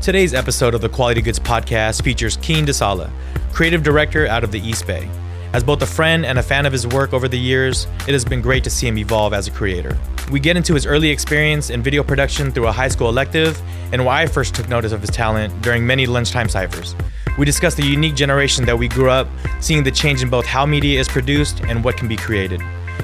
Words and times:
Today's 0.00 0.32
episode 0.32 0.74
of 0.74 0.80
the 0.80 0.88
Quality 0.88 1.20
Goods 1.20 1.38
podcast 1.38 2.02
features 2.02 2.38
Keen 2.38 2.64
DeSala, 2.64 3.10
creative 3.52 3.82
director 3.82 4.26
out 4.26 4.42
of 4.42 4.50
the 4.50 4.58
East 4.58 4.86
Bay. 4.86 5.06
As 5.52 5.62
both 5.62 5.82
a 5.82 5.86
friend 5.86 6.24
and 6.24 6.38
a 6.38 6.42
fan 6.42 6.64
of 6.64 6.72
his 6.72 6.86
work 6.86 7.12
over 7.12 7.28
the 7.28 7.38
years, 7.38 7.86
it 8.08 8.12
has 8.12 8.24
been 8.24 8.40
great 8.40 8.64
to 8.64 8.70
see 8.70 8.88
him 8.88 8.96
evolve 8.96 9.34
as 9.34 9.46
a 9.46 9.50
creator. 9.50 9.98
We 10.32 10.40
get 10.40 10.56
into 10.56 10.72
his 10.72 10.86
early 10.86 11.10
experience 11.10 11.68
in 11.68 11.82
video 11.82 12.02
production 12.02 12.50
through 12.50 12.68
a 12.68 12.72
high 12.72 12.88
school 12.88 13.10
elective 13.10 13.60
and 13.92 14.02
why 14.06 14.22
I 14.22 14.26
first 14.26 14.54
took 14.54 14.70
notice 14.70 14.92
of 14.92 15.02
his 15.02 15.10
talent 15.10 15.60
during 15.60 15.86
many 15.86 16.06
lunchtime 16.06 16.48
ciphers. 16.48 16.96
We 17.36 17.44
discuss 17.44 17.74
the 17.74 17.84
unique 17.84 18.14
generation 18.14 18.64
that 18.64 18.78
we 18.78 18.88
grew 18.88 19.10
up 19.10 19.28
seeing 19.60 19.82
the 19.82 19.90
change 19.90 20.22
in 20.22 20.30
both 20.30 20.46
how 20.46 20.64
media 20.64 20.98
is 20.98 21.08
produced 21.08 21.60
and 21.64 21.84
what 21.84 21.98
can 21.98 22.08
be 22.08 22.16
created. 22.16 22.62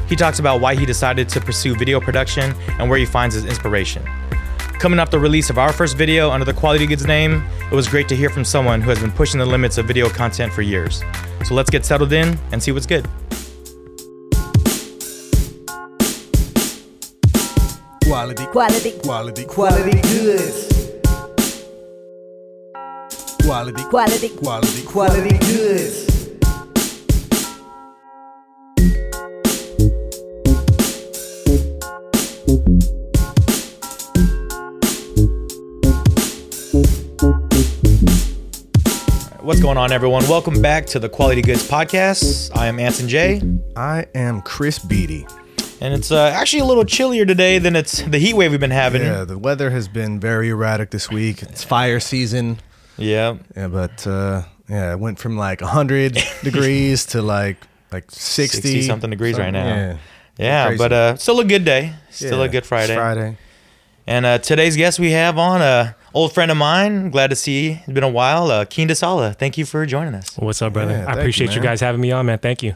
He 0.08 0.16
talks 0.16 0.38
about 0.38 0.62
why 0.62 0.74
he 0.74 0.86
decided 0.86 1.28
to 1.28 1.42
pursue 1.42 1.74
video 1.74 2.00
production 2.00 2.54
and 2.78 2.88
where 2.88 2.98
he 2.98 3.04
finds 3.04 3.34
his 3.34 3.44
inspiration. 3.44 4.02
Coming 4.79 4.98
off 4.98 5.11
the 5.11 5.18
release 5.18 5.48
of 5.48 5.58
our 5.58 5.72
first 5.72 5.96
video 5.96 6.30
under 6.30 6.45
the 6.45 6.52
Quality 6.52 6.86
Goods 6.86 7.06
name, 7.06 7.43
it 7.72 7.75
was 7.75 7.88
great 7.88 8.08
to 8.08 8.16
hear 8.16 8.29
from 8.29 8.45
someone 8.45 8.82
who 8.82 8.90
has 8.90 9.00
been 9.00 9.11
pushing 9.11 9.40
the 9.40 9.46
limits 9.46 9.79
of 9.79 9.86
video 9.86 10.08
content 10.11 10.52
for 10.52 10.61
years. 10.62 11.02
So 11.44 11.54
let's 11.54 11.71
get 11.71 11.85
settled 11.85 12.12
in 12.12 12.39
and 12.52 12.62
see 12.62 12.72
what's 12.72 12.86
good. 12.86 13.08
Quality, 18.04 18.46
Quality, 18.46 18.93
quality, 19.02 19.44
quality 19.44 20.00
goods. 20.02 20.93
quality, 23.43 23.82
Quality, 23.85 24.29
quality, 24.29 24.82
quality 24.85 25.38
goods. 25.38 26.15
What's 39.47 39.61
going 39.61 39.78
on, 39.78 39.92
everyone? 39.92 40.28
Welcome 40.28 40.61
back 40.61 40.86
to 40.86 40.98
the 40.98 41.08
Quality 41.08 41.41
Goods 41.41 41.70
podcast. 41.70 42.50
I 42.56 42.66
am 42.66 42.80
Anson 42.80 43.06
J, 43.08 43.41
I 43.77 44.06
am 44.12 44.42
Chris 44.42 44.80
Beatty. 44.80 45.25
and 45.80 45.94
it's 45.94 46.11
uh, 46.11 46.33
actually 46.34 46.62
a 46.62 46.64
little 46.64 46.84
chillier 46.84 47.25
today 47.25 47.61
than 47.61 47.77
it's 47.77 48.03
the 48.03 48.19
heat 48.19 48.34
wave 48.34 48.50
we've 48.50 48.58
been 48.58 48.72
having. 48.72 49.03
Yeah, 49.03 49.22
the 49.22 49.38
weather 49.38 49.70
has 49.70 49.86
been 49.86 50.19
very 50.19 50.48
erratic 50.48 50.91
this 50.91 51.08
week. 51.12 51.44
It's 51.44 51.62
fire 51.62 52.00
season. 52.00 52.58
Yeah. 52.98 53.36
Yeah, 53.56 53.69
but 53.69 54.05
uh, 54.05 54.42
yeah, 54.69 54.94
it 54.94 54.98
went 54.98 55.20
from 55.20 55.36
like 55.36 55.60
100 55.60 56.19
degrees 56.42 57.06
to 57.06 57.22
like 57.22 57.58
like 57.92 58.10
60, 58.10 58.62
60 58.62 58.83
something 58.83 59.10
degrees 59.10 59.38
right 59.38 59.53
now. 59.53 59.64
Yeah. 59.64 59.98
Yeah, 60.38 60.75
but 60.77 60.92
uh, 60.92 61.16
still 61.19 61.38
a 61.38 61.44
good 61.44 61.64
day. 61.64 61.92
Still 62.10 62.42
a 62.42 62.48
good 62.48 62.66
Friday. 62.66 62.94
It's 62.94 62.98
Friday. 62.98 63.38
And 64.08 64.27
uh, 64.27 64.38
today's 64.38 64.77
guest 64.77 64.98
we 64.98 65.12
have 65.12 65.38
on, 65.38 65.62
a 65.62 65.95
old 66.17 66.33
friend 66.33 66.50
of 66.50 66.56
mine. 66.56 67.11
Glad 67.11 67.31
to 67.31 67.36
see. 67.36 67.69
You. 67.70 67.78
It's 67.84 67.92
been 67.92 68.03
a 68.03 68.09
while. 68.09 68.50
Uh, 68.50 68.64
Keen 68.64 68.89
DeSala. 68.89 69.36
Thank 69.36 69.59
you 69.59 69.67
for 69.67 69.84
joining 69.86 70.14
us. 70.14 70.36
What's 70.36 70.62
up, 70.62 70.72
brother? 70.72 70.92
Yeah, 70.92 71.03
I 71.03 71.05
thank 71.05 71.14
you, 71.17 71.20
appreciate 71.20 71.55
you, 71.55 71.61
guys 71.61 71.81
having 71.81 72.00
me 72.00 72.11
on, 72.11 72.27
man. 72.27 72.39
Thank 72.39 72.62
you. 72.62 72.75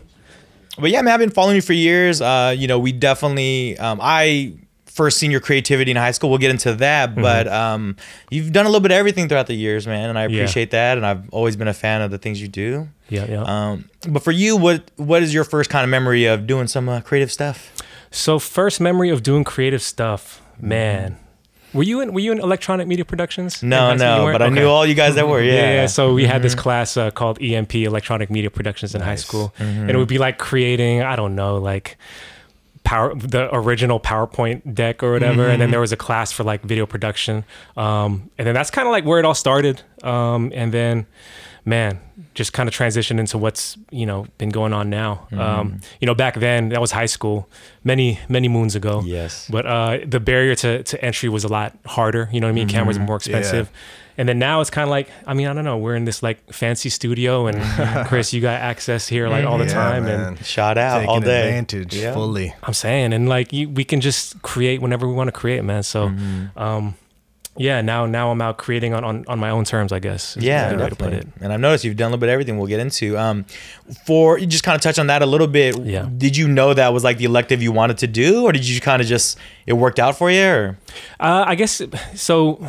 But 0.78 0.90
yeah, 0.90 1.02
man, 1.02 1.14
I've 1.14 1.20
been 1.20 1.30
following 1.30 1.56
you 1.56 1.62
for 1.62 1.72
years. 1.72 2.20
Uh, 2.20 2.54
you 2.56 2.68
know, 2.68 2.78
we 2.78 2.92
definitely. 2.92 3.78
Um, 3.78 3.98
I 4.02 4.54
first 4.86 5.18
seen 5.18 5.30
your 5.30 5.40
creativity 5.40 5.90
in 5.90 5.96
high 5.96 6.10
school. 6.10 6.30
We'll 6.30 6.38
get 6.38 6.50
into 6.50 6.74
that, 6.74 7.14
but 7.14 7.46
um, 7.48 7.96
you've 8.30 8.52
done 8.52 8.66
a 8.66 8.68
little 8.68 8.80
bit 8.80 8.90
of 8.90 8.96
everything 8.96 9.28
throughout 9.28 9.46
the 9.46 9.54
years, 9.54 9.86
man, 9.86 10.10
and 10.10 10.18
I 10.18 10.26
Yeah. 10.26 10.40
appreciate 10.42 10.72
that. 10.72 10.96
And 10.98 11.06
I've 11.06 11.28
always 11.30 11.56
been 11.56 11.68
a 11.68 11.72
fan 11.74 12.02
of 12.02 12.10
the 12.10 12.18
things 12.18 12.42
you 12.42 12.48
do. 12.48 12.88
Yeah, 13.08 13.24
yeah. 13.26 13.42
Um, 13.44 13.88
but 14.08 14.22
for 14.22 14.32
you, 14.32 14.56
what 14.56 14.90
what 14.96 15.22
is 15.22 15.32
your 15.32 15.44
first 15.44 15.70
kind 15.70 15.84
of 15.84 15.90
memory 15.90 16.26
of 16.26 16.46
doing 16.46 16.66
some 16.66 16.88
uh, 16.88 17.00
creative 17.00 17.32
stuff? 17.32 17.72
so, 18.10 18.38
first 18.38 18.80
memory 18.80 19.08
of 19.10 19.22
doing 19.22 19.44
creative 19.44 19.80
stuff, 19.82 20.42
man. 20.60 21.16
Were 21.72 21.82
you 21.84 22.00
in 22.00 22.12
Were 22.12 22.20
you 22.20 22.32
in 22.32 22.38
electronic 22.40 22.86
media 22.88 23.04
productions? 23.04 23.62
No, 23.62 23.76
high 23.76 23.96
school? 23.96 24.08
You 24.08 24.16
no, 24.26 24.32
but 24.32 24.42
I 24.42 24.46
Okay. 24.46 24.54
knew 24.60 24.66
all 24.66 24.84
you 24.86 24.94
guys 24.94 25.14
that 25.14 25.28
were. 25.28 25.42
Yeah, 25.42 25.54
Yeah, 25.54 25.72
yeah. 25.82 25.86
So 25.86 26.12
we 26.14 26.26
had 26.26 26.42
this 26.42 26.54
Mm-hmm. 26.54 26.60
class 26.62 26.96
uh, 26.96 27.10
called 27.10 27.40
EMP, 27.40 27.74
Electronic 27.74 28.30
Media 28.30 28.50
Productions, 28.50 28.94
in 28.94 29.00
high 29.02 29.14
school, 29.16 29.54
Mm-hmm. 29.58 29.80
and 29.82 29.90
it 29.90 29.96
would 29.96 30.08
be 30.08 30.18
like 30.18 30.38
creating, 30.38 31.02
I 31.02 31.16
don't 31.16 31.34
know, 31.34 31.56
like 31.58 31.96
power 32.82 33.14
the 33.14 33.54
original 33.54 34.00
PowerPoint 34.00 34.74
deck 34.74 35.02
or 35.02 35.12
whatever, 35.12 35.42
and 35.42 35.52
Mm-hmm. 35.52 35.60
then 35.60 35.70
there 35.70 35.80
was 35.80 35.92
a 35.92 35.96
class 35.96 36.32
for 36.32 36.44
like 36.44 36.62
video 36.62 36.86
production, 36.86 37.44
um, 37.76 38.30
and 38.38 38.46
then 38.46 38.54
that's 38.54 38.70
kind 38.70 38.88
of 38.88 38.92
like 38.92 39.04
where 39.04 39.18
it 39.18 39.24
all 39.24 39.34
started, 39.34 39.82
um, 40.02 40.50
and 40.54 40.72
then, 40.72 41.06
man, 41.64 42.00
just 42.34 42.52
kind 42.52 42.68
of 42.68 42.74
transitioned 42.74 43.18
into 43.18 43.36
what's 43.38 43.76
you 43.90 44.06
know 44.06 44.26
been 44.38 44.50
going 44.50 44.72
on 44.72 44.88
now. 44.90 45.26
Mm-hmm. 45.30 45.40
Um, 45.40 45.80
you 46.00 46.06
know, 46.06 46.14
back 46.14 46.34
then 46.40 46.68
that 46.70 46.80
was 46.80 46.92
high 46.92 47.06
school, 47.06 47.48
many 47.84 48.18
many 48.28 48.48
moons 48.48 48.74
ago. 48.76 49.02
Yes. 49.04 49.48
But 49.50 49.66
uh, 49.66 49.98
the 50.06 50.20
barrier 50.20 50.54
to, 50.56 50.82
to 50.82 51.04
entry 51.04 51.28
was 51.28 51.44
a 51.44 51.48
lot 51.48 51.76
harder. 51.86 52.28
You 52.32 52.40
know 52.40 52.46
what 52.46 52.52
I 52.52 52.54
mean? 52.54 52.68
Cameras 52.68 52.96
Mm-hmm. 52.96 53.04
are 53.04 53.06
more 53.06 53.16
expensive. 53.16 53.70
And 54.18 54.28
then 54.28 54.38
now 54.38 54.60
it's 54.60 54.68
kind 54.68 54.82
of 54.84 54.90
like, 54.90 55.08
I 55.26 55.32
mean, 55.32 55.46
I 55.46 55.54
don't 55.54 55.64
know. 55.64 55.78
We're 55.78 55.94
in 55.96 56.04
this 56.04 56.22
like 56.22 56.52
fancy 56.52 56.90
studio, 56.90 57.46
and 57.46 57.58
Chris, 58.08 58.34
you 58.34 58.42
got 58.42 58.60
access 58.60 59.08
here 59.08 59.28
like 59.30 59.46
all 59.46 59.56
the 59.56 59.64
Yeah, 59.64 59.72
time. 59.72 60.04
man. 60.04 60.20
And 60.20 60.44
Shot 60.44 60.76
out 60.76 60.96
Taking 60.98 61.08
all 61.08 61.20
day. 61.20 61.48
advantage 61.48 61.94
Yeah. 61.94 62.12
fully. 62.12 62.54
I'm 62.62 62.74
saying, 62.74 63.14
and 63.14 63.30
like 63.30 63.50
you, 63.54 63.70
we 63.70 63.82
can 63.84 64.02
just 64.02 64.42
create 64.42 64.82
whenever 64.82 65.08
we 65.08 65.14
want 65.14 65.28
to 65.28 65.32
create, 65.32 65.64
man. 65.64 65.82
So, 65.84 66.08
Mm-hmm. 66.08 66.58
um, 66.58 66.94
yeah, 67.60 67.82
now 67.82 68.06
now 68.06 68.30
I'm 68.30 68.40
out 68.40 68.56
creating 68.56 68.94
on, 68.94 69.04
on, 69.04 69.24
on 69.28 69.38
my 69.38 69.50
own 69.50 69.64
terms, 69.64 69.92
I 69.92 69.98
guess. 69.98 70.34
Yeah, 70.40 70.68
a 70.68 70.70
good 70.70 70.80
way 70.80 70.88
to 70.88 70.96
put 70.96 71.10
definitely. 71.10 71.32
it. 71.36 71.42
And 71.44 71.52
I've 71.52 71.60
noticed 71.60 71.84
you've 71.84 71.96
done 71.96 72.06
a 72.06 72.10
little 72.12 72.20
bit 72.20 72.28
of 72.30 72.32
everything. 72.32 72.56
We'll 72.58 72.68
get 72.68 72.80
into. 72.80 73.18
Um, 73.18 73.44
for 74.06 74.38
you 74.38 74.46
just 74.46 74.64
kind 74.64 74.74
of 74.76 74.80
touch 74.80 74.98
on 74.98 75.08
that 75.08 75.20
a 75.20 75.26
little 75.26 75.46
bit. 75.46 75.78
Yeah. 75.78 76.08
Did 76.16 76.36
you 76.36 76.48
know 76.48 76.72
that 76.72 76.92
was 76.94 77.04
like 77.04 77.18
the 77.18 77.24
elective 77.26 77.62
you 77.62 77.70
wanted 77.72 77.98
to 77.98 78.06
do, 78.06 78.44
or 78.44 78.52
did 78.52 78.66
you 78.66 78.80
kind 78.80 79.02
of 79.02 79.08
just 79.08 79.36
it 79.66 79.74
worked 79.74 79.98
out 79.98 80.16
for 80.16 80.30
you? 80.30 80.42
Or 80.46 80.78
Uh, 81.20 81.44
I 81.46 81.54
guess 81.54 81.82
so. 82.14 82.66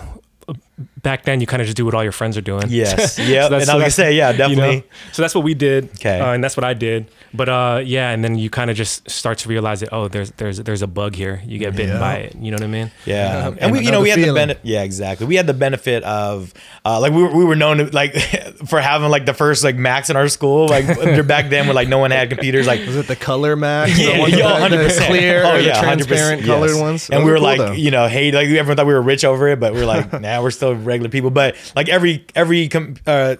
Back 1.04 1.24
then, 1.24 1.42
you 1.42 1.48
kind 1.48 1.62
of 1.62 1.66
just 1.66 1.78
do 1.78 1.84
what 1.86 1.94
all 1.96 2.04
your 2.04 2.12
friends 2.12 2.38
are 2.38 2.42
doing. 2.42 2.66
yes, 2.70 3.18
yeah. 3.20 3.48
that's- 3.50 3.64
and 3.64 3.72
I 3.72 3.76
was 3.76 3.82
gonna 3.84 3.90
say, 3.92 4.14
yeah, 4.16 4.32
you 4.32 4.38
know? 4.38 4.48
definitely. 4.50 4.84
So 5.14 5.22
that's 5.24 5.34
what 5.34 5.44
we 5.44 5.54
did. 5.54 5.86
Okay. 5.96 6.20
Uh, 6.20 6.34
and 6.34 6.44
that's 6.44 6.56
what 6.56 6.64
I 6.64 6.74
did. 6.74 7.10
But 7.34 7.50
uh, 7.50 7.82
yeah, 7.84 8.12
and 8.12 8.24
then 8.24 8.38
you 8.38 8.50
kind 8.50 8.70
of 8.70 8.76
just 8.78 9.10
start 9.10 9.38
to 9.40 9.50
realize 9.50 9.80
that 9.80 9.90
oh, 9.94 10.08
there's 10.10 10.32
there's 10.32 10.58
there's 10.60 10.82
a 10.82 10.88
bug 10.88 11.16
here. 11.16 11.42
You 11.46 11.58
get 11.60 11.76
bitten 11.76 11.96
Yeah. 11.96 12.00
by 12.00 12.16
it. 12.18 12.36
You 12.36 12.52
know 12.52 12.56
what 12.56 12.64
I 12.64 12.68
mean? 12.68 12.92
Yeah, 13.06 13.48
Um, 13.48 13.58
and 13.60 13.72
we, 13.72 13.80
you 13.86 13.92
know, 13.92 14.02
we 14.02 14.10
had 14.10 14.20
another 14.20 14.32
the 14.34 14.36
benefit. 14.40 14.62
Yeah, 14.66 14.84
exactly. 14.84 15.26
We 15.26 15.36
had 15.38 15.48
the 15.48 15.54
benefit 15.54 16.04
of, 16.04 16.54
uh, 16.86 17.00
like, 17.00 17.14
we 17.14 17.24
were, 17.24 17.34
we 17.36 17.46
were 17.46 17.56
known 17.56 17.78
to, 17.78 17.86
like 17.86 18.14
for 18.68 18.82
having 18.82 19.10
like 19.10 19.26
the 19.26 19.34
first 19.34 19.64
like 19.64 19.78
Macs 19.78 20.10
in 20.10 20.18
our 20.18 20.28
school. 20.28 20.68
Like 20.68 20.86
back 21.28 21.50
then, 21.50 21.68
when 21.68 21.76
like 21.76 21.88
no 21.88 21.98
one 22.00 22.12
had 22.12 22.30
computers. 22.30 22.68
Like, 22.68 22.86
Was 22.86 22.98
it 22.98 23.08
the 23.08 23.16
color 23.16 23.56
Mac? 23.56 23.90
yeah, 23.98 24.14
the, 24.16 24.20
ones 24.20 24.34
yo, 24.36 24.62
with 24.62 24.72
the- 24.72 24.78
the 24.78 24.84
100%. 24.90 25.08
clear, 25.08 25.44
oh 25.46 25.56
or 25.56 25.58
the 25.58 25.64
yeah, 25.64 25.76
100%, 25.82 25.84
transparent 25.84 26.42
yes. 26.42 26.48
colored 26.48 26.80
ones. 26.82 27.10
And 27.10 27.20
Those 27.22 27.26
we 27.26 27.32
were 27.32 27.38
cool, 27.38 27.44
like, 27.46 27.58
though. 27.60 27.72
you 27.72 27.92
know, 27.92 28.08
hey, 28.08 28.32
like 28.32 28.48
everyone 28.48 28.76
thought 28.78 28.86
we 28.86 28.94
were 28.94 29.02
rich 29.02 29.24
over 29.26 29.48
it, 29.48 29.60
but 29.60 29.74
we 29.74 29.82
are 29.82 29.86
like, 29.86 30.12
nah, 30.22 30.42
we're 30.44 30.52
still 30.52 30.76
regular 30.92 31.10
people. 31.10 31.32
But 31.32 31.56
like 31.76 31.90
every 31.90 32.26
every 32.36 32.68
com- 32.68 32.96
uh, 33.08 33.36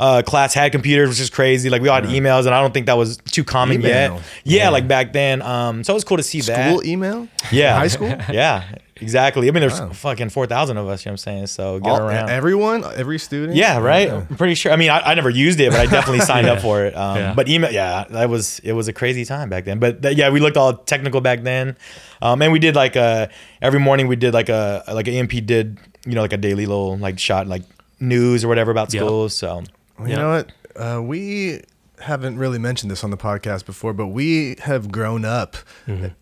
uh, 0.00 0.22
class 0.22 0.54
had 0.54 0.72
computers, 0.72 1.08
which 1.08 1.20
is 1.20 1.30
crazy. 1.30 1.70
Like 1.70 1.82
we 1.82 1.88
all 1.88 2.00
had 2.00 2.10
emails, 2.10 2.46
and 2.46 2.54
I 2.54 2.60
don't 2.60 2.74
think 2.74 2.86
that 2.86 2.96
was 2.96 3.18
too 3.18 3.44
common 3.44 3.76
Email. 3.80 4.14
yet. 4.16 4.22
Yeah, 4.44 4.68
like 4.70 4.88
back 4.88 5.12
then. 5.12 5.42
Um, 5.42 5.84
so 5.84 5.92
it 5.92 5.94
was 5.94 6.04
cool 6.04 6.16
to 6.16 6.22
see 6.22 6.40
that. 6.42 6.68
school 6.70 6.84
email. 6.84 7.28
Yeah. 7.50 7.76
high 7.76 7.88
school. 7.88 8.08
Yeah, 8.32 8.64
exactly. 9.00 9.48
I 9.48 9.50
mean, 9.50 9.60
there's 9.60 9.78
Wow. 9.80 9.90
fucking 9.90 10.30
4,000 10.30 10.76
of 10.76 10.88
us, 10.88 11.04
you 11.04 11.10
know 11.10 11.12
what 11.12 11.14
I'm 11.14 11.16
saying? 11.18 11.46
So 11.48 11.78
get 11.80 11.90
All- 11.90 12.00
around. 12.08 12.30
everyone, 12.30 12.84
every 12.96 13.18
student. 13.18 13.54
yeah, 13.56 13.78
right? 13.78 14.10
I'm 14.10 14.26
pretty 14.36 14.54
sure. 14.54 14.72
I 14.72 14.76
mean, 14.76 14.90
I, 14.90 15.00
I 15.00 15.14
never 15.14 15.30
used 15.30 15.60
it, 15.60 15.70
but 15.70 15.80
I 15.80 15.86
definitely 15.86 16.20
signed 16.24 16.46
up 16.48 16.60
for 16.60 16.84
it. 16.86 16.96
Um, 16.96 17.16
Yeah. 17.16 17.34
But 17.34 17.48
email, 17.48 17.70
yeah, 17.72 18.04
that 18.10 18.28
was, 18.30 18.58
it 18.60 18.72
was 18.72 18.88
a 18.88 18.92
crazy 18.92 19.24
time 19.24 19.48
back 19.50 19.64
then. 19.64 19.78
But 19.78 20.02
th- 20.02 20.16
yeah, 20.16 20.30
we 20.30 20.40
looked 20.40 20.56
all 20.56 20.74
technical 20.74 21.20
back 21.20 21.42
then. 21.42 21.76
Um, 22.22 22.40
and 22.42 22.52
we 22.52 22.58
did 22.58 22.74
like 22.74 22.96
a, 22.96 23.28
every 23.60 23.80
morning 23.80 24.06
we 24.08 24.16
did 24.16 24.32
like 24.34 24.48
a, 24.48 24.82
like 24.92 25.08
an 25.08 25.14
EMP 25.14 25.44
did, 25.46 25.78
you 26.06 26.14
know, 26.14 26.22
like 26.22 26.32
a 26.32 26.36
daily 26.38 26.66
little 26.66 26.96
like 26.96 27.18
shot, 27.18 27.46
like 27.46 27.62
news 28.00 28.44
or 28.44 28.48
whatever 28.48 28.70
about 28.70 28.92
Yep. 28.94 29.00
school. 29.02 29.28
So 29.28 29.62
Well, 30.02 30.10
you 30.10 30.16
Yeah. 30.16 30.22
know 30.22 30.30
what? 30.30 30.52
Uh, 30.76 31.02
we 31.02 31.62
haven't 32.00 32.36
really 32.38 32.58
mentioned 32.58 32.90
this 32.90 33.04
on 33.04 33.10
the 33.10 33.16
podcast 33.16 33.64
before, 33.64 33.92
but 33.92 34.08
we 34.08 34.56
have 34.62 34.90
grown 34.90 35.24
up 35.24 35.56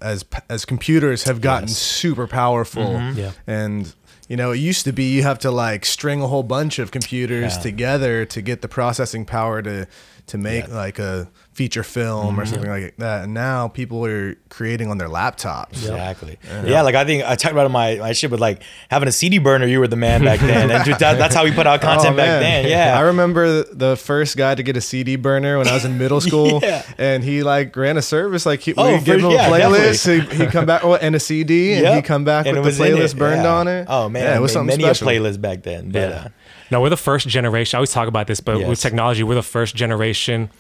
as 0.01 0.25
as 0.49 0.65
computers 0.65 1.25
have 1.25 1.41
gotten 1.41 1.69
Yes. 1.69 1.79
super 1.79 2.27
powerful. 2.27 3.01
Yeah. 3.15 3.33
And 3.47 3.93
you 4.29 4.37
know, 4.37 4.53
it 4.53 4.59
used 4.59 4.85
to 4.85 4.93
be 4.93 5.05
you 5.13 5.23
have 5.25 5.39
to 5.41 5.51
like 5.51 5.85
string 5.85 6.23
a 6.23 6.27
whole 6.29 6.43
bunch 6.45 6.79
of 6.79 6.91
computers 6.93 7.57
Yeah. 7.57 7.63
together 7.63 8.25
to 8.27 8.41
get 8.43 8.63
the 8.63 8.69
processing 8.69 9.25
power 9.25 9.61
to 9.63 9.87
to 10.31 10.39
make 10.39 10.67
Yeah. 10.69 10.75
like 10.75 10.99
a 10.99 11.29
feature 11.53 11.83
film 11.83 12.41
or 12.41 12.47
something 12.47 12.71
like 12.71 12.95
that. 12.99 13.25
And 13.25 13.35
now 13.35 13.69
people 13.69 14.07
are 14.07 14.35
creating 14.49 14.89
on 14.91 14.97
their 14.99 15.09
laptops. 15.09 15.73
Exactly. 15.73 16.39
Yeah. 16.65 16.83
like 16.83 16.95
I 16.95 17.05
think 17.05 17.23
I 17.25 17.35
talked 17.37 17.53
about 17.53 17.67
it 17.67 17.71
my 17.71 17.97
my 17.97 18.13
shit 18.13 18.31
with 18.31 18.41
like 18.41 18.63
having 18.91 19.09
a 19.09 19.13
CD 19.13 19.39
burner. 19.39 19.67
You 19.67 19.79
were 19.81 19.89
the 19.89 19.97
man 19.97 20.25
back 20.25 20.41
then, 20.41 20.71
and 20.71 20.85
that, 20.87 21.19
that's 21.19 21.35
how 21.35 21.45
we 21.45 21.53
put 21.53 21.67
out 21.67 21.81
content 21.91 22.15
Oh, 22.15 22.17
back 22.17 22.41
then. 22.41 22.67
Yeah. 22.69 22.97
I 22.99 23.03
remember 23.03 23.65
the 23.65 23.97
first 23.97 24.37
guy 24.37 24.55
to 24.55 24.63
get 24.63 24.77
a 24.77 24.81
CD 24.81 25.17
burner 25.17 25.59
when 25.59 25.69
I 25.69 25.75
was 25.75 25.85
in 25.85 25.99
middle 25.99 26.21
school, 26.29 26.61
Yeah. 26.63 26.83
and 26.97 27.23
he 27.23 27.43
like 27.43 27.77
ran 27.77 27.97
a 27.99 28.03
service 28.03 28.47
like 28.47 28.61
he, 28.61 28.73
Oh, 28.77 28.97
we 28.97 29.05
give 29.05 29.21
for- 29.21 29.27
him 29.27 29.33
yeah, 29.33 29.49
a 29.49 29.51
playlist, 29.51 30.31
he 30.31 30.37
he 30.37 30.47
come 30.47 30.65
back 30.67 30.85
oh, 30.85 30.95
and 30.95 31.15
a 31.15 31.21
CD, 31.21 31.73
and 31.75 31.87
he 31.87 31.93
Yep. 31.97 32.05
come 32.05 32.25
back 32.25 32.47
And 32.47 32.61
with 32.63 32.79
the 32.79 32.83
playlist 32.85 33.19
burned 33.19 33.43
yeah. 33.43 33.55
on 33.55 33.69
it. 33.69 33.87
Oh 33.89 34.09
man, 34.09 34.23
yeah, 34.25 34.37
it 34.37 34.41
was 34.41 34.51
made 34.53 34.55
something 34.55 34.79
many 34.81 34.95
special. 34.95 35.09
a 35.09 35.13
playlist 35.13 35.41
back 35.41 35.63
then. 35.63 35.91
But, 35.91 35.99
Yeah. 35.99 36.07
uh, 36.09 36.29
No, 36.71 36.81
we're 36.81 36.89
the 36.91 36.97
first 36.97 37.27
generation. 37.29 37.77
I 37.77 37.79
always 37.79 37.93
talk 37.93 38.09
about 38.09 38.27
this, 38.27 38.41
but 38.41 38.59
Yes. 38.59 38.69
with 38.69 38.81
technology, 38.81 39.23
we're 39.23 39.35
the 39.35 39.43
first 39.43 39.75
generation 39.75 40.51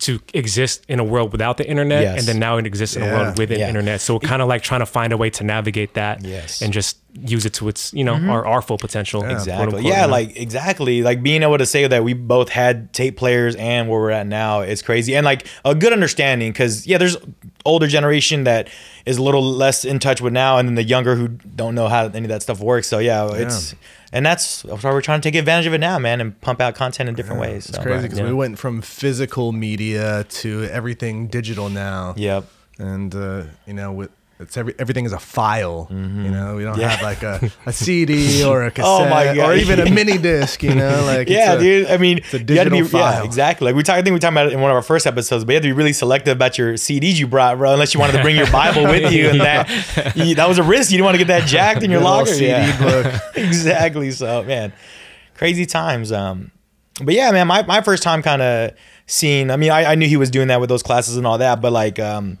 to 0.00 0.20
exist 0.32 0.84
in 0.88 1.00
a 1.00 1.04
world 1.04 1.32
without 1.32 1.56
the 1.56 1.68
internet, 1.68 2.02
Yes. 2.02 2.18
and 2.20 2.28
then 2.28 2.38
now 2.38 2.56
it 2.56 2.66
exists 2.66 2.94
in 2.96 3.02
a 3.02 3.06
world 3.06 3.36
with 3.36 3.48
the 3.48 3.58
Yeah. 3.58 3.68
internet. 3.68 4.00
So 4.00 4.14
we're 4.14 4.20
kind 4.20 4.40
of 4.40 4.46
like 4.48 4.62
trying 4.62 4.80
to 4.80 4.86
find 4.86 5.12
a 5.12 5.16
way 5.16 5.28
to 5.30 5.42
navigate 5.44 5.94
that, 5.94 6.24
Yes. 6.24 6.62
and 6.62 6.72
just 6.72 6.98
use 7.14 7.44
it 7.46 7.54
to 7.54 7.68
its 7.68 7.92
you 7.94 8.04
know 8.04 8.14
our, 8.14 8.46
our 8.46 8.62
full 8.62 8.78
potential. 8.78 9.22
quote 9.22 9.32
Exactly. 9.32 9.64
unquote, 9.64 9.82
yeah, 9.82 10.02
you 10.02 10.06
know? 10.06 10.12
like 10.12 10.36
exactly. 10.36 11.02
Like 11.02 11.22
being 11.22 11.42
able 11.42 11.58
to 11.58 11.66
say 11.66 11.86
that 11.86 12.04
we 12.04 12.12
both 12.14 12.48
had 12.50 12.92
tape 12.92 13.16
players 13.16 13.56
and 13.56 13.88
where 13.88 14.00
we're 14.00 14.10
at 14.10 14.26
now 14.26 14.60
is 14.60 14.82
crazy. 14.82 15.16
And 15.16 15.24
like 15.24 15.46
a 15.64 15.74
good 15.74 15.92
understanding 15.92 16.52
because 16.52 16.86
yeah, 16.86 16.98
there's 16.98 17.16
older 17.64 17.86
generation 17.86 18.44
that 18.44 18.68
is 19.06 19.16
a 19.18 19.22
little 19.22 19.42
less 19.42 19.84
in 19.84 19.98
touch 19.98 20.20
with 20.20 20.32
now, 20.32 20.58
and 20.58 20.68
then 20.68 20.74
the 20.74 20.84
younger 20.84 21.16
who 21.16 21.28
don't 21.28 21.74
know 21.74 21.88
how 21.88 22.04
any 22.06 22.20
of 22.20 22.28
that 22.28 22.42
stuff 22.42 22.60
works. 22.60 22.86
So 22.86 22.98
yeah, 22.98 23.28
it's 23.32 23.74
and 24.12 24.24
that's 24.24 24.64
why 24.64 24.78
we're 24.84 25.00
trying 25.02 25.20
to 25.20 25.28
take 25.28 25.34
advantage 25.38 25.66
of 25.66 25.74
it 25.74 25.78
now, 25.78 25.98
man, 25.98 26.20
and 26.20 26.38
pump 26.40 26.60
out 26.60 26.74
content 26.74 27.08
in 27.08 27.14
different 27.14 27.40
ways. 27.40 27.68
It's 27.68 27.76
so. 27.76 27.82
crazy 27.82 28.02
because 28.02 28.18
Yeah. 28.18 28.26
we 28.26 28.32
went 28.34 28.58
from 28.58 28.80
physical 28.82 29.52
media 29.52 30.24
to 30.24 30.64
everything 30.64 31.26
digital 31.28 31.68
now. 31.68 32.14
Yep. 32.16 32.44
and 32.78 33.14
uh, 33.14 33.44
you 33.66 33.72
know 33.74 33.92
with 33.92 34.10
it's 34.40 34.56
every 34.56 34.74
everything 34.78 35.04
is 35.04 35.12
a 35.12 35.18
file. 35.18 35.88
You 35.90 35.96
know, 35.96 36.56
we 36.56 36.62
don't 36.64 36.74
Mm-hmm. 36.74 36.80
Yeah. 36.80 36.88
have 36.90 37.02
like 37.02 37.22
a, 37.24 37.50
a 37.66 37.72
CD 37.72 38.44
or 38.44 38.64
a 38.64 38.70
cassette 38.70 38.84
Oh 38.86 39.08
my 39.08 39.34
God. 39.34 39.38
or 39.50 39.54
even 39.54 39.80
a 39.80 39.90
mini 39.90 40.16
disc. 40.18 40.62
You 40.62 40.74
know, 40.74 41.02
like 41.04 41.28
yeah, 41.28 41.54
a- 41.54 41.58
dude. 41.60 41.86
I 41.88 41.96
mean, 41.96 42.18
it's 42.18 42.34
a 42.34 42.38
you 42.38 42.56
had 42.58 42.64
to 42.64 42.70
be, 42.70 42.78
digital 42.78 43.00
yeah, 43.00 43.12
file. 43.14 43.24
exactly. 43.24 43.64
Like 43.66 43.74
we 43.74 43.82
talked, 43.82 43.98
I 43.98 44.02
think 44.02 44.14
we 44.14 44.20
talked 44.20 44.32
about 44.34 44.46
it 44.46 44.52
in 44.52 44.60
one 44.60 44.70
of 44.70 44.76
our 44.76 44.82
first 44.82 45.06
episodes, 45.06 45.44
but 45.44 45.52
you 45.52 45.56
had 45.56 45.62
to 45.64 45.68
be 45.68 45.72
really 45.72 45.92
selective 45.92 46.32
about 46.36 46.56
your 46.56 46.74
CDs 46.74 47.18
you 47.18 47.26
brought, 47.26 47.58
bro. 47.58 47.72
Unless 47.72 47.94
you 47.94 48.00
wanted 48.00 48.12
to 48.12 48.22
bring 48.22 48.36
your 48.36 48.50
Bible 48.52 48.84
with 48.84 49.12
you, 49.12 49.28
and 49.30 49.40
that 49.40 50.12
you, 50.16 50.34
that 50.36 50.48
was 50.48 50.58
a 50.58 50.62
risk. 50.62 50.90
You 50.92 50.98
didn't 50.98 51.06
want 51.06 51.14
to 51.16 51.24
get 51.24 51.28
that 51.28 51.48
jacked 51.48 51.82
in 51.82 51.90
your 51.90 52.00
locker. 52.00 52.26
CD 52.30 52.46
yeah. 52.46 52.78
book. 52.80 53.22
exactly. 53.34 54.10
So, 54.12 54.42
man, 54.44 54.72
crazy 55.34 55.66
times. 55.66 56.12
Um, 56.12 56.52
but 57.02 57.14
yeah, 57.14 57.30
man, 57.32 57.46
my, 57.46 57.62
my 57.64 57.80
first 57.80 58.02
time 58.02 58.22
kind 58.22 58.42
of 58.42 58.72
seeing. 59.06 59.50
I 59.50 59.56
mean, 59.56 59.70
I, 59.70 59.92
I 59.92 59.94
knew 59.94 60.06
he 60.08 60.16
was 60.16 60.30
doing 60.30 60.48
that 60.48 60.60
with 60.60 60.68
those 60.68 60.82
classes 60.82 61.16
and 61.16 61.26
all 61.26 61.38
that, 61.38 61.60
but 61.60 61.72
like, 61.72 61.98
um, 61.98 62.38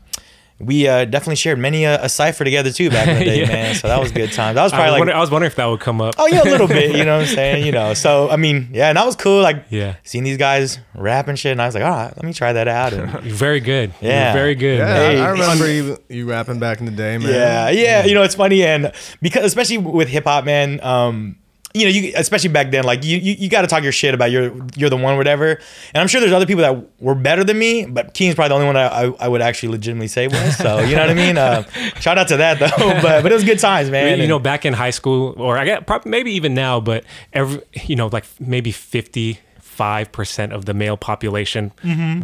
we 0.60 0.88
uh, 0.88 1.04
definitely 1.04 1.36
shared 1.36 1.58
many 1.58 1.84
a, 1.84 2.02
a 2.04 2.08
cipher 2.08 2.42
together 2.42 2.72
too 2.72 2.90
back 2.90 3.06
in 3.06 3.18
the 3.20 3.24
day, 3.24 3.40
Yeah. 3.42 3.46
man. 3.48 3.74
So 3.76 3.86
that 3.88 4.00
was 4.00 4.10
good 4.10 4.32
times. 4.32 4.56
That 4.56 4.64
was 4.64 4.72
I 4.72 4.76
probably 4.76 4.86
was, 4.86 4.92
like 4.92 4.98
wondering, 5.00 5.16
I 5.16 5.20
was 5.20 5.30
wondering 5.30 5.50
if 5.50 5.56
that 5.56 5.66
would 5.66 5.78
come 5.80 6.00
up. 6.00 6.14
Oh 6.18 6.26
yeah, 6.26 6.42
a 6.42 6.44
little 6.44 6.66
bit. 6.66 6.96
You 6.96 7.04
know 7.04 7.18
what 7.18 7.28
I'm 7.28 7.34
saying? 7.34 7.64
You 7.66 7.72
know. 7.72 7.94
So 7.94 8.28
I 8.28 8.36
mean, 8.36 8.70
yeah, 8.72 8.88
and 8.88 8.96
that 8.98 9.06
was 9.06 9.14
cool. 9.16 9.40
Like, 9.40 9.66
Yeah. 9.70 9.94
seeing 10.02 10.24
these 10.24 10.36
guys 10.36 10.78
rap 10.94 11.28
and 11.28 11.38
shit, 11.38 11.52
and 11.52 11.62
I 11.62 11.66
was 11.66 11.74
like, 11.76 11.84
all 11.84 11.90
right, 11.90 12.12
let 12.16 12.24
me 12.24 12.32
try 12.32 12.52
that 12.52 12.66
out. 12.66 12.92
And 12.92 13.12
You're 13.24 13.34
very 13.36 13.60
good. 13.60 13.92
You're 14.00 14.10
Yeah. 14.10 14.32
very 14.32 14.54
good. 14.56 14.78
Yeah. 14.78 14.94
Hey, 14.96 15.20
I 15.20 15.28
remember 15.30 15.70
you, 15.70 15.96
you 16.08 16.28
rapping 16.28 16.58
back 16.58 16.80
in 16.80 16.86
the 16.86 16.92
day, 16.92 17.18
man. 17.18 17.28
yeah, 17.32 17.70
yeah, 17.70 18.04
you 18.04 18.14
know, 18.14 18.22
it's 18.24 18.34
funny, 18.34 18.64
and 18.64 18.92
because 19.22 19.44
especially 19.44 19.78
with 19.78 20.08
hip 20.08 20.24
hop, 20.24 20.44
man, 20.44 20.80
um, 20.82 21.36
you 21.78 21.84
know, 21.86 21.90
you 21.90 22.12
especially 22.16 22.50
back 22.50 22.70
then, 22.70 22.84
like 22.84 23.04
you, 23.04 23.16
you, 23.18 23.34
you 23.34 23.48
got 23.48 23.62
to 23.62 23.66
talk 23.68 23.82
your 23.82 23.92
shit 23.92 24.14
about 24.14 24.30
you're 24.30 24.52
you're 24.76 24.90
the 24.90 24.96
one, 24.96 25.16
whatever. 25.16 25.52
And 25.94 26.00
I'm 26.00 26.08
sure 26.08 26.20
there's 26.20 26.32
other 26.32 26.46
people 26.46 26.62
that 26.62 27.00
were 27.00 27.14
better 27.14 27.44
than 27.44 27.58
me, 27.58 27.86
but 27.86 28.14
Keen's 28.14 28.34
probably 28.34 28.48
the 28.50 28.54
only 28.54 28.66
one 28.66 28.76
I, 28.76 28.86
I, 28.86 29.04
I 29.20 29.28
would 29.28 29.40
actually 29.42 29.70
legitimately 29.70 30.08
say 30.08 30.28
was. 30.28 30.56
So 30.56 30.80
you 30.80 30.94
know 30.96 31.02
what 31.02 31.10
I 31.10 31.14
mean? 31.14 31.38
Uh, 31.38 31.62
shout 32.00 32.18
out 32.18 32.28
to 32.28 32.36
that 32.38 32.58
though. 32.58 32.68
But 33.02 33.22
but 33.22 33.30
it 33.30 33.34
was 33.34 33.44
good 33.44 33.58
times, 33.58 33.90
man. 33.90 34.16
you 34.18 34.22
And- 34.24 34.28
know, 34.28 34.38
back 34.38 34.64
in 34.66 34.72
high 34.72 34.90
school, 34.90 35.34
or 35.38 35.56
I 35.56 35.64
get 35.64 35.86
probably 35.86 36.10
maybe 36.10 36.32
even 36.32 36.54
now, 36.54 36.80
but 36.80 37.04
every 37.32 37.62
you 37.84 37.96
know, 37.96 38.08
like 38.08 38.24
maybe 38.40 38.72
fifty 38.72 39.38
five 39.78 40.10
percent 40.10 40.52
of 40.52 40.64
the 40.64 40.74
male 40.74 40.96
population 40.96 41.70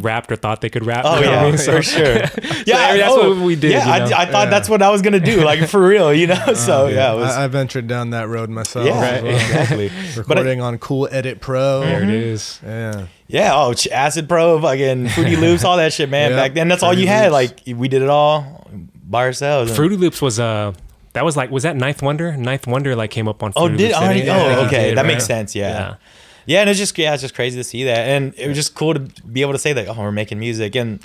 rapped 0.01 0.29
or 0.31 0.35
thought 0.35 0.59
they 0.59 0.69
could 0.69 0.85
rap. 0.85 1.05
Mm-hmm. 1.05 1.15
Oh 1.15 1.19
you 1.19 1.25
know 1.25 1.31
what 1.31 1.39
I 1.39 1.43
yeah, 1.45 1.49
mean? 1.49 1.57
So- 1.57 1.75
for 1.77 1.81
sure. 1.81 2.15
Yeah, 2.65 2.77
I 2.79 2.91
mean, 2.91 2.99
that's 2.99 3.13
oh, 3.13 3.29
what 3.35 3.45
we 3.45 3.55
did, 3.55 3.71
Yeah, 3.71 4.03
you 4.03 4.09
know? 4.09 4.15
I, 4.17 4.21
I 4.23 4.25
thought 4.25 4.49
that's 4.49 4.67
what 4.67 4.81
I 4.81 4.89
was 4.89 5.01
gonna 5.01 5.19
do, 5.19 5.41
like 5.43 5.67
for 5.69 5.81
real, 5.87 6.13
you 6.13 6.27
know. 6.27 6.43
So 6.55 6.87
yeah, 6.87 7.13
it 7.13 7.17
was, 7.17 7.31
I, 7.35 7.45
I 7.45 7.47
ventured 7.47 7.87
down 7.87 8.09
that 8.09 8.27
road 8.27 8.49
myself. 8.49 8.85
yeah, 8.87 8.93
as 9.01 9.23
well. 9.23 9.35
exactly. 9.35 9.87
But 9.89 10.27
Recording 10.29 10.61
on 10.61 10.77
Cool 10.79 11.07
Edit 11.11 11.39
Pro. 11.41 11.81
there 11.81 12.03
it 12.03 12.09
is. 12.09 12.59
Yeah. 12.63 13.07
yeah, 13.27 13.51
oh, 13.55 13.73
Acid 13.91 14.27
Pro, 14.27 14.59
fucking 14.61 15.09
Fruity 15.09 15.35
Loops, 15.37 15.63
all 15.63 15.77
that 15.77 15.93
shit, 15.93 16.09
man. 16.09 16.31
Yep, 16.31 16.39
Back 16.39 16.53
then, 16.55 16.67
that's 16.67 16.83
all 16.83 16.89
Fruity 16.89 17.03
you 17.03 17.07
had. 17.07 17.31
Loops. 17.31 17.67
Like 17.67 17.77
we 17.77 17.87
did 17.87 18.01
it 18.01 18.09
all 18.09 18.67
by 19.07 19.21
ourselves. 19.25 19.69
and- 19.71 19.75
Fruity 19.77 19.95
Loops 19.97 20.21
was 20.21 20.39
uh 20.39 20.73
that 21.13 21.23
was 21.23 21.37
like 21.37 21.49
was 21.51 21.63
that 21.63 21.75
Ninth 21.77 22.01
Wonder? 22.01 22.35
Ninth 22.35 22.67
Wonder 22.67 22.95
like 22.95 23.11
came 23.11 23.27
up 23.27 23.41
on. 23.43 23.53
Oh, 23.55 23.69
did 23.69 23.79
Loops, 23.79 23.93
already? 23.95 24.29
I 24.29 24.55
Oh, 24.55 24.65
okay, 24.65 24.89
did, 24.89 24.97
that 24.97 25.03
right? 25.03 25.07
makes 25.13 25.25
sense. 25.25 25.55
Yeah. 25.55 25.95
Yeah. 26.45 26.55
yeah, 26.55 26.61
and 26.61 26.69
it's 26.69 26.79
just 26.79 26.97
yeah, 26.97 27.13
it's 27.13 27.21
just 27.21 27.35
crazy 27.35 27.57
to 27.57 27.63
see 27.63 27.83
that, 27.85 28.07
and 28.07 28.33
it 28.37 28.47
was 28.47 28.55
just 28.57 28.75
cool 28.75 28.93
to 28.93 28.99
be 28.99 29.41
able 29.41 29.53
to 29.53 29.59
say 29.59 29.73
that. 29.73 29.87
Oh, 29.87 29.93
we're 29.99 30.11
making 30.11 30.39
music, 30.39 30.75
and 30.75 30.99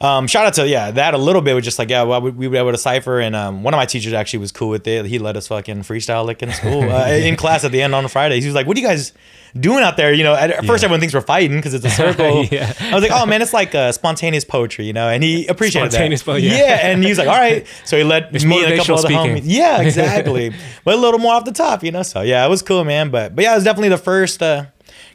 um, 0.00 0.26
shout 0.26 0.44
out 0.44 0.54
to 0.54 0.66
yeah 0.66 0.90
that 0.90 1.14
a 1.14 1.18
little 1.18 1.40
bit 1.40 1.54
was 1.54 1.64
just 1.64 1.78
like 1.78 1.88
yeah, 1.88 2.02
well, 2.02 2.20
we, 2.20 2.30
we 2.30 2.48
were 2.48 2.56
able 2.56 2.72
to 2.72 2.78
cipher, 2.78 3.20
and 3.20 3.34
um, 3.36 3.62
one 3.62 3.72
of 3.74 3.78
my 3.78 3.86
teachers 3.86 4.12
actually 4.12 4.40
was 4.40 4.52
cool 4.52 4.68
with 4.68 4.86
it. 4.86 5.06
He 5.06 5.18
let 5.18 5.36
us 5.36 5.48
fucking 5.48 5.82
freestyle 5.82 6.26
like 6.26 6.42
in 6.42 6.52
school 6.52 6.90
uh, 6.90 7.06
in 7.10 7.36
class 7.36 7.64
at 7.64 7.72
the 7.72 7.80
end 7.80 7.94
on 7.94 8.06
Fridays. 8.08 8.42
He 8.42 8.48
was 8.48 8.54
like, 8.54 8.66
"What 8.66 8.76
are 8.76 8.80
you 8.80 8.86
guys?" 8.86 9.12
Doing 9.56 9.84
out 9.84 9.96
there, 9.96 10.12
you 10.12 10.24
know. 10.24 10.34
At 10.34 10.50
at 10.50 10.64
first, 10.66 10.82
Yeah. 10.82 10.86
everyone 10.88 10.98
thinks 10.98 11.14
we're 11.14 11.20
fighting 11.20 11.56
because 11.58 11.74
it's 11.74 11.84
a 11.84 11.90
circle. 12.02 12.44
Yeah. 12.46 12.72
I 12.80 12.92
was 12.92 13.04
like, 13.04 13.12
"Oh 13.14 13.24
man, 13.24 13.40
it's 13.40 13.52
like 13.52 13.72
uh, 13.72 13.92
spontaneous 13.92 14.44
poetry," 14.44 14.84
you 14.84 14.92
know. 14.92 15.08
And 15.08 15.22
he 15.22 15.46
appreciated 15.46 15.92
Spontaneous 15.92 16.22
that. 16.22 16.32
po- 16.32 16.36
yeah. 16.38 16.80
and 16.88 17.00
he 17.04 17.08
was 17.10 17.18
like, 17.18 17.28
"All 17.28 17.36
right." 17.38 17.64
So 17.84 17.96
he 17.96 18.02
let 18.02 18.34
It's 18.34 18.44
me 18.44 18.64
and 18.64 18.72
a 18.72 18.76
couple 18.78 18.96
other 18.96 19.02
speaking. 19.06 19.36
homies. 19.36 19.42
Yeah, 19.44 19.80
exactly. 19.82 20.52
but 20.84 20.94
a 20.94 20.96
little 20.96 21.20
more 21.20 21.34
off 21.34 21.44
the 21.44 21.52
top, 21.52 21.84
you 21.84 21.92
know. 21.92 22.02
So 22.02 22.22
yeah, 22.22 22.44
it 22.44 22.48
was 22.48 22.62
cool, 22.62 22.82
man. 22.82 23.10
But 23.10 23.36
but 23.36 23.44
yeah, 23.44 23.52
it 23.52 23.54
was 23.54 23.62
definitely 23.62 23.90
the 23.90 23.98
first 23.98 24.42
uh, 24.42 24.64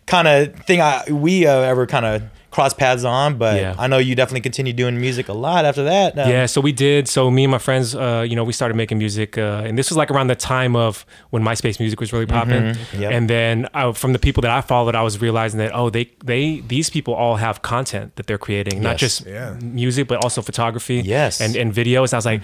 kind 0.09 0.27
of 0.27 0.55
thing 0.65 0.81
I 0.81 1.03
we 1.11 1.45
uh, 1.47 1.71
ever 1.71 1.85
kind 1.87 2.05
of 2.05 2.21
cross 2.51 2.73
paths 2.73 3.03
on. 3.05 3.37
But 3.37 3.55
Yeah. 3.61 3.75
I 3.77 3.85
know 3.87 3.99
you 3.99 4.15
definitely 4.15 4.41
continued 4.41 4.75
doing 4.75 4.99
music 4.99 5.29
a 5.29 5.33
lot 5.33 5.65
after 5.65 5.83
that. 5.83 6.17
Um, 6.17 6.27
Yeah, 6.29 6.47
so 6.47 6.59
we 6.61 6.71
did. 6.71 7.07
So 7.07 7.29
me 7.29 7.43
and 7.43 7.51
my 7.51 7.59
friends, 7.59 7.93
uh, 7.95 8.25
you 8.27 8.35
know, 8.35 8.43
we 8.43 8.53
started 8.53 8.75
making 8.75 8.97
music, 8.97 9.37
uh, 9.37 9.61
and 9.67 9.77
this 9.77 9.89
was 9.91 9.97
like 9.97 10.09
around 10.13 10.27
the 10.33 10.35
time 10.55 10.75
of 10.75 11.05
when 11.29 11.43
MySpace 11.43 11.79
music 11.79 11.99
was 11.99 12.11
really 12.11 12.25
popping. 12.25 12.75
Yep. 12.97 13.11
And 13.15 13.29
then 13.29 13.67
uh, 13.75 13.93
from 13.93 14.13
the 14.13 14.19
people 14.19 14.41
that 14.41 14.51
I 14.51 14.61
followed, 14.61 14.95
I 14.95 15.03
was 15.03 15.21
realizing 15.21 15.59
that 15.59 15.71
oh, 15.75 15.89
they 15.91 16.05
they 16.25 16.61
these 16.67 16.89
people 16.89 17.13
all 17.13 17.35
have 17.37 17.61
content 17.61 18.15
that 18.15 18.25
they're 18.27 18.43
creating, 18.47 18.81
not 18.81 18.97
just 18.97 19.25
Yeah. 19.27 19.55
music, 19.61 20.07
but 20.07 20.17
also 20.23 20.41
photography, 20.41 21.01
Yes. 21.05 21.39
and 21.41 21.55
and 21.55 21.71
videos. 21.71 22.13
I 22.13 22.17
was 22.17 22.25
like, 22.25 22.41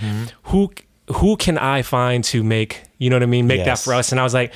who 0.52 0.70
who 1.20 1.36
can 1.46 1.58
I 1.58 1.82
find 1.84 2.24
to 2.26 2.44
make 2.44 2.72
you 3.00 3.10
know 3.10 3.16
what 3.18 3.24
I 3.24 3.32
mean, 3.36 3.48
make 3.48 3.66
that 3.66 3.80
for 3.80 3.94
us? 4.00 4.12
And 4.12 4.20
I 4.22 4.24
was 4.24 4.34
like. 4.42 4.52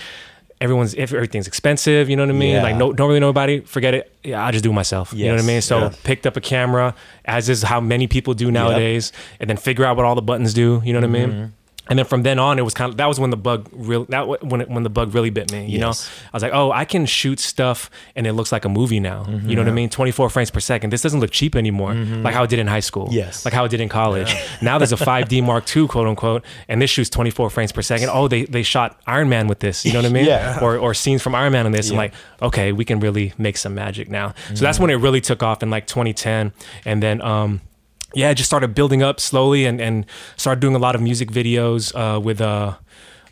Everyone's 0.61 0.93
if 0.93 1.13
everything's 1.13 1.47
expensive, 1.47 2.09
you 2.09 2.17
know 2.17 2.23
what 2.23 2.35
I 2.35 2.37
mean. 2.37 2.55
Yeah. 2.55 2.63
Like, 2.63 2.75
no, 2.75 2.91
don't 2.91 3.07
really 3.07 3.21
know 3.21 3.27
nobody. 3.27 3.61
Forget 3.61 3.93
it. 3.93 4.11
Yeah, 4.23 4.45
I 4.45 4.51
just 4.51 4.63
do 4.63 4.71
it 4.71 4.73
myself. 4.73 5.13
You 5.13 5.27
know 5.27 5.35
what 5.35 5.43
I 5.43 5.45
mean. 5.47 5.61
So 5.61 5.79
Yeah. 5.79 5.91
picked 6.03 6.27
up 6.27 6.35
a 6.35 6.41
camera, 6.41 6.95
as 7.23 7.47
is 7.47 7.63
how 7.63 7.79
many 7.79 8.07
people 8.07 8.33
do 8.33 8.51
nowadays, 8.51 9.13
and 9.39 9.49
then 9.49 9.55
figure 9.55 9.85
out 9.85 9.95
what 9.95 10.05
all 10.05 10.15
the 10.15 10.21
buttons 10.21 10.53
do. 10.53 10.81
You 10.83 10.91
know 10.93 10.99
what 10.99 11.09
I 11.09 11.13
Mm-hmm. 11.13 11.39
mean? 11.39 11.53
And 11.89 11.97
then 11.97 12.05
from 12.05 12.23
then 12.23 12.39
on, 12.39 12.59
it 12.59 12.61
was 12.61 12.73
kind 12.73 12.91
of 12.91 12.97
that 12.97 13.07
was 13.07 13.19
when 13.19 13.31
the 13.31 13.37
bug 13.37 13.67
real 13.71 14.05
that 14.05 14.43
when 14.43 14.61
it, 14.61 14.69
when 14.69 14.83
the 14.83 14.89
bug 14.89 15.13
really 15.13 15.31
bit 15.31 15.51
me. 15.51 15.65
You 15.65 15.79
know, 15.79 15.87
I 15.89 16.29
was 16.33 16.43
like, 16.43 16.53
oh, 16.53 16.71
I 16.71 16.85
can 16.85 17.05
shoot 17.05 17.39
stuff 17.39 17.89
and 18.15 18.27
it 18.27 18.33
looks 18.33 18.51
like 18.51 18.65
a 18.65 18.69
movie 18.69 18.99
now. 18.99 19.25
You 19.27 19.55
know 19.55 19.61
what 19.61 19.67
I 19.67 19.69
mm-hmm. 19.69 19.75
mean? 19.75 19.89
Twenty 19.89 20.11
four 20.11 20.29
frames 20.29 20.51
per 20.51 20.59
second. 20.59 20.91
This 20.91 21.01
doesn't 21.01 21.19
look 21.19 21.31
cheap 21.31 21.55
anymore, 21.55 21.93
mm-hmm. 21.93 22.23
like 22.23 22.33
how 22.33 22.43
it 22.43 22.49
did 22.49 22.59
in 22.59 22.67
high 22.67 22.79
school. 22.79 23.09
Yes. 23.11 23.43
like 23.43 23.53
how 23.53 23.65
it 23.65 23.69
did 23.69 23.81
in 23.81 23.89
college. 23.89 24.33
Now 24.61 24.77
there's 24.77 24.91
a 24.91 24.97
five 25.09 25.27
D 25.29 25.41
Mark 25.41 25.75
II, 25.75 25.87
quote 25.87 26.07
unquote, 26.07 26.45
and 26.67 26.81
this 26.81 26.91
shoots 26.91 27.09
twenty 27.09 27.31
four 27.31 27.49
frames 27.49 27.71
per 27.71 27.81
second. 27.81 28.09
Oh, 28.09 28.27
they 28.27 28.45
they 28.45 28.63
shot 28.63 29.01
Iron 29.07 29.29
Man 29.29 29.47
with 29.47 29.59
this. 29.59 29.85
You 29.85 29.93
know 29.93 29.99
what 29.99 30.05
I 30.05 30.13
mean? 30.13 30.25
Yeah. 30.25 30.59
Or 30.61 30.77
or 30.77 30.93
scenes 30.93 31.21
from 31.21 31.33
Iron 31.33 31.53
Man 31.53 31.65
on 31.65 31.71
this. 31.71 31.89
I'm 31.89 31.97
like, 31.97 32.13
okay, 32.41 32.71
we 32.71 32.85
can 32.85 32.99
really 32.99 33.33
make 33.37 33.57
some 33.57 33.73
magic 33.73 34.09
now. 34.09 34.33
So 34.53 34.63
that's 34.63 34.77
mm-hmm. 34.77 34.83
when 34.83 34.91
it 34.91 34.95
really 34.95 35.21
took 35.21 35.41
off 35.41 35.63
in 35.63 35.69
like 35.69 35.87
2010, 35.87 36.53
and 36.85 37.01
then 37.01 37.21
um, 37.21 37.61
yeah, 38.13 38.29
I 38.29 38.33
just 38.33 38.49
started 38.49 38.73
building 38.73 39.01
up 39.03 39.19
slowly 39.19 39.65
and 39.65 39.79
and 39.81 40.05
started 40.37 40.59
doing 40.61 40.75
a 40.75 40.79
lot 40.79 40.95
of 40.95 41.01
music 41.01 41.31
videos 41.31 41.93
uh, 41.95 42.19
with 42.19 42.41
uh. 42.41 42.73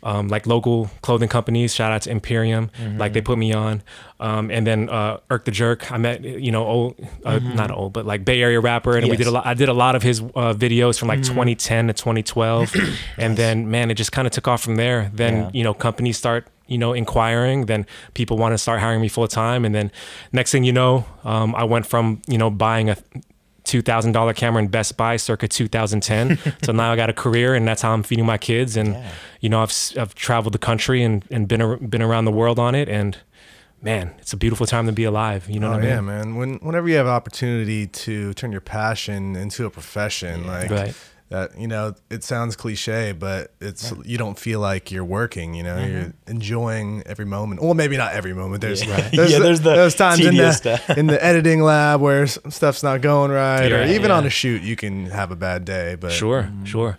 Um, 0.00 0.28
like 0.28 0.46
local 0.46 0.88
clothing 1.02 1.28
companies, 1.28 1.74
shout 1.74 1.90
out 1.90 2.02
to 2.02 2.10
Imperium, 2.10 2.70
like 2.98 3.14
they 3.14 3.20
put 3.20 3.36
me 3.36 3.52
on, 3.52 3.82
um, 4.20 4.48
and 4.48 4.64
then 4.64 4.88
uh, 4.88 5.18
Erk 5.28 5.44
Tha 5.44 5.50
Jerk. 5.50 5.90
I 5.90 5.98
met 5.98 6.22
you 6.22 6.52
know 6.52 6.64
old, 6.64 6.94
uh, 7.24 7.40
not 7.40 7.72
old, 7.72 7.94
but 7.94 8.06
like 8.06 8.24
Bay 8.24 8.40
Area 8.40 8.60
rapper, 8.60 8.96
and 8.96 9.08
we 9.10 9.16
did 9.16 9.26
a 9.26 9.32
lot. 9.32 9.44
I 9.44 9.54
did 9.54 9.68
a 9.68 9.74
lot 9.74 9.96
of 9.96 10.04
his 10.04 10.20
uh, 10.20 10.54
videos 10.54 11.00
from 11.00 11.08
like 11.08 11.24
2010 11.24 11.88
to 11.88 11.92
2012, 11.92 12.72
and 13.18 13.36
then 13.36 13.72
man, 13.72 13.90
it 13.90 13.94
just 13.94 14.12
kind 14.12 14.26
of 14.28 14.32
took 14.32 14.46
off 14.46 14.62
from 14.62 14.76
there. 14.76 15.10
Then 15.12 15.34
Yeah. 15.34 15.50
you 15.52 15.64
know 15.64 15.74
companies 15.74 16.16
start 16.16 16.46
you 16.68 16.78
know 16.78 16.92
inquiring, 16.92 17.66
then 17.66 17.84
people 18.14 18.36
want 18.38 18.52
to 18.54 18.58
start 18.58 18.78
hiring 18.78 19.00
me 19.00 19.08
full 19.08 19.26
time, 19.26 19.64
and 19.64 19.74
then 19.74 19.90
next 20.30 20.52
thing 20.52 20.62
you 20.62 20.72
know, 20.72 21.06
um, 21.24 21.56
I 21.56 21.64
went 21.64 21.86
from 21.86 22.22
you 22.28 22.38
know 22.38 22.50
buying 22.50 22.88
a 22.88 22.96
two 23.68 23.82
thousand 23.82 24.12
dollar 24.12 24.32
camera 24.32 24.62
in 24.62 24.68
Best 24.68 24.96
Buy 24.96 25.16
circa 25.16 25.46
2010. 25.46 26.38
so 26.64 26.72
now 26.72 26.90
I 26.92 26.96
got 26.96 27.10
a 27.10 27.12
career, 27.12 27.54
and 27.54 27.68
that's 27.68 27.82
how 27.82 27.92
I'm 27.92 28.02
feeding 28.02 28.26
my 28.26 28.38
kids. 28.38 28.76
And 28.76 28.94
Yeah. 28.94 29.10
you 29.40 29.48
know, 29.48 29.62
I've 29.62 29.72
I've 29.96 30.14
traveled 30.14 30.54
the 30.54 30.58
country 30.58 31.02
and 31.02 31.24
and 31.30 31.46
been 31.46 31.86
been 31.88 32.02
around 32.02 32.24
the 32.24 32.32
world 32.32 32.58
on 32.58 32.74
it, 32.74 32.88
and 32.88 33.16
man, 33.82 34.12
it's 34.18 34.32
a 34.32 34.36
beautiful 34.36 34.66
time 34.66 34.86
to 34.86 34.92
be 34.92 35.04
alive. 35.04 35.48
You 35.48 35.60
know 35.60 35.68
Oh 35.68 35.70
what 35.72 35.78
I 35.80 35.82
mean? 35.82 35.90
yeah, 35.90 36.00
man. 36.00 36.36
When 36.36 36.54
whenever 36.56 36.88
you 36.88 36.96
have 36.96 37.06
opportunity 37.06 37.86
to 37.86 38.34
turn 38.34 38.50
your 38.52 38.60
passion 38.60 39.36
into 39.36 39.66
a 39.66 39.70
profession, 39.70 40.46
like 40.46 40.70
Right. 40.70 40.94
That, 41.30 41.58
you 41.58 41.68
know, 41.68 41.94
it 42.10 42.24
sounds 42.24 42.56
cliche, 42.56 43.12
but 43.12 43.52
it's 43.60 43.92
you 44.04 44.16
don't 44.16 44.38
feel 44.38 44.60
like 44.60 44.90
you're 44.90 45.04
working. 45.04 45.54
You 45.54 45.62
know, 45.62 45.76
Mm-hmm. 45.76 45.92
you're 45.92 46.12
enjoying 46.26 47.02
every 47.06 47.26
moment. 47.26 47.60
Well, 47.62 47.74
maybe 47.74 47.96
not 47.96 48.12
every 48.12 48.32
moment. 48.34 48.62
There's 48.62 48.84
Yeah. 48.84 49.08
there's, 49.12 49.32
Yeah, 49.32 49.38
there's 49.38 49.60
the 49.60 49.74
those 49.74 49.94
times 49.94 50.20
in 50.20 50.30
tedious 50.30 50.60
the 50.60 50.76
stuff. 50.78 50.96
in 50.98 51.06
the 51.06 51.22
editing 51.22 51.62
lab 51.62 52.00
where 52.00 52.26
stuff's 52.26 52.82
not 52.82 53.00
going 53.02 53.30
right, 53.30 53.70
or 53.70 53.84
Yeah, 53.84 53.92
even 53.94 54.08
yeah. 54.10 54.16
on 54.16 54.26
a 54.26 54.30
shoot, 54.30 54.62
you 54.62 54.74
can 54.76 55.06
have 55.06 55.30
a 55.30 55.36
bad 55.36 55.64
day. 55.64 55.96
But 56.00 56.12
Sure, 56.12 56.50
sure. 56.64 56.98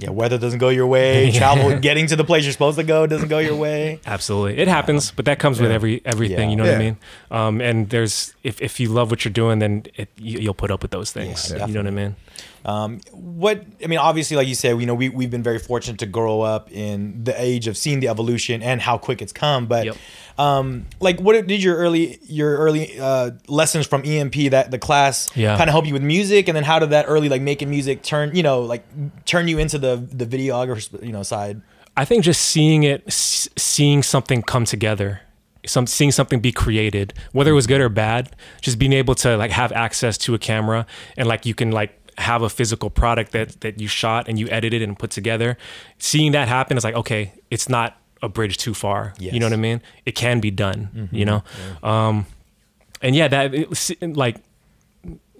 Yeah, 0.00 0.10
weather 0.10 0.38
doesn't 0.38 0.60
go 0.60 0.68
your 0.68 0.86
way. 0.86 1.32
Travel, 1.34 1.76
getting 1.80 2.06
to 2.06 2.14
the 2.14 2.22
place 2.22 2.44
you're 2.44 2.52
supposed 2.52 2.78
to 2.78 2.84
go 2.84 3.04
doesn't 3.08 3.28
go 3.28 3.38
your 3.40 3.56
way. 3.56 3.98
Absolutely, 4.06 4.56
it 4.56 4.68
happens, 4.68 5.10
but 5.10 5.24
that 5.24 5.40
comes 5.40 5.60
with 5.60 5.72
every 5.72 6.00
everything. 6.04 6.38
Yeah. 6.38 6.50
You 6.50 6.56
know 6.56 6.64
what 6.64 6.74
I 6.74 6.78
mean? 6.78 6.96
Um, 7.32 7.60
and 7.60 7.90
there's 7.90 8.32
if 8.44 8.62
if 8.62 8.78
you 8.78 8.90
love 8.90 9.10
what 9.10 9.24
you're 9.24 9.32
doing, 9.32 9.58
then 9.58 9.82
it, 9.96 10.08
you, 10.16 10.38
you'll 10.38 10.54
put 10.54 10.70
up 10.70 10.82
with 10.82 10.92
those 10.92 11.10
things. 11.12 11.50
Yeah, 11.50 11.66
you 11.66 11.74
know 11.74 11.80
what 11.80 11.88
I 11.88 11.90
mean? 11.90 12.16
Um, 12.64 13.00
what 13.12 13.64
I 13.82 13.86
mean, 13.86 13.98
obviously, 13.98 14.36
like 14.36 14.48
you 14.48 14.54
said, 14.54 14.78
you 14.80 14.86
know, 14.86 14.94
we 14.94 15.08
we've 15.08 15.30
been 15.30 15.42
very 15.42 15.58
fortunate 15.58 15.98
to 16.00 16.06
grow 16.06 16.40
up 16.42 16.70
in 16.72 17.24
the 17.24 17.40
age 17.40 17.66
of 17.68 17.76
seeing 17.76 18.00
the 18.00 18.08
evolution 18.08 18.62
and 18.62 18.80
how 18.80 18.98
quick 18.98 19.22
it's 19.22 19.32
come. 19.32 19.66
But 19.66 19.86
Yep. 19.86 19.96
um, 20.38 20.86
like, 21.00 21.20
what 21.20 21.46
did 21.46 21.62
your 21.62 21.76
early 21.76 22.18
your 22.24 22.56
early 22.58 22.98
uh, 22.98 23.30
lessons 23.46 23.86
from 23.86 24.04
EMP 24.04 24.50
that 24.50 24.70
the 24.70 24.78
class 24.78 25.30
Yeah. 25.34 25.56
kind 25.56 25.68
of 25.70 25.72
help 25.72 25.86
you 25.86 25.92
with 25.92 26.02
music, 26.02 26.48
and 26.48 26.56
then 26.56 26.64
how 26.64 26.78
did 26.78 26.90
that 26.90 27.06
early 27.08 27.28
like 27.28 27.42
making 27.42 27.70
music 27.70 28.02
turn 28.02 28.34
you 28.34 28.42
know 28.42 28.60
like 28.60 28.84
turn 29.24 29.48
you 29.48 29.58
into 29.58 29.78
the 29.78 29.96
the 29.96 30.26
videographer 30.26 31.02
you 31.02 31.12
know 31.12 31.22
side? 31.22 31.60
I 31.96 32.04
think 32.04 32.22
just 32.24 32.42
seeing 32.42 32.84
it, 32.84 33.02
s- 33.08 33.48
seeing 33.56 34.04
something 34.04 34.42
come 34.42 34.64
together, 34.64 35.20
some 35.66 35.88
seeing 35.88 36.12
something 36.12 36.38
be 36.38 36.52
created, 36.52 37.12
whether 37.32 37.50
it 37.50 37.54
was 37.54 37.66
good 37.66 37.80
or 37.80 37.88
bad, 37.88 38.36
just 38.60 38.78
being 38.78 38.92
able 38.92 39.16
to 39.16 39.36
like 39.36 39.50
have 39.50 39.72
access 39.72 40.16
to 40.18 40.34
a 40.34 40.38
camera 40.38 40.86
and 41.16 41.26
like 41.26 41.44
you 41.44 41.54
can 41.54 41.72
like 41.72 41.97
have 42.18 42.42
a 42.42 42.48
physical 42.48 42.90
product 42.90 43.32
that 43.32 43.60
that 43.60 43.80
you 43.80 43.88
shot 43.88 44.28
and 44.28 44.38
you 44.38 44.48
edited 44.50 44.82
and 44.82 44.98
put 44.98 45.10
together. 45.10 45.56
Seeing 45.98 46.32
that 46.32 46.48
happen 46.48 46.76
is 46.76 46.84
like 46.84 46.94
okay, 46.94 47.32
it's 47.50 47.68
not 47.68 47.96
a 48.22 48.28
bridge 48.28 48.58
too 48.58 48.74
far. 48.74 49.14
You 49.32 49.40
know 49.40 49.46
what 49.46 49.52
I 49.52 49.56
mean? 49.56 49.80
It 50.04 50.12
can 50.12 50.40
be 50.40 50.50
done. 50.50 51.08
You 51.12 51.24
know, 51.24 51.42
um, 51.82 52.26
and 53.00 53.14
yeah, 53.14 53.28
that 53.28 53.54
it, 53.54 54.16
like 54.16 54.36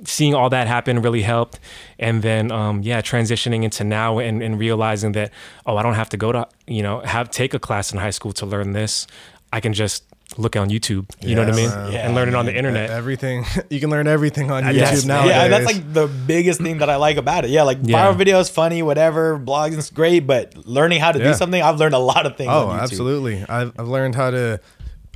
seeing 0.05 0.35
all 0.35 0.49
that 0.51 0.69
happen 0.69 1.03
really 1.03 1.23
helped 1.23 1.59
and 1.99 2.23
then 2.23 2.53
um, 2.53 2.83
yeah 2.83 3.01
transitioning 3.01 3.65
into 3.65 3.83
now 3.83 4.19
and, 4.19 4.43
and 4.43 4.59
realizing 4.59 5.11
that 5.11 5.33
oh 5.67 5.77
i 5.77 5.83
don't 5.83 5.95
have 5.95 6.09
to 6.09 6.17
go 6.17 6.31
to 6.31 6.47
you 6.69 6.83
know 6.83 7.01
have 7.01 7.29
take 7.31 7.53
a 7.53 7.59
class 7.59 7.93
in 7.93 7.99
high 7.99 8.11
school 8.11 8.33
to 8.33 8.47
learn 8.47 8.73
this 8.73 9.09
i 9.53 9.61
can 9.61 9.73
just 9.73 10.05
look 10.37 10.57
on 10.57 10.69
youtube 10.69 11.09
you 11.23 11.35
know 11.35 11.43
what 11.45 11.53
i 11.53 11.57
mean 11.57 11.71
Yeah, 11.93 12.05
and 12.07 12.15
learn 12.15 12.29
it 12.29 12.35
on 12.35 12.45
the 12.47 12.55
internet 12.55 12.91
Everything 12.91 13.45
you 13.71 13.81
can 13.81 13.89
learn 13.91 14.07
everything 14.07 14.51
on 14.51 14.63
YouTube 14.63 14.75
Yes, 14.75 15.05
nowadays. 15.05 15.31
Yeah, 15.31 15.49
that's 15.49 15.65
like 15.67 15.93
the 15.93 16.07
biggest 16.07 16.61
thing 16.61 16.79
that 16.79 16.91
I 16.91 16.97
like 16.97 17.17
about 17.17 17.45
it. 17.45 17.51
Yeah, 17.51 17.63
like 17.63 17.79
Yeah. 17.83 17.97
viral 17.97 18.17
videos, 18.17 18.51
funny, 18.51 18.83
whatever, 18.83 19.39
blogs 19.39 19.77
is 19.77 19.91
great, 19.91 20.21
but 20.27 20.55
learning 20.67 21.01
how 21.01 21.13
to 21.13 21.19
do 21.19 21.33
something, 21.35 21.61
I've 21.63 21.79
learned 21.79 21.95
a 21.95 21.99
lot 21.99 22.27
of 22.27 22.37
things. 22.37 22.51
Oh, 22.53 22.69
on 22.69 22.79
YouTube. 22.79 22.83
absolutely. 22.83 23.45
I've, 23.49 23.73
I've 23.79 23.89
learned 23.89 24.15
how 24.15 24.31
to 24.31 24.61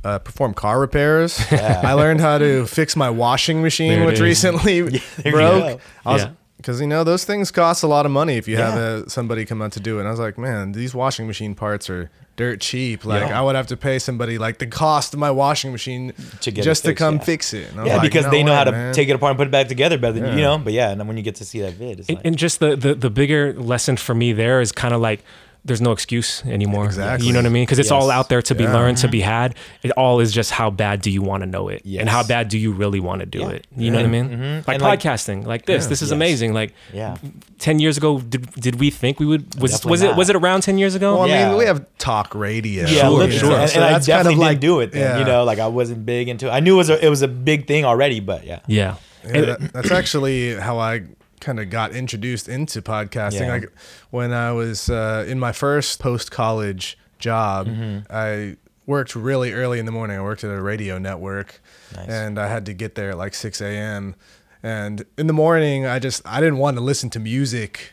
uh, 0.03 0.19
perform 0.19 0.53
car 0.55 0.79
repairs. 0.79 1.39
I 1.51 1.93
learned 1.93 2.19
how 2.21 2.37
to 2.39 2.65
fix 2.65 2.95
my 2.95 3.09
washing 3.09 3.61
machine, 3.61 4.05
which 4.05 4.15
is. 4.15 4.21
recently 4.21 4.81
there 4.81 5.01
you 5.25 5.31
broke. 5.31 5.63
go. 5.63 5.79
I 6.05 6.15
Yeah. 6.17 6.29
Because 6.57 6.79
you 6.81 6.87
know 6.87 7.03
those 7.03 7.23
things 7.25 7.51
cost 7.51 7.83
a 7.83 7.87
lot 7.87 8.05
of 8.05 8.11
money 8.11 8.37
if 8.37 8.47
you 8.47 8.55
have 8.57 8.77
a, 8.77 9.09
somebody 9.09 9.45
come 9.45 9.61
out 9.61 9.73
to 9.73 9.79
do 9.79 9.97
it. 9.97 9.99
And 10.01 10.07
I 10.07 10.11
was 10.11 10.19
like, 10.19 10.37
man, 10.37 10.71
these 10.71 10.95
washing 10.95 11.27
machine 11.27 11.55
parts 11.55 11.89
are 11.89 12.09
dirt 12.35 12.59
cheap. 12.61 13.05
Like 13.05 13.27
Yeah. 13.29 13.39
I 13.39 13.41
would 13.43 13.55
have 13.55 13.67
to 13.67 13.77
pay 13.77 13.99
somebody 13.99 14.37
like 14.37 14.57
the 14.57 14.67
cost 14.67 15.13
of 15.13 15.19
my 15.19 15.29
washing 15.31 15.71
machine 15.71 16.13
To 16.41 16.51
get 16.51 16.61
it 16.61 16.63
just 16.65 16.83
to 16.85 16.93
come 16.95 17.15
yeah. 17.15 17.21
fix 17.23 17.53
it. 17.53 17.71
And 17.73 17.85
Yeah, 17.85 17.93
like, 17.97 18.01
because 18.03 18.25
"No 18.25 18.31
they 18.31 18.43
know 18.43 18.51
way, 18.51 18.57
how 18.57 18.63
to 18.65 18.71
man." 18.71 18.93
take 18.93 19.09
it 19.09 19.13
apart 19.13 19.31
and 19.31 19.37
put 19.37 19.47
it 19.47 19.51
back 19.51 19.67
together 19.67 19.97
better 19.97 20.19
than 20.19 20.37
you 20.37 20.43
know. 20.43 20.57
But 20.57 20.73
yeah, 20.73 20.89
and 20.91 20.99
then 20.99 21.07
when 21.07 21.17
you 21.17 21.23
get 21.23 21.35
to 21.35 21.45
see 21.45 21.61
that 21.61 21.73
vid, 21.73 21.99
it's 21.99 22.09
and, 22.09 22.17
like, 22.17 22.25
and 22.25 22.37
just 22.37 22.59
the, 22.59 22.75
the 22.75 22.95
the 22.95 23.09
bigger 23.09 23.53
lesson 23.53 23.97
for 23.97 24.15
me 24.15 24.33
there 24.33 24.61
is 24.61 24.71
kind 24.71 24.93
of 24.93 25.01
like 25.01 25.23
there's 25.65 25.79
no 25.81 25.91
excuse 25.93 26.43
anymore 26.45 26.85
Exactly. 26.85 27.25
you 27.27 27.33
know 27.33 27.39
what 27.39 27.45
i 27.45 27.49
mean 27.49 27.63
because 27.63 27.79
it's 27.79 27.91
all 27.91 28.11
out 28.11 28.27
there 28.27 28.41
to 28.41 28.53
be 28.55 28.63
Yeah. 28.65 28.73
learned 28.73 28.97
to 28.97 29.07
be 29.07 29.21
had 29.21 29.55
it 29.81 29.91
all 29.91 30.19
is 30.19 30.31
just 30.33 30.51
how 30.51 30.69
bad 30.69 31.01
do 31.01 31.09
you 31.09 31.21
want 31.21 31.41
to 31.43 31.47
know 31.47 31.69
it 31.69 31.83
and 31.85 32.09
how 32.09 32.21
bad 32.23 32.49
do 32.49 32.57
you 32.57 32.71
really 32.73 32.99
want 32.99 33.21
to 33.21 33.25
do 33.25 33.39
Yeah. 33.39 33.49
it 33.49 33.67
you 33.77 33.89
know 33.89 33.97
what 33.99 34.05
i 34.05 34.09
mean 34.09 34.29
Mhm. 34.29 34.67
like 34.67 34.75
And, 34.81 34.83
podcasting 34.83 35.45
like 35.45 35.65
this 35.65 35.87
this 35.87 36.01
is 36.01 36.09
Yes. 36.09 36.15
amazing 36.15 36.53
like 36.53 36.73
yeah, 36.93 37.15
10 37.59 37.79
years 37.79 37.95
ago 37.97 38.19
did, 38.19 38.51
did 38.55 38.79
we 38.79 38.89
think 38.89 39.19
we 39.19 39.25
would 39.25 39.43
was 39.61 39.71
Definitely 39.71 39.91
was 39.91 40.01
it 40.03 40.15
was 40.17 40.29
it 40.29 40.35
around 40.35 40.61
10 40.61 40.77
years 40.77 40.95
ago 40.95 41.15
Well, 41.19 41.31
I 41.31 41.47
mean, 41.49 41.57
we 41.57 41.65
have 41.65 41.85
talk 41.97 42.35
radio. 42.35 42.85
yeah, 42.85 43.07
you 43.09 43.15
literally. 43.15 43.55
know, 43.55 43.61
And, 43.61 43.69
so 43.69 43.75
and 43.77 43.85
I 43.85 43.91
that's 43.93 44.05
kind 44.07 44.17
definitely 44.25 44.33
of 44.33 44.39
didn't 44.39 44.39
like- 44.51 44.59
do 44.59 44.79
it 44.81 44.91
then. 44.91 45.19
You 45.19 45.25
know, 45.25 45.43
like 45.45 45.59
I 45.59 45.67
wasn't 45.67 46.05
big 46.05 46.27
into. 46.27 46.47
it. 46.47 46.51
I 46.51 46.59
knew 46.59 46.73
it 46.75 46.77
was 46.77 46.89
a, 46.89 47.05
it 47.05 47.09
was 47.09 47.21
a 47.21 47.27
big 47.27 47.67
thing 47.67 47.85
already, 47.85 48.19
but 48.19 48.45
yeah, 48.45 48.59
yeah, 48.67 48.95
Yeah, 49.25 49.31
And- 49.33 49.47
that, 49.47 49.73
that's 49.73 49.91
actually 49.91 50.55
how 50.55 50.77
I 50.79 51.03
kind 51.43 51.59
of 51.59 51.69
got 51.69 51.91
introduced 51.93 52.47
into 52.49 52.81
podcasting. 52.81 53.41
Yeah. 53.41 53.51
Like 53.53 53.71
when 54.11 54.31
I 54.33 54.51
was 54.51 54.89
uh, 54.89 55.25
in 55.27 55.39
my 55.39 55.51
first 55.51 55.99
post 55.99 56.31
college 56.31 56.97
job, 57.19 57.67
Mm-hmm. 57.67 57.99
I 58.11 58.57
worked 58.85 59.15
really 59.15 59.53
early 59.53 59.79
in 59.79 59.85
the 59.85 59.91
morning. 59.91 60.17
I 60.17 60.21
worked 60.21 60.43
at 60.43 60.51
a 60.51 60.61
radio 60.61 60.97
network, 60.97 61.61
Nice. 61.95 62.09
and 62.09 62.37
I 62.39 62.47
had 62.47 62.65
to 62.65 62.73
get 62.73 62.95
there 62.95 63.11
at 63.11 63.17
like 63.17 63.33
six 63.33 63.61
a.m. 63.61 64.15
And 64.61 65.05
in 65.17 65.27
the 65.27 65.33
morning, 65.33 65.85
I 65.85 65.99
just 65.99 66.21
I 66.25 66.39
didn't 66.39 66.57
want 66.57 66.77
to 66.77 66.81
listen 66.83 67.09
to 67.11 67.19
music. 67.19 67.91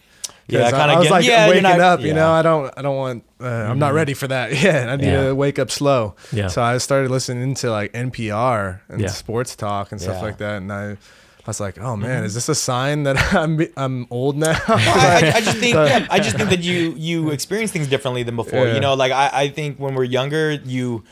Yeah, 0.49 0.63
I, 0.75 0.95
I 0.95 0.99
was 0.99 1.05
get- 1.05 1.13
like 1.13 1.25
yeah, 1.25 1.47
waking 1.49 1.63
not- 1.63 1.79
up, 1.81 2.01
you 2.01 2.13
know. 2.13 2.33
I 2.33 2.43
don't, 2.43 2.75
I 2.77 2.83
don't 2.83 2.97
want. 2.97 3.25
Uh, 3.41 3.47
I'm 3.47 3.79
not 3.79 3.93
ready 3.95 4.15
for 4.15 4.27
that. 4.27 4.53
Yeah, 4.63 4.87
I 4.93 4.97
need 4.97 5.07
Yeah. 5.07 5.27
to 5.29 5.35
wake 5.35 5.61
up 5.61 5.71
slow. 5.71 6.17
Yeah. 6.33 6.49
So 6.49 6.61
I 6.61 6.77
started 6.79 7.09
listening 7.13 7.55
to 7.55 7.71
like 7.71 7.93
NPR 7.93 8.81
and 8.89 9.01
Yeah. 9.01 9.09
sports 9.11 9.55
talk 9.55 9.93
and 9.93 10.01
stuff 10.01 10.17
Yeah. 10.17 10.23
like 10.23 10.39
that, 10.39 10.57
and 10.57 10.73
I, 10.73 10.97
I 11.45 11.49
was 11.49 11.61
like, 11.61 11.79
oh 11.79 11.97
man, 11.97 12.19
mm-hmm. 12.19 12.27
is 12.27 12.35
this 12.35 12.49
a 12.49 12.55
sign 12.55 13.05
that 13.05 13.17
I'm 13.35 13.61
I'm 13.77 14.07
old 14.11 14.37
now? 14.37 14.59
I, 14.69 15.33
I, 15.35 15.37
I 15.37 15.41
just 15.41 15.59
think 15.59 15.75
yeah, 15.75 16.07
I 16.11 16.21
just 16.21 16.37
think 16.37 16.51
that 16.51 16.61
you 16.61 16.95
you 16.97 17.31
experience 17.31 17.73
things 17.73 17.89
differently 17.89 18.23
than 18.23 18.37
before. 18.37 18.67
Yeah. 18.67 18.75
You 18.75 18.81
know, 18.81 18.95
like 18.95 19.13
I, 19.13 19.31
I 19.33 19.49
think 19.49 19.79
when 19.79 19.95
we're 19.95 20.05
younger, 20.05 20.53
you 20.53 21.05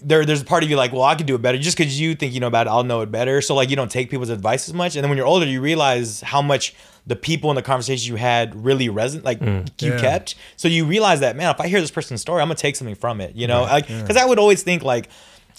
there 0.00 0.24
there's 0.24 0.42
a 0.42 0.44
part 0.44 0.62
of 0.62 0.70
you 0.70 0.76
like, 0.76 0.92
well, 0.92 1.02
I 1.02 1.14
could 1.14 1.26
do 1.26 1.34
it 1.34 1.42
better. 1.42 1.58
Just 1.58 1.76
because 1.76 2.00
you 2.00 2.14
think 2.14 2.32
you 2.32 2.40
know 2.40 2.46
about 2.46 2.66
it, 2.66 2.70
I'll 2.70 2.84
know 2.84 3.00
it 3.00 3.10
better. 3.10 3.40
So 3.40 3.54
like 3.54 3.70
you 3.70 3.76
don't 3.76 3.90
take 3.90 4.10
people's 4.10 4.30
advice 4.30 4.68
as 4.68 4.74
much. 4.74 4.96
And 4.96 5.02
then 5.02 5.10
when 5.10 5.16
you're 5.16 5.26
older, 5.26 5.46
you 5.46 5.60
realize 5.60 6.20
how 6.20 6.42
much 6.42 6.74
the 7.06 7.16
people 7.16 7.50
in 7.50 7.56
the 7.56 7.62
conversations 7.62 8.06
you 8.06 8.16
had 8.16 8.54
really 8.64 8.88
resonate, 8.88 9.24
like 9.24 9.40
mm. 9.40 9.68
you 9.80 9.92
Yeah. 9.92 10.00
kept. 10.00 10.34
So 10.56 10.68
you 10.68 10.84
realize 10.84 11.20
that 11.20 11.36
man, 11.36 11.50
if 11.50 11.60
I 11.60 11.68
hear 11.68 11.80
this 11.80 11.90
person's 11.90 12.20
story, 12.20 12.42
I'm 12.42 12.48
gonna 12.48 12.56
take 12.56 12.76
something 12.76 12.94
from 12.94 13.20
it. 13.20 13.34
You 13.34 13.46
know, 13.46 13.62
like 13.62 13.88
because 13.88 14.16
I 14.16 14.24
would 14.24 14.38
always 14.38 14.62
think 14.62 14.82
like. 14.82 15.08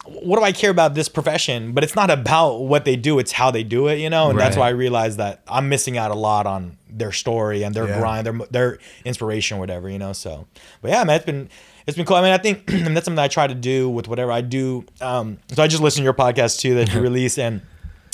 What 0.05 0.37
do 0.39 0.43
I 0.45 0.51
care 0.53 0.71
about 0.71 0.95
this 0.95 1.09
profession? 1.09 1.73
But 1.73 1.83
it's 1.83 1.95
not 1.95 2.09
about 2.09 2.59
what 2.61 2.85
they 2.85 2.95
do; 2.95 3.19
it's 3.19 3.31
how 3.33 3.51
they 3.51 3.63
do 3.63 3.87
it, 3.87 3.99
you 3.99 4.09
know. 4.09 4.29
And 4.29 4.39
that's 4.39 4.55
why 4.57 4.67
I 4.67 4.71
realized 4.71 5.17
that 5.17 5.41
I'm 5.47 5.69
missing 5.69 5.97
out 5.97 6.09
a 6.11 6.15
lot 6.15 6.47
on 6.47 6.77
their 6.89 7.11
story 7.11 7.63
and 7.63 7.75
their 7.75 7.87
Yeah. 7.87 7.99
grind, 7.99 8.25
their 8.25 8.33
their 8.49 8.77
inspiration, 9.05 9.57
or 9.57 9.59
whatever, 9.59 9.89
you 9.89 9.99
know. 9.99 10.13
So, 10.13 10.47
but 10.81 10.91
yeah, 10.91 11.03
man, 11.03 11.17
it's 11.17 11.25
been 11.25 11.49
it's 11.85 11.97
been 11.97 12.05
cool. 12.05 12.15
I 12.15 12.21
mean, 12.21 12.31
I 12.31 12.37
think 12.37 12.65
that's 12.67 12.81
something 13.05 13.15
that 13.15 13.23
I 13.23 13.27
try 13.27 13.45
to 13.47 13.53
do 13.55 13.89
with 13.89 14.07
whatever 14.07 14.31
I 14.31 14.41
do. 14.41 14.85
Um, 15.01 15.37
so 15.49 15.61
I 15.61 15.67
just 15.67 15.83
listened 15.83 16.01
to 16.01 16.05
your 16.05 16.13
podcast 16.13 16.59
too 16.59 16.75
that 16.75 16.93
you 16.93 17.01
released, 17.01 17.37
and 17.37 17.61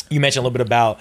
you 0.10 0.20
mentioned 0.20 0.42
a 0.42 0.44
little 0.48 0.58
bit 0.58 0.65
about 0.65 1.00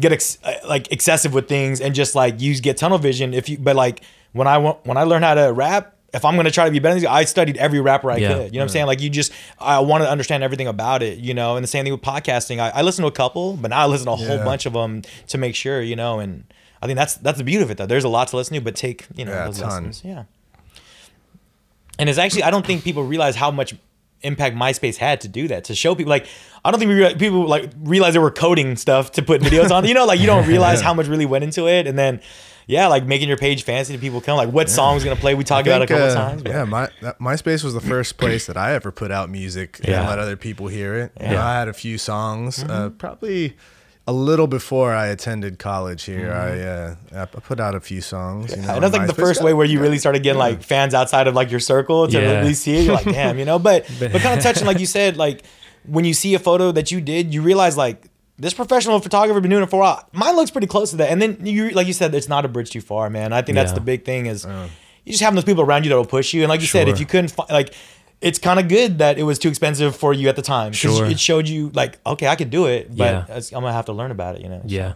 get 0.00 0.10
ex- 0.10 0.38
uh, 0.42 0.54
like 0.66 0.90
excessive 0.90 1.32
with 1.34 1.48
things 1.48 1.80
and 1.80 1.94
just 1.94 2.14
like 2.14 2.40
you 2.40 2.58
get 2.60 2.76
tunnel 2.78 2.98
vision. 2.98 3.34
If 3.34 3.48
you, 3.48 3.58
but 3.58 3.76
like 3.76 4.00
when 4.32 4.48
I 4.48 4.58
want 4.58 4.84
when 4.86 4.96
I 4.96 5.02
learned 5.04 5.24
how 5.24 5.34
to 5.34 5.52
rap. 5.52 5.93
If 6.14 6.24
I'm 6.24 6.36
gonna 6.36 6.50
try 6.50 6.64
to 6.64 6.70
be 6.70 6.78
better, 6.78 6.94
than 6.94 7.02
these, 7.02 7.08
I 7.10 7.24
studied 7.24 7.56
every 7.58 7.80
rapper 7.80 8.10
I 8.10 8.16
Yeah. 8.16 8.28
could. 8.28 8.44
You 8.46 8.52
know 8.52 8.58
what 8.58 8.62
I'm 8.62 8.68
saying? 8.70 8.86
Like 8.86 9.00
you 9.00 9.10
just, 9.10 9.32
I 9.58 9.80
want 9.80 10.02
to 10.04 10.10
understand 10.10 10.42
everything 10.42 10.66
about 10.68 11.02
it. 11.02 11.18
You 11.18 11.34
know, 11.34 11.56
and 11.56 11.62
the 11.64 11.68
same 11.68 11.84
thing 11.84 11.92
with 11.92 12.02
podcasting. 12.02 12.60
I, 12.60 12.70
I 12.70 12.82
listen 12.82 13.02
to 13.02 13.08
a 13.08 13.12
couple, 13.12 13.54
but 13.56 13.68
now 13.68 13.80
I 13.80 13.86
listen 13.86 14.06
to 14.06 14.12
a 14.12 14.16
whole 14.16 14.38
bunch 14.38 14.64
of 14.66 14.72
them 14.72 15.02
to 15.28 15.38
make 15.38 15.54
sure. 15.54 15.82
You 15.82 15.96
know, 15.96 16.20
and 16.20 16.44
I 16.80 16.86
think 16.86 16.96
that's 16.96 17.14
that's 17.16 17.38
the 17.38 17.44
beauty 17.44 17.62
of 17.64 17.70
it 17.70 17.76
though. 17.78 17.86
There's 17.86 18.04
a 18.04 18.08
lot 18.08 18.28
to 18.28 18.36
listen 18.36 18.54
to, 18.54 18.60
but 18.60 18.76
take 18.76 19.06
you 19.14 19.24
know 19.24 19.32
Yeah, 19.32 19.42
a 19.42 19.46
those 19.46 19.58
ton. 19.58 19.68
lessons. 19.84 20.02
Yeah. 20.04 20.24
And 21.98 22.08
it's 22.08 22.18
actually 22.18 22.42
I 22.42 22.50
don't 22.50 22.66
think 22.66 22.84
people 22.84 23.04
realize 23.04 23.36
how 23.36 23.50
much 23.50 23.74
impact 24.22 24.56
MySpace 24.56 24.96
had 24.96 25.20
to 25.20 25.28
do 25.28 25.48
that 25.48 25.64
to 25.64 25.74
show 25.74 25.94
people 25.94 26.10
like 26.10 26.26
I 26.64 26.70
don't 26.70 26.80
think 26.80 26.88
we 26.88 26.94
realize, 26.94 27.14
people 27.16 27.46
like 27.46 27.70
realize 27.78 28.14
they 28.14 28.18
were 28.18 28.30
coding 28.30 28.76
stuff 28.76 29.12
to 29.12 29.22
put 29.22 29.42
videos 29.42 29.70
on. 29.70 29.84
You 29.86 29.94
know, 29.94 30.06
like 30.06 30.18
you 30.20 30.26
don't 30.26 30.46
realize 30.48 30.80
how 30.86 30.94
much 30.94 31.06
really 31.06 31.26
went 31.26 31.44
into 31.44 31.68
it, 31.68 31.86
and 31.86 31.98
then 31.98 32.20
yeah, 32.66 32.86
like 32.88 33.04
making 33.04 33.28
your 33.28 33.36
page 33.36 33.62
fancy 33.64 33.92
to 33.92 33.98
people 33.98 34.20
come 34.20 34.36
like 34.36 34.48
what 34.50 34.70
song's 34.70 35.02
is 35.02 35.04
gonna 35.04 35.20
play. 35.20 35.34
We 35.34 35.44
talked 35.44 35.66
about 35.66 35.82
it 35.82 35.90
a 35.90 35.94
couple 35.94 36.08
uh, 36.10 36.14
times. 36.14 36.42
but- 36.42 36.52
Yeah, 36.52 36.64
my 36.64 36.88
that, 37.02 37.18
MySpace 37.18 37.62
was 37.64 37.74
the 37.74 37.80
first 37.80 38.16
place 38.16 38.46
that 38.46 38.56
I 38.56 38.72
ever 38.74 38.90
put 38.92 39.10
out 39.10 39.30
music 39.30 39.80
Yeah. 39.82 40.00
and 40.00 40.08
let 40.08 40.18
other 40.18 40.36
people 40.36 40.68
hear 40.68 40.94
it. 40.96 41.12
You 41.20 41.26
know, 41.26 41.32
Yeah. 41.34 41.46
I 41.46 41.58
had 41.58 41.68
a 41.68 41.72
few 41.72 41.98
songs, 41.98 42.62
uh, 42.62 42.66
Mm-hmm. 42.66 42.96
probably 42.96 43.56
a 44.06 44.12
little 44.12 44.46
before 44.46 44.92
I 44.92 45.06
attended 45.06 45.58
college 45.58 46.04
here. 46.04 46.28
Mm-hmm. 46.30 47.14
I 47.16 47.20
uh, 47.20 47.22
I 47.22 47.26
put 47.26 47.58
out 47.60 47.74
a 47.74 47.80
few 47.80 48.00
songs. 48.02 48.50
You 48.54 48.60
know, 48.62 48.74
and 48.74 48.82
that's 48.84 48.94
like 48.96 49.06
the 49.06 49.14
first 49.14 49.42
way 49.42 49.54
where 49.54 49.64
you 49.66 49.80
really 49.80 49.98
started 49.98 50.22
getting 50.22 50.38
like 50.38 50.62
fans 50.62 50.92
outside 50.94 51.26
of 51.26 51.34
like 51.34 51.50
your 51.50 51.60
circle 51.60 52.06
to 52.08 52.12
Yeah. 52.20 52.40
really 52.40 52.52
see 52.54 52.76
it. 52.76 52.84
You're 52.84 52.94
like, 52.94 53.04
damn, 53.20 53.38
you 53.38 53.44
know. 53.46 53.58
But 53.58 53.86
but 53.98 54.12
kind 54.20 54.36
of 54.38 54.42
touching, 54.44 54.66
like 54.66 54.78
you 54.78 54.86
said, 54.86 55.16
like 55.16 55.44
when 55.86 56.04
you 56.04 56.12
see 56.14 56.34
a 56.34 56.38
photo 56.38 56.70
that 56.72 56.90
you 56.90 57.00
did, 57.00 57.32
you 57.32 57.40
realize 57.40 57.76
like 57.78 58.10
this 58.38 58.54
professional 58.54 58.98
photographer 59.00 59.40
been 59.40 59.50
doing 59.50 59.62
it 59.62 59.70
for 59.70 59.76
a 59.76 59.80
while. 59.80 60.08
Mine 60.12 60.34
looks 60.36 60.50
pretty 60.50 60.66
close 60.66 60.90
to 60.90 60.96
that. 60.96 61.10
And 61.10 61.20
then 61.22 61.38
you, 61.44 61.70
like 61.70 61.86
you 61.86 61.92
said, 61.92 62.14
it's 62.14 62.28
not 62.28 62.44
a 62.44 62.48
bridge 62.48 62.70
too 62.70 62.80
far, 62.80 63.08
man. 63.10 63.32
I 63.32 63.42
think 63.42 63.54
that's 63.56 63.70
Yeah. 63.70 63.74
the 63.76 63.80
big 63.80 64.04
thing 64.04 64.26
is 64.26 64.44
you 65.04 65.12
just 65.12 65.22
having 65.22 65.34
those 65.36 65.44
people 65.44 65.62
around 65.62 65.84
you 65.84 65.90
that 65.90 65.96
will 65.96 66.04
push 66.04 66.34
you. 66.34 66.42
And 66.42 66.48
like 66.48 66.60
you 66.60 66.66
said, 66.66 66.88
if 66.88 66.96
Sure. 66.96 67.00
you 67.00 67.06
couldn't 67.06 67.28
find 67.28 67.50
like. 67.50 67.74
It's 68.20 68.38
kind 68.38 68.58
of 68.58 68.68
good 68.68 68.98
that 69.00 69.18
it 69.18 69.24
was 69.24 69.38
too 69.38 69.50
expensive 69.50 69.94
for 69.94 70.14
you 70.14 70.30
at 70.30 70.36
the 70.36 70.40
time. 70.40 70.70
'cause 70.70 70.76
Sure. 70.78 71.04
It 71.04 71.20
showed 71.20 71.46
you 71.46 71.70
like, 71.74 71.98
okay, 72.06 72.26
I 72.26 72.36
can 72.36 72.48
do 72.48 72.64
it, 72.64 72.96
but 72.96 73.04
Yeah. 73.04 73.22
it's- 73.24 73.52
I'm 73.52 73.60
gonna 73.60 73.74
have 73.74 73.84
to 73.86 73.92
learn 73.92 74.10
about 74.10 74.36
it. 74.36 74.40
You 74.40 74.48
know. 74.48 74.62
yeah 74.64 74.92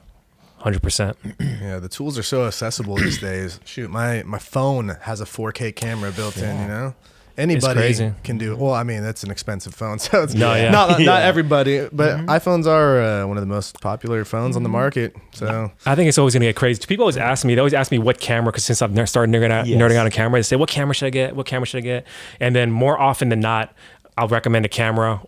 100% 0.64 1.14
Yeah, 1.62 1.78
the 1.78 1.88
tools 1.90 2.16
are 2.16 2.22
so 2.22 2.46
accessible 2.46 2.96
these 2.96 3.18
days. 3.20 3.60
Shoot, 3.66 3.90
my 3.90 4.22
my 4.24 4.38
phone 4.38 4.96
has 5.02 5.20
a 5.20 5.26
4K 5.26 5.72
camera 5.72 6.10
built 6.10 6.36
in. 6.38 6.58
You 6.62 6.68
know, 6.68 6.94
anybody 7.38 8.12
can 8.24 8.36
do. 8.38 8.56
Well, 8.56 8.74
I 8.74 8.82
mean, 8.82 9.02
that's 9.02 9.22
an 9.24 9.30
expensive 9.30 9.74
phone, 9.74 9.98
so 10.06 10.22
it's 10.24 10.34
No, 10.34 10.54
yeah. 10.54 10.70
not 10.70 10.90
not 10.90 11.00
Yeah. 11.00 11.18
everybody, 11.20 11.88
but 11.92 12.16
Mm-hmm. 12.18 12.28
iPhones 12.30 12.66
are 12.66 13.00
uh, 13.00 13.26
one 13.26 13.36
of 13.36 13.40
the 13.42 13.46
most 13.46 13.80
popular 13.80 14.24
phones 14.24 14.56
on 14.56 14.62
the 14.62 14.68
market. 14.68 15.14
So 15.32 15.70
I 15.86 15.94
think 15.94 16.08
it's 16.08 16.18
always 16.18 16.34
gonna 16.34 16.46
get 16.46 16.56
crazy. 16.56 16.82
People 16.86 17.04
always 17.04 17.16
ask 17.16 17.44
me. 17.44 17.54
They 17.54 17.60
always 17.60 17.74
ask 17.74 17.90
me 17.90 17.98
what 17.98 18.20
camera 18.20 18.50
because 18.52 18.64
since 18.64 18.82
I've 18.82 18.92
ner- 18.92 19.06
started 19.06 19.34
nerding 19.34 19.50
out, 19.50 19.66
Yes. 19.66 19.80
nerding 19.80 19.96
out 19.96 20.04
on 20.04 20.10
camera, 20.10 20.38
they 20.38 20.42
say, 20.42 20.56
"What 20.56 20.68
camera 20.68 20.94
should 20.94 21.06
I 21.06 21.10
get? 21.10 21.36
What 21.36 21.46
camera 21.46 21.66
should 21.66 21.78
I 21.78 21.82
get?" 21.82 22.06
And 22.40 22.54
then 22.56 22.70
more 22.70 22.98
often 23.00 23.28
than 23.28 23.40
not, 23.40 23.72
I'll 24.16 24.28
recommend 24.28 24.66
a 24.66 24.68
camera, 24.68 25.22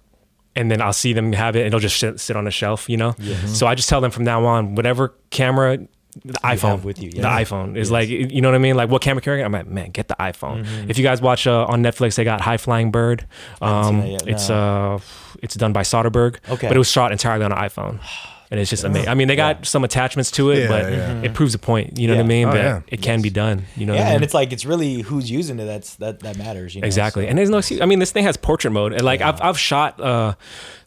and 0.57 0.71
then 0.71 0.83
I'll 0.83 0.93
see 0.93 1.13
them 1.13 1.33
have 1.33 1.55
it, 1.55 1.61
and 1.61 1.69
it'll 1.69 1.79
just 1.81 1.99
sit, 1.99 2.19
sit 2.19 2.35
on 2.37 2.47
a 2.47 2.51
shelf, 2.51 2.89
you 2.89 2.97
know. 2.97 3.15
So 3.47 3.67
I 3.69 3.75
just 3.77 3.89
tell 3.89 4.01
them 4.01 4.11
from 4.11 4.25
now 4.25 4.45
on, 4.45 4.75
whatever 4.75 5.15
camera. 5.31 5.79
The 6.25 6.33
iPhone 6.45 6.83
with 6.83 7.01
you, 7.03 7.11
The 7.11 7.23
iPhone 7.23 7.77
is 7.77 7.91
like, 7.91 8.09
you 8.09 8.41
know 8.41 8.49
what 8.49 8.55
I 8.55 8.59
mean? 8.59 8.77
Like, 8.77 8.91
what 8.91 9.01
camera 9.03 9.23
carrying? 9.23 9.45
I 9.45 9.49
get? 9.49 9.59
I'm 9.61 9.67
like, 9.67 9.73
man, 9.73 9.91
get 9.91 10.09
the 10.09 10.17
iPhone. 10.19 10.65
Mm-hmm. 10.65 10.91
If 10.91 10.99
you 10.99 11.05
guys 11.05 11.23
watch 11.23 11.47
uh, 11.47 11.65
on 11.67 11.83
Netflix, 11.83 12.17
they 12.17 12.25
got 12.25 12.41
High 12.41 12.57
Flying 12.57 12.91
Bird. 12.91 13.27
Um, 13.63 14.01
that 14.01 14.09
yet, 14.09 14.29
it's 14.29 14.49
no. 14.49 14.97
uh, 14.97 14.99
it's 15.43 15.55
done 15.55 15.73
by 15.73 15.83
Soderbergh. 15.83 16.37
Okay. 16.49 16.67
but 16.69 16.75
it 16.77 16.79
was 16.79 16.91
shot 16.91 17.13
entirely 17.13 17.45
on 17.45 17.53
an 17.53 17.59
iPhone. 17.59 18.01
And 18.53 18.59
it's 18.59 18.69
just 18.69 18.83
amazing. 18.83 19.09
I 19.09 19.15
mean, 19.15 19.29
they 19.29 19.37
got 19.37 19.65
some 19.65 19.85
attachments 19.85 20.33
to 20.33 20.51
it, 20.51 20.63
Yeah, 20.63 20.67
but 20.69 20.93
yeah. 20.93 21.23
it 21.23 21.35
proves 21.35 21.55
a 21.55 21.59
point. 21.61 22.01
You 22.01 22.09
know 22.09 22.17
what 22.17 22.25
I 22.25 22.27
mean? 22.27 22.49
Oh, 22.49 22.53
that 22.53 22.59
yeah. 22.65 22.81
it 22.89 23.01
can 23.01 23.23
be 23.23 23.31
done. 23.31 23.63
You 23.77 23.87
know? 23.87 23.93
what 23.93 24.01
I 24.01 24.03
Yeah, 24.03 24.07
mean? 24.09 24.15
and 24.17 24.25
it's 24.25 24.35
like 24.35 24.53
it's 24.53 24.65
really 24.67 25.03
who's 25.03 25.31
using 25.31 25.61
it 25.61 25.67
that's 25.67 25.95
that 26.03 26.19
that 26.25 26.37
matters. 26.37 26.75
You 26.75 26.81
know? 26.81 26.87
Exactly. 26.87 27.23
So- 27.27 27.29
And 27.29 27.39
there's 27.39 27.49
no 27.49 27.59
excuse. 27.59 27.81
I 27.81 27.87
mean, 27.87 28.01
this 28.01 28.11
thing 28.11 28.25
has 28.25 28.37
portrait 28.37 28.73
mode. 28.73 28.93
And 28.93 29.03
like 29.03 29.21
I've, 29.21 29.41
I've 29.41 29.57
shot, 29.57 30.01
uh, 30.01 30.35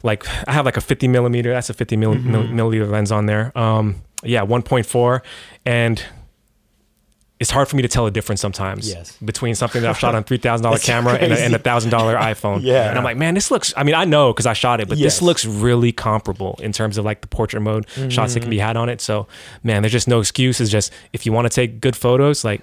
like 0.04 0.28
I 0.46 0.52
have 0.52 0.66
like 0.66 0.76
a 0.76 0.82
50 0.82 1.08
millimeter, 1.08 1.54
that's 1.54 1.70
a 1.70 1.74
50 1.74 1.96
mil, 1.96 2.14
Mm-hmm. 2.16 2.32
mil- 2.54 2.70
milliliter 2.70 2.92
lens 2.92 3.14
on 3.14 3.28
there. 3.28 3.58
Um, 3.58 4.02
yeah, 4.24 4.46
1.4. 4.46 5.22
And 5.66 6.04
it's 7.40 7.50
hard 7.52 7.68
for 7.68 7.76
me 7.76 7.82
to 7.82 7.88
tell 7.90 8.06
a 8.06 8.12
difference 8.12 8.40
sometimes 8.40 8.88
Yes. 8.90 9.18
between 9.18 9.54
something 9.56 9.82
that 9.82 9.90
I've 9.90 9.98
shot 9.98 10.16
on 10.16 10.24
$3,000 10.26 10.84
camera 10.84 11.16
and 11.16 11.34
a, 11.34 11.40
and 11.44 11.54
a 11.54 11.60
$1,000 11.60 11.90
iPhone. 11.92 12.60
Yeah. 12.62 12.88
And 12.90 12.98
I'm 12.98 13.04
like, 13.04 13.18
man, 13.18 13.34
this 13.34 13.52
looks, 13.52 13.74
I 13.76 13.84
mean, 13.84 13.96
I 13.96 14.06
know 14.06 14.32
because 14.32 14.46
I 14.46 14.54
shot 14.54 14.80
it, 14.80 14.88
but 14.88 14.98
Yes. 14.98 15.16
this 15.16 15.22
looks 15.22 15.44
really 15.46 15.92
comparable 15.92 16.58
in 16.62 16.72
terms 16.72 16.98
of 16.98 17.04
like 17.04 17.20
the 17.22 17.28
portrait 17.28 17.60
mode 17.62 17.86
shots 18.10 18.34
that 18.36 18.40
can 18.42 18.50
be 18.50 18.58
Mm-hmm. 18.58 18.66
had 18.68 18.78
on 18.78 18.88
it. 18.88 19.02
So, 19.02 19.28
man, 19.64 19.82
there's 19.82 19.92
just 19.92 20.08
no 20.08 20.20
excuse. 20.20 20.62
It's 20.62 20.72
just 20.72 20.94
if 21.12 21.26
you 21.26 21.34
want 21.34 21.46
to 21.46 21.50
take 21.54 21.82
good 21.82 21.96
photos, 21.98 22.46
like, 22.46 22.62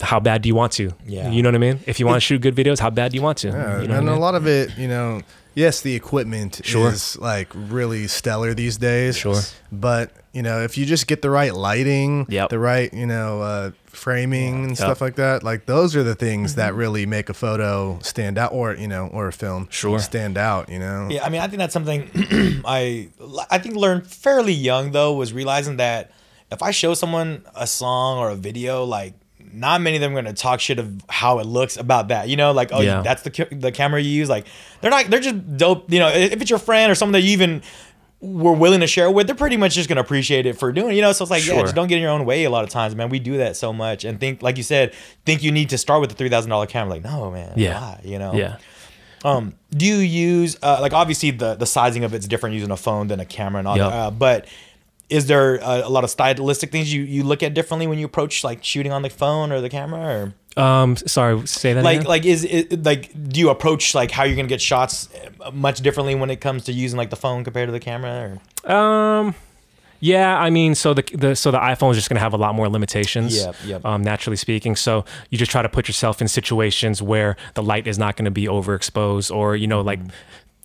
how 0.00 0.18
bad 0.20 0.42
do 0.42 0.48
you 0.48 0.54
want 0.56 0.72
to? 0.72 0.90
Yeah. 1.06 1.30
You 1.30 1.42
know 1.42 1.48
what 1.48 1.54
I 1.54 1.58
mean? 1.58 1.78
If 1.86 2.00
you 2.00 2.06
want 2.06 2.16
to 2.16 2.20
shoot 2.20 2.40
good 2.42 2.56
videos, 2.56 2.80
how 2.80 2.90
bad 2.90 3.12
do 3.12 3.16
you 3.16 3.22
want 3.22 3.38
to? 3.38 3.48
yeah, 3.48 3.80
you 3.80 3.88
know 3.88 3.94
and 3.98 4.06
what 4.06 4.08
I 4.08 4.10
a 4.10 4.12
mean? 4.14 4.20
lot 4.20 4.34
of 4.34 4.46
it, 4.48 4.76
you 4.76 4.88
know, 4.88 5.22
yes, 5.54 5.80
the 5.82 5.94
equipment 5.94 6.60
Sure. 6.64 6.90
is 6.90 7.18
like 7.18 7.48
really 7.54 8.06
stellar 8.08 8.54
these 8.54 8.76
days. 8.78 9.16
Sure. 9.16 9.40
But 9.70 10.12
you 10.32 10.42
know, 10.42 10.62
if 10.62 10.78
you 10.78 10.86
just 10.86 11.06
get 11.06 11.20
the 11.20 11.28
right 11.30 11.54
lighting, 11.54 12.24
Yep. 12.30 12.48
the 12.48 12.58
right, 12.58 12.92
you 12.94 13.04
know, 13.06 13.42
uh, 13.42 13.70
framing 13.86 14.54
and 14.64 14.68
Yep. 14.70 14.76
stuff 14.78 15.00
like 15.02 15.16
that, 15.16 15.42
like 15.42 15.66
those 15.66 15.94
are 15.94 16.02
the 16.02 16.14
things 16.14 16.52
Mm-hmm. 16.52 16.60
that 16.60 16.74
really 16.74 17.04
make 17.04 17.28
a 17.28 17.34
photo 17.34 17.98
stand 18.02 18.38
out, 18.38 18.52
or 18.52 18.74
you 18.74 18.88
know, 18.88 19.08
or 19.12 19.28
a 19.28 19.32
film 19.32 19.68
Sure. 19.70 19.98
stand 19.98 20.38
out. 20.38 20.68
You 20.70 20.78
know. 20.78 21.08
Yeah, 21.10 21.24
I 21.24 21.28
mean, 21.28 21.40
I 21.42 21.48
think 21.48 21.58
that's 21.58 21.72
something 21.74 22.08
I 22.64 23.08
I 23.50 23.58
think 23.58 23.76
learned 23.76 24.06
fairly 24.06 24.54
young 24.54 24.92
though 24.92 25.12
was 25.12 25.32
realizing 25.32 25.76
that 25.76 26.10
if 26.50 26.62
I 26.62 26.70
show 26.70 26.94
someone 26.94 27.42
a 27.54 27.66
song 27.66 28.18
or 28.18 28.30
a 28.30 28.36
video, 28.36 28.84
like 28.84 29.14
not 29.54 29.80
many 29.80 29.96
of 29.96 30.00
them 30.00 30.12
are 30.12 30.22
gonna 30.22 30.32
talk 30.32 30.60
shit 30.60 30.78
of 30.78 31.02
how 31.08 31.38
it 31.38 31.46
looks 31.46 31.76
about 31.76 32.08
that. 32.08 32.28
You 32.28 32.36
know, 32.36 32.52
like 32.52 32.70
oh, 32.72 32.80
Yeah. 32.80 33.02
that's 33.02 33.22
the 33.22 33.30
ca- 33.30 33.48
the 33.50 33.72
camera 33.72 34.00
you 34.00 34.10
use. 34.10 34.28
Like 34.28 34.46
they're 34.80 34.90
not 34.90 35.06
they're 35.06 35.20
just 35.20 35.56
dope. 35.56 35.90
You 35.92 35.98
know, 35.98 36.08
if 36.08 36.40
it's 36.40 36.50
your 36.50 36.58
friend 36.58 36.90
or 36.90 36.94
someone 36.94 37.12
that 37.12 37.20
you 37.22 37.30
even 37.30 37.62
were 38.20 38.52
willing 38.52 38.78
to 38.80 38.86
share 38.86 39.10
with, 39.10 39.26
they're 39.26 39.34
pretty 39.34 39.56
much 39.56 39.74
just 39.74 39.88
gonna 39.88 40.00
appreciate 40.00 40.46
it 40.46 40.52
for 40.58 40.70
doing. 40.72 40.94
You 40.94 41.02
know, 41.02 41.12
so 41.12 41.24
it's 41.24 41.30
like 41.30 41.44
yeah, 41.46 41.60
just 41.60 41.74
don't 41.74 41.88
get 41.88 41.96
in 41.96 42.02
your 42.02 42.12
own 42.12 42.24
way. 42.24 42.44
A 42.44 42.50
lot 42.50 42.62
of 42.64 42.70
times, 42.70 42.94
man, 42.94 43.08
we 43.08 43.18
do 43.18 43.38
that 43.38 43.56
so 43.56 43.72
much 43.72 44.04
and 44.04 44.20
think 44.20 44.42
like 44.42 44.56
you 44.56 44.62
said, 44.62 44.94
think 45.26 45.42
you 45.42 45.50
need 45.50 45.70
to 45.70 45.78
start 45.78 46.00
with 46.00 46.10
the 46.10 46.16
three 46.16 46.28
thousand 46.28 46.50
dollar 46.50 46.66
camera. 46.66 46.90
Like 46.94 47.04
no, 47.04 47.30
man, 47.30 47.52
Yeah. 47.56 47.80
why? 47.80 48.00
You 48.04 48.18
know, 48.20 48.32
Yeah. 48.34 48.56
um, 49.24 49.54
do 49.70 49.86
you 49.86 49.96
use 49.96 50.56
uh, 50.62 50.78
like 50.80 50.92
obviously 50.92 51.32
the 51.32 51.54
the 51.56 51.66
sizing 51.66 52.04
of 52.04 52.14
it's 52.14 52.26
different 52.28 52.54
using 52.54 52.70
a 52.70 52.76
phone 52.76 53.08
than 53.08 53.18
a 53.20 53.24
camera 53.24 53.58
and 53.58 53.66
all 53.68 53.76
Yep. 53.76 53.90
that, 53.90 53.96
uh, 53.96 54.10
but 54.12 54.46
is 55.08 55.26
there 55.26 55.56
a, 55.56 55.82
a 55.86 55.88
lot 55.90 56.04
of 56.04 56.10
stylistic 56.10 56.70
things 56.72 56.92
you, 56.92 57.02
you 57.02 57.22
look 57.22 57.42
at 57.42 57.52
differently 57.54 57.86
when 57.86 57.98
you 57.98 58.06
approach 58.06 58.44
like 58.44 58.64
shooting 58.64 58.92
on 58.92 59.02
the 59.02 59.10
phone 59.10 59.52
or 59.52 59.60
the 59.60 59.68
camera 59.68 60.32
or 60.56 60.62
Um, 60.62 60.96
sorry, 60.96 61.46
say 61.46 61.72
that 61.74 61.84
like 61.84 61.98
again. 62.00 62.08
like 62.08 62.24
is 62.24 62.44
it 62.44 62.82
like 62.84 63.10
do 63.28 63.40
you 63.40 63.50
approach 63.50 63.94
like 63.94 64.10
how 64.10 64.24
you're 64.24 64.36
gonna 64.36 64.48
get 64.48 64.60
shots 64.60 65.08
uh, 65.40 65.50
much 65.50 65.80
differently 65.80 66.14
when 66.14 66.30
it 66.30 66.40
comes 66.40 66.64
to 66.64 66.72
using 66.72 66.96
like 66.98 67.10
the 67.10 67.16
phone 67.16 67.44
compared 67.44 67.68
to 67.68 67.72
the 67.72 67.80
camera 67.80 68.38
or 68.66 68.72
Um, 68.72 69.34
yeah, 70.00 70.36
I 70.36 70.50
mean, 70.50 70.74
so 70.74 70.94
the, 70.94 71.02
the 71.14 71.36
so 71.36 71.50
the 71.52 71.58
iPhone 71.58 71.92
is 71.92 71.96
just 71.96 72.08
gonna 72.08 72.20
have 72.20 72.34
a 72.34 72.36
lot 72.36 72.54
more 72.56 72.68
limitations. 72.68 73.36
Yep, 73.36 73.54
yep. 73.64 73.84
Um, 73.84 74.02
naturally 74.02 74.36
speaking, 74.36 74.74
so 74.76 75.04
you 75.30 75.38
just 75.38 75.50
try 75.52 75.62
to 75.62 75.68
put 75.68 75.86
yourself 75.88 76.20
in 76.20 76.26
situations 76.28 77.00
where 77.00 77.36
the 77.54 77.62
light 77.62 77.86
is 77.86 77.98
not 77.98 78.16
gonna 78.16 78.30
be 78.32 78.46
overexposed, 78.46 79.34
or 79.34 79.54
you 79.56 79.66
know, 79.66 79.80
like. 79.80 80.00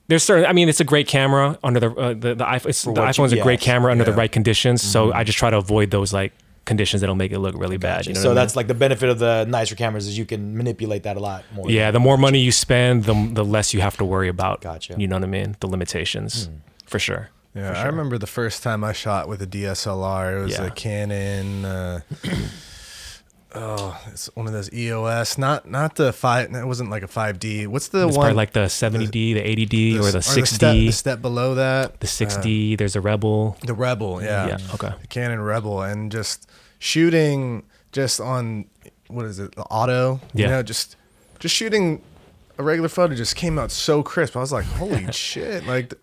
There's 0.07 0.23
certain. 0.23 0.45
I 0.45 0.53
mean, 0.53 0.69
it's 0.69 0.79
a 0.79 0.85
great 0.85 1.07
camera 1.07 1.57
under 1.63 1.79
the 1.79 1.91
uh, 1.91 2.09
the, 2.13 2.35
the 2.35 2.45
iPhone. 2.45 2.83
The 2.83 2.91
what 3.01 3.17
you- 3.17 3.23
iPhone's 3.23 3.33
a 3.33 3.41
great 3.41 3.59
yes, 3.59 3.65
camera 3.65 3.91
under 3.91 4.03
the 4.03 4.13
right 4.13 4.31
conditions. 4.31 4.81
So 4.81 5.07
Mm-hmm. 5.07 5.17
I 5.17 5.23
just 5.23 5.37
try 5.37 5.49
to 5.49 5.57
avoid 5.57 5.91
those 5.91 6.13
like 6.13 6.33
conditions 6.65 6.99
that'll 7.01 7.15
make 7.15 7.31
it 7.31 7.39
look 7.39 7.55
really 7.57 7.77
bad. 7.77 8.05
You 8.07 8.13
know 8.13 8.19
so 8.19 8.27
what 8.29 8.31
I 8.31 8.33
mean? 8.33 8.35
that's 8.43 8.55
like 8.57 8.67
the 8.67 8.73
benefit 8.73 9.09
of 9.09 9.19
the 9.19 9.45
nicer 9.47 9.75
cameras 9.75 10.05
is 10.07 10.17
you 10.17 10.25
can 10.25 10.57
manipulate 10.57 11.03
that 11.03 11.15
a 11.15 11.19
lot 11.19 11.43
more 11.53 11.69
yeah. 11.69 11.91
The 11.91 11.99
more 11.99 12.17
money 12.17 12.39
you 12.39 12.51
spend, 12.51 13.03
the 13.05 13.13
the 13.33 13.43
less 13.45 13.73
you 13.73 13.81
have 13.81 13.95
to 13.97 14.05
worry 14.05 14.27
about. 14.29 14.61
Gotcha. 14.61 14.95
You 14.97 15.07
know 15.07 15.15
what 15.17 15.23
I 15.23 15.27
mean? 15.27 15.55
The 15.59 15.67
limitations, 15.67 16.49
for 16.85 16.99
sure. 16.99 17.29
Yeah, 17.55 17.73
For 17.73 17.79
I 17.79 17.85
remember 17.87 18.17
the 18.19 18.27
first 18.27 18.61
time 18.63 18.83
I 18.83 18.93
shot 18.93 19.27
with 19.27 19.41
a 19.41 19.47
DSLR. 19.47 20.39
It 20.39 20.43
was 20.43 20.51
Yeah. 20.59 20.65
a 20.65 20.71
Canon. 20.71 21.65
Uh, 21.65 22.01
oh, 23.55 23.99
it's 24.11 24.27
one 24.35 24.47
of 24.47 24.53
those 24.53 24.71
EOS. 24.73 25.37
Not 25.37 25.69
not 25.69 25.95
the 25.95 26.13
five. 26.13 26.53
It 26.53 26.65
wasn't 26.65 26.89
like 26.89 27.03
a 27.03 27.07
five 27.07 27.39
D. 27.39 27.67
What's 27.67 27.87
the 27.89 28.07
It's 28.07 28.15
one? 28.17 28.25
probably 28.25 28.35
like 28.37 28.53
the 28.53 28.65
70D, 28.65 29.11
the 29.11 29.65
80D, 29.65 29.99
or 29.99 30.11
the 30.11 30.21
step, 30.21 30.43
6D. 30.43 30.59
the 30.87 30.91
step 30.91 31.21
below 31.21 31.55
that. 31.55 31.99
the 31.99 32.07
6D. 32.07 32.73
Uh, 32.73 32.77
there's 32.77 32.95
a 32.95 33.01
Rebel. 33.01 33.57
The 33.65 33.73
Rebel. 33.73 34.21
Yeah. 34.21 34.47
Yeah. 34.47 34.57
Mm. 34.57 34.73
Okay. 34.75 34.95
The 35.01 35.07
Canon 35.07 35.41
Rebel, 35.41 35.81
and 35.81 36.11
just 36.11 36.49
shooting 36.79 37.63
just 37.91 38.19
on 38.19 38.65
what 39.07 39.25
is 39.25 39.39
it? 39.39 39.55
The 39.55 39.63
auto. 39.63 40.19
You 40.33 40.43
Yeah. 40.43 40.49
know, 40.51 40.63
just 40.63 40.95
just 41.39 41.55
shooting 41.55 42.01
a 42.57 42.63
regular 42.63 42.89
photo 42.89 43.13
just 43.15 43.35
came 43.35 43.57
out 43.59 43.71
so 43.71 44.01
crisp. 44.03 44.35
I 44.35 44.39
was 44.39 44.51
like, 44.51 44.65
holy 44.65 45.11
shit! 45.11 45.65
Like, 45.67 45.89
th- 45.89 46.01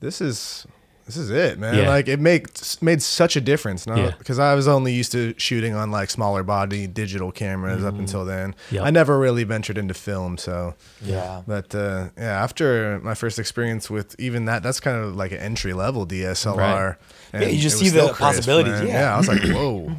this 0.00 0.20
is. 0.20 0.66
This 1.06 1.16
is 1.16 1.30
it, 1.30 1.58
man. 1.58 1.76
Yeah. 1.76 1.88
Like 1.88 2.08
it 2.08 2.18
makes 2.18 2.82
made 2.82 3.00
such 3.00 3.36
a 3.36 3.40
difference. 3.40 3.86
No, 3.86 3.94
Yeah. 3.94 4.14
because 4.18 4.40
I 4.40 4.54
was 4.56 4.66
only 4.66 4.92
used 4.92 5.12
to 5.12 5.34
shooting 5.38 5.72
on 5.72 5.92
like 5.92 6.10
smaller 6.10 6.42
body 6.42 6.88
digital 6.88 7.30
cameras 7.30 7.84
up 7.84 7.94
until 7.96 8.24
then. 8.24 8.52
Mm-hmm. 8.54 8.74
Yep. 8.74 8.84
I 8.84 8.90
never 8.90 9.16
really 9.18 9.44
ventured 9.44 9.78
into 9.78 9.94
film, 9.94 10.36
so 10.36 10.74
yeah 11.00 11.42
but 11.46 11.72
uh, 11.76 12.08
yeah, 12.18 12.42
after 12.42 13.00
my 13.04 13.14
first 13.14 13.38
experience 13.38 13.88
with 13.88 14.16
even 14.18 14.46
that, 14.46 14.64
that's 14.64 14.80
kind 14.80 14.96
of 15.02 15.14
like 15.14 15.30
an 15.30 15.38
entry 15.38 15.72
level 15.72 16.06
DSLR. 16.06 16.56
Right. 16.56 16.96
and 17.32 17.42
Yeah, 17.44 17.48
you 17.50 17.60
just 17.60 17.78
see 17.78 17.88
the 17.90 18.06
crisp, 18.08 18.18
possibilities, 18.18 18.72
man. 18.80 18.88
yeah. 18.88 19.14
I 19.14 19.16
was 19.18 19.28
like, 19.28 19.42
whoa. 19.44 19.92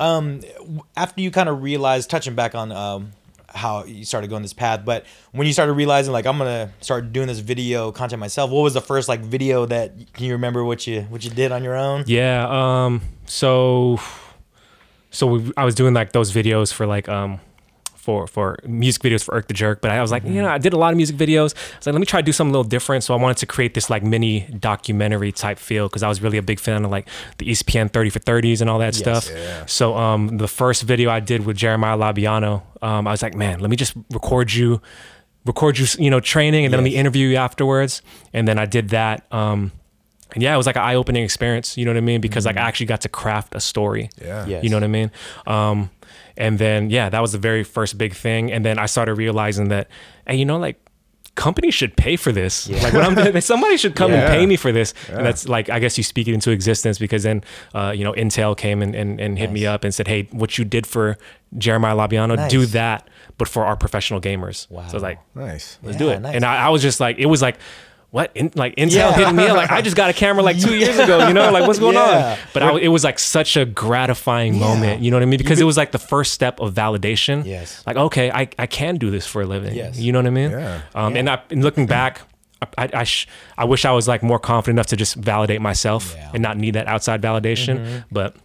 um 0.00 0.40
after 0.96 1.20
you 1.20 1.30
kind 1.30 1.48
of 1.48 1.62
realized 1.62 2.10
touching 2.10 2.34
back 2.34 2.54
on 2.54 2.72
um 2.72 3.12
how 3.52 3.84
you 3.84 4.04
started 4.04 4.28
going 4.30 4.42
this 4.42 4.52
path 4.52 4.84
but 4.84 5.04
when 5.32 5.46
you 5.46 5.52
started 5.52 5.72
realizing 5.72 6.12
like 6.12 6.26
i'm 6.26 6.38
gonna 6.38 6.70
start 6.80 7.12
doing 7.12 7.26
this 7.26 7.40
video 7.40 7.90
content 7.92 8.20
myself 8.20 8.50
what 8.50 8.62
was 8.62 8.74
the 8.74 8.80
first 8.80 9.08
like 9.08 9.20
video 9.20 9.66
that 9.66 9.92
can 10.12 10.26
you 10.26 10.32
remember 10.32 10.64
what 10.64 10.86
you 10.86 11.02
what 11.02 11.24
you 11.24 11.30
did 11.30 11.52
on 11.52 11.62
your 11.64 11.76
own 11.76 12.04
Yeah. 12.06 12.46
Um. 12.48 13.02
So, 13.26 14.00
so 15.10 15.26
we, 15.26 15.52
I 15.56 15.64
was 15.64 15.74
doing 15.74 15.94
like 15.94 16.12
those 16.12 16.32
videos 16.32 16.72
for 16.72 16.86
like 16.86 17.08
um, 17.08 17.40
for 18.00 18.26
for 18.26 18.56
music 18.66 19.02
videos 19.02 19.22
for 19.24 19.32
Erk 19.40 19.46
Tha 19.48 19.54
Jerk. 19.54 19.80
But 19.80 19.90
I 19.90 20.00
was 20.00 20.10
like, 20.10 20.24
you 20.24 20.40
know, 20.42 20.48
I 20.48 20.58
did 20.58 20.72
a 20.72 20.78
lot 20.78 20.92
of 20.92 20.96
music 20.96 21.16
videos. 21.16 21.54
I 21.54 21.76
was 21.78 21.86
like, 21.86 21.92
let 21.92 22.00
me 22.00 22.06
try 22.06 22.20
to 22.20 22.24
do 22.24 22.32
something 22.32 22.50
a 22.54 22.56
little 22.58 22.68
different. 22.68 23.04
So 23.04 23.14
I 23.14 23.18
wanted 23.18 23.36
to 23.38 23.46
create 23.46 23.74
this 23.74 23.90
like 23.90 24.02
mini 24.02 24.40
documentary 24.58 25.32
type 25.32 25.58
feel 25.58 25.88
because 25.88 26.02
I 26.02 26.08
was 26.08 26.20
really 26.22 26.38
a 26.38 26.42
big 26.42 26.58
fan 26.60 26.84
of 26.84 26.90
like 26.90 27.08
the 27.38 27.46
ESPN 27.50 27.92
30 27.92 28.10
for 28.10 28.18
30s 28.20 28.60
and 28.60 28.70
all 28.70 28.78
that 28.78 28.94
Yes. 28.96 28.98
stuff. 28.98 29.30
Yeah. 29.30 29.66
So 29.66 29.96
um, 29.96 30.38
the 30.38 30.48
first 30.48 30.82
video 30.82 31.10
I 31.10 31.20
did 31.20 31.44
with 31.46 31.56
Jeremiah 31.56 31.96
Labiano, 31.96 32.62
um, 32.82 33.06
I 33.06 33.10
was 33.10 33.22
like, 33.22 33.34
man, 33.34 33.60
let 33.60 33.70
me 33.70 33.76
just 33.76 33.94
record 34.10 34.52
you, 34.52 34.80
record 35.44 35.78
you, 35.78 35.86
you 35.98 36.10
know, 36.10 36.20
training, 36.20 36.64
and 36.64 36.72
then 36.72 36.78
let 36.80 36.84
me 36.84 36.96
interview 36.96 37.28
you 37.28 37.36
afterwards. 37.36 38.02
And 38.32 38.48
then 38.48 38.58
I 38.58 38.66
did 38.66 38.88
that. 38.90 39.26
Um, 39.32 39.72
and 40.32 40.42
yeah, 40.44 40.54
it 40.54 40.56
was 40.56 40.66
like 40.66 40.76
an 40.76 40.82
eye 40.82 40.94
opening 40.94 41.24
experience. 41.24 41.76
You 41.76 41.84
know 41.84 41.90
what 41.90 41.96
I 41.98 42.02
mean? 42.02 42.20
Because 42.20 42.46
like 42.46 42.56
I 42.56 42.60
actually 42.60 42.86
got 42.86 43.00
to 43.02 43.08
craft 43.08 43.54
a 43.54 43.60
story. 43.60 44.10
Yeah. 44.22 44.46
Yes. 44.46 44.62
You 44.64 44.70
know 44.70 44.76
what 44.76 44.84
I 44.84 44.88
mean? 44.88 45.10
Um, 45.46 45.90
and 46.40 46.58
then 46.58 46.90
yeah, 46.90 47.08
that 47.08 47.20
was 47.20 47.32
the 47.32 47.38
very 47.38 47.62
first 47.64 47.98
big 47.98 48.14
thing. 48.14 48.50
And 48.50 48.64
then 48.64 48.78
I 48.78 48.86
started 48.86 49.14
realizing 49.14 49.68
that, 49.68 49.88
hey, 50.26 50.36
you 50.36 50.44
know, 50.44 50.58
like 50.58 50.80
companies 51.36 51.74
should 51.74 51.96
pay 51.96 52.16
for 52.16 52.32
this. 52.32 52.68
Like 52.68 52.92
when 52.92 53.04
I'm 53.18 53.40
somebody 53.40 53.76
should 53.76 53.94
come 53.94 54.10
and 54.12 54.26
pay 54.28 54.44
me 54.46 54.56
for 54.56 54.72
this. 54.72 54.92
Yeah. 55.08 55.16
And 55.18 55.26
that's 55.26 55.48
like 55.48 55.70
I 55.70 55.78
guess 55.78 55.96
you 55.96 56.04
speak 56.04 56.26
it 56.28 56.34
into 56.34 56.50
existence 56.50 56.98
because 56.98 57.22
then 57.22 57.44
uh, 57.74 57.92
you 57.94 58.04
know 58.04 58.12
Intel 58.14 58.56
came 58.56 58.82
and, 58.82 58.94
and, 58.94 59.20
and 59.20 59.38
hit 59.38 59.50
me 59.52 59.66
up 59.66 59.84
and 59.84 59.94
said, 59.94 60.08
hey, 60.08 60.28
what 60.32 60.58
you 60.58 60.64
did 60.64 60.86
for 60.86 61.16
Jeremiah 61.56 61.94
Labiano, 61.96 62.48
do 62.48 62.66
that, 62.66 63.08
but 63.38 63.48
for 63.48 63.64
our 63.64 63.76
professional 63.76 64.20
gamers. 64.20 64.68
Wow. 64.70 64.82
So 64.86 64.90
I 64.90 64.94
was 64.94 65.02
like, 65.02 65.18
Nice. 65.34 65.78
let's 65.82 65.94
Yeah, 65.94 65.98
do 66.06 66.10
it. 66.10 66.20
nice. 66.20 66.34
And 66.34 66.44
I, 66.44 66.66
I 66.66 66.68
was 66.68 66.82
just 66.82 67.00
like, 67.00 67.18
it 67.18 67.26
was 67.26 67.42
like 67.42 67.58
what 68.10 68.30
in, 68.34 68.50
like 68.56 68.74
Intel 68.76 68.92
Yeah. 68.92 69.12
hitting 69.12 69.36
me? 69.36 69.50
Like 69.52 69.70
I 69.70 69.82
just 69.82 69.96
got 69.96 70.10
a 70.10 70.12
camera 70.12 70.42
like 70.42 70.58
two 70.60 70.74
years 70.76 70.98
ago. 70.98 71.28
You 71.28 71.34
know, 71.34 71.50
like 71.52 71.66
what's 71.66 71.78
going 71.78 71.94
Yeah. 71.94 72.32
on? 72.32 72.38
But 72.52 72.62
I, 72.62 72.76
it 72.78 72.88
was 72.88 73.04
like 73.04 73.18
such 73.18 73.56
a 73.56 73.64
gratifying 73.64 74.58
moment. 74.58 75.00
You 75.02 75.10
know 75.10 75.16
what 75.16 75.22
I 75.22 75.26
mean? 75.26 75.38
Because 75.38 75.60
it 75.60 75.64
was 75.64 75.76
like 75.76 75.92
the 75.92 75.98
first 75.98 76.32
step 76.32 76.58
of 76.60 76.74
validation. 76.74 77.44
Yes. 77.46 77.82
Like 77.86 77.96
okay, 77.96 78.30
I, 78.30 78.48
I 78.58 78.66
can 78.66 78.96
do 78.96 79.10
this 79.10 79.26
for 79.26 79.42
a 79.42 79.46
living. 79.46 79.74
Yes. 79.74 79.98
You 79.98 80.12
know 80.12 80.18
what 80.18 80.26
I 80.26 80.30
mean? 80.30 80.50
Yeah. 80.50 80.82
Um, 80.94 81.16
And, 81.16 81.30
I, 81.30 81.40
and 81.50 81.62
looking 81.62 81.86
back. 81.86 82.22
I, 82.76 82.90
I, 82.92 83.04
sh- 83.04 83.26
I 83.56 83.64
wish 83.64 83.86
I 83.86 83.92
was 83.92 84.06
like 84.06 84.22
more 84.22 84.38
confident 84.38 84.76
enough 84.76 84.88
to 84.88 84.96
just 84.96 85.14
validate 85.14 85.62
myself 85.62 86.12
Yeah. 86.14 86.30
and 86.34 86.42
not 86.42 86.58
need 86.58 86.74
that 86.74 86.88
outside 86.88 87.22
validation. 87.22 88.04
But 88.12 88.36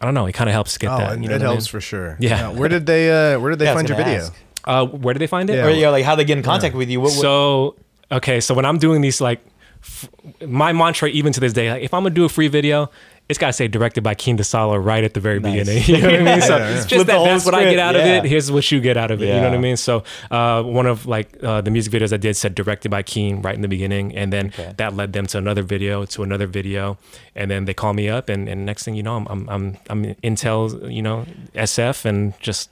I 0.00 0.04
don't 0.04 0.14
know. 0.14 0.26
It 0.26 0.32
kind 0.32 0.50
of 0.50 0.54
helps 0.54 0.76
get 0.78 0.90
Oh, 0.90 0.98
that. 0.98 1.12
and 1.12 1.22
You 1.22 1.28
know 1.28 1.36
it 1.36 1.38
what 1.38 1.44
I 1.44 1.48
mean? 1.50 1.54
helps 1.58 1.66
for 1.68 1.80
sure. 1.80 2.16
Yeah. 2.18 2.48
Where 2.48 2.68
did 2.68 2.86
they? 2.86 3.08
Uh, 3.34 3.38
where 3.38 3.50
did 3.50 3.60
they 3.60 3.66
Yeah, 3.66 3.74
find 3.74 3.88
your 3.88 3.96
video? 3.98 4.14
ask. 4.18 4.34
Uh, 4.64 4.86
where 4.86 5.14
did 5.14 5.20
they 5.20 5.28
find 5.28 5.48
it? 5.48 5.54
Yeah. 5.56 5.66
Or 5.66 5.70
yeah, 5.70 5.90
like 5.90 6.04
how 6.04 6.16
they 6.16 6.24
get 6.24 6.38
in 6.38 6.42
contact 6.42 6.74
with 6.74 6.90
you. 6.90 7.00
What, 7.00 7.12
what, 7.12 7.20
So 7.20 7.76
okay, 8.12 8.40
so 8.40 8.54
when 8.54 8.64
I'm 8.64 8.78
doing 8.78 9.00
these 9.00 9.20
like, 9.20 9.40
f- 9.82 10.08
my 10.46 10.72
mantra 10.72 11.08
even 11.08 11.32
to 11.32 11.40
this 11.40 11.52
day, 11.52 11.70
like 11.70 11.82
if 11.82 11.92
I'm 11.94 12.02
gonna 12.02 12.14
do 12.14 12.24
a 12.24 12.28
free 12.28 12.48
video, 12.48 12.90
it's 13.28 13.38
gotta 13.38 13.52
say 13.52 13.66
directed 13.68 14.02
by 14.02 14.14
Keen 14.14 14.36
Desala 14.36 14.84
right 14.84 15.02
at 15.04 15.14
the 15.14 15.20
very 15.20 15.40
Nice. 15.40 15.52
beginning. 15.66 15.82
You 15.86 15.98
know 16.02 16.10
what 16.10 16.20
I 16.28 16.32
mean? 16.32 16.42
So 16.42 16.56
Yeah, 16.58 16.68
yeah. 16.70 16.76
it's 16.76 16.86
just 16.86 17.06
that 17.06 17.24
that's 17.24 17.44
what 17.46 17.54
I 17.54 17.64
get 17.64 17.78
out 17.78 17.96
of 17.96 18.02
it. 18.02 18.24
Here's 18.24 18.50
what 18.52 18.70
you 18.70 18.80
get 18.80 18.96
out 18.96 19.10
of 19.10 19.22
it. 19.22 19.26
You 19.26 19.40
know 19.40 19.48
what 19.48 19.54
I 19.54 19.58
mean? 19.58 19.76
So 19.76 20.02
uh, 20.30 20.62
one 20.62 20.86
of 20.86 21.06
like 21.06 21.42
uh, 21.42 21.60
the 21.62 21.70
music 21.70 21.92
videos 21.92 22.12
I 22.12 22.16
did 22.18 22.36
said 22.36 22.54
directed 22.54 22.90
by 22.90 23.02
Keen 23.02 23.40
right 23.40 23.54
in 23.54 23.62
the 23.62 23.68
beginning, 23.68 24.14
and 24.14 24.32
then 24.32 24.46
Okay. 24.48 24.74
that 24.76 24.94
led 24.94 25.12
them 25.14 25.26
to 25.26 25.38
another 25.38 25.62
video, 25.62 26.04
to 26.06 26.22
another 26.22 26.46
video, 26.46 26.98
and 27.34 27.50
then 27.50 27.64
they 27.64 27.74
call 27.74 27.94
me 27.94 28.08
up, 28.08 28.28
and, 28.28 28.48
and 28.48 28.66
next 28.66 28.82
thing 28.84 28.94
you 28.96 29.02
know, 29.02 29.16
I'm 29.16 29.26
I'm 29.28 29.48
I'm, 29.48 29.76
I'm 29.88 30.04
Intel's 30.16 30.74
you 30.92 31.00
know 31.02 31.24
SF, 31.54 32.04
and 32.04 32.34
just 32.40 32.68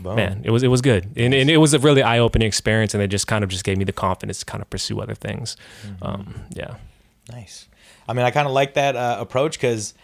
Boom. 0.00 0.16
man, 0.16 0.42
it 0.44 0.50
was 0.50 0.62
it 0.62 0.68
was 0.68 0.80
good, 0.80 1.04
and, 1.16 1.34
and 1.34 1.50
it 1.50 1.58
was 1.58 1.74
a 1.74 1.78
really 1.78 2.02
eye 2.02 2.18
opening 2.18 2.46
experience, 2.46 2.94
and 2.94 3.02
it 3.02 3.08
just 3.08 3.26
kind 3.26 3.42
of 3.42 3.50
just 3.50 3.64
gave 3.64 3.78
me 3.78 3.84
the 3.84 3.92
confidence 3.92 4.38
to 4.40 4.44
kind 4.44 4.62
of 4.62 4.70
pursue 4.70 5.00
other 5.00 5.14
things. 5.14 5.56
Mm-hmm. 5.84 6.04
Um, 6.04 6.34
yeah, 6.54 6.76
Nice. 7.30 7.68
I 8.08 8.14
mean, 8.14 8.24
I 8.24 8.30
kind 8.30 8.46
of 8.46 8.54
like 8.54 8.74
that 8.74 8.96
uh, 8.96 9.16
approach 9.20 9.58
because 9.58 9.94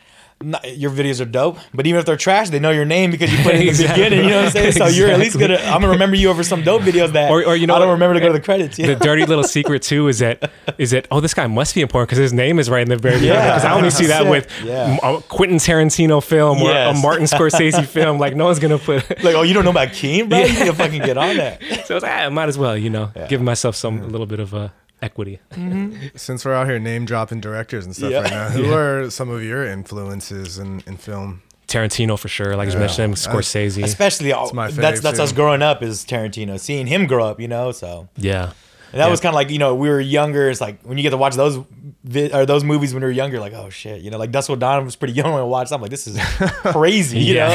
your 0.74 0.90
videos 0.90 1.20
are 1.20 1.24
dope. 1.24 1.58
But 1.72 1.86
even 1.86 1.98
if 2.00 2.06
they're 2.06 2.16
trash, 2.16 2.50
they 2.50 2.58
know 2.58 2.70
your 2.70 2.84
name 2.84 3.10
because 3.10 3.32
you 3.32 3.38
put 3.42 3.54
it 3.54 3.60
in 3.60 3.66
the 3.66 3.68
Exactly. 3.70 4.02
beginning. 4.04 4.24
You 4.24 4.30
know 4.30 4.36
what 4.38 4.44
I'm 4.46 4.50
saying? 4.52 4.72
So 4.72 4.86
you're 4.86 5.08
at 5.10 5.18
least 5.18 5.38
gonna. 5.38 5.56
I'm 5.56 5.80
gonna 5.80 5.88
remember 5.88 6.16
you 6.16 6.28
over 6.30 6.42
some 6.42 6.62
dope 6.62 6.82
videos 6.82 7.12
that. 7.12 7.30
Or- 7.30 7.44
or 7.46 7.56
you 7.56 7.66
know 7.66 7.74
I 7.74 7.78
don't 7.78 7.88
what? 7.88 7.94
remember 7.94 8.14
to 8.14 8.20
go 8.20 8.26
to 8.28 8.32
the 8.32 8.40
credits. 8.40 8.76
The 8.76 8.94
dirty 8.96 9.24
little 9.24 9.44
secret 9.56 9.82
too 9.82 10.08
is 10.08 10.18
that 10.20 10.50
is 10.78 10.90
that 10.92 11.06
oh 11.10 11.20
this 11.20 11.34
guy 11.34 11.46
must 11.46 11.74
be 11.74 11.80
important 11.80 12.08
because 12.08 12.18
his 12.18 12.32
name 12.32 12.58
is 12.58 12.68
right 12.70 12.82
in 12.82 12.88
the 12.88 12.96
very 12.96 13.16
beginning. 13.16 13.36
Yeah, 13.36 13.50
Because 13.54 13.64
I 13.64 13.74
only 13.74 13.90
see 13.90 14.06
that 14.06 14.26
with 14.28 14.48
Yeah. 14.64 14.98
a 15.02 15.20
Quentin 15.22 15.58
Tarantino 15.58 16.22
film 16.22 16.58
or 16.62 16.70
Yes. 16.70 16.98
a 16.98 17.02
Martin 17.02 17.24
Scorsese 17.26 17.84
film. 17.96 18.18
Like 18.18 18.34
no 18.36 18.46
one's 18.46 18.58
gonna 18.58 18.78
put. 18.78 19.08
like, 19.24 19.34
oh, 19.34 19.42
you 19.42 19.54
don't 19.54 19.64
know 19.64 19.70
about 19.70 19.92
Keen, 19.92 20.28
bro? 20.28 20.38
Yeah. 20.38 20.46
You 20.46 20.64
to 20.66 20.72
fucking 20.74 21.02
get 21.02 21.16
on 21.16 21.36
that. 21.36 21.60
so 21.86 21.94
I 21.94 21.94
was 21.94 22.02
like, 22.02 22.12
ah, 22.12 22.24
I 22.24 22.28
might 22.28 22.48
as 22.48 22.58
well, 22.58 22.76
you 22.76 22.90
know, 22.90 23.10
Yeah. 23.16 23.26
give 23.28 23.40
myself 23.42 23.76
some 23.76 24.00
a 24.02 24.06
little 24.06 24.26
bit 24.26 24.40
of 24.40 24.54
uh, 24.54 24.68
equity. 25.02 25.40
Mm-hmm. 25.52 26.16
Since 26.16 26.44
we're 26.44 26.54
out 26.54 26.66
here 26.66 26.78
name 26.78 27.04
dropping 27.04 27.40
directors 27.40 27.84
and 27.84 27.94
stuff 27.94 28.10
Yeah. 28.10 28.20
right 28.22 28.30
now, 28.30 28.48
who 28.50 28.72
are 28.72 29.10
some 29.10 29.28
of 29.30 29.42
your 29.42 29.64
influences 29.66 30.58
in, 30.58 30.82
in 30.86 30.96
film? 30.96 31.42
Tarantino 31.66 32.18
for 32.18 32.28
sure, 32.28 32.56
like 32.56 32.66
you 32.68 32.74
Yeah. 32.74 32.80
mentioned, 32.80 33.14
That's- 33.16 33.26
Scorsese. 33.26 33.82
Especially, 33.82 34.32
all, 34.32 34.52
my 34.52 34.70
that's 34.70 35.00
fave, 35.00 35.02
that's 35.02 35.18
us 35.18 35.32
growing 35.32 35.62
up 35.62 35.82
is 35.82 36.04
Tarantino, 36.04 36.58
seeing 36.60 36.86
him 36.86 37.06
grow 37.06 37.24
up. 37.26 37.40
You 37.40 37.48
know, 37.48 37.72
so 37.72 38.08
yeah, 38.16 38.52
And 38.92 39.00
that 39.00 39.06
Yeah. 39.06 39.10
was 39.10 39.20
kind 39.20 39.30
of 39.32 39.36
like 39.36 39.50
you 39.50 39.58
know 39.58 39.74
we 39.74 39.88
were 39.88 40.00
younger. 40.00 40.50
It's 40.50 40.60
like 40.60 40.80
when 40.82 40.98
you 40.98 41.02
get 41.02 41.10
to 41.10 41.16
watch 41.16 41.34
those 41.34 41.58
vi- 42.04 42.30
or 42.32 42.46
those 42.46 42.62
movies 42.62 42.94
when 42.94 43.02
we 43.02 43.06
were 43.06 43.12
younger, 43.12 43.40
like 43.40 43.52
oh 43.54 43.70
shit, 43.70 44.02
you 44.02 44.10
know, 44.10 44.18
like 44.18 44.30
Dusk 44.30 44.46
Till 44.46 44.56
Dawn 44.56 44.84
was 44.84 44.94
pretty 44.96 45.14
young 45.20 45.32
when 45.32 45.40
I 45.40 45.44
watched. 45.44 45.72
I'm 45.72 45.80
like 45.80 45.90
this 45.90 46.06
is 46.06 46.18
crazy, 46.62 47.18
you 47.20 47.34
know. 47.40 47.48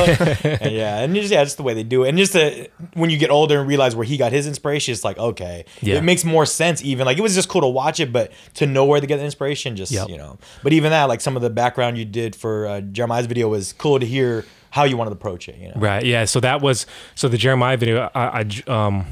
and 0.43 0.71
yeah, 0.71 0.99
and 0.99 1.15
just 1.15 1.31
yeah, 1.31 1.43
just 1.43 1.57
the 1.57 1.63
way 1.63 1.73
they 1.73 1.83
do 1.83 2.03
it, 2.03 2.09
and 2.09 2.17
just 2.17 2.33
the, 2.33 2.69
when 2.93 3.09
you 3.09 3.17
get 3.17 3.29
older 3.29 3.59
and 3.59 3.67
realize 3.67 3.95
where 3.95 4.05
he 4.05 4.17
got 4.17 4.31
his 4.31 4.47
inspiration, 4.47 4.91
it's 4.91 5.03
like 5.03 5.17
okay, 5.17 5.65
Yeah. 5.81 5.95
it 5.95 6.03
makes 6.03 6.25
more 6.25 6.45
sense. 6.45 6.83
Even 6.83 7.05
like 7.05 7.17
it 7.17 7.21
was 7.21 7.35
just 7.35 7.47
cool 7.49 7.61
to 7.61 7.67
watch 7.67 7.99
it, 7.99 8.11
but 8.11 8.31
to 8.55 8.65
know 8.65 8.85
where 8.85 8.99
to 8.99 9.07
get 9.07 9.17
the 9.17 9.23
inspiration, 9.25 9.75
just 9.75 9.91
Yep. 9.91 10.09
you 10.09 10.17
know. 10.17 10.37
But 10.63 10.73
even 10.73 10.91
that, 10.91 11.05
like 11.05 11.21
some 11.21 11.35
of 11.35 11.41
the 11.41 11.49
background 11.49 11.97
you 11.97 12.05
did 12.05 12.35
for 12.35 12.67
uh, 12.67 12.81
Jeremiah's 12.81 13.27
video 13.27 13.47
was 13.49 13.73
cool 13.73 13.99
to 13.99 14.05
hear 14.05 14.45
how 14.71 14.83
you 14.83 14.97
wanted 14.97 15.09
to 15.11 15.15
approach 15.15 15.49
it. 15.49 15.57
You 15.57 15.67
know, 15.69 15.73
Right. 15.77 16.05
Yeah. 16.05 16.25
So 16.25 16.39
that 16.41 16.61
was 16.61 16.85
so 17.15 17.27
the 17.27 17.37
Jeremiah 17.37 17.77
video. 17.77 18.09
I, 18.13 18.45
I 18.67 18.71
um 18.71 19.05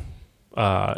uh. 0.56 0.96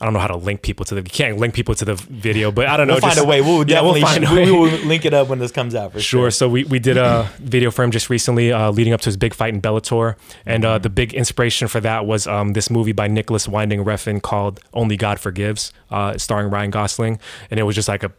I 0.00 0.06
don't 0.06 0.14
know 0.14 0.20
how 0.20 0.28
to 0.28 0.36
link 0.36 0.62
people 0.62 0.84
to 0.86 0.94
the. 0.94 1.02
You 1.02 1.10
can't 1.10 1.36
link 1.36 1.52
people 1.52 1.74
to 1.74 1.84
the 1.84 1.94
video, 1.94 2.50
but 2.50 2.66
I 2.66 2.76
don't 2.78 2.86
know. 2.86 2.94
we'll 2.94 3.00
find 3.02 3.18
a 3.18 3.24
way. 3.24 3.42
We'll 3.42 3.58
yeah, 3.68 3.76
definitely 3.82 4.00
find 4.00 4.24
a 4.24 4.30
way. 4.34 4.44
we 4.46 4.50
will 4.52 4.70
link 4.86 5.04
it 5.04 5.12
up 5.12 5.28
when 5.28 5.38
this 5.40 5.52
comes 5.52 5.74
out 5.74 5.92
for 5.92 6.00
Sure. 6.00 6.22
sure. 6.22 6.30
So 6.30 6.48
we, 6.48 6.64
we 6.64 6.78
did 6.78 6.96
a 6.96 7.28
video 7.38 7.70
for 7.70 7.82
him 7.84 7.90
just 7.90 8.08
recently, 8.08 8.50
uh, 8.50 8.70
leading 8.70 8.92
up 8.94 9.02
to 9.02 9.06
his 9.06 9.18
big 9.18 9.34
fight 9.34 9.52
in 9.52 9.60
Bellator, 9.60 10.16
and 10.46 10.64
uh, 10.64 10.78
the 10.78 10.88
big 10.88 11.12
inspiration 11.12 11.68
for 11.68 11.80
that 11.80 12.06
was 12.06 12.26
um, 12.26 12.54
this 12.54 12.70
movie 12.70 12.92
by 12.92 13.08
Nicolas 13.08 13.46
Winding 13.46 13.84
Refn 13.84 14.22
called 14.22 14.60
"Only 14.72 14.96
God 14.96 15.20
Forgives," 15.20 15.72
uh, 15.90 16.16
starring 16.16 16.50
Ryan 16.50 16.70
Gosling, 16.70 17.20
and 17.50 17.60
it 17.60 17.64
was 17.64 17.74
just 17.76 17.88
like 17.88 18.02
a 18.02 18.10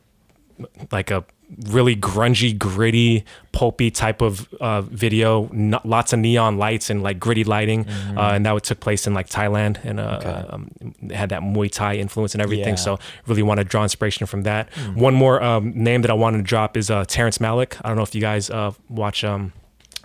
like 0.91 1.09
a 1.09 1.25
really 1.67 1.95
grungy, 1.95 2.57
gritty, 2.57 3.25
pulpy 3.51 3.91
type 3.91 4.21
of 4.21 4.51
uh, 4.55 4.81
video. 4.81 5.49
Lots 5.83 6.13
of 6.13 6.19
neon 6.19 6.57
lights 6.57 6.89
and 6.89 7.03
like 7.03 7.19
gritty 7.19 7.43
lighting, 7.43 7.87
uh, 8.15 8.31
and 8.33 8.45
that 8.45 8.63
took 8.63 8.79
place 8.79 9.07
in 9.07 9.13
like 9.13 9.29
Thailand, 9.29 9.83
and 9.83 9.99
uh, 9.99 10.45
um, 10.49 10.71
had 11.11 11.29
that 11.29 11.41
Muay 11.41 11.71
Thai 11.71 11.95
influence 11.95 12.33
and 12.33 12.41
everything. 12.41 12.75
Yeah. 12.75 12.75
So 12.75 12.99
really 13.27 13.43
want 13.43 13.59
to 13.59 13.63
draw 13.63 13.83
inspiration 13.83 14.25
from 14.27 14.43
that. 14.43 14.69
One 14.95 15.13
more 15.13 15.41
um, 15.41 15.73
name 15.75 16.01
that 16.01 16.11
I 16.11 16.15
wanted 16.15 16.37
to 16.37 16.43
drop 16.43 16.77
is 16.77 16.89
uh, 16.89 17.05
Terrence 17.05 17.37
Malick. 17.37 17.79
I 17.83 17.87
don't 17.87 17.97
know 17.97 18.03
if 18.03 18.15
you 18.15 18.21
guys 18.21 18.49
uh, 18.49 18.71
watch. 18.89 19.23
Um, 19.23 19.53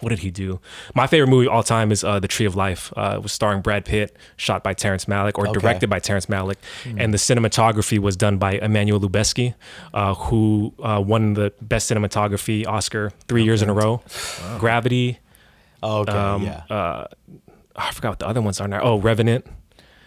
what 0.00 0.10
did 0.10 0.18
he 0.20 0.30
do? 0.30 0.60
My 0.94 1.06
favorite 1.06 1.28
movie 1.28 1.46
of 1.46 1.52
all 1.54 1.62
time 1.62 1.90
is 1.90 2.04
uh, 2.04 2.20
The 2.20 2.28
Tree 2.28 2.46
of 2.46 2.54
Life. 2.56 2.92
Uh, 2.96 3.14
it 3.16 3.22
was 3.22 3.32
starring 3.32 3.62
Brad 3.62 3.84
Pitt, 3.84 4.16
shot 4.36 4.62
by 4.62 4.74
Terrence 4.74 5.06
Malick, 5.06 5.38
or 5.38 5.48
Okay. 5.48 5.58
directed 5.60 5.88
by 5.90 5.98
Terrence 5.98 6.26
Malick, 6.26 6.56
and 6.84 7.12
the 7.14 7.18
cinematography 7.18 7.98
was 7.98 8.16
done 8.16 8.36
by 8.38 8.52
Emmanuel 8.52 9.00
Lubezki, 9.00 9.54
uh, 9.94 10.14
who 10.14 10.74
uh, 10.82 11.02
won 11.04 11.34
the 11.34 11.52
best 11.62 11.90
cinematography 11.90 12.66
Oscar 12.66 13.10
three 13.28 13.42
years 13.44 13.62
in 13.62 13.68
a 13.70 13.74
row. 13.74 14.02
Gravity. 14.58 15.18
Oh, 15.82 16.00
okay, 16.00 16.12
Um, 16.12 16.42
yeah. 16.44 16.62
uh, 16.70 17.06
I 17.76 17.90
forgot 17.92 18.10
what 18.10 18.18
the 18.20 18.28
other 18.28 18.40
ones 18.42 18.60
are 18.60 18.68
now. 18.68 18.80
Oh, 18.82 18.98
Revenant 18.98 19.46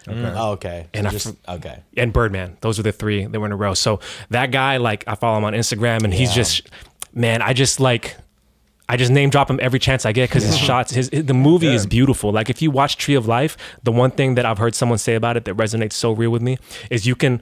oh, 0.08 0.52
okay. 0.54 0.88
and 0.94 1.04
So 1.06 1.08
I 1.08 1.12
just, 1.12 1.28
f- 1.28 1.36
okay. 1.58 1.80
and 1.96 2.12
Birdman. 2.12 2.58
Those 2.62 2.80
are 2.80 2.84
the 2.84 2.92
three 2.92 3.26
that 3.26 3.40
were 3.40 3.46
in 3.46 3.52
a 3.52 3.56
row. 3.56 3.74
So 3.76 4.00
that 4.32 4.52
guy, 4.52 4.78
like, 4.78 5.04
I 5.08 5.16
follow 5.16 5.38
him 5.38 5.44
on 5.46 5.54
Instagram, 5.54 6.04
and 6.04 6.14
he's 6.14 6.34
just, 6.34 6.68
man, 7.14 7.42
I 7.44 7.54
just 7.54 7.80
like, 7.80 8.18
I 8.92 8.98
just 8.98 9.12
name 9.12 9.30
drop 9.30 9.50
him 9.50 9.60
every 9.62 9.78
chance 9.80 10.06
I 10.06 10.12
get 10.12 10.30
because 10.30 10.44
his 10.44 10.58
shots, 10.58 10.92
his 10.92 11.10
the 11.12 11.34
movie 11.34 11.68
is 11.68 11.86
beautiful. 11.86 12.32
Like, 12.32 12.50
if 12.50 12.62
you 12.62 12.72
watch 12.72 12.98
Tree 12.98 13.14
of 13.16 13.28
Life, 13.28 13.56
the 13.84 13.92
one 13.92 14.10
thing 14.12 14.34
that 14.36 14.46
I've 14.46 14.58
heard 14.58 14.74
someone 14.74 14.98
say 14.98 15.14
about 15.16 15.38
it 15.38 15.46
that 15.46 15.56
resonates 15.56 15.94
so 15.94 16.12
real 16.12 16.32
with 16.32 16.42
me 16.42 16.58
is 16.90 17.06
you 17.06 17.16
can 17.16 17.42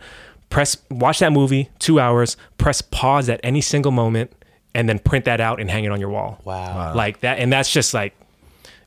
press 0.50 0.78
watch 0.92 1.20
that 1.20 1.32
movie 1.32 1.70
two 1.80 2.00
hours, 2.00 2.36
press 2.58 2.82
pause 2.82 3.30
at 3.30 3.40
any 3.44 3.62
single 3.62 3.92
moment, 3.92 4.32
and 4.76 4.88
then 4.90 5.00
print 5.00 5.26
that 5.26 5.40
out 5.40 5.60
and 5.62 5.72
hang 5.72 5.86
it 5.86 5.92
on 5.92 6.00
your 6.02 6.10
wall. 6.10 6.40
Wow. 6.44 6.94
Like 6.94 7.22
that, 7.22 7.40
and 7.40 7.52
that's 7.52 7.72
just 7.72 7.94
like 7.94 8.14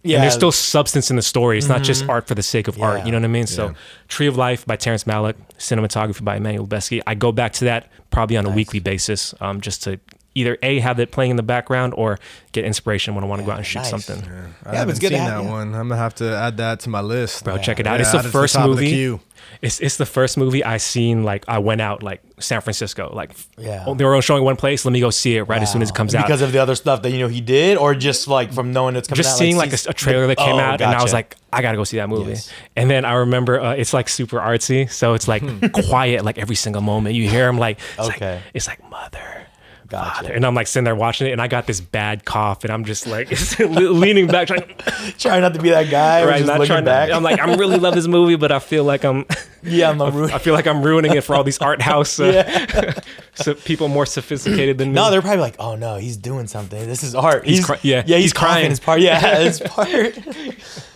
Yeah. 0.02 0.16
and 0.16 0.22
there's 0.24 0.34
still 0.34 0.52
substance 0.52 1.10
in 1.10 1.16
the 1.16 1.22
story. 1.22 1.56
It's 1.58 1.68
not 1.68 1.82
just 1.82 2.08
art 2.08 2.26
for 2.28 2.34
the 2.34 2.42
sake 2.42 2.68
of 2.68 2.80
art. 2.80 3.04
You 3.06 3.12
know 3.12 3.18
what 3.18 3.24
I 3.24 3.28
mean? 3.28 3.46
So, 3.46 3.74
Tree 4.08 4.26
of 4.26 4.36
Life 4.36 4.64
by 4.66 4.76
Terrence 4.76 5.04
Malick, 5.04 5.34
cinematography 5.58 6.22
by 6.24 6.36
Emmanuel 6.36 6.66
Lubezki. 6.66 7.00
I 7.06 7.14
go 7.14 7.32
back 7.32 7.52
to 7.54 7.64
that 7.66 7.88
probably 8.10 8.36
on 8.36 8.44
a 8.46 8.50
weekly 8.50 8.80
basis, 8.80 9.34
um, 9.40 9.60
just 9.62 9.82
to 9.84 9.98
either 10.34 10.56
a 10.62 10.78
have 10.80 11.00
it 11.00 11.10
playing 11.10 11.30
in 11.32 11.36
the 11.36 11.42
background 11.42 11.92
or 11.96 12.18
get 12.52 12.64
inspiration 12.64 13.14
when 13.14 13.24
I 13.24 13.26
want 13.26 13.40
to 13.40 13.46
go 13.46 13.52
out 13.52 13.58
and 13.58 13.66
shoot 13.66 13.80
nice. 13.80 13.90
something. 13.90 14.18
I 14.22 14.26
Yeah, 14.26 14.52
but 14.64 14.74
haven't 14.74 14.90
it's 14.90 14.98
good 15.00 15.08
seen 15.10 15.18
have- 15.18 15.42
that 15.42 15.44
yeah. 15.44 15.50
one. 15.50 15.74
I'm 15.74 15.88
gonna 15.88 15.96
have 15.96 16.14
to 16.16 16.36
add 16.36 16.56
that 16.58 16.80
to 16.80 16.88
my 16.88 17.00
list. 17.00 17.44
Bro, 17.44 17.58
check 17.58 17.80
it 17.80 17.86
out. 17.86 17.94
Yeah, 17.94 18.02
it's 18.02 18.12
the 18.12 18.18
add 18.18 18.24
it 18.24 18.28
to 18.28 18.32
first 18.32 18.54
the 18.54 18.66
movie. 18.66 18.88
queue. 18.90 19.20
It's 19.62 19.80
it's 19.80 19.96
the 19.96 20.06
first 20.06 20.36
movie 20.38 20.62
I 20.64 20.76
seen. 20.76 21.24
Like 21.24 21.44
I 21.48 21.58
went 21.58 21.80
out 21.80 22.02
like 22.02 22.22
San 22.38 22.60
Francisco. 22.60 23.10
Like 23.12 23.32
Yeah. 23.58 23.84
they 23.96 24.04
were 24.04 24.10
only 24.12 24.22
showing 24.22 24.44
one 24.44 24.54
place. 24.56 24.84
Let 24.84 24.92
me 24.92 25.00
go 25.00 25.10
see 25.10 25.36
it 25.36 25.42
right 25.44 25.60
as 25.60 25.72
soon 25.72 25.82
as 25.82 25.88
it 25.90 25.94
comes 25.94 26.14
And 26.14 26.22
out. 26.22 26.26
Because 26.28 26.42
of 26.42 26.52
the 26.52 26.58
other 26.58 26.74
stuff 26.76 27.02
that 27.02 27.10
you 27.10 27.18
know 27.18 27.26
he 27.28 27.40
did, 27.40 27.76
or 27.76 27.94
just 27.94 28.28
like 28.28 28.52
from 28.52 28.72
knowing 28.72 28.94
it's 28.96 29.08
coming 29.08 29.16
just 29.16 29.30
out, 29.34 29.38
seeing 29.38 29.56
like, 29.56 29.72
see- 29.72 29.88
a, 29.88 29.90
a 29.90 29.94
trailer 29.94 30.26
that 30.28 30.36
came 30.36 30.54
Oh, 30.54 30.60
out, 30.60 30.80
and 30.80 30.94
I 30.94 31.02
was 31.02 31.12
like, 31.12 31.36
I 31.52 31.62
gotta 31.62 31.76
go 31.76 31.84
see 31.84 31.96
that 31.96 32.08
movie. 32.08 32.30
Yes. 32.32 32.50
And 32.76 32.88
then 32.88 33.04
I 33.04 33.14
remember 33.14 33.60
uh, 33.60 33.72
it's 33.72 33.92
like 33.92 34.08
super 34.08 34.38
artsy, 34.38 34.88
so 34.90 35.14
it's 35.14 35.26
like 35.26 35.42
quiet, 35.88 36.24
like 36.24 36.38
every 36.38 36.54
single 36.56 36.82
moment 36.82 37.16
you 37.16 37.28
hear 37.28 37.48
him 37.48 37.58
like, 37.58 37.78
it's 37.98 38.08
Okay. 38.08 38.34
like, 38.36 38.42
it's 38.54 38.68
like 38.68 38.88
mother. 38.90 39.46
Gotcha. 39.90 40.22
Father. 40.22 40.32
And 40.32 40.46
I'm 40.46 40.54
like 40.54 40.68
sitting 40.68 40.84
there 40.84 40.94
watching 40.94 41.26
it, 41.26 41.32
and 41.32 41.42
I 41.42 41.48
got 41.48 41.66
this 41.66 41.80
bad 41.80 42.24
cough, 42.24 42.62
and 42.64 42.72
I'm 42.72 42.84
just 42.84 43.06
like 43.06 43.28
leaning 43.58 44.28
back, 44.28 44.46
trying, 44.46 44.62
trying 45.18 45.40
not 45.42 45.52
to 45.54 45.60
be 45.60 45.70
that 45.70 45.90
guy, 45.90 46.24
right, 46.24 46.38
just 46.38 46.46
not 46.46 46.64
trying 46.64 46.84
back. 46.84 47.08
to. 47.08 47.14
I'm 47.14 47.22
like, 47.24 47.40
I 47.40 47.54
really 47.54 47.76
love 47.76 47.94
this 47.94 48.06
movie, 48.06 48.36
but 48.36 48.52
I 48.52 48.60
feel 48.60 48.84
like 48.84 49.04
I'm, 49.04 49.26
yeah, 49.62 49.90
I'm 49.90 49.98
ruining. 49.98 50.34
I 50.34 50.38
feel 50.38 50.54
like 50.54 50.66
I'm 50.68 50.82
ruining 50.82 51.14
it 51.16 51.24
for 51.24 51.34
all 51.34 51.42
these 51.42 51.58
art 51.58 51.82
house, 51.82 52.20
uh, 52.20 52.92
so 53.34 53.54
people 53.54 53.88
more 53.88 54.06
sophisticated 54.06 54.78
than 54.78 54.88
me. 54.92 54.94
No, 54.94 55.10
they're 55.10 55.22
probably 55.22 55.40
like, 55.40 55.56
"Oh 55.58 55.74
no, 55.74 55.96
he's 55.96 56.16
doing 56.16 56.46
something. 56.46 56.86
This 56.86 57.02
is 57.02 57.14
art. 57.16 57.44
He's 57.44 57.64
cry- 57.66 57.80
yeah, 57.82 58.04
yeah, 58.06 58.16
he's, 58.16 58.26
he's 58.26 58.32
crying. 58.32 58.52
crying. 58.52 58.70
His 58.70 58.80
part, 58.80 59.00
yeah, 59.00 59.38
his 59.40 59.60
part. 59.60 60.16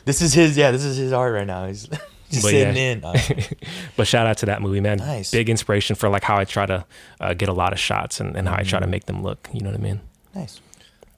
this 0.04 0.22
is 0.22 0.32
his, 0.32 0.56
yeah, 0.56 0.70
this 0.70 0.84
is 0.84 0.96
his 0.96 1.12
art 1.12 1.34
right 1.34 1.46
now. 1.46 1.66
He's 1.66 1.88
just 2.34 2.44
But 2.44 2.50
sitting 2.50 2.76
yeah. 2.76 2.92
in. 2.92 3.56
But 3.96 4.06
shout 4.06 4.26
out 4.26 4.38
to 4.38 4.46
that 4.46 4.60
movie, 4.62 4.80
man. 4.80 4.98
Nice. 4.98 5.30
Big 5.30 5.48
inspiration 5.48 5.96
for 5.96 6.08
like 6.08 6.24
how 6.24 6.36
I 6.36 6.44
try 6.44 6.66
to 6.66 6.84
uh, 7.20 7.34
get 7.34 7.48
a 7.48 7.52
lot 7.52 7.72
of 7.72 7.78
shots 7.78 8.20
and, 8.20 8.36
and 8.36 8.48
how 8.48 8.54
I 8.54 8.58
Mm-hmm. 8.60 8.68
try 8.70 8.80
to 8.80 8.86
make 8.86 9.06
them 9.06 9.22
look. 9.22 9.48
You 9.52 9.60
know 9.60 9.70
what 9.70 9.78
I 9.80 9.82
mean? 9.82 10.00
nice. 10.34 10.60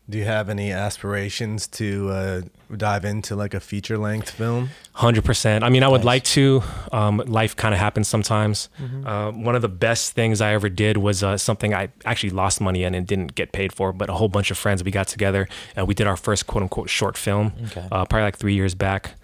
Do 0.08 0.18
you 0.18 0.24
have 0.24 0.48
any 0.48 0.70
aspirations 0.70 1.66
to 1.66 2.10
uh, 2.10 2.40
dive 2.76 3.04
into 3.04 3.34
like 3.34 3.54
a 3.54 3.58
feature 3.60 3.98
length 3.98 4.30
film? 4.30 4.68
Hundred 4.92 5.24
percent. 5.24 5.64
I 5.64 5.68
mean, 5.68 5.82
I 5.82 5.88
would 5.88 6.04
like 6.04 6.22
to. 6.38 6.62
Um, 6.92 7.16
life 7.26 7.56
kind 7.56 7.74
of 7.74 7.80
happens 7.80 8.06
sometimes. 8.06 8.68
Uh, 9.04 9.32
one 9.32 9.56
of 9.56 9.62
the 9.62 9.68
best 9.68 10.12
things 10.12 10.40
I 10.40 10.52
ever 10.52 10.68
did 10.68 10.96
was 10.98 11.24
uh, 11.24 11.36
something 11.36 11.74
I 11.74 11.88
actually 12.04 12.30
lost 12.30 12.60
money 12.60 12.84
in 12.84 12.94
and 12.94 13.04
didn't 13.04 13.34
get 13.34 13.50
paid 13.50 13.72
for. 13.72 13.92
But 13.92 14.08
a 14.08 14.12
whole 14.12 14.28
bunch 14.28 14.52
of 14.52 14.56
friends 14.58 14.84
we 14.84 14.92
got 14.92 15.08
together 15.08 15.48
and 15.74 15.88
we 15.88 15.94
did 15.94 16.06
our 16.06 16.16
first 16.16 16.46
quote 16.46 16.62
unquote 16.62 16.88
short 16.88 17.16
film. 17.18 17.52
Okay. 17.64 17.88
Uh, 17.90 18.04
probably 18.04 18.22
like 18.26 18.36
three 18.36 18.54
years 18.54 18.76
back. 18.76 19.14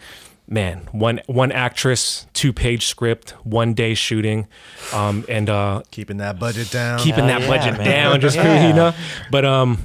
Man, 0.49 0.89
one 0.93 1.21
one 1.27 1.51
actress, 1.53 2.27
two 2.35 2.53
page 2.53 2.87
script, 2.87 3.31
one 3.45 3.73
day 3.75 3.95
shooting, 3.95 4.49
um, 4.93 5.25
and 5.29 5.49
uh, 5.49 5.83
Keeping 5.91 6.19
that 6.19 6.39
budget 6.39 6.71
down. 6.71 6.99
keeping 6.99 7.25
Hell 7.27 7.27
that 7.29 7.41
yeah, 7.43 7.49
budget 7.49 7.79
man. 7.79 7.85
down 7.87 8.21
just 8.21 8.37
Yeah. 8.37 8.69
you 8.69 8.75
know 8.75 8.93
but 9.31 9.45
um 9.47 9.79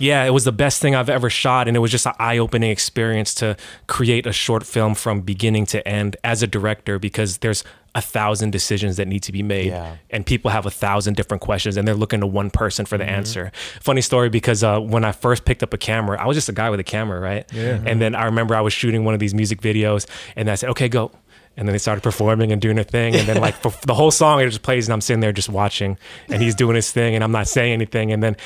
yeah 0.00 0.24
it 0.24 0.30
was 0.30 0.44
the 0.44 0.52
best 0.52 0.80
thing 0.80 0.94
i've 0.94 1.10
ever 1.10 1.28
shot 1.28 1.68
and 1.68 1.76
it 1.76 1.80
was 1.80 1.90
just 1.90 2.06
an 2.06 2.14
eye-opening 2.18 2.70
experience 2.70 3.34
to 3.34 3.54
create 3.86 4.26
a 4.26 4.32
short 4.32 4.64
film 4.64 4.94
from 4.94 5.20
beginning 5.20 5.66
to 5.66 5.86
end 5.86 6.16
as 6.24 6.42
a 6.42 6.46
director 6.46 6.98
because 6.98 7.38
there's 7.38 7.62
a 7.94 8.00
thousand 8.00 8.52
decisions 8.52 8.96
that 8.96 9.06
need 9.06 9.22
to 9.22 9.32
be 9.32 9.42
made 9.42 9.66
Yeah. 9.66 9.96
and 10.10 10.24
people 10.24 10.50
have 10.50 10.64
a 10.64 10.70
thousand 10.70 11.14
different 11.16 11.42
questions 11.42 11.76
and 11.76 11.86
they're 11.86 11.94
looking 11.94 12.20
to 12.20 12.26
one 12.26 12.50
person 12.50 12.86
for 12.86 12.96
the 12.96 13.04
Mm-hmm. 13.04 13.14
answer 13.14 13.52
funny 13.80 14.00
story 14.00 14.30
because 14.30 14.64
uh, 14.64 14.80
when 14.80 15.04
i 15.04 15.12
first 15.12 15.44
picked 15.44 15.62
up 15.62 15.74
a 15.74 15.78
camera 15.78 16.18
i 16.20 16.26
was 16.26 16.36
just 16.36 16.48
a 16.48 16.52
guy 16.52 16.70
with 16.70 16.80
a 16.80 16.84
camera 16.84 17.20
right 17.20 17.44
Yeah. 17.52 17.82
and 17.84 18.00
then 18.00 18.14
i 18.14 18.24
remember 18.24 18.54
i 18.54 18.60
was 18.62 18.72
shooting 18.72 19.04
one 19.04 19.12
of 19.14 19.20
these 19.20 19.34
music 19.34 19.60
videos 19.60 20.06
and 20.36 20.50
i 20.50 20.54
said 20.54 20.70
okay 20.70 20.88
go 20.88 21.10
and 21.54 21.68
then 21.68 21.72
they 21.74 21.78
started 21.78 22.00
performing 22.02 22.50
and 22.50 22.62
doing 22.62 22.76
their 22.76 22.84
thing 22.84 23.14
and 23.14 23.28
then 23.28 23.38
like 23.38 23.54
for 23.56 23.70
the 23.86 23.92
whole 23.92 24.10
song 24.10 24.40
it 24.40 24.46
just 24.46 24.62
plays 24.62 24.86
and 24.88 24.94
i'm 24.94 25.02
sitting 25.02 25.20
there 25.20 25.32
just 25.32 25.50
watching 25.50 25.98
and 26.30 26.40
he's 26.42 26.54
doing 26.54 26.74
his 26.74 26.90
thing 26.90 27.14
and 27.14 27.22
i'm 27.22 27.32
not 27.32 27.46
saying 27.46 27.74
anything 27.74 28.10
and 28.10 28.22
then 28.22 28.36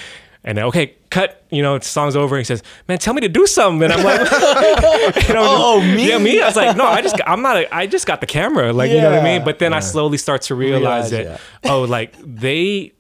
and 0.46 0.56
then 0.56 0.64
okay 0.64 0.94
cut 1.10 1.44
you 1.50 1.60
know 1.62 1.78
song's 1.80 2.16
over 2.16 2.36
and 2.36 2.40
he 2.40 2.44
says 2.44 2.62
man 2.88 2.96
tell 2.98 3.12
me 3.12 3.20
to 3.20 3.28
do 3.28 3.46
something 3.46 3.82
and 3.90 3.92
i'm 3.92 4.02
like 4.04 4.20
you 5.28 5.34
know, 5.34 5.44
Oh, 5.46 5.80
me? 5.80 6.08
yeah 6.08 6.18
me 6.18 6.40
i 6.40 6.46
was 6.46 6.56
like 6.56 6.76
no 6.76 6.86
i 6.86 7.02
just 7.02 7.16
i'm 7.26 7.42
not 7.42 7.56
a, 7.56 7.74
i 7.74 7.86
just 7.86 8.06
got 8.06 8.20
the 8.20 8.26
camera 8.26 8.72
like 8.72 8.90
you 8.90 9.00
know 9.00 9.10
what 9.10 9.18
i 9.20 9.24
mean 9.24 9.44
but 9.44 9.58
then 9.58 9.72
i 9.74 9.80
slowly 9.80 10.16
start 10.18 10.42
to 10.42 10.54
realize, 10.54 11.12
Realize, 11.12 11.40
that 11.64 11.70
oh 11.70 11.82
like 11.82 12.14
they 12.22 12.92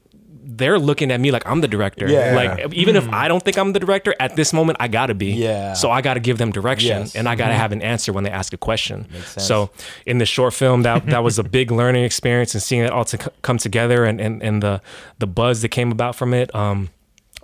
they're 0.48 0.78
looking 0.78 1.10
at 1.10 1.20
me 1.20 1.32
like 1.32 1.42
I'm 1.44 1.60
the 1.60 1.68
director. 1.68 2.08
Yeah. 2.08 2.34
Like 2.34 2.72
even 2.72 2.96
if 2.96 3.06
I 3.12 3.28
don't 3.28 3.42
think 3.42 3.58
I'm 3.58 3.74
the 3.74 3.80
director, 3.80 4.14
at 4.18 4.36
this 4.36 4.54
moment 4.54 4.78
I 4.80 4.88
gotta 4.88 5.12
be. 5.12 5.32
Yeah. 5.32 5.74
So 5.74 5.90
I 5.90 6.00
gotta 6.00 6.20
give 6.20 6.38
them 6.38 6.50
direction 6.50 7.00
Yes. 7.00 7.14
and 7.16 7.28
I 7.28 7.34
gotta 7.34 7.52
have 7.52 7.72
an 7.72 7.82
answer 7.82 8.10
when 8.10 8.24
they 8.24 8.30
ask 8.30 8.54
a 8.54 8.56
question. 8.56 9.06
sense. 9.12 9.44
So 9.46 9.70
in 10.06 10.16
the 10.16 10.24
short 10.24 10.54
film, 10.54 10.82
that 10.84 11.04
that 11.06 11.22
was 11.22 11.38
a 11.38 11.42
big 11.58 11.70
learning 11.70 12.04
experience 12.04 12.54
and 12.54 12.62
seeing 12.62 12.82
it 12.82 12.90
all 12.90 13.04
to 13.04 13.22
c- 13.22 13.30
come 13.42 13.58
together 13.58 14.04
and, 14.06 14.18
and 14.18 14.42
and 14.42 14.62
the 14.62 14.80
the 15.18 15.26
buzz 15.26 15.60
that 15.60 15.70
came 15.70 15.92
about 15.92 16.14
from 16.16 16.32
it. 16.32 16.54
Um, 16.54 16.88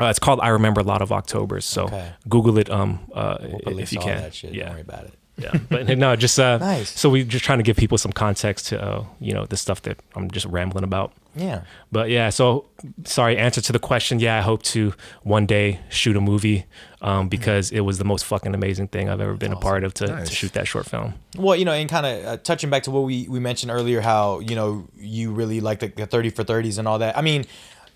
uh, 0.01 0.07
it's 0.07 0.19
called 0.19 0.41
I 0.41 0.49
remember 0.49 0.81
a 0.81 0.85
lot 0.85 1.03
of 1.03 1.11
Octobers. 1.13 1.65
So 1.65 1.85
Okay. 1.85 2.13
Google 2.29 2.59
it. 2.59 2.71
Um, 2.71 3.01
uh, 3.15 3.37
Put 3.65 3.79
if 3.79 3.93
you 3.93 4.01
can. 4.01 4.23
that 4.23 4.35
shit. 4.35 4.53
Yeah 4.55 4.65
Don't 4.65 4.73
worry 4.73 4.81
about 4.83 5.05
it. 5.05 5.15
yeah 5.39 5.53
but 5.71 5.87
no 5.99 6.15
just 6.15 6.39
uh 6.39 6.59
Nice. 6.75 6.91
so 7.01 7.09
we're 7.09 7.25
just 7.25 7.43
trying 7.45 7.59
to 7.59 7.63
give 7.65 7.77
people 7.77 7.97
some 7.99 8.13
context 8.13 8.67
to 8.69 8.75
uh, 8.83 9.05
you 9.19 9.33
know 9.33 9.47
the 9.47 9.57
stuff 9.57 9.81
that 9.83 9.97
i'm 10.15 10.31
just 10.31 10.45
rambling 10.45 10.85
about 10.85 11.11
Yeah. 11.35 11.63
but 11.91 12.11
yeah 12.11 12.29
so 12.31 12.67
sorry 13.05 13.39
answer 13.39 13.63
to 13.63 13.73
the 13.73 13.79
question 13.79 14.21
yeah 14.21 14.37
i 14.37 14.43
hope 14.43 14.63
to 14.75 14.93
one 15.23 15.47
day 15.47 15.81
shoot 15.89 16.17
a 16.17 16.21
movie 16.21 16.67
um, 17.01 17.29
because 17.31 17.71
it 17.73 17.81
was 17.81 17.97
the 17.97 18.05
most 18.05 18.27
fucking 18.27 18.55
amazing 18.55 18.89
thing 18.89 19.09
i've 19.09 19.23
ever 19.23 19.35
been 19.35 19.53
a 19.53 19.57
part 19.69 19.85
of 19.85 19.95
to, 19.95 20.07
Nice. 20.07 20.29
to 20.29 20.35
shoot 20.35 20.53
that 20.53 20.67
short 20.69 20.85
film 20.87 21.15
Well, 21.39 21.57
you 21.57 21.65
know, 21.65 21.73
and 21.73 21.89
kind 21.89 22.05
of 22.07 22.15
uh, 22.27 22.37
touching 22.37 22.69
back 22.69 22.83
to 22.83 22.91
what 22.91 23.05
we, 23.05 23.27
we 23.27 23.41
mentioned 23.41 23.73
earlier, 23.73 24.03
how 24.03 24.41
you 24.41 24.55
know 24.55 24.87
you 24.99 25.33
really 25.33 25.61
like 25.63 25.79
the, 25.81 25.89
the 25.89 26.07
thirty 26.07 26.29
for 26.31 26.45
thirties 26.45 26.77
and 26.79 26.87
all 26.87 26.99
that. 26.99 27.17
I 27.17 27.23
mean, 27.23 27.47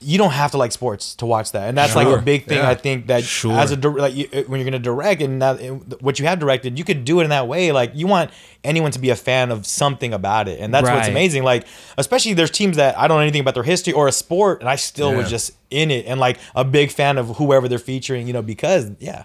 you 0.00 0.18
don't 0.18 0.32
have 0.32 0.50
to 0.50 0.58
like 0.58 0.72
sports 0.72 1.14
to 1.16 1.26
watch 1.26 1.52
that, 1.52 1.68
and 1.68 1.76
that's 1.76 1.96
like 1.96 2.06
a 2.06 2.20
big 2.20 2.44
thing. 2.44 2.58
Yeah. 2.58 2.68
I 2.68 2.74
think 2.74 3.06
that 3.06 3.24
Sure. 3.24 3.58
as 3.58 3.70
a 3.70 3.76
dir- 3.76 3.98
like 3.98 4.14
you, 4.14 4.26
when 4.46 4.60
you're 4.60 4.64
gonna 4.68 4.78
direct 4.78 5.22
and 5.22 5.38
now, 5.38 5.52
uh, 5.52 5.68
what 6.00 6.18
you 6.18 6.26
have 6.26 6.38
directed, 6.38 6.78
you 6.78 6.84
could 6.84 7.04
do 7.04 7.20
it 7.20 7.24
in 7.24 7.30
that 7.30 7.48
way. 7.48 7.72
Like 7.72 7.92
you 7.94 8.06
want 8.06 8.30
anyone 8.62 8.90
to 8.92 8.98
be 8.98 9.10
a 9.10 9.16
fan 9.16 9.50
of 9.50 9.64
something 9.66 10.12
about 10.12 10.48
it, 10.48 10.60
and 10.60 10.72
that's 10.74 10.88
what's 10.88 11.08
amazing. 11.08 11.44
Like 11.44 11.66
especially 11.96 12.34
there's 12.34 12.50
teams 12.50 12.76
that 12.76 12.98
I 12.98 13.08
don't 13.08 13.16
know 13.16 13.22
anything 13.22 13.40
about 13.40 13.54
their 13.54 13.62
history 13.62 13.92
or 13.92 14.06
a 14.06 14.12
sport, 14.12 14.60
and 14.60 14.68
I 14.68 14.76
still 14.76 15.14
was 15.14 15.30
just 15.30 15.52
in 15.70 15.90
it 15.90 16.06
and 16.06 16.20
like 16.20 16.38
a 16.54 16.64
big 16.64 16.90
fan 16.92 17.16
of 17.18 17.36
whoever 17.36 17.66
they're 17.68 17.78
featuring. 17.78 18.26
You 18.26 18.32
know, 18.34 18.42
because 18.42 18.90
yeah. 19.00 19.24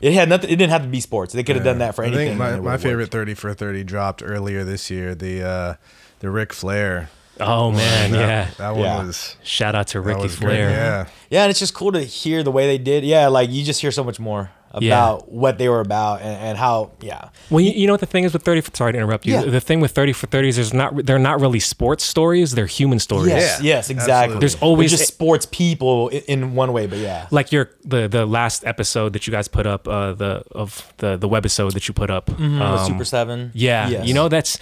It 0.00 0.12
had 0.12 0.28
nothing. 0.28 0.48
It 0.50 0.54
didn't 0.54 0.70
have 0.70 0.82
to 0.82 0.88
be 0.88 1.00
sports. 1.00 1.32
They 1.34 1.42
could 1.42 1.56
have 1.56 1.64
done 1.64 1.78
that 1.78 1.96
for 1.96 2.04
I 2.04 2.06
anything. 2.06 2.28
think 2.28 2.38
my, 2.38 2.60
my 2.60 2.76
favorite 2.76 3.04
worked. 3.06 3.12
30 3.12 3.34
for 3.34 3.52
30 3.52 3.82
dropped 3.82 4.22
earlier 4.24 4.62
this 4.62 4.90
year. 4.92 5.12
The 5.16 5.42
uh, 5.42 5.74
the 6.20 6.30
Ric 6.30 6.52
Flair. 6.52 7.10
Oh 7.40 7.70
man 7.70 8.10
that, 8.12 8.18
yeah 8.18 8.50
That 8.58 8.70
one 8.74 8.80
Yeah. 8.84 9.02
was 9.04 9.36
shout 9.42 9.74
out 9.74 9.86
to 9.88 10.00
that 10.00 10.06
ricky 10.06 10.22
was 10.22 10.36
great, 10.36 10.46
flair 10.56 10.70
Yeah. 10.70 11.06
Yeah, 11.30 11.42
and 11.42 11.50
it's 11.50 11.58
just 11.60 11.74
cool 11.74 11.92
to 11.92 12.00
hear 12.02 12.42
the 12.42 12.50
way 12.50 12.66
they 12.66 12.78
did. 12.78 13.04
Yeah, 13.04 13.28
like 13.28 13.50
you 13.50 13.62
just 13.62 13.80
hear 13.82 13.90
so 13.90 14.02
much 14.02 14.18
more 14.18 14.50
about 14.70 14.82
Yeah. 14.82 15.26
what 15.26 15.58
they 15.58 15.68
were 15.68 15.80
about 15.80 16.20
and, 16.22 16.40
and 16.42 16.58
how. 16.58 16.90
Yeah, 17.02 17.28
Well, 17.50 17.60
you, 17.60 17.72
you 17.72 17.86
know 17.86 17.92
what 17.92 18.00
the 18.00 18.06
thing 18.06 18.24
is 18.24 18.32
with 18.32 18.42
thirty. 18.44 18.62
For, 18.62 18.70
sorry 18.74 18.92
to 18.92 18.98
interrupt 18.98 19.26
you. 19.26 19.34
Yeah. 19.34 19.42
The 19.42 19.60
thing 19.60 19.80
with 19.80 19.92
thirty 19.92 20.14
for 20.14 20.26
thirties, 20.26 20.56
there's 20.56 20.72
not. 20.72 21.04
They're 21.04 21.18
not 21.18 21.38
really 21.40 21.60
sports 21.60 22.02
stories. 22.04 22.52
They're 22.52 22.64
human 22.66 22.98
stories. 22.98 23.28
yes, 23.28 23.60
Yeah, 23.62 23.74
yes, 23.74 23.90
exactly. 23.90 24.12
absolutely. 24.36 24.40
There's 24.40 24.54
They're 24.54 24.62
always 24.68 24.90
just 24.90 25.06
sports 25.06 25.46
people 25.50 26.08
i- 26.14 26.24
in 26.28 26.54
one 26.54 26.72
way, 26.72 26.86
but 26.86 26.98
yeah, 26.98 27.26
like 27.30 27.52
your 27.52 27.70
the 27.84 28.08
the 28.08 28.24
last 28.24 28.64
episode 28.64 29.12
that 29.12 29.26
you 29.26 29.30
guys 29.30 29.48
put 29.48 29.66
up. 29.66 29.86
Uh, 29.86 30.12
the 30.14 30.42
of 30.52 30.92
the 30.98 31.16
the 31.18 31.28
webisode 31.28 31.72
that 31.74 31.88
you 31.88 31.92
put 31.94 32.08
up. 32.10 32.28
With 32.30 32.40
um, 32.40 32.86
Super 32.86 33.04
Seven. 33.04 33.50
Yeah, 33.54 33.88
Yes. 33.90 34.06
you 34.06 34.14
know 34.14 34.28
that's 34.28 34.58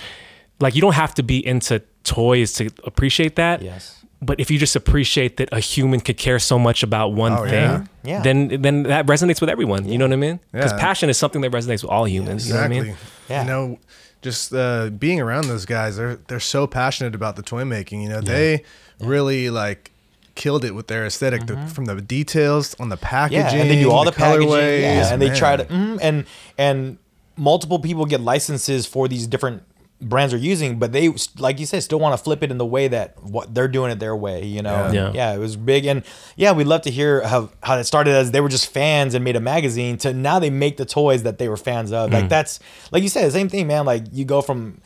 like 0.61 0.75
you 0.75 0.81
don't 0.81 0.95
have 0.95 1.15
to 1.15 1.23
be 1.23 1.45
into 1.47 1.83
toys 2.07 2.53
to 2.55 2.71
appreciate 2.85 3.37
that. 3.37 3.61
Yes. 3.63 3.93
But 4.23 4.41
if 4.41 4.51
you 4.51 4.59
just 4.59 4.75
appreciate 4.75 5.37
that 5.37 5.51
a 5.53 5.61
human 5.61 6.01
could 6.01 6.17
care 6.17 6.39
so 6.39 6.59
much 6.59 6.83
about 6.83 7.09
one 7.13 7.33
Oh, 7.33 7.45
thing, 7.45 7.53
yeah. 7.53 7.85
Yeah. 8.03 8.23
then 8.23 8.63
then 8.63 8.85
that 8.85 9.07
resonates 9.07 9.41
with 9.43 9.51
everyone. 9.51 9.87
You 9.89 9.99
know 9.99 10.07
what 10.07 10.13
I 10.15 10.17
mean? 10.17 10.41
Because 10.53 10.73
Yeah. 10.73 10.79
passion 10.79 11.11
is 11.11 11.19
something 11.19 11.43
that 11.43 11.53
resonates 11.53 11.83
with 11.83 11.91
all 11.93 12.07
humans. 12.09 12.49
You 12.49 12.55
know 12.55 12.61
what 12.63 12.71
I 12.71 12.75
Exactly. 12.75 12.89
mean? 12.91 12.99
Yeah. 13.29 13.43
You 13.43 13.49
know, 13.49 13.79
just 14.23 14.55
uh, 14.55 14.89
being 14.91 15.21
around 15.21 15.45
those 15.49 15.67
guys, 15.67 15.97
they're 15.99 16.19
they're 16.29 16.41
so 16.41 16.67
passionate 16.67 17.15
about 17.15 17.37
the 17.37 17.43
toy 17.43 17.65
making. 17.67 18.01
You 18.03 18.09
know, 18.09 18.21
they 18.23 18.63
really 19.01 19.51
like 19.51 19.91
killed 20.35 20.65
it 20.65 20.75
with 20.75 20.87
their 20.87 21.05
esthetic 21.07 21.47
the, 21.47 21.57
from 21.67 21.85
the 21.85 22.01
details 22.01 22.75
on 22.81 22.89
the 22.89 22.97
packaging. 22.97 23.43
Mm-hmm. 23.45 23.57
Yeah, 23.57 23.63
and 23.63 23.71
they 23.71 23.81
do 23.81 23.91
all 23.91 24.05
the, 24.05 24.13
packaging. 24.13 24.49
colorways, 24.49 24.81
Yeah, 24.81 25.13
and 25.13 25.21
they 25.23 25.31
try 25.31 25.57
to 25.57 25.65
mm, 25.65 25.99
and 26.01 26.25
and 26.57 26.97
multiple 27.37 27.79
people 27.79 28.07
get 28.07 28.21
licenses 28.23 28.87
for 28.87 29.09
these 29.09 29.27
different 29.27 29.63
brands 30.01 30.35
are 30.35 30.37
using, 30.39 30.79
but 30.79 30.93
they 30.93 31.11
like 31.39 31.59
you 31.59 31.65
said 31.67 31.83
still 31.83 31.99
want 31.99 32.13
to 32.17 32.23
flip 32.23 32.43
it 32.43 32.51
in 32.51 32.59
the 32.59 32.67
way 32.67 32.87
that 32.89 33.23
what 33.23 33.55
they're 33.55 33.69
doing 33.69 33.91
it 33.91 33.99
their 33.99 34.15
way. 34.15 34.45
You 34.45 34.63
know, 34.63 34.91
Yeah. 34.93 34.93
Yeah. 34.93 35.13
yeah, 35.15 35.35
it 35.35 35.39
was 35.39 35.57
big, 35.57 35.87
and 35.87 36.03
yeah, 36.37 36.53
we'd 36.53 36.67
love 36.67 36.83
to 36.83 36.91
hear 36.91 37.23
how 37.27 37.51
how 37.63 37.79
it 37.79 37.85
started 37.85 38.13
as 38.15 38.31
they 38.31 38.41
were 38.43 38.49
just 38.51 38.69
fans 38.71 39.15
and 39.15 39.25
made 39.25 39.37
a 39.37 39.41
magazine 39.41 39.97
to 39.99 40.13
now 40.13 40.39
they 40.39 40.51
make 40.51 40.77
the 40.77 40.85
toys 40.85 41.23
that 41.23 41.39
they 41.39 41.49
were 41.49 41.57
fans 41.57 41.93
of. 41.93 42.11
Mm. 42.11 42.13
Like 42.15 42.29
that's 42.29 42.61
like 42.93 43.03
you 43.03 43.09
said, 43.09 43.27
the 43.27 43.31
same 43.31 43.49
thing, 43.49 43.67
man. 43.67 43.87
Like 43.87 44.05
you 44.13 44.25
go 44.27 44.43
from 44.43 44.81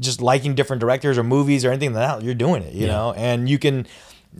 just 0.00 0.22
liking 0.22 0.54
different 0.54 0.80
directors 0.80 1.18
or 1.18 1.22
movies 1.24 1.64
or 1.64 1.70
anything 1.70 1.92
like 1.92 2.06
that, 2.18 2.22
you're 2.24 2.34
doing 2.34 2.62
it, 2.62 2.72
you 2.72 2.86
Yeah. 2.86 2.92
know, 2.92 3.12
and 3.16 3.48
you 3.48 3.58
can 3.58 3.86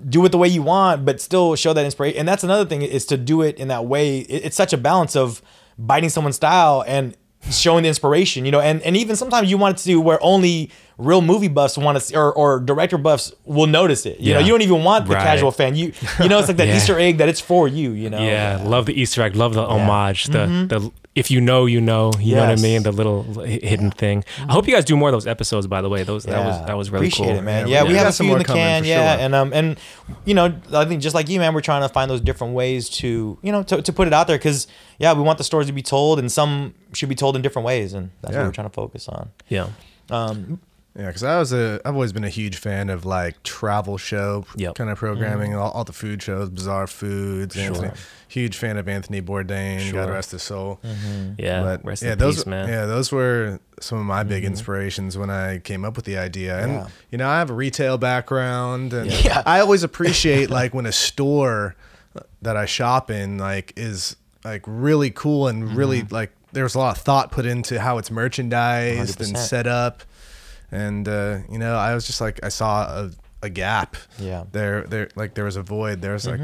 do 0.08 0.24
it 0.24 0.30
the 0.32 0.38
way 0.38 0.48
you 0.48 0.62
want, 0.62 1.04
but 1.04 1.20
still 1.20 1.54
show 1.56 1.72
that 1.74 1.85
inspiration. 1.85 2.18
And 2.18 2.26
that's 2.26 2.42
another 2.42 2.64
thing 2.64 2.80
is 2.80 3.04
to 3.06 3.16
do 3.18 3.42
it 3.42 3.58
in 3.58 3.68
that 3.68 3.85
way. 3.85 4.18
It- 4.20 4.46
It's 4.46 4.56
such 4.56 4.72
a 4.72 4.78
balance 4.78 5.14
of 5.14 5.42
biting 5.78 6.08
someone's 6.08 6.37
style 6.37 6.82
and 6.87 7.14
showing 7.50 7.83
the 7.83 7.88
inspiration, 7.88 8.44
you 8.44 8.50
know, 8.50 8.61
and, 8.61 8.81
and 8.83 8.96
even 8.96 9.16
sometimes 9.16 9.50
you 9.50 9.59
want 9.59 9.76
it 9.76 9.81
to 9.81 9.85
do 9.87 10.00
where 10.00 10.18
only 10.22 10.70
real 10.98 11.20
movie 11.20 11.48
buffs 11.48 11.76
want 11.76 11.96
to 11.96 12.00
see, 12.00 12.14
or, 12.14 12.33
or 12.33 12.61
director 12.61 12.96
buffs 12.98 13.33
will 13.44 13.66
notice 13.66 14.07
it. 14.07 14.20
You 14.20 14.35
know, 14.35 14.40
you 14.40 14.48
don't 14.50 14.62
even 14.62 14.85
want 14.85 15.07
the 15.07 15.14
Right. 15.14 15.22
casual 15.22 15.50
fan. 15.50 15.74
You, 15.74 15.92
you 16.20 16.28
know, 16.28 16.38
it's 16.38 16.48
like 16.48 16.57
that 16.59 16.68
Yeah. 16.72 16.76
Easter 16.76 16.98
egg 16.98 17.18
that 17.18 17.28
it's 17.28 17.40
for 17.40 17.66
you, 17.66 17.90
you 17.90 18.09
know? 18.11 18.22
Yeah, 18.22 18.62
love 18.64 18.87
the 18.87 18.98
Easter 19.00 19.22
egg, 19.22 19.35
love 19.35 19.55
the 19.55 19.66
homage, 19.66 20.26
the 20.26 20.38
mm-hmm. 20.38 20.66
the 20.68 20.90
if 21.14 21.31
you 21.31 21.40
know, 21.42 21.66
you 21.66 21.81
know, 21.81 22.11
you 22.18 22.35
know 22.35 22.40
what 22.40 22.48
I. 22.48 22.53
Yes. 22.53 22.62
Mean, 22.62 22.83
the 22.85 22.92
little 22.92 23.22
hi- 23.35 23.46
hidden 23.62 23.90
thing. 23.90 24.25
I 24.48 24.53
hope 24.53 24.66
you 24.66 24.72
guys 24.75 24.85
do 24.87 24.96
more 24.96 25.11
of 25.11 25.12
those 25.12 25.27
episodes. 25.27 25.66
By 25.66 25.83
the 25.83 25.88
way, 25.90 26.05
those 26.05 26.25
that 26.25 26.44
was 26.44 26.66
that 26.66 26.77
was 26.77 26.90
really 26.90 27.09
Appreciate 27.09 27.27
cool. 27.29 27.38
it, 27.38 27.42
man. 27.42 27.68
Yeah, 27.68 27.79
Yeah, 27.79 27.83
we 27.85 27.88
we 27.90 27.94
have 27.96 28.07
a 28.07 28.12
some 28.12 28.25
few 28.27 28.33
in 28.33 28.38
more 28.38 28.38
the 28.38 28.44
coming 28.46 28.62
can. 28.62 28.83
for 28.83 28.88
Yeah, 28.88 29.14
sure. 29.16 29.25
and 29.25 29.35
um, 29.35 29.53
and 29.53 29.79
you 30.25 30.33
know, 30.35 30.55
I 30.72 30.85
think 30.87 31.03
just 31.03 31.14
like 31.14 31.29
you, 31.29 31.38
man, 31.38 31.53
we're 31.55 31.61
trying 31.61 31.83
to 31.83 31.88
find 31.88 32.11
those 32.11 32.20
different 32.22 32.55
ways 32.55 32.88
to 32.90 33.38
you 33.42 33.53
know 33.53 33.62
to, 33.64 33.83
to 33.83 33.92
put 33.92 34.07
it 34.07 34.14
out 34.14 34.27
there 34.27 34.38
because 34.38 34.66
yeah, 34.98 35.12
we 35.12 35.22
want 35.22 35.37
the 35.38 35.44
stories 35.44 35.66
to 35.66 35.72
be 35.75 35.83
told, 35.83 36.18
and 36.18 36.33
some 36.33 36.75
should 36.94 37.09
be 37.09 37.14
told 37.14 37.37
in 37.37 37.42
different 37.42 37.66
ways, 37.66 37.92
and 37.92 38.11
that's 38.22 38.33
Yeah. 38.33 38.40
what 38.40 38.46
we're 38.46 38.53
trying 38.53 38.68
to 38.68 38.75
focus 38.75 39.07
on. 39.09 39.31
Yeah, 39.48 39.66
Um, 40.11 40.61
Yeah, 40.94 41.07
because 41.07 41.22
I 41.24 41.38
was 41.38 41.55
a, 41.55 41.81
I've 41.87 41.94
always 41.94 42.12
been 42.12 42.24
a 42.24 42.28
huge 42.28 42.57
fan 42.57 42.90
of 42.90 43.07
like 43.07 43.42
travel 43.42 43.96
show 43.96 44.44
Yep. 44.57 44.74
kind 44.74 44.90
of 44.90 44.98
programming, 44.98 45.52
mm-hmm. 45.52 45.61
all, 45.61 45.70
all 45.70 45.85
the 45.85 45.92
food 45.94 46.22
shows, 46.22 46.50
Bizarre 46.50 46.87
Foods. 46.87 47.57
Anthony, 47.57 47.90
huge 48.28 48.57
fan 48.57 48.76
of 48.76 48.87
Anthony 48.88 49.22
Bourdain. 49.22 49.81
Sure. 49.81 50.05
God 50.05 50.11
rest 50.11 50.33
his 50.33 50.42
soul. 50.42 50.81
Mm-hmm. 50.85 51.35
yeah. 51.38 51.62
But 51.62 51.85
Rest 51.85 52.02
yeah, 52.02 52.12
in 52.12 52.18
those 52.18 52.37
peace, 52.37 52.46
man. 52.46 52.68
yeah, 52.68 52.85
those 52.85 53.11
were 53.11 53.59
some 53.81 53.98
of 53.98 54.05
my 54.05 54.22
big 54.22 54.42
mm-hmm. 54.42 54.52
inspirations 54.52 55.16
when 55.16 55.31
I 55.31 55.59
came 55.61 55.85
up 55.85 55.96
with 55.96 56.05
the 56.05 56.18
idea. 56.18 56.62
And 56.62 56.72
Yeah. 56.72 56.87
you 57.11 57.18
know, 57.18 57.28
I 57.28 57.38
have 57.38 57.48
a 57.48 57.55
retail 57.55 57.96
background, 57.96 58.92
and 58.92 59.11
Yeah. 59.24 59.42
I 59.46 59.61
always 59.61 59.83
appreciate 59.83 60.50
like 60.50 60.74
when 60.74 60.85
a 60.85 60.92
store 60.92 61.74
that 62.42 62.57
I 62.59 62.66
shop 62.66 63.11
in 63.11 63.38
like 63.38 63.72
is 63.76 64.16
like 64.44 64.62
really 64.66 65.11
cool 65.11 65.48
and 65.48 65.74
really 65.74 66.02
like 66.02 66.33
there's 66.52 66.74
a 66.74 66.78
lot 66.78 66.96
of 66.98 67.02
thought 67.02 67.31
put 67.33 67.46
into 67.46 67.81
how 67.81 67.96
it's 67.96 68.11
merchandised 68.11 69.20
and 69.20 69.35
100%. 69.35 69.38
set 69.38 69.66
up. 69.66 70.02
And 70.72 71.06
uh, 71.06 71.38
you 71.50 71.58
know, 71.58 71.76
I 71.76 71.94
was 71.94 72.06
just 72.06 72.20
like 72.20 72.40
I 72.42 72.48
saw 72.48 72.85
a, 72.85 73.11
a 73.42 73.50
gap. 73.50 73.96
Yeah. 74.18 74.44
There 74.50 74.82
there 74.82 75.08
like 75.14 75.35
there 75.35 75.44
was 75.44 75.56
a 75.56 75.62
void. 75.62 76.00
There 76.00 76.14
was 76.14 76.26
like 76.26 76.40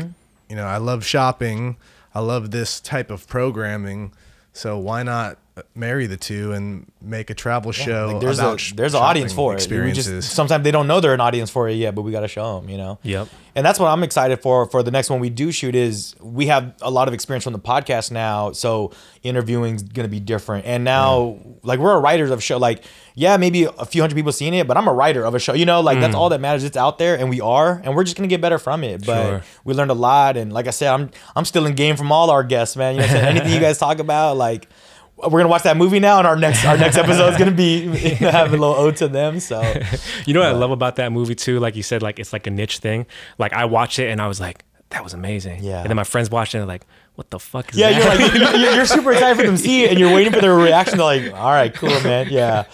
you 0.48 0.56
know, 0.56 0.66
I 0.66 0.76
love 0.76 1.04
shopping. 1.04 1.76
I 2.14 2.20
love 2.20 2.50
this 2.50 2.78
type 2.80 3.10
of 3.10 3.26
programming. 3.26 4.12
So 4.52 4.78
why 4.78 5.02
not 5.02 5.38
marry 5.74 6.06
the 6.06 6.16
two 6.16 6.52
and 6.52 6.90
make 7.00 7.30
a 7.30 7.34
travel 7.34 7.72
show 7.72 8.10
Like, 8.12 8.20
there's 8.20 8.38
about 8.38 8.60
a 8.60 8.74
there's 8.74 8.94
an 8.94 9.02
audience 9.02 9.32
shopping 9.32 9.44
for 9.44 9.52
it. 9.52 9.56
Experiences. 9.56 10.06
just 10.06 10.34
sometimes 10.34 10.64
they 10.64 10.70
don't 10.70 10.86
know 10.86 11.00
they're 11.00 11.14
an 11.14 11.20
audience 11.20 11.50
for 11.50 11.68
it 11.68 11.74
yet, 11.74 11.94
but 11.94 12.02
we 12.02 12.12
got 12.12 12.20
to 12.20 12.28
show 12.28 12.60
them, 12.60 12.68
you 12.68 12.76
know. 12.76 12.98
Yep. 13.02 13.28
And 13.58 13.66
that's 13.66 13.80
what 13.80 13.88
I'm 13.88 14.04
excited 14.04 14.40
for 14.40 14.66
for 14.66 14.84
the 14.84 14.92
next 14.92 15.10
one 15.10 15.18
we 15.18 15.30
do 15.30 15.50
shoot 15.50 15.74
is 15.74 16.14
we 16.20 16.46
have 16.46 16.74
a 16.80 16.92
lot 16.92 17.08
of 17.08 17.14
experience 17.14 17.42
from 17.42 17.54
the 17.54 17.58
podcast 17.58 18.12
now, 18.12 18.52
so 18.52 18.92
interviewing's 19.24 19.82
gonna 19.82 20.06
be 20.06 20.20
different. 20.20 20.64
And 20.64 20.84
now, 20.84 21.38
like 21.64 21.80
we're 21.80 21.94
a 21.94 21.98
writers 21.98 22.30
of 22.30 22.38
a 22.38 22.42
show. 22.42 22.58
Like, 22.58 22.84
yeah, 23.16 23.36
maybe 23.36 23.64
a 23.64 23.84
few 23.84 24.00
hundred 24.00 24.14
people 24.14 24.30
seeing 24.30 24.54
it, 24.54 24.68
but 24.68 24.76
I'm 24.76 24.86
a 24.86 24.92
writer 24.92 25.24
of 25.24 25.34
a 25.34 25.40
show. 25.40 25.54
You 25.54 25.66
know, 25.66 25.80
like 25.80 25.98
that's 25.98 26.14
mm. 26.14 26.18
all 26.18 26.28
that 26.28 26.40
matters. 26.40 26.62
It's 26.62 26.76
out 26.76 26.98
there, 26.98 27.18
and 27.18 27.28
we 27.28 27.40
are, 27.40 27.80
and 27.82 27.96
we're 27.96 28.04
just 28.04 28.16
gonna 28.16 28.28
get 28.28 28.40
better 28.40 28.58
from 28.58 28.84
it. 28.84 29.04
But 29.04 29.28
Sure. 29.28 29.42
we 29.64 29.74
learned 29.74 29.90
a 29.90 29.94
lot, 29.94 30.36
and 30.36 30.52
like 30.52 30.68
I 30.68 30.70
said, 30.70 30.92
I'm 30.92 31.10
I'm 31.34 31.44
still 31.44 31.66
in 31.66 31.74
game 31.74 31.96
from 31.96 32.12
all 32.12 32.30
our 32.30 32.44
guests, 32.44 32.76
man. 32.76 32.94
You 32.94 33.00
know, 33.00 33.06
what 33.08 33.16
I'm 33.16 33.22
saying? 33.22 33.26
anything 33.38 33.52
you 33.54 33.60
guys 33.60 33.78
talk 33.78 33.98
about, 33.98 34.36
like. 34.36 34.68
We're 35.22 35.40
gonna 35.40 35.48
watch 35.48 35.64
that 35.64 35.76
movie 35.76 35.98
now, 36.00 36.18
and 36.18 36.26
our 36.26 36.36
next 36.36 36.64
our 36.64 36.76
next 36.78 36.96
episode 36.96 37.30
is 37.32 37.36
gonna 37.38 37.50
be 37.50 37.86
have 38.20 38.48
a 38.48 38.50
little 38.56 38.74
ode 38.74 38.96
to 38.96 39.08
them. 39.08 39.40
So 39.40 39.60
You 40.26 40.34
know 40.34 40.40
what 40.40 40.48
I 40.50 40.52
love 40.52 40.70
about 40.70 40.96
that 40.96 41.10
movie 41.12 41.34
too? 41.34 41.58
Like 41.58 41.74
you 41.76 41.82
said, 41.82 42.02
like 42.02 42.18
it's 42.18 42.32
like 42.32 42.46
a 42.46 42.50
niche 42.50 42.78
thing. 42.78 43.06
Like 43.38 43.52
I 43.52 43.64
watched 43.64 43.98
it 43.98 44.10
and 44.10 44.20
I 44.20 44.28
was 44.28 44.40
like, 44.40 44.64
that 44.90 45.02
was 45.02 45.14
amazing. 45.14 45.62
Yeah. 45.64 45.80
And 45.80 45.88
then 45.90 45.96
my 45.96 46.04
friends 46.04 46.30
watched 46.30 46.54
it 46.54 46.58
and 46.58 46.62
they're 46.68 46.74
like, 46.74 46.86
what 47.16 47.30
the 47.30 47.40
fuck 47.40 47.72
is 47.72 47.78
Yeah, 47.78 47.90
that? 47.90 48.18
you're 48.20 48.42
like 48.52 48.54
you're, 48.60 48.74
you're 48.76 48.86
super 48.86 49.10
excited 49.12 49.36
for 49.36 49.42
them 49.42 49.56
to 49.56 49.60
see 49.62 49.82
it, 49.84 49.90
and 49.90 49.98
you're 49.98 50.14
waiting 50.14 50.32
for 50.32 50.40
their 50.40 50.54
reaction. 50.54 50.98
They're 50.98 51.04
like, 51.04 51.34
"All 51.34 51.50
right, 51.50 51.74
cool, 51.74 51.88
man. 52.02 52.28
Yeah, 52.30 52.64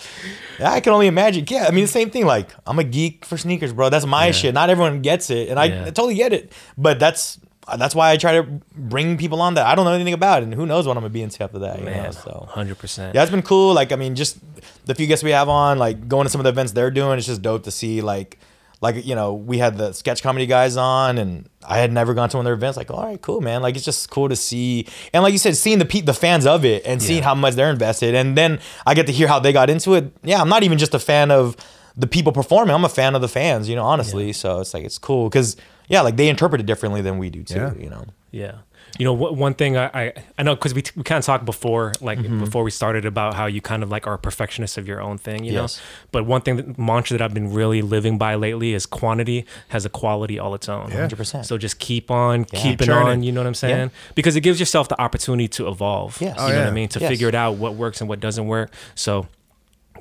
yeah." 0.60 0.70
I 0.70 0.80
can 0.80 0.92
only 0.92 1.06
imagine. 1.06 1.46
Yeah, 1.48 1.64
I 1.66 1.70
mean, 1.70 1.84
the 1.84 1.88
same 1.90 2.10
thing. 2.10 2.26
Like, 2.26 2.50
I'm 2.66 2.78
a 2.78 2.84
geek 2.84 3.24
for 3.24 3.38
sneakers, 3.38 3.72
bro. 3.72 3.88
That's 3.88 4.04
my 4.04 4.32
shit. 4.32 4.52
Not 4.52 4.68
everyone 4.68 5.00
gets 5.00 5.30
it, 5.30 5.48
and 5.48 5.58
I, 5.58 5.64
Yeah. 5.64 5.80
I 5.84 5.84
totally 5.86 6.14
get 6.14 6.34
it. 6.34 6.52
But 6.76 6.98
that's 7.00 7.38
that's 7.78 7.94
why 7.94 8.10
I 8.10 8.16
try 8.16 8.32
to 8.32 8.42
bring 8.76 9.16
people 9.16 9.40
on 9.40 9.54
that 9.54 9.66
I 9.66 9.74
don't 9.74 9.84
know 9.84 9.92
anything 9.92 10.14
about, 10.14 10.42
and 10.42 10.52
who 10.54 10.66
knows 10.66 10.86
what 10.86 10.96
I'm 10.96 11.02
gonna 11.02 11.10
be 11.10 11.22
into 11.22 11.42
after 11.42 11.58
that. 11.60 11.78
You 11.78 11.84
know, 11.86 11.90
Man, 11.90 12.12
so 12.12 12.46
hundred 12.50 12.78
percent. 12.78 13.14
yeah, 13.14 13.22
it's 13.22 13.30
been 13.30 13.42
cool. 13.42 13.74
Like, 13.74 13.92
I 13.92 13.96
mean, 13.96 14.14
just 14.14 14.38
the 14.86 14.94
few 14.94 15.06
guests 15.06 15.22
we 15.24 15.30
have 15.30 15.48
on, 15.48 15.78
like 15.78 16.08
going 16.08 16.24
to 16.26 16.30
some 16.30 16.40
of 16.40 16.44
the 16.44 16.50
events 16.50 16.72
they're 16.72 16.90
doing, 16.90 17.16
it's 17.18 17.26
just 17.26 17.42
dope 17.42 17.64
to 17.64 17.70
see. 17.70 18.00
Like, 18.02 18.38
like 18.80 19.06
you 19.06 19.14
know, 19.14 19.32
we 19.34 19.58
had 19.58 19.78
the 19.78 19.92
sketch 19.92 20.22
comedy 20.22 20.46
guys 20.46 20.76
on, 20.76 21.16
and 21.18 21.48
I 21.66 21.78
had 21.78 21.90
never 21.90 22.12
gone 22.12 22.28
to 22.30 22.36
one 22.36 22.44
of 22.44 22.48
their 22.48 22.54
events. 22.54 22.76
Like, 22.76 22.90
all 22.90 23.02
right, 23.04 23.20
cool, 23.22 23.40
man. 23.40 23.62
Like, 23.62 23.76
it's 23.76 23.84
just 23.84 24.10
cool 24.10 24.28
to 24.28 24.36
see, 24.36 24.86
and 25.14 25.22
like 25.22 25.32
you 25.32 25.38
said, 25.38 25.56
seeing 25.56 25.78
the 25.78 25.86
pe- 25.86 26.02
the 26.02 26.12
fans 26.14 26.46
of 26.46 26.64
it 26.66 26.84
and 26.84 27.02
seeing 27.02 27.20
Yeah. 27.20 27.24
how 27.24 27.34
much 27.34 27.54
they're 27.54 27.70
invested, 27.70 28.14
and 28.14 28.36
then 28.36 28.60
I 28.86 28.92
get 28.94 29.06
to 29.06 29.12
hear 29.12 29.26
how 29.28 29.38
they 29.38 29.52
got 29.52 29.70
into 29.70 29.94
it. 29.94 30.12
Yeah, 30.22 30.40
I'm 30.40 30.48
not 30.50 30.64
even 30.64 30.76
just 30.76 30.92
a 30.94 30.98
fan 30.98 31.30
of 31.30 31.56
the 31.96 32.06
people 32.06 32.32
performing. 32.32 32.74
I'm 32.74 32.84
a 32.84 32.88
fan 32.90 33.14
of 33.14 33.22
the 33.22 33.28
fans. 33.28 33.68
You 33.70 33.76
know, 33.76 33.84
honestly. 33.84 34.32
So 34.34 34.60
it's 34.60 34.74
like 34.74 34.84
it's 34.84 34.98
cool 34.98 35.30
because 35.30 35.56
yeah, 35.88 36.00
like 36.02 36.16
they 36.16 36.28
interpret 36.28 36.60
it 36.60 36.66
differently 36.66 37.00
than 37.02 37.18
we 37.18 37.30
do 37.30 37.42
too. 37.42 37.54
Yeah. 37.56 37.74
You 37.74 37.90
know. 37.90 38.04
Yeah. 38.30 38.52
You 38.98 39.04
know, 39.04 39.12
one 39.12 39.54
thing 39.54 39.76
I, 39.76 39.86
I, 39.92 40.12
I 40.38 40.42
know 40.44 40.54
because 40.54 40.72
we, 40.72 40.82
t- 40.82 40.92
we 40.94 41.02
kind 41.02 41.18
of 41.18 41.24
talked 41.24 41.44
before, 41.44 41.92
like 42.00 42.18
Mm-hmm. 42.18 42.38
before 42.44 42.62
we 42.62 42.70
started 42.70 43.04
about 43.04 43.34
how 43.34 43.46
you 43.46 43.60
kind 43.60 43.82
of 43.82 43.90
like 43.90 44.06
are 44.06 44.14
a 44.14 44.18
perfectionist 44.18 44.78
of 44.78 44.86
your 44.86 45.00
own 45.00 45.18
thing, 45.18 45.42
you 45.42 45.52
Yes. 45.52 45.78
know? 45.78 45.82
But 46.12 46.26
one 46.26 46.42
thing, 46.42 46.56
that, 46.56 46.78
mantra 46.78 47.18
that 47.18 47.24
I've 47.24 47.34
been 47.34 47.52
really 47.52 47.82
living 47.82 48.18
by 48.18 48.36
lately 48.36 48.72
is 48.72 48.86
quantity 48.86 49.46
has 49.68 49.84
a 49.84 49.88
quality 49.88 50.38
all 50.38 50.54
its 50.54 50.68
own. 50.68 50.90
Yeah. 50.90 51.08
100%. 51.08 51.44
So 51.44 51.58
just 51.58 51.80
keep 51.80 52.08
on, 52.08 52.46
Yeah. 52.52 52.62
keeping 52.62 52.86
Churning. 52.86 53.08
on, 53.08 53.22
you 53.24 53.32
know 53.32 53.40
what 53.40 53.48
I'm 53.48 53.54
saying? 53.54 53.88
Yeah. 53.90 54.12
Because 54.14 54.36
it 54.36 54.42
gives 54.42 54.60
yourself 54.60 54.88
the 54.88 55.00
opportunity 55.00 55.48
to 55.48 55.66
evolve. 55.66 56.20
Yes. 56.20 56.36
You 56.36 56.44
Oh, 56.44 56.48
know 56.50 56.58
what. 56.60 56.68
I 56.68 56.70
mean? 56.70 56.88
To 56.90 57.00
Yes. 57.00 57.08
figure 57.10 57.28
it 57.28 57.34
out 57.34 57.56
what 57.56 57.74
works 57.74 58.00
and 58.00 58.08
what 58.08 58.20
doesn't 58.20 58.46
work. 58.46 58.72
So, 58.94 59.26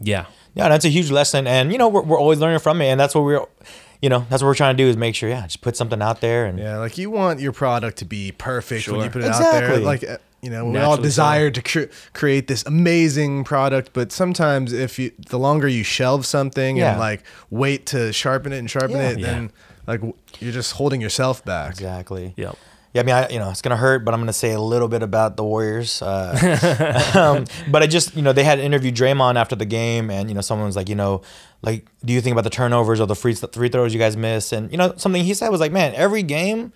yeah. 0.01 0.25
Yeah, 0.53 0.69
that's 0.69 0.85
a 0.85 0.89
huge 0.89 1.09
lesson, 1.09 1.47
and 1.47 1.71
you 1.71 1.79
know 1.79 1.87
we're, 1.87 2.03
we're 2.03 2.19
always 2.19 2.37
learning 2.37 2.59
from 2.59 2.79
it, 2.79 2.85
and 2.85 2.99
that's 2.99 3.15
what 3.15 3.23
we're, 3.23 3.43
you 4.03 4.09
know, 4.09 4.25
that's 4.29 4.43
what 4.43 4.49
we're 4.49 4.55
trying 4.55 4.75
to 4.75 4.83
do 4.83 4.89
is 4.89 4.97
make 4.97 5.15
sure, 5.15 5.29
yeah, 5.29 5.43
just 5.43 5.61
put 5.61 5.77
something 5.77 6.01
out 6.01 6.19
there, 6.19 6.45
and 6.45 6.59
Yeah, 6.59 6.77
like 6.77 6.97
you 6.97 7.09
want 7.09 7.39
your 7.39 7.53
product 7.53 7.97
to 7.99 8.05
be 8.05 8.33
perfect 8.33 8.87
when 8.89 8.99
you 9.01 9.09
put 9.09 9.23
it 9.23 9.29
out 9.31 9.39
there. 9.39 9.63
Exactly. 9.63 9.83
Like 9.85 10.03
uh, 10.03 10.17
you 10.41 10.49
know, 10.49 10.65
we 10.65 10.71
all 10.77 10.91
Naturally 10.91 10.97
so. 10.97 11.03
desire 11.03 11.51
to 11.51 11.61
cre- 11.61 11.91
create 12.11 12.47
this 12.47 12.65
amazing 12.65 13.45
product, 13.45 13.91
but 13.93 14.11
sometimes 14.11 14.73
if 14.73 14.99
you 14.99 15.11
the 15.29 15.39
longer 15.39 15.69
you 15.69 15.83
shelve 15.85 16.25
something 16.25 16.75
Yeah. 16.75 16.91
and 16.91 16.99
like 16.99 17.23
wait 17.49 17.85
to 17.87 18.11
sharpen 18.11 18.51
it 18.51 18.57
and 18.59 18.69
sharpen 18.69 18.97
Yeah. 18.97 19.09
it, 19.11 19.19
Yeah. 19.19 19.25
then 19.27 19.51
like 19.87 20.01
you're 20.41 20.51
just 20.51 20.73
holding 20.73 20.99
yourself 20.99 21.45
back. 21.45 21.71
exactly. 21.71 22.33
Yep. 22.35 22.57
Yeah, 22.93 23.01
I 23.01 23.05
mean, 23.05 23.15
I, 23.15 23.29
you 23.29 23.39
know, 23.39 23.49
it's 23.49 23.61
gonna 23.63 23.77
hurt, 23.77 24.05
but 24.05 24.13
I'm 24.13 24.19
gonna 24.19 24.33
say 24.33 24.51
a 24.51 24.59
little 24.59 24.87
bit 24.87 25.01
about 25.01 25.35
the 25.35 25.43
Warriors. 25.43 26.01
Uh, 26.01 27.11
um, 27.15 27.45
but 27.71 27.81
I 27.81 27.87
just, 27.87 28.15
you 28.15 28.21
know, 28.21 28.33
they 28.33 28.43
had 28.43 28.59
interviewed 28.59 28.95
Draymond 28.95 29.35
after 29.35 29.55
the 29.55 29.65
game, 29.65 30.11
and 30.11 30.29
you 30.29 30.35
know, 30.35 30.41
someone 30.41 30.67
was 30.67 30.75
like, 30.75 30.89
you 30.89 30.95
know, 30.95 31.23
like, 31.63 31.87
do 32.05 32.13
you 32.13 32.21
think 32.21 32.33
about 32.33 32.43
the 32.43 32.51
turnovers 32.51 32.99
or 32.99 33.07
the 33.07 33.15
free 33.15 33.33
free 33.33 33.69
throws 33.69 33.93
you 33.93 33.99
guys 33.99 34.15
miss? 34.15 34.51
And 34.51 34.71
you 34.71 34.77
know, 34.77 34.93
something 34.97 35.23
he 35.23 35.33
said 35.33 35.49
was 35.49 35.59
like, 35.59 35.71
man, 35.71 35.93
every 35.95 36.23
game. 36.23 36.71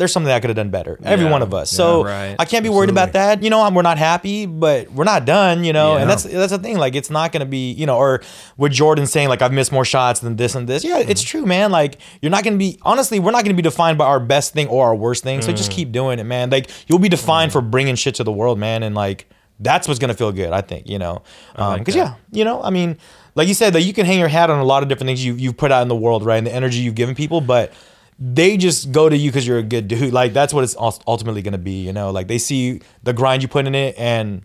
There's 0.00 0.12
something 0.12 0.32
I 0.32 0.40
could 0.40 0.50
have 0.50 0.56
done 0.56 0.70
better. 0.70 0.98
Every 1.04 1.26
Yeah. 1.26 1.30
one 1.30 1.42
of 1.42 1.54
us. 1.54 1.70
So 1.70 2.02
right. 2.04 2.34
I 2.38 2.44
can't 2.46 2.64
be 2.64 2.68
worried 2.68 2.90
about 2.90 3.12
that. 3.12 3.42
You 3.42 3.50
know, 3.50 3.62
I'm, 3.62 3.74
we're 3.74 3.82
not 3.82 3.98
happy, 3.98 4.46
but 4.46 4.90
we're 4.90 5.04
not 5.04 5.26
done. 5.26 5.62
You 5.62 5.72
know, 5.72 5.94
Yeah. 5.94 6.00
and 6.00 6.10
that's 6.10 6.24
that's 6.24 6.50
the 6.52 6.58
thing. 6.58 6.78
Like, 6.78 6.94
it's 6.96 7.10
not 7.10 7.30
gonna 7.32 7.46
be. 7.46 7.70
You 7.72 7.86
know, 7.86 7.96
or 7.98 8.22
with 8.56 8.72
Jordan 8.72 9.06
saying 9.06 9.28
like 9.28 9.42
I've 9.42 9.52
missed 9.52 9.70
more 9.72 9.84
shots 9.84 10.20
than 10.20 10.36
this 10.36 10.54
and 10.56 10.66
this. 10.68 10.82
Yeah, 10.82 10.98
it's 10.98 11.22
true, 11.22 11.46
man. 11.46 11.70
Like 11.70 11.98
you're 12.22 12.30
not 12.30 12.42
gonna 12.42 12.56
be. 12.56 12.78
Honestly, 12.82 13.20
we're 13.20 13.30
not 13.30 13.44
gonna 13.44 13.54
be 13.54 13.62
defined 13.62 13.98
by 13.98 14.06
our 14.06 14.18
best 14.20 14.52
thing 14.54 14.66
or 14.68 14.86
our 14.86 14.96
worst 14.96 15.22
thing. 15.22 15.42
So 15.42 15.52
Mm. 15.52 15.56
just 15.56 15.70
keep 15.70 15.92
doing 15.92 16.18
it, 16.18 16.24
man. 16.24 16.50
Like 16.50 16.70
you'll 16.88 16.98
be 16.98 17.08
defined 17.10 17.52
for 17.52 17.60
bringing 17.60 17.94
shit 17.94 18.14
to 18.16 18.24
the 18.24 18.32
world, 18.32 18.58
man. 18.58 18.82
And 18.82 18.94
like 18.94 19.28
that's 19.60 19.86
what's 19.86 20.00
gonna 20.00 20.14
feel 20.14 20.32
good. 20.32 20.52
I 20.52 20.62
think. 20.62 20.88
You 20.88 20.98
know, 20.98 21.22
like 21.58 21.80
because 21.80 21.94
that. 21.94 22.00
yeah, 22.32 22.38
you 22.38 22.44
know, 22.44 22.62
I 22.62 22.70
mean, 22.70 22.96
like 23.34 23.46
you 23.48 23.54
said, 23.54 23.74
that 23.74 23.82
you 23.82 23.92
can 23.92 24.06
hang 24.06 24.18
your 24.18 24.28
hat 24.28 24.48
on 24.48 24.58
a 24.58 24.64
lot 24.64 24.82
of 24.82 24.88
different 24.88 25.08
things 25.08 25.22
you've 25.22 25.38
you've 25.38 25.58
put 25.58 25.70
out 25.70 25.82
in 25.82 25.88
the 25.88 25.94
world, 25.96 26.24
right? 26.24 26.38
And 26.38 26.46
the 26.46 26.54
energy 26.54 26.78
you've 26.78 26.94
given 26.94 27.14
people, 27.14 27.40
but 27.42 27.72
they 28.20 28.58
just 28.58 28.92
go 28.92 29.08
to 29.08 29.16
you 29.16 29.30
because 29.30 29.46
you're 29.46 29.58
a 29.58 29.62
good 29.62 29.88
dude. 29.88 30.12
Like 30.20 30.32
that's 30.32 30.52
what 30.52 30.64
it's 30.64 30.76
ultimately 30.78 31.40
gonna 31.40 31.58
be. 31.58 31.84
You 31.84 31.92
know, 31.92 32.10
like 32.10 32.28
they 32.28 32.38
see 32.38 32.80
the 33.02 33.12
grind 33.12 33.42
you 33.42 33.48
put 33.48 33.66
in 33.66 33.74
it, 33.74 33.94
and 33.98 34.42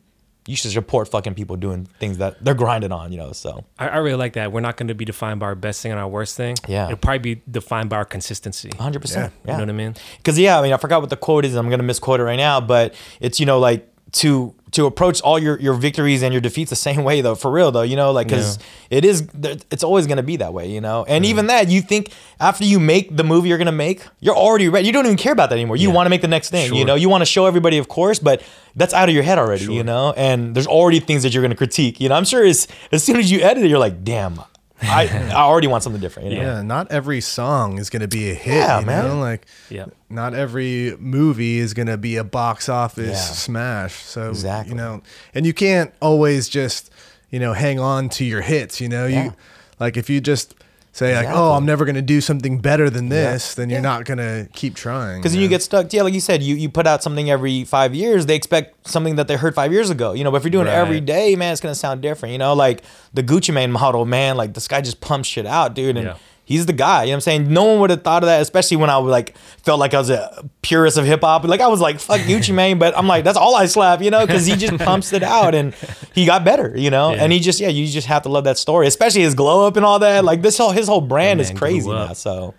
you 0.48 0.56
should 0.56 0.72
support 0.72 1.08
fucking 1.10 1.34
people 1.34 1.56
doing 1.58 1.88
things 2.00 2.20
that 2.20 2.44
they're 2.44 2.54
grinding 2.54 2.92
on. 2.92 3.12
You 3.12 3.18
know, 3.18 3.32
so 3.34 3.66
I, 3.78 3.90
I 3.90 3.98
really 3.98 4.18
like 4.18 4.34
that. 4.34 4.52
We're 4.52 4.62
not 4.62 4.78
going 4.78 4.88
to 4.88 4.96
be 4.96 5.06
defined 5.06 5.40
by 5.40 5.48
our 5.48 5.56
best 5.56 5.82
thing 5.82 5.92
and 5.92 6.00
our 6.00 6.08
worst 6.08 6.38
thing. 6.38 6.56
Yeah. 6.68 6.86
It'll 6.86 6.98
probably 6.98 7.36
be 7.36 7.42
defined 7.50 7.90
by 7.90 7.98
our 7.98 8.06
consistency. 8.06 8.70
100. 8.70 9.02
percent 9.02 9.34
You 9.46 9.54
know 9.54 9.60
what 9.60 9.70
I 9.70 9.74
mean? 9.74 9.96
Because 10.18 10.40
yeah, 10.40 10.60
I 10.60 10.62
mean, 10.62 10.72
I 10.72 10.78
forgot 10.78 11.02
what 11.02 11.10
the 11.10 11.18
quote 11.18 11.46
is. 11.46 11.56
I'm 11.56 11.70
gonna 11.70 11.84
misquote 11.84 12.20
it 12.20 12.24
right 12.24 12.38
now, 12.38 12.62
but 12.62 12.94
it's 13.20 13.40
you 13.40 13.46
know 13.46 13.60
like 13.60 13.92
to 14.14 14.56
to 14.76 14.86
approach 14.86 15.20
all 15.22 15.38
your 15.38 15.60
your 15.60 15.74
victories 15.74 16.24
and 16.24 16.34
your 16.34 16.42
defeats 16.42 16.70
the 16.70 16.76
same 16.76 17.04
way 17.10 17.22
though, 17.22 17.36
for 17.36 17.52
real 17.52 17.72
though. 17.72 17.82
You 17.82 17.96
know, 17.96 18.12
like 18.12 18.28
because 18.28 18.60
it 18.90 19.04
is 19.04 19.28
it's 19.72 19.84
always 19.84 20.08
gonna 20.08 20.24
be 20.24 20.38
that 20.38 20.54
way. 20.54 20.70
You 20.70 20.80
know, 20.82 21.04
and 21.08 21.26
even 21.26 21.48
that 21.48 21.68
you 21.70 21.82
think 21.82 22.12
after 22.40 22.64
you 22.64 22.80
make 22.80 23.16
the 23.16 23.24
movie 23.24 23.50
you're 23.50 23.58
gonna 23.58 23.72
make, 23.72 24.06
you're 24.22 24.36
already 24.36 24.70
ready. 24.70 24.88
You 24.88 24.94
don't 24.94 25.06
even 25.06 25.18
care 25.18 25.34
about 25.34 25.50
that 25.50 25.56
anymore. 25.56 25.76
You 25.78 25.90
Yeah. 25.90 25.96
want 25.96 26.06
to 26.06 26.10
make 26.10 26.22
the 26.22 26.28
next 26.28 26.50
thing. 26.50 26.74
You 26.74 26.86
know, 26.86 26.96
you 26.96 27.10
want 27.10 27.22
to 27.22 27.26
show 27.26 27.46
everybody, 27.46 27.78
of 27.78 27.88
course, 27.88 28.20
but 28.20 28.42
that's 28.76 28.94
out 28.94 29.10
of 29.10 29.16
your 29.16 29.24
head 29.24 29.38
already. 29.40 29.66
You 29.66 29.84
know, 29.84 30.14
and 30.16 30.54
there's 30.56 30.68
already 30.68 31.00
things 31.00 31.24
that 31.24 31.34
you're 31.34 31.44
gonna 31.44 31.56
critique. 31.56 32.00
You 32.00 32.10
know, 32.10 32.16
I'm 32.16 32.26
sure 32.26 32.44
as 32.46 32.68
as 32.92 33.04
soon 33.04 33.18
as 33.18 33.32
you 33.32 33.40
edit 33.42 33.64
it, 33.64 33.70
you're 33.70 33.80
like, 33.80 34.04
damn. 34.04 34.40
I, 34.88 35.08
I 35.34 35.42
already 35.42 35.68
want 35.68 35.84
something 35.84 36.02
different. 36.02 36.30
You 36.32 36.38
know? 36.38 36.42
Yeah, 36.44 36.62
not 36.62 36.92
every 36.92 37.22
song 37.22 37.78
is 37.78 37.90
gonna 37.90 38.08
be 38.08 38.30
a 38.32 38.34
hit. 38.34 38.56
Yeah, 38.56 38.80
you 38.80 38.86
man. 38.86 39.08
Know? 39.08 39.20
Like, 39.20 39.46
Yeah. 39.70 39.86
not 40.10 40.34
every 40.34 40.96
movie 41.00 41.60
is 41.60 41.74
gonna 41.74 41.98
be 41.98 42.16
a 42.18 42.24
box 42.24 42.70
office 42.70 43.08
Yeah. 43.10 43.34
smash. 43.34 43.94
So 43.96 44.30
Exactly. 44.30 44.72
you 44.72 44.78
know, 44.78 45.02
and 45.34 45.46
you 45.46 45.54
can't 45.54 45.94
always 46.02 46.48
just 46.50 46.92
you 47.32 47.40
know 47.40 47.54
hang 47.54 47.80
on 47.80 48.10
to 48.10 48.24
your 48.26 48.42
hits. 48.42 48.80
You 48.82 48.90
know, 48.90 49.06
Yeah. 49.08 49.24
you 49.26 49.34
like 49.80 49.98
if 49.98 50.10
you 50.10 50.22
just 50.22 50.56
say 50.96 51.14
like, 51.14 51.28
oh, 51.30 51.52
I'm 51.52 51.66
never 51.66 51.84
gonna 51.84 52.02
do 52.02 52.22
something 52.22 52.60
better 52.60 52.90
than 52.90 53.10
this, 53.10 53.54
then 53.56 53.70
you're 53.70 53.80
Yeah. 53.80 53.84
not 53.84 54.06
gonna 54.06 54.48
keep 54.54 54.76
trying. 54.76 55.20
Because 55.20 55.34
then 55.34 55.42
you 55.42 55.50
get 55.50 55.62
stuck. 55.62 55.92
Yeah, 55.92 56.04
like 56.04 56.14
you 56.14 56.22
said, 56.22 56.42
you, 56.42 56.56
you 56.56 56.70
put 56.70 56.88
out 56.88 57.04
something 57.04 57.30
every 57.30 57.66
five 57.66 57.94
years. 57.94 58.26
They 58.28 58.36
expect 58.36 58.88
something 58.88 59.18
that 59.18 59.28
they 59.28 59.36
heard 59.36 59.56
five 59.56 59.74
years 59.74 59.90
ago. 59.90 60.14
You 60.14 60.24
know, 60.24 60.32
but 60.32 60.38
if 60.38 60.44
you're 60.44 60.52
doing 60.52 60.68
it 60.68 60.72
every 60.72 60.96
Right. 60.98 61.06
day, 61.06 61.36
man, 61.36 61.52
it's 61.52 61.60
gonna 61.62 61.76
sound 61.76 62.02
different. 62.02 62.32
You 62.32 62.38
know, 62.40 62.54
like 62.54 62.82
the 63.14 63.22
Gucci 63.24 63.54
Mane 63.54 63.72
model, 63.74 64.06
man. 64.06 64.38
Like 64.38 64.54
this 64.54 64.68
guy 64.70 64.80
just 64.80 65.02
pumps 65.02 65.28
shit 65.28 65.46
out, 65.46 65.74
dude, 65.76 65.98
and 65.98 66.08
Yeah. 66.08 66.16
He's 66.46 66.66
the 66.66 66.74
guy. 66.74 67.04
You 67.04 67.08
know 67.08 67.12
what 67.12 67.16
I'm 67.16 67.22
saying? 67.22 67.54
No 67.54 67.64
one 67.66 67.80
would 67.82 67.90
have 67.90 68.04
thought 68.04 68.24
of 68.24 68.28
that, 68.28 68.42
especially 68.42 68.78
when 68.78 68.90
I 68.90 68.98
was 69.00 69.12
like 69.12 69.38
felt 69.38 69.80
like 69.80 69.94
I 69.94 69.98
was 69.98 70.10
a 70.10 70.48
purist 70.62 70.98
of 70.98 71.06
hip 71.06 71.22
hop. 71.22 71.44
Like 71.44 71.60
I 71.60 71.68
was 71.68 71.82
like, 71.82 72.00
fuck 72.00 72.22
Gucci 72.22 72.54
Mane, 72.56 72.80
but 72.80 72.98
I'm 72.98 73.08
like, 73.08 73.24
that's 73.24 73.38
all 73.38 73.56
I 73.56 73.66
slap, 73.66 74.02
you 74.02 74.12
know, 74.12 74.26
because 74.26 74.46
he 74.46 74.56
just 74.56 74.78
pumps 74.78 75.12
it 75.12 75.24
out 75.24 75.54
and 75.56 75.74
he 76.14 76.26
got 76.26 76.46
better, 76.46 76.74
you 76.78 76.90
know. 76.90 77.12
Yeah. 77.12 77.24
And 77.24 77.34
he 77.34 77.40
just, 77.40 77.60
yeah, 77.60 77.70
you 77.70 77.88
just 77.88 78.08
have 78.08 78.24
to 78.24 78.30
love 78.30 78.46
that 78.46 78.58
story, 78.58 78.88
especially 78.88 79.22
his 79.22 79.34
glow 79.34 79.68
up 79.68 79.76
and 79.76 79.86
all 79.86 80.00
that. 80.00 80.24
Like 80.24 80.42
this 80.42 80.58
whole 80.58 80.72
his 80.72 80.88
whole 80.88 81.02
brand 81.02 81.42
is 81.42 81.50
man 81.50 81.58
crazy 81.58 81.90
now. 81.90 82.14
So, 82.14 82.54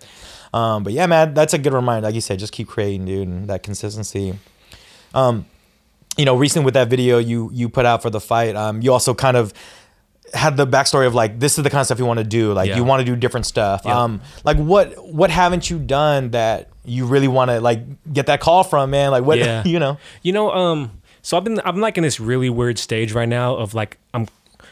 um, 0.53 0.83
but 0.83 0.93
yeah, 0.93 1.07
man, 1.07 1.33
that's 1.33 1.53
a 1.53 1.57
good 1.57 1.73
reminder. 1.73 2.07
Like 2.07 2.15
you 2.15 2.21
said, 2.21 2.39
just 2.39 2.53
keep 2.53 2.67
creating, 2.67 3.05
dude, 3.05 3.27
and 3.27 3.47
that 3.47 3.63
consistency. 3.63 4.37
Um, 5.13 5.45
you 6.17 6.25
know, 6.25 6.35
recently 6.35 6.65
with 6.65 6.73
that 6.73 6.89
video 6.89 7.19
you 7.19 7.49
you 7.53 7.69
put 7.69 7.85
out 7.85 8.01
for 8.01 8.09
the 8.09 8.19
fight, 8.19 8.55
um, 8.55 8.81
you 8.81 8.91
also 8.91 9.13
kind 9.13 9.37
of 9.37 9.53
had 10.33 10.57
the 10.57 10.67
backstory 10.67 11.07
of 11.07 11.15
like 11.15 11.39
this 11.39 11.57
is 11.57 11.63
the 11.63 11.69
kind 11.69 11.79
of 11.81 11.85
stuff 11.87 11.99
you 11.99 12.05
want 12.05 12.19
to 12.19 12.23
do. 12.23 12.53
Like 12.53 12.69
Yeah. 12.69 12.75
you 12.77 12.83
want 12.83 12.99
to 13.01 13.05
do 13.05 13.15
different 13.15 13.45
stuff. 13.45 13.81
Yeah. 13.85 13.99
Um, 14.03 14.21
like 14.43 14.57
what 14.57 14.93
what 15.13 15.29
haven't 15.29 15.69
you 15.69 15.79
done 15.79 16.31
that 16.31 16.69
you 16.85 17.05
really 17.05 17.27
want 17.27 17.49
to 17.51 17.59
like 17.61 17.81
get 18.13 18.25
that 18.27 18.39
call 18.39 18.63
from, 18.63 18.89
man? 18.89 19.11
Like 19.11 19.23
what 19.23 19.37
Yeah. 19.39 19.63
you 19.65 19.79
know? 19.79 19.97
You 20.21 20.33
know, 20.33 20.51
um, 20.51 21.01
so 21.21 21.37
I've 21.37 21.43
been 21.43 21.59
I'm 21.65 21.79
like 21.79 21.97
in 21.97 22.03
this 22.03 22.19
really 22.19 22.49
weird 22.49 22.77
stage 22.79 23.13
right 23.13 23.27
now 23.29 23.55
of 23.55 23.73
like 23.73 23.97
I'm 24.13 24.27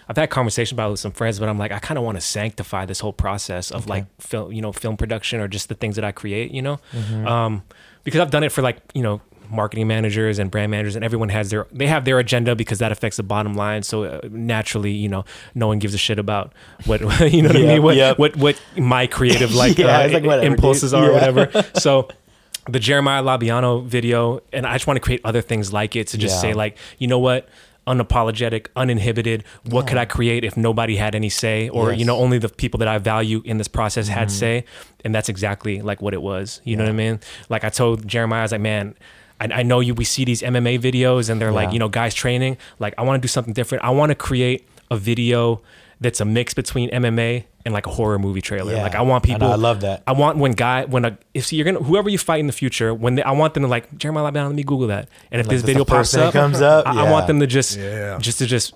I've 0.08 0.18
had 0.18 0.30
conversation 0.30 0.76
about 0.76 0.88
it 0.90 0.92
with 0.92 1.00
some 1.00 1.12
friends, 1.12 1.40
but 1.40 1.50
I'm 1.50 1.58
like 1.58 1.72
I 1.72 1.80
kind 1.80 1.98
of 1.98 2.04
want 2.04 2.18
to 2.18 2.22
sanctify 2.22 2.86
this 2.86 3.00
whole 3.00 3.14
process 3.14 3.72
of 3.72 3.88
like 3.88 4.06
film, 4.22 4.52
you 4.52 4.62
know, 4.62 4.72
film 4.72 4.98
production 4.98 5.40
or 5.40 5.48
just 5.48 5.68
the 5.70 5.76
things 5.76 5.96
that 5.96 6.06
I 6.06 6.12
create, 6.12 6.52
you 6.52 6.62
know, 6.62 6.80
Mm-hmm. 6.94 7.28
um, 7.28 7.64
because 8.04 8.22
I've 8.22 8.30
done 8.32 8.44
it 8.44 8.52
for 8.52 8.62
like 8.62 8.78
you 8.94 9.02
know 9.02 9.20
marketing 9.50 9.88
managers 9.88 10.40
and 10.40 10.50
brand 10.52 10.72
managers, 10.72 10.96
and 10.96 11.04
everyone 11.06 11.30
has 11.30 11.50
their 11.50 11.68
they 11.72 11.88
have 11.88 12.06
their 12.06 12.20
agenda 12.20 12.56
because 12.56 12.80
that 12.80 12.92
affects 12.92 13.18
the 13.18 13.24
bottom 13.24 13.54
line. 13.56 13.84
So 13.84 14.04
uh, 14.04 14.22
naturally, 14.32 14.92
you 14.92 15.10
know, 15.10 15.26
no 15.54 15.68
one 15.68 15.80
gives 15.80 15.94
a 15.94 15.98
shit 15.98 16.20
about 16.20 16.54
what 16.86 17.02
you 17.32 17.42
know 17.42 17.50
what 17.50 17.58
I 17.58 17.62
mean. 17.62 17.84
What 17.84 17.96
yep. 17.96 18.18
what 18.20 18.36
what 18.38 18.60
my 18.78 19.08
creative 19.08 19.54
like, 19.64 19.78
Yeah, 19.78 20.00
uh, 20.00 20.10
like, 20.10 20.24
whatever, 20.24 20.46
impulses 20.46 20.92
dude. 20.92 21.02
are 21.02 21.10
or 21.10 21.14
whatever. 21.14 21.64
So. 21.80 22.08
The 22.68 22.80
Jeremiah 22.80 23.22
Labiano 23.22 23.86
video, 23.86 24.40
and 24.52 24.66
I 24.66 24.74
just 24.74 24.88
want 24.88 24.98
to 24.98 25.02
create 25.02 25.22
other 25.24 25.42
things 25.42 25.72
like 25.72 25.96
it 25.96 26.08
to 26.08 26.18
just 26.18 26.38
Yeah. 26.38 26.42
say, 26.42 26.54
like, 26.56 26.80
you 26.98 27.06
know 27.06 27.20
what, 27.20 27.48
unapologetic, 27.86 28.68
uninhibited. 28.76 29.44
What 29.66 29.86
could 29.88 29.98
I 29.98 30.06
create 30.06 30.44
if 30.44 30.58
nobody 30.58 30.96
had 30.96 31.16
any 31.16 31.30
say, 31.30 31.70
or 31.70 31.94
you 31.94 32.06
know, 32.06 32.18
only 32.18 32.38
the 32.40 32.50
people 32.50 32.80
that 32.80 32.88
I 32.88 32.98
value 32.98 33.42
in 33.46 33.58
this 33.60 33.68
process 33.68 34.08
had 34.08 34.30
Mm-hmm. 34.30 34.38
say? 34.38 34.66
And 35.04 35.14
that's 35.14 35.30
exactly 35.30 35.82
like 35.82 36.02
what 36.02 36.14
it 36.16 36.22
was. 36.24 36.60
You 36.64 36.76
know 36.76 36.84
what 36.84 36.90
I 36.90 36.94
mean? 36.94 37.20
Like 37.50 37.64
I 37.64 37.70
told 37.70 38.08
Jeremiah, 38.08 38.40
I 38.40 38.44
was 38.44 38.52
like, 38.52 38.62
man. 38.62 38.96
I, 39.40 39.48
I 39.60 39.64
know 39.64 39.80
you. 39.80 39.94
We 39.94 40.06
see 40.06 40.26
these 40.26 40.42
MMA 40.42 40.80
videos, 40.80 41.30
and 41.30 41.42
they're 41.42 41.52
like, 41.52 41.72
you 41.74 41.80
know, 41.80 41.90
guys 41.90 42.14
training. 42.14 42.58
Like, 42.80 42.94
I 42.98 43.02
want 43.04 43.22
to 43.22 43.26
do 43.26 43.30
something 43.30 43.54
different. 43.54 43.84
I 43.84 43.90
want 43.90 44.10
to 44.12 44.16
create 44.16 44.68
a 44.92 44.98
video 44.98 45.62
that's 46.02 46.20
a 46.20 46.26
mix 46.26 46.54
between 46.54 46.90
MMA 46.90 47.46
and 47.66 47.74
like 47.74 47.88
a 47.88 47.90
horror 47.90 48.20
movie 48.20 48.42
trailer. 48.42 48.74
Yeah. 48.74 48.84
Like, 48.84 48.96
I 48.96 49.02
want 49.02 49.26
I 49.26 49.30
know, 49.30 49.36
people. 49.36 49.52
I 49.52 49.56
love 49.56 49.82
that. 49.82 50.04
I 50.06 50.12
want 50.12 50.38
when 50.38 50.52
guy 50.52 50.86
when 50.86 51.06
a 51.06 51.18
if 51.34 51.52
you're 51.52 51.66
gonna 51.66 51.84
whoever 51.84 52.10
you 52.10 52.18
fight 52.18 52.40
in 52.40 52.48
the 52.48 52.54
future 52.54 52.94
when 52.94 53.16
they, 53.16 53.24
I 53.24 53.32
want 53.32 53.54
them 53.56 53.64
to 53.64 53.70
like 53.70 53.98
Jeremiah 53.98 54.32
Labiano, 54.32 54.48
let 54.48 54.56
me 54.56 54.64
Google 54.64 54.88
that. 54.88 55.10
And 55.32 55.42
if 55.42 55.48
Like, 55.48 55.56
this 55.56 55.64
video 55.64 55.84
the 55.84 55.90
pops 55.90 56.14
up, 56.16 56.34
comes 56.34 56.62
up? 56.62 56.86
I, 56.88 57.06
I 57.08 57.12
want 57.12 57.28
them 57.28 57.40
to 57.40 57.48
just 57.48 57.78
Yeah. 57.78 58.18
just 58.20 58.38
to 58.40 58.46
just 58.46 58.74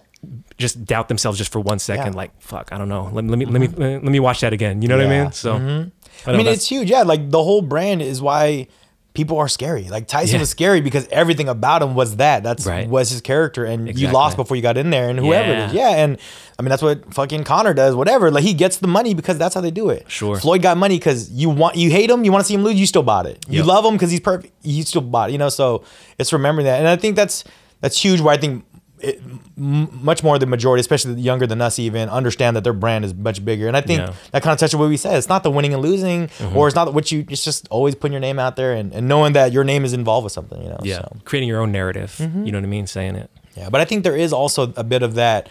just 0.57 0.83
doubt 0.85 1.07
themselves 1.07 1.37
just 1.37 1.51
for 1.51 1.59
one 1.59 1.77
second. 1.79 2.03
Yeah. 2.03 2.09
Mm-hmm. 2.09 2.17
Like 2.17 2.41
fuck, 2.41 2.69
I 2.71 2.77
don't 2.77 2.89
know. 2.89 3.09
Let, 3.13 3.25
let 3.25 3.37
me 3.37 3.45
let 3.45 3.61
me 3.61 3.67
let 3.67 4.03
me 4.03 4.19
watch 4.19 4.41
that 4.41 4.53
again. 4.53 4.81
You 4.81 4.87
know 4.87 4.97
what 4.97 5.05
I 5.05 5.23
mean? 5.23 5.31
So 5.33 5.55
I 5.55 5.57
don't 5.57 5.91
mean, 6.37 6.45
know, 6.47 6.51
it's 6.51 6.67
huge. 6.67 6.89
Yeah, 6.89 7.03
like 7.03 7.29
the 7.29 7.43
whole 7.43 7.61
brand 7.61 8.01
is 8.01 8.21
why 8.21 8.67
people 9.13 9.37
are 9.39 9.47
scary. 9.47 9.89
Like 9.89 10.07
Tyson 10.07 10.35
Yeah. 10.35 10.41
was 10.41 10.49
scary 10.49 10.81
because 10.81 11.07
everything 11.11 11.49
about 11.49 11.81
him 11.81 11.95
was 11.95 12.17
that. 12.17 12.43
That's 12.43 12.65
Right. 12.65 12.87
was 12.87 13.09
his 13.09 13.21
character, 13.21 13.65
and 13.65 13.97
you 13.99 14.07
lost 14.09 14.37
before 14.37 14.55
you 14.55 14.61
got 14.63 14.77
in 14.77 14.91
there, 14.91 15.09
and 15.09 15.19
whoever 15.19 15.51
it 15.51 15.57
is. 15.69 15.73
Yeah. 15.73 15.89
Yeah, 15.89 16.03
and 16.03 16.17
I 16.57 16.61
mean 16.61 16.69
that's 16.69 16.81
what 16.83 17.13
fucking 17.13 17.43
Conor 17.43 17.73
does. 17.73 17.95
Whatever, 17.95 18.29
like 18.31 18.43
he 18.43 18.53
gets 18.53 18.77
the 18.77 18.87
money 18.87 19.13
because 19.13 19.37
that's 19.37 19.55
how 19.55 19.61
they 19.61 19.71
do 19.71 19.89
it. 19.89 20.05
Sure. 20.07 20.37
Floyd 20.37 20.61
got 20.61 20.77
money 20.77 20.97
because 20.97 21.29
you 21.31 21.49
want 21.49 21.75
you 21.75 21.89
hate 21.89 22.09
him, 22.09 22.23
you 22.23 22.31
want 22.31 22.43
to 22.43 22.47
see 22.47 22.53
him 22.53 22.63
lose, 22.63 22.79
you 22.79 22.85
still 22.85 23.03
bought 23.03 23.25
it. 23.25 23.43
You 23.49 23.63
love 23.63 23.83
him 23.83 23.93
because 23.93 24.11
he's 24.11 24.19
perfect, 24.19 24.53
you 24.63 24.83
still 24.83 25.01
bought 25.01 25.29
it. 25.29 25.33
You 25.33 25.39
know, 25.39 25.49
so 25.49 25.83
it's 26.17 26.31
remembering 26.31 26.65
that, 26.65 26.79
and 26.79 26.87
I 26.87 26.95
think 26.95 27.15
that's 27.15 27.43
that's 27.81 27.99
huge. 27.99 28.21
Where 28.21 28.33
I 28.33 28.37
think. 28.37 28.63
It, 29.01 29.21
m- 29.57 29.89
much 30.03 30.23
more 30.23 30.37
the 30.39 30.45
majority, 30.45 30.81
especially 30.81 31.13
the 31.13 31.21
younger 31.21 31.47
than 31.47 31.61
us, 31.61 31.79
even 31.79 32.09
understand 32.09 32.55
that 32.55 32.63
their 32.63 32.73
brand 32.73 33.05
is 33.05 33.13
much 33.13 33.43
bigger. 33.43 33.67
And 33.67 33.77
I 33.77 33.81
think 33.81 33.99
Yeah. 33.99 34.07
Mm-hmm. 34.07 34.29
that 34.31 34.43
kind 34.43 34.53
of 34.53 34.59
touches 34.59 34.75
what 34.75 34.89
we 34.89 34.97
said. 34.97 35.17
It's 35.17 35.29
not 35.29 35.43
the 35.43 35.51
winning 35.51 35.73
and 35.73 35.81
losing, 35.81 36.29
or 36.53 36.67
it's 36.67 36.75
not 36.75 36.93
what 36.93 37.11
you. 37.11 37.25
It's 37.29 37.43
just 37.43 37.67
always 37.69 37.95
putting 37.95 38.13
your 38.13 38.19
name 38.21 38.39
out 38.39 38.55
there 38.55 38.73
and, 38.73 38.93
and 38.93 39.07
knowing 39.07 39.33
that 39.33 39.51
your 39.53 39.63
name 39.63 39.85
is 39.85 39.93
involved 39.93 40.23
with 40.25 40.33
something. 40.33 40.61
You 40.61 40.69
know. 40.69 40.79
yeah, 40.83 40.97
So, 41.01 41.17
creating 41.25 41.47
your 41.49 41.61
own 41.61 41.71
narrative. 41.71 42.15
Mm-hmm. 42.19 42.45
You 42.45 42.51
know 42.51 42.57
what 42.59 42.65
I 42.65 42.69
mean? 42.69 42.87
Saying 42.87 43.15
it. 43.15 43.29
yeah. 43.55 43.69
But 43.69 43.81
I 43.81 43.85
think 43.85 44.03
there 44.03 44.15
is 44.15 44.33
also 44.33 44.73
a 44.75 44.83
bit 44.83 45.01
of 45.03 45.15
that. 45.15 45.49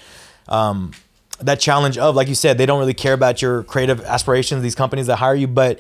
Um, 0.49 0.93
that 1.41 1.61
challenge 1.61 1.97
of, 1.99 2.17
like 2.17 2.27
you 2.27 2.35
said, 2.35 2.59
they 2.59 2.67
don't 2.67 2.81
really 2.81 2.95
care 2.95 3.13
about 3.13 3.41
your 3.41 3.63
creative 3.63 4.01
aspirations. 4.05 4.61
These 4.61 4.75
companies 4.75 5.07
that 5.07 5.17
hire 5.17 5.37
you, 5.37 5.47
but 5.47 5.79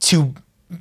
to 0.00 0.32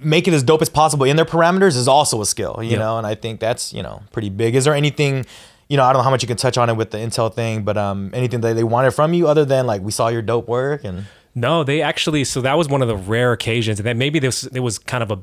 make 0.02 0.28
it 0.28 0.34
as 0.36 0.44
dope 0.44 0.62
as 0.62 0.70
possible 0.70 1.06
in 1.06 1.16
their 1.16 1.26
parameters 1.26 1.76
is 1.76 1.88
also 1.88 2.22
a 2.22 2.26
skill, 2.28 2.60
you 2.62 2.72
Yep. 2.72 2.80
know. 2.80 2.98
And 3.00 3.08
I 3.08 3.16
think 3.16 3.40
that's 3.40 3.74
you 3.74 3.82
know 3.82 4.04
pretty 4.12 4.30
big. 4.30 4.54
Is 4.56 4.66
there 4.66 4.76
anything, 4.76 5.26
you 5.74 5.78
know, 5.78 5.86
I 5.86 5.92
don't 5.92 6.02
know 6.02 6.04
how 6.04 6.12
much 6.12 6.22
you 6.22 6.28
can 6.28 6.38
touch 6.38 6.60
on 6.60 6.70
it 6.70 6.76
with 6.76 6.92
the 6.92 7.00
Intel 7.00 7.34
thing, 7.34 7.64
but 7.64 7.80
um, 7.80 8.12
anything 8.14 8.42
that 8.42 8.54
they 8.54 8.64
wanted 8.64 8.92
from 8.92 9.16
you 9.16 9.28
other 9.28 9.44
than 9.44 9.66
like 9.66 9.82
we 9.82 9.92
saw 9.92 10.10
your 10.10 10.22
dope 10.22 10.48
work 10.48 10.84
and 10.84 11.08
No, 11.34 11.64
they 11.64 11.82
actually. 11.82 12.26
So 12.26 12.42
that 12.42 12.60
was 12.60 12.70
one 12.70 12.84
of 12.84 12.88
the 12.88 12.96
rare 12.96 13.32
occasions, 13.32 13.80
and 13.80 13.88
that 13.88 13.98
maybe 13.98 14.20
this 14.20 14.44
it 14.44 14.60
was 14.60 14.78
kind 14.78 15.02
of 15.02 15.10
a 15.10 15.20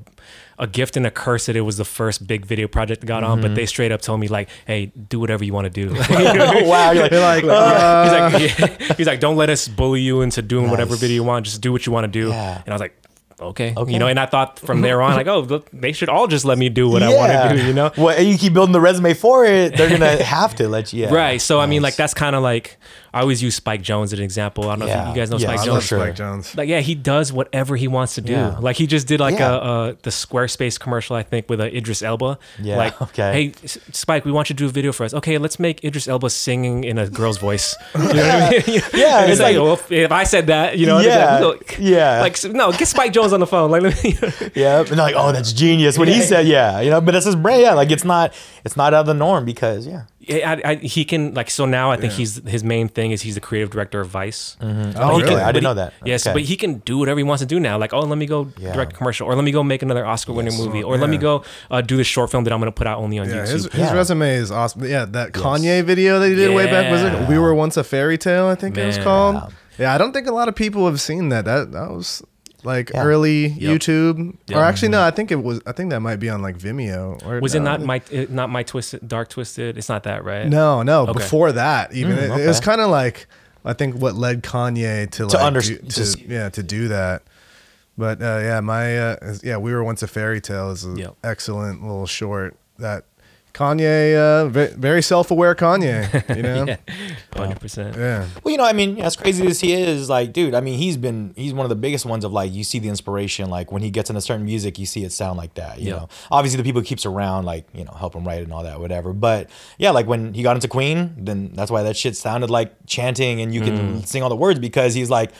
a 0.58 0.66
gift 0.66 0.96
and 0.96 1.06
a 1.06 1.10
curse 1.12 1.46
that 1.46 1.54
it 1.54 1.60
was 1.60 1.76
the 1.76 1.84
first 1.84 2.26
big 2.26 2.44
video 2.44 2.66
project 2.66 3.04
I 3.04 3.06
got 3.06 3.22
on. 3.22 3.38
Mm-hmm. 3.38 3.42
But 3.42 3.54
they 3.54 3.64
straight 3.64 3.92
up 3.92 4.02
told 4.02 4.18
me 4.18 4.26
like, 4.26 4.48
"Hey, 4.66 4.86
do 4.86 5.20
whatever 5.20 5.44
you 5.44 5.52
want 5.52 5.66
to 5.66 5.70
do." 5.70 5.94
oh 5.96 6.64
wow, 6.68 6.90
you're 6.90 7.04
like, 7.04 7.12
like, 7.44 7.44
he's 7.44 7.50
uh, 7.52 8.56
like, 8.58 8.80
yeah. 8.80 8.94
he's 8.96 9.06
like, 9.06 9.20
don't 9.20 9.36
let 9.36 9.50
us 9.50 9.68
bully 9.68 10.00
you 10.00 10.22
into 10.22 10.42
doing 10.42 10.68
whatever 10.68 10.96
video 10.96 11.14
you 11.14 11.22
want. 11.22 11.46
Just 11.46 11.60
do 11.60 11.70
what 11.70 11.86
you 11.86 11.92
want 11.92 12.06
to 12.06 12.20
do. 12.20 12.30
Yeah. 12.30 12.56
And 12.56 12.70
I 12.70 12.72
was 12.72 12.80
like, 12.80 12.99
okay. 13.40 13.74
Okay. 13.76 13.92
you 13.92 13.98
know. 13.98 14.06
And 14.06 14.18
I 14.18 14.26
thought 14.26 14.58
from 14.58 14.80
there 14.80 15.02
on, 15.02 15.14
like, 15.14 15.26
oh, 15.26 15.40
look, 15.40 15.68
they 15.72 15.92
should 15.92 16.08
all 16.08 16.26
just 16.26 16.44
let 16.44 16.58
me 16.58 16.68
do 16.68 16.88
what 16.88 17.02
I 17.02 17.14
want 17.14 17.32
to 17.32 17.56
do. 17.56 17.66
You 17.66 17.72
know. 17.72 17.90
Well, 17.96 18.16
and 18.16 18.26
you 18.26 18.38
keep 18.38 18.52
building 18.52 18.72
the 18.72 18.80
resume 18.80 19.14
for 19.14 19.44
it, 19.44 19.76
they're 19.76 19.90
gonna 19.90 20.22
have 20.22 20.54
to 20.56 20.68
let 20.68 20.92
you. 20.92 21.02
Yeah. 21.02 21.14
Right. 21.14 21.40
So 21.40 21.60
I 21.60 21.66
mean, 21.66 21.82
like 21.82 21.96
that's 21.96 22.14
kind 22.14 22.36
of 22.36 22.42
like 22.42 22.78
I 23.12 23.20
always 23.20 23.42
use 23.42 23.54
Spike 23.56 23.82
Jonze 23.82 24.04
as 24.04 24.12
an 24.14 24.20
example. 24.22 24.64
I 24.64 24.72
don't 24.72 24.80
know 24.80 24.84
if 24.86 24.90
Yeah. 24.90 25.02
you, 25.04 25.08
you 25.10 25.16
guys 25.16 25.30
know 25.30 25.36
Yeah, 25.38 25.46
Spike 25.48 25.58
I 25.58 25.62
I 25.62 25.66
Jonze. 25.66 25.72
love 25.72 25.84
sure. 25.84 25.98
Spike 26.00 26.16
Jonze. 26.16 26.56
Like 26.56 26.68
yeah, 26.68 26.80
he 26.80 26.94
does 26.94 27.32
whatever 27.32 27.76
he 27.76 27.88
wants 27.88 28.14
to 28.16 28.20
do. 28.20 28.32
Yeah. 28.32 28.56
Like 28.58 28.76
he 28.76 28.86
just 28.86 29.06
did 29.08 29.20
like 29.20 29.38
Yeah. 29.38 29.52
a, 29.54 29.58
a 29.90 29.96
the 30.02 30.10
Squarespace 30.10 30.78
commercial, 30.78 31.16
I 31.16 31.22
think, 31.22 31.48
with 31.50 31.60
uh, 31.60 31.64
Idris 31.64 32.02
Elba. 32.02 32.38
Yeah, 32.60 32.76
Like, 32.76 33.00
okay. 33.02 33.32
hey 33.32 33.52
S- 33.64 33.78
Spike, 33.92 34.24
we 34.24 34.32
want 34.32 34.48
you 34.50 34.54
to 34.56 34.62
do 34.62 34.66
a 34.66 34.70
video 34.70 34.92
for 34.92 35.04
us. 35.04 35.12
Okay, 35.14 35.38
let's 35.38 35.58
make 35.58 35.82
Idris 35.84 36.06
Elba 36.08 36.30
singing 36.30 36.84
in 36.84 36.98
a 36.98 37.08
girl's 37.08 37.38
voice. 37.38 37.74
You 37.94 38.00
know 38.00 38.08
what 38.08 38.14
I 38.16 38.50
mean? 38.50 38.80
Yeah, 38.94 39.22
it's 39.24 39.32
it's 39.32 39.40
like, 39.40 39.56
like- 39.56 39.62
well, 39.62 39.72
if, 39.74 39.90
if 39.92 40.12
I 40.12 40.24
said 40.24 40.46
that, 40.48 40.78
you 40.78 40.86
know, 40.86 41.00
Yeah, 41.00 41.32
like, 41.34 41.40
look, 41.42 41.76
yeah. 41.78 42.20
Like 42.20 42.36
no, 42.44 42.70
get 42.72 42.86
Spike 42.88 43.12
Jonze 43.12 43.32
on 43.32 43.40
the 43.40 43.46
phone. 43.46 43.70
Like, 43.70 43.82
Yeah, 44.56 44.80
and 44.80 44.96
like, 44.96 45.14
oh, 45.16 45.32
that's 45.32 45.52
genius. 45.52 45.98
When 45.98 46.08
he 46.08 46.20
said, 46.22 46.46
yeah, 46.46 46.80
you 46.80 46.90
know, 46.90 47.00
but 47.00 47.14
it's 47.14 47.26
his 47.26 47.36
brain. 47.36 47.60
Yeah, 47.60 47.74
like 47.74 47.90
it's 47.90 48.04
not, 48.04 48.32
it's 48.64 48.76
not 48.76 48.94
out 48.94 49.00
of 49.00 49.06
the 49.06 49.14
norm 49.14 49.44
because, 49.44 49.86
yeah, 49.86 50.02
Yeah, 50.19 50.19
I, 50.30 50.62
I, 50.64 50.74
he 50.76 51.04
can 51.04 51.34
like 51.34 51.50
so 51.50 51.66
now. 51.66 51.90
I 51.90 51.96
think 51.96 52.12
he's 52.12 52.36
his 52.48 52.62
main 52.62 52.88
thing 52.88 53.10
is 53.10 53.22
he's 53.22 53.34
the 53.34 53.40
creative 53.40 53.70
director 53.70 54.00
of 54.00 54.08
Vice. 54.08 54.56
Oh, 54.60 54.66
Oh, 54.96 55.16
He 55.16 55.22
okay. 55.24 55.34
can- 55.34 55.38
I 55.40 55.46
didn't 55.52 55.54
he- 55.56 55.60
know 55.62 55.74
that. 55.74 55.92
Yes, 56.04 56.26
Okay. 56.26 56.34
but 56.34 56.42
he 56.42 56.56
can 56.56 56.78
do 56.78 56.98
whatever 56.98 57.18
he 57.18 57.24
wants 57.24 57.40
to 57.42 57.46
do 57.46 57.58
now. 57.58 57.76
Like, 57.78 57.92
oh, 57.92 58.00
let 58.00 58.16
me 58.18 58.26
go 58.26 58.48
Yeah. 58.58 58.72
direct 58.72 58.92
a 58.92 58.96
commercial, 58.96 59.26
or 59.26 59.34
let 59.34 59.44
me 59.44 59.50
go 59.52 59.62
make 59.62 59.82
another 59.82 60.06
Oscar-winning 60.06 60.52
Yes. 60.52 60.60
movie, 60.62 60.82
or 60.82 60.96
let 60.98 61.10
me 61.10 61.18
go 61.18 61.42
uh, 61.70 61.80
do 61.80 61.96
this 61.96 62.06
short 62.06 62.30
film 62.30 62.44
that 62.44 62.52
I'm 62.52 62.60
going 62.60 62.70
to 62.72 62.76
put 62.76 62.86
out 62.86 62.98
only 62.98 63.18
on 63.18 63.28
Yeah, 63.28 63.36
YouTube. 63.44 63.48
his, 63.52 63.72
his 63.72 63.92
resume 63.92 64.34
is 64.36 64.50
awesome. 64.50 64.84
Yeah, 64.84 65.04
that 65.06 65.32
Kanye 65.32 65.82
video 65.82 66.18
that 66.20 66.28
he 66.28 66.34
did 66.34 66.54
way 66.54 66.66
back 66.66 66.90
was 66.90 67.02
it? 67.02 67.28
We 67.28 67.38
were 67.38 67.54
once 67.54 67.76
a 67.76 67.84
fairy 67.84 68.18
tale. 68.18 68.46
I 68.46 68.54
think 68.54 68.76
it 68.78 68.86
was 68.86 68.96
Man. 68.96 69.04
called. 69.04 69.52
Yeah, 69.78 69.94
I 69.94 69.98
don't 69.98 70.12
think 70.12 70.26
a 70.26 70.32
lot 70.32 70.48
of 70.48 70.54
people 70.54 70.86
have 70.86 71.00
seen 71.00 71.30
that. 71.30 71.44
That 71.46 71.72
that 71.72 71.90
was 71.90 72.22
like 72.64 72.90
Yeah. 72.92 73.02
early 73.04 73.46
Yep. 73.48 73.80
YouTube. 73.80 74.36
Yep. 74.48 74.58
Or 74.58 74.62
actually, 74.62 74.88
no, 74.88 75.02
I 75.02 75.10
think 75.10 75.30
it 75.32 75.42
was. 75.42 75.60
I 75.66 75.72
think 75.72 75.90
that 75.90 76.00
might 76.00 76.16
be 76.16 76.28
on 76.28 76.42
like 76.42 76.56
Vimeo. 76.58 77.24
Or 77.26 77.40
Was 77.40 77.54
it 77.54 77.60
not 77.60 77.80
my 77.82 78.00
uh, 78.14 78.26
not 78.28 78.50
my 78.50 78.62
twisted 78.62 79.06
dark 79.08 79.28
twisted? 79.28 79.78
It's 79.78 79.88
not 79.88 80.02
that, 80.04 80.24
right? 80.24 80.46
No, 80.46 80.82
no. 80.82 81.02
Okay. 81.04 81.12
Before 81.14 81.52
that, 81.52 81.92
even 81.94 82.18
it, 82.18 82.30
it 82.40 82.46
was 82.46 82.60
kind 82.60 82.80
of 82.80 82.90
like 82.90 83.26
I 83.64 83.72
think 83.72 83.96
what 83.96 84.14
led 84.14 84.42
Kanye 84.42 85.10
to 85.12 85.26
like 85.26 85.38
under- 85.42 85.60
do- 85.60 85.78
to 85.78 86.14
to, 86.16 86.28
yeah 86.28 86.48
to 86.50 86.62
do 86.62 86.88
that. 86.88 87.22
But 87.98 88.22
uh, 88.22 88.38
yeah, 88.42 88.60
my 88.60 88.98
uh, 88.98 89.34
yeah, 89.42 89.58
we 89.58 89.72
were 89.74 89.84
once 89.84 90.02
a 90.02 90.06
fairy 90.08 90.40
tale 90.40 90.70
is 90.70 90.84
an 90.84 90.96
Yep. 90.96 91.16
excellent 91.24 91.82
little 91.82 92.06
short 92.06 92.56
that 92.78 93.04
Kanye, 93.54 94.14
uh, 94.16 94.48
very 94.76 95.02
self-aware 95.02 95.54
Kanye, 95.54 96.36
you 96.36 96.42
know. 96.42 96.64
Yeah, 97.34 97.46
hundred 97.46 97.60
percent. 97.60 97.96
yeah. 97.96 98.26
Well, 98.44 98.52
you 98.52 98.58
know, 98.58 98.64
I 98.64 98.72
mean, 98.72 98.98
as 99.00 99.16
crazy 99.16 99.46
as 99.46 99.60
he 99.60 99.72
is, 99.72 100.08
like, 100.10 100.32
dude, 100.32 100.54
I 100.54 100.60
mean, 100.60 100.78
he's 100.78 100.96
been, 100.96 101.32
he's 101.36 101.52
one 101.54 101.64
of 101.64 101.70
the 101.70 101.76
biggest 101.76 102.04
ones 102.06 102.24
of 102.24 102.32
like, 102.32 102.52
you 102.52 102.64
see 102.64 102.78
the 102.78 102.88
inspiration, 102.88 103.48
like 103.50 103.72
when 103.72 103.82
he 103.82 103.90
gets 103.90 104.10
into 104.10 104.20
certain 104.20 104.44
music, 104.44 104.78
you 104.78 104.86
see 104.86 105.04
it 105.04 105.12
sound 105.12 105.36
like 105.38 105.54
that, 105.54 105.78
you 105.80 105.88
Yeah. 105.88 105.96
know. 105.96 106.08
Obviously, 106.30 106.58
the 106.58 106.64
people 106.64 106.80
he 106.82 106.86
keeps 106.86 107.06
around, 107.06 107.44
like, 107.44 107.66
you 107.72 107.84
know, 107.84 107.92
help 107.92 108.14
him 108.14 108.26
write 108.26 108.42
and 108.42 108.52
all 108.52 108.62
that, 108.64 108.78
whatever. 108.80 109.12
But 109.12 109.48
yeah, 109.78 109.90
like 109.90 110.06
when 110.06 110.34
he 110.34 110.42
got 110.42 110.56
into 110.56 110.68
Queen, 110.68 111.14
then 111.16 111.50
that's 111.54 111.70
why 111.70 111.82
that 111.82 111.96
shit 111.96 112.16
sounded 112.16 112.50
like 112.50 112.74
chanting 112.86 113.40
and 113.40 113.54
you 113.54 113.60
can 113.62 114.04
sing 114.04 114.22
all 114.22 114.28
the 114.28 114.36
words 114.36 114.58
because 114.58 114.94
he's 114.94 115.10
like, 115.10 115.32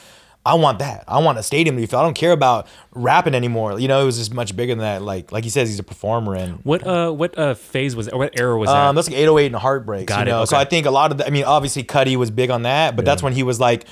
I 0.44 0.54
want 0.54 0.78
that. 0.78 1.04
I 1.06 1.18
want 1.18 1.38
a 1.38 1.42
stadium 1.42 1.76
to 1.76 1.80
be 1.82 1.86
filled. 1.86 2.00
I 2.00 2.04
don't 2.06 2.14
care 2.14 2.32
about 2.32 2.66
rapping 2.92 3.34
anymore. 3.34 3.78
You 3.78 3.88
know, 3.88 4.00
it 4.00 4.04
was 4.04 4.16
just 4.16 4.32
much 4.32 4.56
bigger 4.56 4.72
than 4.72 4.78
that. 4.80 5.02
Like, 5.02 5.32
like 5.32 5.44
he 5.44 5.50
says, 5.50 5.68
he's 5.68 5.78
a 5.78 5.82
performer 5.82 6.34
and 6.34 6.60
What 6.64 6.86
uh 6.86 7.10
what 7.12 7.38
uh 7.38 7.52
phase 7.54 7.94
was 7.94 8.08
or 8.08 8.18
what 8.18 8.38
era 8.40 8.58
was 8.58 8.68
that? 8.70 8.74
um, 8.74 8.94
that's 8.96 9.08
like 9.08 9.18
808 9.18 9.46
and 9.46 9.56
Heartbreaks. 9.56 10.08
Got 10.08 10.20
you 10.26 10.32
it, 10.32 10.34
know? 10.36 10.44
So. 10.46 10.56
I 10.56 10.64
think 10.64 10.86
a 10.86 10.90
lot 10.90 11.12
of 11.12 11.18
the, 11.18 11.26
I 11.26 11.30
mean, 11.30 11.44
obviously 11.44 11.84
Cudi 11.84 12.16
was 12.16 12.30
big 12.30 12.48
on 12.50 12.62
that, 12.62 12.96
but 12.96 13.04
that's 13.04 13.22
when 13.22 13.34
he 13.34 13.42
was 13.42 13.60
like, 13.60 13.84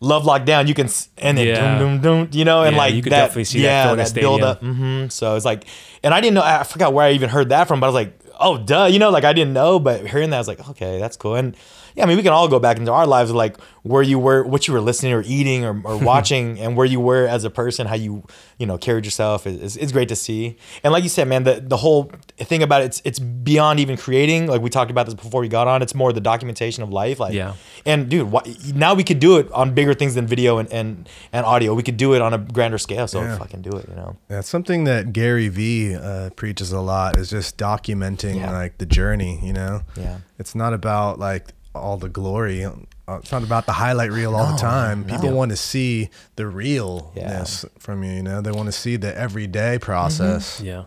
Love 0.00 0.24
Lockdown, 0.24 0.68
you 0.68 0.74
can, 0.74 0.86
s- 0.86 1.08
and 1.16 1.38
then 1.38 1.46
Yeah. 1.46 1.78
doom, 1.78 2.00
doom, 2.00 2.26
doom, 2.26 2.28
you 2.32 2.44
know, 2.44 2.64
and 2.64 2.74
Yeah, 2.76 2.82
like 2.82 2.94
you 2.94 3.00
could 3.02 3.12
that, 3.12 3.20
definitely 3.20 3.44
see 3.44 3.62
that 3.62 3.86
yeah, 3.86 3.92
a 3.92 3.96
that 3.96 4.12
build 4.14 4.42
up. 4.42 4.60
hmm 4.60 5.06
So 5.08 5.36
it's 5.36 5.46
like, 5.46 5.64
and 6.02 6.12
I 6.12 6.20
didn't 6.20 6.34
know, 6.34 6.42
I 6.42 6.64
forgot 6.64 6.92
where 6.92 7.06
I 7.06 7.12
even 7.12 7.30
heard 7.30 7.48
that 7.48 7.66
from, 7.66 7.80
but 7.80 7.86
I 7.86 7.88
was 7.88 7.94
like, 7.94 8.20
oh, 8.38 8.58
duh, 8.58 8.86
you 8.86 8.98
know, 8.98 9.08
like 9.08 9.24
I 9.24 9.32
didn't 9.32 9.54
know, 9.54 9.78
but 9.78 10.06
hearing 10.06 10.28
that, 10.30 10.36
I 10.36 10.40
was 10.40 10.48
like, 10.48 10.68
okay, 10.70 10.98
that's 10.98 11.16
cool. 11.16 11.36
And 11.36 11.56
yeah, 11.94 12.04
I 12.04 12.06
mean, 12.06 12.16
we 12.16 12.22
can 12.22 12.32
all 12.32 12.48
go 12.48 12.58
back 12.58 12.76
into 12.78 12.92
our 12.92 13.06
lives, 13.06 13.30
of 13.30 13.36
like 13.36 13.56
where 13.82 14.02
you 14.02 14.18
were, 14.18 14.42
what 14.44 14.66
you 14.66 14.74
were 14.74 14.80
listening 14.80 15.12
or 15.12 15.22
eating 15.26 15.64
or, 15.64 15.80
or 15.84 15.96
watching, 16.12 16.58
and 16.58 16.76
where 16.76 16.86
you 16.86 16.98
were 17.00 17.26
as 17.26 17.44
a 17.44 17.50
person, 17.50 17.86
how 17.86 17.94
you, 17.94 18.24
you 18.58 18.66
know, 18.66 18.76
carried 18.78 19.04
yourself. 19.04 19.46
It's, 19.46 19.76
it's 19.76 19.92
great 19.92 20.08
to 20.08 20.16
see. 20.16 20.56
And 20.82 20.92
like 20.92 21.02
you 21.02 21.08
said, 21.08 21.28
man, 21.28 21.44
the 21.44 21.60
the 21.60 21.76
whole 21.76 22.10
thing 22.38 22.62
about 22.62 22.82
it, 22.82 22.86
it's 22.86 23.02
it's 23.04 23.18
beyond 23.18 23.80
even 23.80 23.96
creating. 23.96 24.46
Like 24.48 24.60
we 24.60 24.70
talked 24.70 24.90
about 24.90 25.06
this 25.06 25.14
before 25.14 25.40
we 25.40 25.48
got 25.48 25.68
on. 25.68 25.82
It's 25.82 25.94
more 25.94 26.12
the 26.12 26.20
documentation 26.20 26.82
of 26.82 26.90
life. 26.90 27.20
Like, 27.20 27.34
Yeah. 27.34 27.54
And 27.86 28.08
dude, 28.08 28.30
why, 28.30 28.42
now 28.74 28.94
we 28.94 29.04
could 29.04 29.20
do 29.20 29.38
it 29.38 29.50
on 29.52 29.74
bigger 29.74 29.94
things 29.94 30.14
than 30.14 30.26
video 30.26 30.58
and 30.58 30.72
and, 30.72 31.08
and 31.32 31.44
audio. 31.46 31.74
We 31.74 31.82
could 31.82 31.96
do 31.96 32.14
it 32.14 32.22
on 32.22 32.32
a 32.34 32.38
grander 32.38 32.78
scale. 32.78 33.06
So 33.06 33.20
Yeah. 33.20 33.38
fucking 33.38 33.62
do 33.62 33.70
it. 33.70 33.88
You 33.88 33.94
know. 33.94 34.16
Yeah, 34.30 34.38
it's 34.40 34.48
something 34.48 34.84
that 34.84 35.12
Gary 35.12 35.48
Vee 35.48 35.94
uh, 35.94 36.30
preaches 36.30 36.72
a 36.72 36.80
lot 36.80 37.16
is 37.16 37.30
just 37.30 37.56
documenting 37.58 38.36
Yeah. 38.36 38.50
like 38.52 38.78
the 38.78 38.86
journey. 38.86 39.38
You 39.42 39.52
know, 39.52 39.82
Yeah. 39.96 40.18
it's 40.38 40.54
not 40.54 40.72
about 40.72 41.18
like 41.18 41.52
all 41.74 41.96
the 41.96 42.08
glory. 42.08 42.64
Uh, 42.64 42.72
It's 43.08 43.32
not 43.32 43.42
about 43.42 43.66
the 43.66 43.72
highlight 43.72 44.10
reel 44.12 44.34
all 44.34 44.52
the 44.52 44.58
time. 44.58 45.04
People 45.04 45.32
want 45.32 45.50
to 45.50 45.56
see 45.56 46.08
the 46.36 46.46
realness 46.46 47.64
from 47.78 48.02
you. 48.04 48.12
You 48.12 48.22
know, 48.22 48.40
they 48.40 48.52
want 48.52 48.66
to 48.66 48.72
see 48.72 48.96
the 48.96 49.16
everyday 49.16 49.78
process. 49.78 50.60
yeah. 50.60 50.84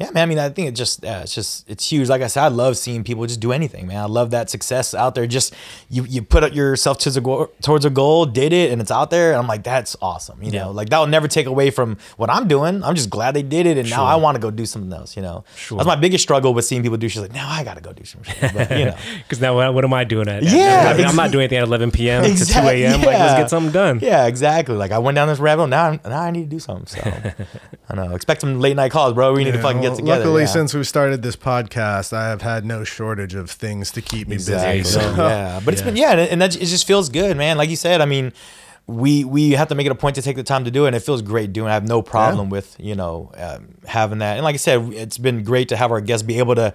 Yeah, 0.00 0.10
man. 0.12 0.22
I 0.22 0.26
mean, 0.26 0.38
I 0.38 0.48
think 0.48 0.68
it 0.68 0.72
just, 0.74 1.02
yeah, 1.04 1.20
it's 1.20 1.34
just, 1.34 1.68
it's 1.68 1.88
huge. 1.92 2.08
Like 2.08 2.22
I 2.22 2.26
said, 2.26 2.42
I 2.42 2.48
love 2.48 2.78
seeing 2.78 3.04
people 3.04 3.26
just 3.26 3.38
do 3.40 3.52
anything, 3.52 3.86
man. 3.86 3.98
I 3.98 4.06
love 4.06 4.30
that 4.30 4.48
success 4.48 4.94
out 4.94 5.14
there. 5.14 5.26
Just 5.26 5.54
you, 5.90 6.04
you 6.04 6.22
put 6.22 6.42
up 6.42 6.54
yourself 6.54 6.98
towards 6.98 7.16
a 7.18 7.20
goal, 7.20 7.48
towards 7.60 7.84
a 7.84 7.90
goal, 7.90 8.24
did 8.24 8.54
it, 8.54 8.72
and 8.72 8.80
it's 8.80 8.90
out 8.90 9.10
there. 9.10 9.32
And 9.32 9.38
I'm 9.38 9.46
like, 9.46 9.62
that's 9.62 9.96
awesome. 10.00 10.42
You 10.42 10.50
Yeah. 10.52 10.64
know, 10.64 10.70
like 10.70 10.88
that 10.88 10.98
will 10.98 11.06
never 11.06 11.28
take 11.28 11.44
away 11.46 11.70
from 11.70 11.98
what 12.16 12.30
I'm 12.30 12.48
doing. 12.48 12.82
I'm 12.82 12.94
just 12.94 13.10
glad 13.10 13.34
they 13.34 13.42
did 13.42 13.66
it, 13.66 13.76
and 13.76 13.90
now 13.90 14.04
I 14.06 14.16
want 14.16 14.36
to 14.36 14.40
go 14.40 14.50
do 14.50 14.64
something 14.64 14.90
else. 14.92 15.16
You 15.16 15.22
know, 15.22 15.44
Sure. 15.54 15.76
that's 15.76 15.86
my 15.86 15.96
biggest 15.96 16.22
struggle 16.22 16.54
with 16.54 16.64
seeing 16.64 16.82
people 16.82 16.96
do 16.96 17.08
shit. 17.10 17.20
Like 17.20 17.34
now 17.34 17.50
I 17.50 17.62
got 17.62 17.74
to 17.74 17.82
go 17.82 17.92
do 17.92 18.04
some 18.04 18.22
shit. 18.22 18.54
But, 18.54 18.70
you 18.78 18.86
know, 18.86 18.96
Because 19.18 19.40
now 19.42 19.54
what, 19.54 19.74
what 19.74 19.84
am 19.84 19.92
I 19.92 20.04
doing 20.04 20.28
at? 20.28 20.42
Yeah, 20.44 20.90
I 20.92 20.96
mean, 20.96 21.04
I'm 21.06 21.14
not 21.16 21.30
doing 21.30 21.42
anything 21.42 21.58
at 21.58 21.64
11 21.64 21.90
p.m. 21.90 22.22
to 22.22 22.28
2 22.28 22.32
Exactly, 22.32 22.84
a.m. 22.84 23.00
Like, 23.02 23.18
let's 23.18 23.34
get 23.38 23.50
something 23.50 23.70
done. 23.72 23.98
yeah, 24.00 24.26
exactly. 24.26 24.76
Like 24.76 24.92
I 24.92 24.98
went 24.98 25.16
down 25.16 25.28
this 25.28 25.38
rabbit 25.40 25.60
hole. 25.60 25.66
Now, 25.68 25.92
now 26.06 26.20
I 26.22 26.30
need 26.30 26.44
to 26.44 26.48
do 26.48 26.58
something. 26.58 26.86
So 26.86 27.00
I 27.90 27.94
don't 27.94 28.08
know. 28.08 28.14
Expect 28.16 28.40
some 28.40 28.60
late 28.60 28.76
night 28.76 28.92
calls, 28.92 29.12
bro. 29.12 29.34
We 29.34 29.44
need 29.44 29.52
to 29.52 29.60
fucking 29.60 29.80
well, 29.82 29.89
get 29.90 29.96
together. 30.02 30.18
Luckily, 30.24 30.42
yeah. 30.42 30.46
since 30.48 30.74
we 30.74 30.84
started 30.84 31.22
this 31.22 31.36
podcast, 31.36 32.12
I 32.12 32.28
have 32.28 32.42
had 32.42 32.64
no 32.64 32.84
shortage 32.84 33.34
of 33.34 33.50
things 33.50 33.90
to 33.92 34.02
keep 34.02 34.28
me 34.28 34.34
Exactly. 34.34 34.80
busy. 34.82 34.90
So. 34.90 35.00
yeah, 35.16 35.60
but 35.64 35.74
it's 35.74 35.82
been 35.82 35.96
yeah, 35.96 36.12
and, 36.12 36.40
that 36.42 36.56
it 36.56 36.66
just 36.66 36.86
feels 36.86 37.08
good, 37.08 37.36
man. 37.36 37.56
Like 37.56 37.70
you 37.70 37.76
said, 37.76 38.00
I 38.00 38.06
mean, 38.06 38.32
we 38.86 39.22
we 39.22 39.52
have 39.52 39.68
to 39.68 39.74
make 39.76 39.86
it 39.86 39.92
a 39.92 39.94
point 39.94 40.16
to 40.16 40.22
take 40.22 40.34
the 40.36 40.42
time 40.42 40.64
to 40.64 40.70
do 40.70 40.84
it, 40.84 40.88
and 40.88 40.96
it 40.96 41.00
feels 41.00 41.22
great 41.22 41.52
doing. 41.52 41.68
it. 41.68 41.70
I 41.70 41.74
have 41.74 41.86
no 41.86 42.02
problem 42.02 42.50
with 42.50 42.74
you 42.80 42.96
know 42.96 43.30
um, 43.36 43.68
having 43.86 44.18
that, 44.18 44.36
and 44.36 44.42
like 44.44 44.54
I 44.54 44.58
said, 44.58 44.92
it's 44.94 45.16
been 45.18 45.44
great 45.44 45.68
to 45.68 45.76
have 45.76 45.92
our 45.92 46.00
guests 46.00 46.24
be 46.24 46.38
able 46.38 46.56
to 46.56 46.72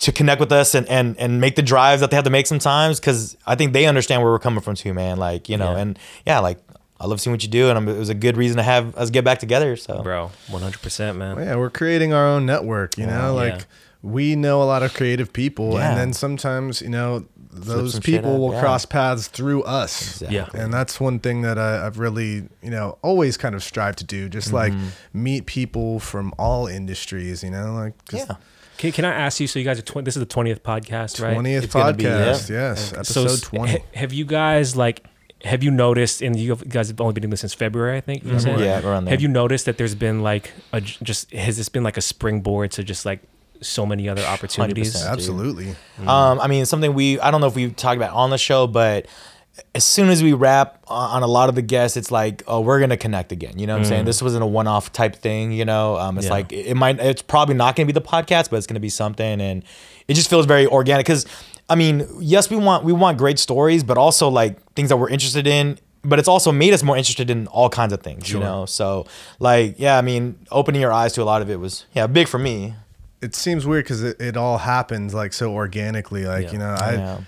to 0.00 0.12
connect 0.12 0.38
with 0.40 0.52
us 0.52 0.74
and 0.76 0.86
and 0.88 1.16
and 1.18 1.40
make 1.40 1.56
the 1.56 1.62
drives 1.62 2.00
that 2.00 2.10
they 2.10 2.16
have 2.16 2.24
to 2.24 2.30
make 2.30 2.46
sometimes 2.46 3.00
because 3.00 3.36
I 3.46 3.56
think 3.56 3.72
they 3.72 3.86
understand 3.86 4.22
where 4.22 4.30
we're 4.30 4.38
coming 4.38 4.60
from 4.60 4.76
too, 4.76 4.94
man. 4.94 5.16
Like 5.18 5.48
you 5.48 5.56
know, 5.56 5.72
Yeah. 5.72 5.78
and 5.80 5.98
yeah, 6.26 6.38
like. 6.40 6.58
I 7.00 7.06
love 7.06 7.20
seeing 7.20 7.32
what 7.32 7.42
you 7.42 7.48
do, 7.48 7.68
and 7.68 7.78
I'm- 7.78 7.88
it 7.88 7.98
was 7.98 8.08
a 8.08 8.14
good 8.14 8.36
reason 8.36 8.56
to 8.56 8.62
have 8.62 8.96
us 8.96 9.10
get 9.10 9.24
back 9.24 9.38
together. 9.38 9.76
So, 9.76 10.02
Bro, 10.02 10.32
100%, 10.50 11.16
man. 11.16 11.36
Yeah, 11.38 11.56
we're 11.56 11.70
creating 11.70 12.12
our 12.12 12.26
own 12.26 12.44
network, 12.46 12.98
you 12.98 13.06
know, 13.06 13.12
Yeah. 13.40 13.50
like 13.52 13.66
we 14.02 14.36
know 14.36 14.62
a 14.62 14.64
lot 14.64 14.82
of 14.82 14.94
creative 14.94 15.32
people 15.32 15.74
Yeah. 15.74 15.90
and 15.90 15.98
then 15.98 16.12
sometimes, 16.12 16.80
you 16.82 16.88
know, 16.88 17.24
those 17.50 17.98
people 18.00 18.38
will 18.38 18.52
yeah. 18.52 18.60
cross 18.60 18.84
paths 18.84 19.26
through 19.26 19.62
us. 19.64 20.20
Exactly. 20.22 20.36
Yeah. 20.36 20.48
And 20.54 20.72
that's 20.72 21.00
one 21.00 21.18
thing 21.18 21.42
that 21.42 21.58
I, 21.58 21.84
I've 21.86 21.98
really, 21.98 22.44
you 22.62 22.70
know, 22.70 22.98
always 23.02 23.36
kind 23.36 23.54
of 23.56 23.62
strived 23.64 23.98
to 23.98 24.04
do, 24.04 24.28
just 24.28 24.52
like 24.52 24.72
Mm-hmm. 24.72 24.86
meet 25.24 25.46
people 25.46 25.98
from 25.98 26.32
all 26.38 26.66
industries, 26.66 27.42
you 27.42 27.50
know, 27.50 27.74
like 27.74 27.94
just 28.08 28.28
yeah, 28.28 28.36
Can, 28.76 28.92
can 28.92 29.04
I 29.04 29.12
ask 29.12 29.40
you? 29.40 29.46
So 29.48 29.58
you 29.58 29.64
guys 29.64 29.78
are 29.78 29.82
tw- 29.82 30.04
this 30.04 30.14
is 30.16 30.20
the 30.20 30.26
twentieth 30.26 30.62
podcast, 30.62 31.20
right? 31.22 31.36
20th 31.36 31.62
It's 31.64 31.74
gonna 31.74 31.92
be, 31.94 32.04
podcast, 32.04 32.50
yeah. 32.50 32.56
yes, 32.70 32.92
episode 32.92 33.26
s- 33.30 33.40
20. 33.40 33.72
ha- 33.72 33.78
have 33.94 34.12
you 34.12 34.24
guys 34.24 34.76
like? 34.76 35.04
Have 35.44 35.62
you 35.62 35.70
noticed? 35.70 36.20
And 36.22 36.38
you 36.38 36.56
guys 36.56 36.88
have 36.88 37.00
only 37.00 37.12
been 37.12 37.22
doing 37.22 37.30
this 37.30 37.40
since 37.40 37.54
February, 37.54 37.96
I 37.96 38.00
think. 38.00 38.24
Mm-hmm. 38.24 38.60
Yeah, 38.60 38.80
around 38.86 39.04
there. 39.04 39.12
Have 39.12 39.20
you 39.20 39.28
noticed 39.28 39.66
that 39.66 39.78
there's 39.78 39.94
been 39.94 40.22
like 40.22 40.52
a 40.72 40.80
just 40.80 41.32
has 41.32 41.56
this 41.56 41.68
been 41.68 41.84
like 41.84 41.96
a 41.96 42.00
springboard 42.02 42.72
to 42.72 42.82
just 42.84 43.06
like 43.06 43.20
so 43.60 43.86
many 43.86 44.08
other 44.08 44.22
opportunities? 44.34 44.96
100%. 44.96 45.10
Absolutely. 45.12 45.70
Um, 46.00 46.40
I 46.40 46.46
mean, 46.48 46.66
something 46.66 46.92
we 46.94 47.20
I 47.20 47.30
don't 47.30 47.40
know 47.40 47.46
if 47.46 47.54
we've 47.54 47.74
talked 47.76 47.96
about 47.96 48.14
on 48.14 48.30
the 48.30 48.38
show, 48.38 48.66
but 48.66 49.06
as 49.74 49.84
soon 49.84 50.08
as 50.08 50.22
we 50.22 50.32
wrap 50.32 50.82
on 50.88 51.10
on 51.16 51.22
a 51.22 51.26
lot 51.26 51.48
of 51.48 51.54
the 51.54 51.62
guests, 51.62 51.96
it's 51.96 52.10
like, 52.10 52.42
oh, 52.46 52.60
we're 52.60 52.80
gonna 52.80 52.96
connect 52.96 53.30
again. 53.32 53.58
You 53.58 53.66
know 53.66 53.74
what 53.74 53.80
I'm 53.80 53.84
saying? 53.86 54.04
This 54.06 54.20
wasn't 54.22 54.42
a 54.42 54.46
one-off 54.46 54.92
type 54.92 55.16
thing. 55.16 55.52
You 55.52 55.64
know, 55.64 55.96
um, 55.98 56.16
it's 56.18 56.26
Yeah. 56.26 56.32
like 56.32 56.52
it 56.52 56.74
might. 56.76 56.98
It's 57.00 57.22
probably 57.22 57.54
not 57.54 57.76
gonna 57.76 57.86
be 57.86 57.92
the 57.92 58.00
podcast, 58.00 58.50
but 58.50 58.56
it's 58.56 58.66
gonna 58.66 58.80
be 58.80 58.88
something, 58.88 59.40
and 59.40 59.62
it 60.08 60.14
just 60.14 60.30
feels 60.30 60.46
very 60.46 60.66
organic. 60.66 61.06
Because 61.06 61.26
I 61.68 61.74
mean, 61.74 62.06
yes, 62.20 62.48
we 62.50 62.56
want 62.56 62.84
we 62.84 62.92
want 62.92 63.18
great 63.18 63.38
stories, 63.38 63.84
but 63.84 63.98
also 63.98 64.28
like 64.28 64.58
things 64.74 64.88
that 64.88 64.96
we're 64.96 65.10
interested 65.10 65.46
in. 65.46 65.78
But 66.04 66.18
it's 66.20 66.28
also 66.28 66.52
made 66.52 66.72
us 66.72 66.82
more 66.82 66.96
interested 66.96 67.28
in 67.28 67.48
all 67.48 67.68
kinds 67.68 67.92
of 67.92 68.00
things, 68.02 68.30
you 68.30 68.38
know. 68.38 68.66
So, 68.66 69.04
like, 69.40 69.74
yeah, 69.78 69.98
I 69.98 70.00
mean, 70.00 70.38
opening 70.52 70.80
your 70.80 70.92
eyes 70.92 71.12
to 71.14 71.22
a 71.22 71.24
lot 71.24 71.42
of 71.42 71.50
it 71.50 71.58
was, 71.58 71.86
yeah, 71.92 72.06
big 72.06 72.28
for 72.28 72.38
me. 72.38 72.74
It 73.20 73.34
seems 73.34 73.66
weird 73.66 73.84
because 73.84 74.02
it, 74.04 74.20
it 74.20 74.36
all 74.36 74.58
happens 74.58 75.12
like 75.12 75.32
so 75.32 75.52
organically. 75.52 76.24
Like, 76.24 76.46
Yeah. 76.46 76.52
you 76.52 76.58
know, 76.58 76.70
I, 76.80 76.92
Yeah. 76.94 77.20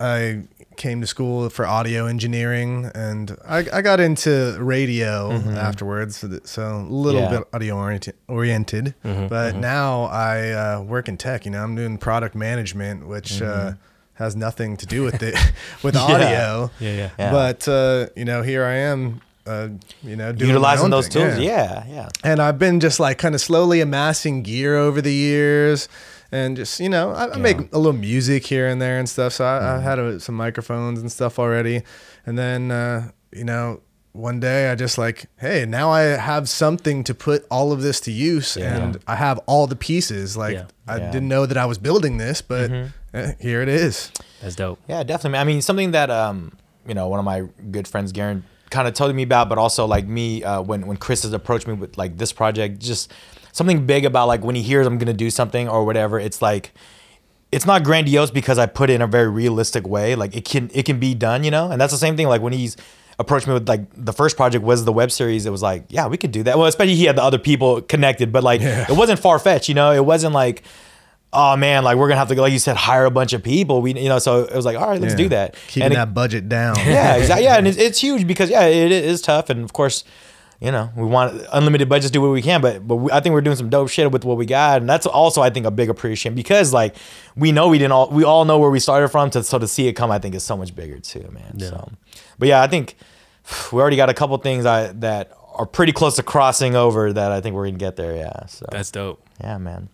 I 0.00 0.42
came 0.76 1.00
to 1.00 1.06
school 1.06 1.48
for 1.50 1.66
audio 1.66 2.06
engineering 2.06 2.90
and 2.94 3.36
I, 3.46 3.66
I 3.72 3.82
got 3.82 4.00
into 4.00 4.56
radio 4.60 5.32
afterwards. 5.32 6.16
So, 6.18 6.26
that- 6.28 6.46
so 6.48 6.62
a 6.76 6.82
little 6.88 7.20
Mm-hmm. 7.22 7.32
Yeah. 7.34 7.38
bit 7.40 7.48
audio 7.52 7.76
oriented, 7.76 8.14
oriented. 8.28 8.94
but 9.02 9.56
now 9.56 10.04
I 10.04 10.50
uh, 10.50 10.80
work 10.82 11.08
in 11.08 11.16
tech. 11.16 11.44
You 11.44 11.50
know, 11.52 11.62
I'm 11.62 11.74
doing 11.76 11.98
product 11.98 12.34
management, 12.34 13.06
which 13.06 13.40
uh, 13.42 13.72
has 14.14 14.36
nothing 14.36 14.76
to 14.78 14.86
do 14.86 15.02
with 15.02 15.22
it, 15.22 15.34
with 15.82 15.94
Mm-hmm. 15.94 16.10
Yeah. 16.10 16.16
audio. 16.16 16.70
Yeah, 16.80 16.90
yeah. 16.92 17.10
Yeah. 17.18 17.30
But, 17.32 17.68
uh, 17.68 18.06
you 18.16 18.24
know, 18.24 18.42
here 18.42 18.64
I 18.64 18.74
am, 18.74 19.20
uh, 19.46 19.68
you 20.02 20.16
know, 20.16 20.32
doing 20.32 20.48
my 20.48 20.54
Utilizing 20.54 20.84
own 20.84 20.90
those 20.90 21.08
thing. 21.08 21.28
tools, 21.28 21.38
yeah, 21.38 21.84
yeah. 21.88 22.08
And 22.22 22.40
I've 22.40 22.58
been 22.58 22.80
just 22.80 22.98
like 22.98 23.18
kind 23.18 23.34
of 23.34 23.40
slowly 23.40 23.80
amassing 23.80 24.42
gear 24.42 24.76
over 24.76 25.02
the 25.02 25.12
years. 25.12 25.88
And 26.34 26.56
just, 26.56 26.80
you 26.80 26.88
know, 26.88 27.12
I, 27.12 27.32
I 27.32 27.36
make 27.38 27.58
a 27.72 27.78
little 27.78 27.92
music 27.92 28.44
here 28.46 28.66
and 28.66 28.80
there 28.82 28.98
and 28.98 29.08
stuff. 29.08 29.34
So 29.34 29.44
I, 29.44 29.76
I've 29.76 29.82
had 29.82 29.98
uh 29.98 30.18
some 30.18 30.34
microphones 30.34 30.98
and 31.00 31.10
stuff 31.10 31.38
already. 31.38 31.82
And 32.26 32.36
then, 32.36 32.70
uh, 32.70 33.10
you 33.32 33.44
know, 33.44 33.80
one 34.12 34.40
day 34.40 34.70
I 34.70 34.74
just 34.74 34.96
like, 34.98 35.26
hey, 35.38 35.64
now 35.66 35.90
I 35.90 36.02
have 36.30 36.48
something 36.48 37.04
to 37.04 37.14
put 37.14 37.46
all 37.50 37.72
of 37.72 37.82
this 37.82 38.00
to 38.00 38.10
use. 38.12 38.56
And 38.56 38.98
I 39.06 39.14
have 39.16 39.38
all 39.46 39.66
the 39.66 39.76
pieces. 39.76 40.36
Like, 40.36 40.54
Yeah. 40.54 40.66
I 40.86 40.96
Yeah. 40.98 41.10
didn't 41.12 41.28
know 41.28 41.46
that 41.46 41.56
I 41.56 41.66
was 41.66 41.78
building 41.78 42.18
this, 42.18 42.42
but 42.42 42.70
eh, 43.14 43.32
here 43.40 43.60
it 43.62 43.68
is. 43.68 44.10
That's 44.42 44.56
dope. 44.56 44.78
Yeah, 44.88 45.02
definitely. 45.04 45.38
I 45.38 45.44
mean, 45.44 45.62
something 45.62 45.92
that 45.92 46.10
um, 46.10 46.52
you 46.86 46.94
know, 46.94 47.08
one 47.08 47.18
of 47.18 47.24
my 47.24 47.42
good 47.70 47.86
friends, 47.88 48.12
Garen, 48.12 48.44
kind 48.70 48.86
of 48.88 48.94
told 48.94 49.14
me 49.14 49.22
about, 49.22 49.48
but 49.48 49.58
also 49.58 49.86
like 49.86 50.06
me, 50.06 50.42
uh, 50.44 50.60
when 50.62 50.86
when 50.88 50.96
Chris 50.96 51.22
has 51.22 51.32
approached 51.32 51.66
me 51.66 51.74
with 51.74 51.96
like 51.96 52.18
this 52.18 52.32
project, 52.32 52.78
just 52.80 53.12
something 53.54 53.86
big 53.86 54.04
about 54.04 54.28
like 54.28 54.44
when 54.44 54.54
he 54.54 54.60
hears 54.62 54.86
I'm 54.86 54.98
gonna 54.98 55.14
do 55.14 55.30
something 55.30 55.66
or 55.68 55.86
whatever, 55.86 56.20
it's 56.20 56.42
like 56.42 56.72
it's 57.50 57.64
not 57.64 57.84
grandiose 57.84 58.30
because 58.30 58.58
I 58.58 58.66
put 58.66 58.90
it 58.90 58.94
in 58.94 59.00
a 59.02 59.06
very 59.06 59.28
realistic 59.30 59.86
way. 59.86 60.14
Like 60.16 60.36
it 60.36 60.44
can 60.44 60.70
it 60.74 60.84
can 60.84 60.98
be 61.00 61.14
done, 61.14 61.42
you 61.44 61.50
know? 61.50 61.70
And 61.70 61.80
that's 61.80 61.92
the 61.92 61.98
same 61.98 62.16
thing 62.16 62.26
like 62.28 62.42
when 62.42 62.52
he's 62.52 62.76
approached 63.18 63.46
me 63.46 63.54
with 63.54 63.68
like 63.68 63.82
the 63.96 64.12
first 64.12 64.36
project 64.36 64.64
was 64.64 64.84
the 64.84 64.92
web 64.92 65.10
series, 65.12 65.46
it 65.46 65.50
was 65.50 65.62
like, 65.62 65.84
yeah, 65.88 66.08
we 66.08 66.16
could 66.16 66.32
do 66.32 66.42
that. 66.42 66.58
Well, 66.58 66.66
especially 66.66 66.96
he 66.96 67.04
had 67.04 67.14
the 67.16 67.22
other 67.22 67.38
people 67.38 67.80
connected, 67.80 68.32
but 68.32 68.42
like 68.42 68.60
Yeah. 68.60 68.90
it 68.90 68.96
wasn't 68.96 69.20
far 69.20 69.38
fetched, 69.38 69.68
you 69.68 69.74
know, 69.74 69.92
it 69.92 70.04
wasn't 70.04 70.34
like 70.34 70.64
Oh 71.36 71.56
man, 71.56 71.82
like 71.82 71.96
we're 71.96 72.06
gonna 72.06 72.18
have 72.20 72.28
to, 72.28 72.40
like 72.40 72.52
you 72.52 72.60
said, 72.60 72.76
hire 72.76 73.06
a 73.06 73.10
bunch 73.10 73.32
of 73.32 73.42
people. 73.42 73.82
We, 73.82 73.92
you 73.94 74.08
know, 74.08 74.20
so 74.20 74.42
it 74.42 74.54
was 74.54 74.64
like, 74.64 74.76
all 74.76 74.88
right, 74.88 75.00
let's 75.00 75.14
Yeah. 75.14 75.18
do 75.18 75.28
that. 75.30 75.56
Keeping 75.66 75.82
And 75.82 75.92
it- 75.92 75.96
that 75.96 76.14
budget 76.14 76.48
down. 76.48 76.76
yeah, 76.76 77.16
exactly. 77.16 77.44
Yeah, 77.44 77.56
and 77.56 77.66
it's, 77.70 77.76
it's 77.76 77.98
huge 78.00 78.24
because 78.26 78.50
yeah, 78.50 78.66
it 78.66 78.92
is 78.92 79.20
tough, 79.20 79.50
and 79.50 79.64
of 79.64 79.72
course, 79.72 80.04
you 80.64 80.72
know, 80.72 80.90
we 80.96 81.04
want 81.04 81.44
unlimited 81.52 81.90
budgets, 81.90 82.10
do 82.10 82.22
what 82.22 82.30
we 82.30 82.40
can, 82.40 82.62
but 82.62 82.88
but 82.88 82.96
we, 82.96 83.12
I 83.12 83.20
think 83.20 83.34
we're 83.34 83.42
doing 83.42 83.56
some 83.56 83.68
dope 83.68 83.90
shit 83.90 84.10
with 84.10 84.24
what 84.24 84.38
we 84.38 84.46
got, 84.46 84.80
and 84.80 84.88
that's 84.88 85.04
also 85.04 85.42
I 85.42 85.50
think 85.50 85.66
a 85.66 85.70
big 85.70 85.90
appreciation 85.90 86.34
because 86.34 86.72
like 86.72 86.96
we 87.36 87.52
know 87.52 87.68
we 87.68 87.76
didn't 87.78 87.92
all 87.92 88.08
we 88.08 88.24
all 88.24 88.46
know 88.46 88.58
where 88.58 88.70
we 88.70 88.80
started 88.80 89.08
from, 89.08 89.28
to 89.30 89.42
so 89.44 89.58
to 89.58 89.68
see 89.68 89.88
it 89.88 89.92
come, 89.92 90.10
I 90.10 90.18
think 90.18 90.34
is 90.34 90.42
so 90.42 90.56
much 90.56 90.74
bigger 90.74 90.98
too, 91.00 91.28
man. 91.32 91.60
So, 91.60 91.92
but 92.38 92.48
yeah, 92.48 92.62
I 92.62 92.66
think 92.66 92.96
we 93.72 93.78
already 93.78 93.96
got 93.98 94.08
a 94.08 94.14
couple 94.14 94.38
things 94.38 94.64
I 94.64 94.86
that 94.94 95.32
are 95.54 95.66
pretty 95.66 95.92
close 95.92 96.16
to 96.16 96.22
crossing 96.22 96.74
over 96.74 97.12
that 97.12 97.30
I 97.30 97.42
think 97.42 97.54
we're 97.54 97.66
gonna 97.66 97.76
get 97.76 97.96
there. 97.96 98.16
Yeah, 98.16 98.46
so 98.46 98.64
That's 98.70 98.90
dope. 98.90 99.22
yeah, 99.42 99.58
man. 99.58 99.90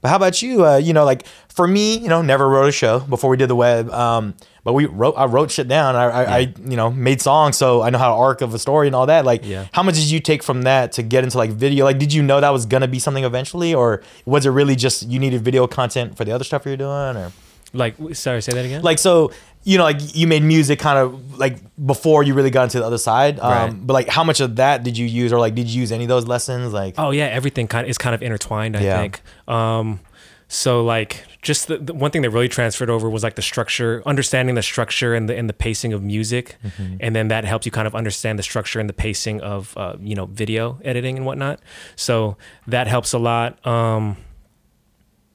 But 0.00 0.08
how 0.08 0.16
about 0.16 0.40
you? 0.42 0.64
Uh, 0.66 0.76
you 0.76 0.92
know, 0.92 1.04
like 1.04 1.26
for 1.48 1.66
me, 1.66 1.98
you 1.98 2.08
know, 2.08 2.22
never 2.22 2.48
wrote 2.48 2.68
a 2.68 2.72
show 2.72 3.00
before 3.00 3.30
we 3.30 3.36
did 3.36 3.48
the 3.48 3.56
web. 3.56 3.90
Um, 3.90 4.34
but 4.64 4.74
we 4.74 4.84
wrote, 4.86 5.14
I 5.16 5.24
wrote 5.24 5.50
shit 5.50 5.68
down. 5.68 5.96
I, 5.96 6.04
I, 6.04 6.22
I, 6.24 6.38
you 6.64 6.76
know, 6.76 6.90
made 6.90 7.20
songs, 7.22 7.56
so 7.56 7.80
I 7.82 7.88
know 7.90 7.96
how 7.98 8.08
to 8.08 8.14
arc 8.14 8.40
of 8.42 8.52
a 8.52 8.58
story 8.58 8.86
and 8.88 8.94
all 8.96 9.06
that. 9.06 9.24
Like, 9.24 9.44
Yeah. 9.44 9.66
how 9.72 9.82
much 9.82 9.94
did 9.94 10.10
you 10.10 10.20
take 10.20 10.42
from 10.42 10.62
that 10.62 10.92
to 10.92 11.02
get 11.02 11.24
into 11.24 11.38
like 11.38 11.50
video? 11.50 11.84
Like, 11.84 11.98
did 11.98 12.12
you 12.12 12.22
know 12.22 12.40
that 12.40 12.50
was 12.50 12.66
gonna 12.66 12.88
be 12.88 12.98
something 12.98 13.24
eventually, 13.24 13.74
or 13.74 14.02
was 14.26 14.44
it 14.46 14.50
really 14.50 14.76
just 14.76 15.06
you 15.08 15.18
needed 15.18 15.40
video 15.42 15.66
content 15.66 16.16
for 16.16 16.24
the 16.24 16.32
other 16.32 16.44
stuff 16.44 16.64
you're 16.66 16.76
doing, 16.76 17.16
or 17.16 17.32
Like, 17.72 17.94
sorry, 18.12 18.42
say 18.42 18.52
that 18.52 18.64
again. 18.64 18.82
like 18.82 18.98
so? 18.98 19.30
You 19.62 19.76
know, 19.78 19.84
like 19.84 20.16
you 20.16 20.26
made 20.26 20.42
music 20.42 20.78
kind 20.78 20.98
of 20.98 21.38
like 21.38 21.58
before 21.84 22.22
you 22.22 22.32
really 22.34 22.50
got 22.50 22.64
into 22.64 22.78
the 22.78 22.86
other 22.86 22.98
side. 22.98 23.38
Um, 23.40 23.50
Right. 23.52 23.86
But 23.86 23.92
like, 23.92 24.08
how 24.08 24.24
much 24.24 24.40
of 24.40 24.56
that 24.56 24.82
did 24.82 24.96
you 24.96 25.06
use, 25.06 25.32
or 25.32 25.38
like, 25.38 25.54
did 25.54 25.68
you 25.68 25.80
use 25.80 25.92
any 25.92 26.04
of 26.04 26.08
those 26.08 26.26
lessons? 26.26 26.72
Like, 26.72 26.94
Oh 26.96 27.10
yeah, 27.10 27.26
everything 27.26 27.68
kind 27.68 27.84
of 27.84 27.90
is 27.90 27.98
kind 27.98 28.14
of 28.14 28.22
intertwined. 28.22 28.76
I 28.76 28.80
Yeah. 28.82 28.96
think. 29.00 29.20
Um, 29.48 30.00
so 30.48 30.82
like 30.82 31.24
just 31.42 31.68
the, 31.68 31.76
the 31.78 31.94
one 31.94 32.10
thing 32.10 32.22
that 32.22 32.30
really 32.30 32.48
transferred 32.48 32.90
over 32.90 33.08
was 33.08 33.22
like 33.22 33.36
the 33.36 33.42
structure, 33.42 34.02
understanding 34.06 34.54
the 34.56 34.62
structure 34.62 35.14
and 35.14 35.28
the 35.28 35.36
and 35.36 35.48
the 35.48 35.52
pacing 35.54 35.92
of 35.92 36.02
music, 36.02 36.56
Mm-hmm. 36.64 36.96
and 37.00 37.14
then 37.14 37.28
that 37.28 37.44
helps 37.44 37.66
you 37.66 37.72
kind 37.72 37.86
of 37.86 37.94
understand 37.94 38.38
the 38.38 38.42
structure 38.42 38.80
and 38.80 38.88
the 38.88 38.92
pacing 38.94 39.40
of 39.42 39.76
uh, 39.76 39.94
you 40.00 40.14
know 40.14 40.26
video 40.26 40.78
editing 40.84 41.16
and 41.18 41.24
whatnot. 41.26 41.60
So 41.96 42.36
that 42.66 42.86
helps 42.88 43.12
a 43.12 43.18
lot. 43.18 43.64
Um, 43.66 44.16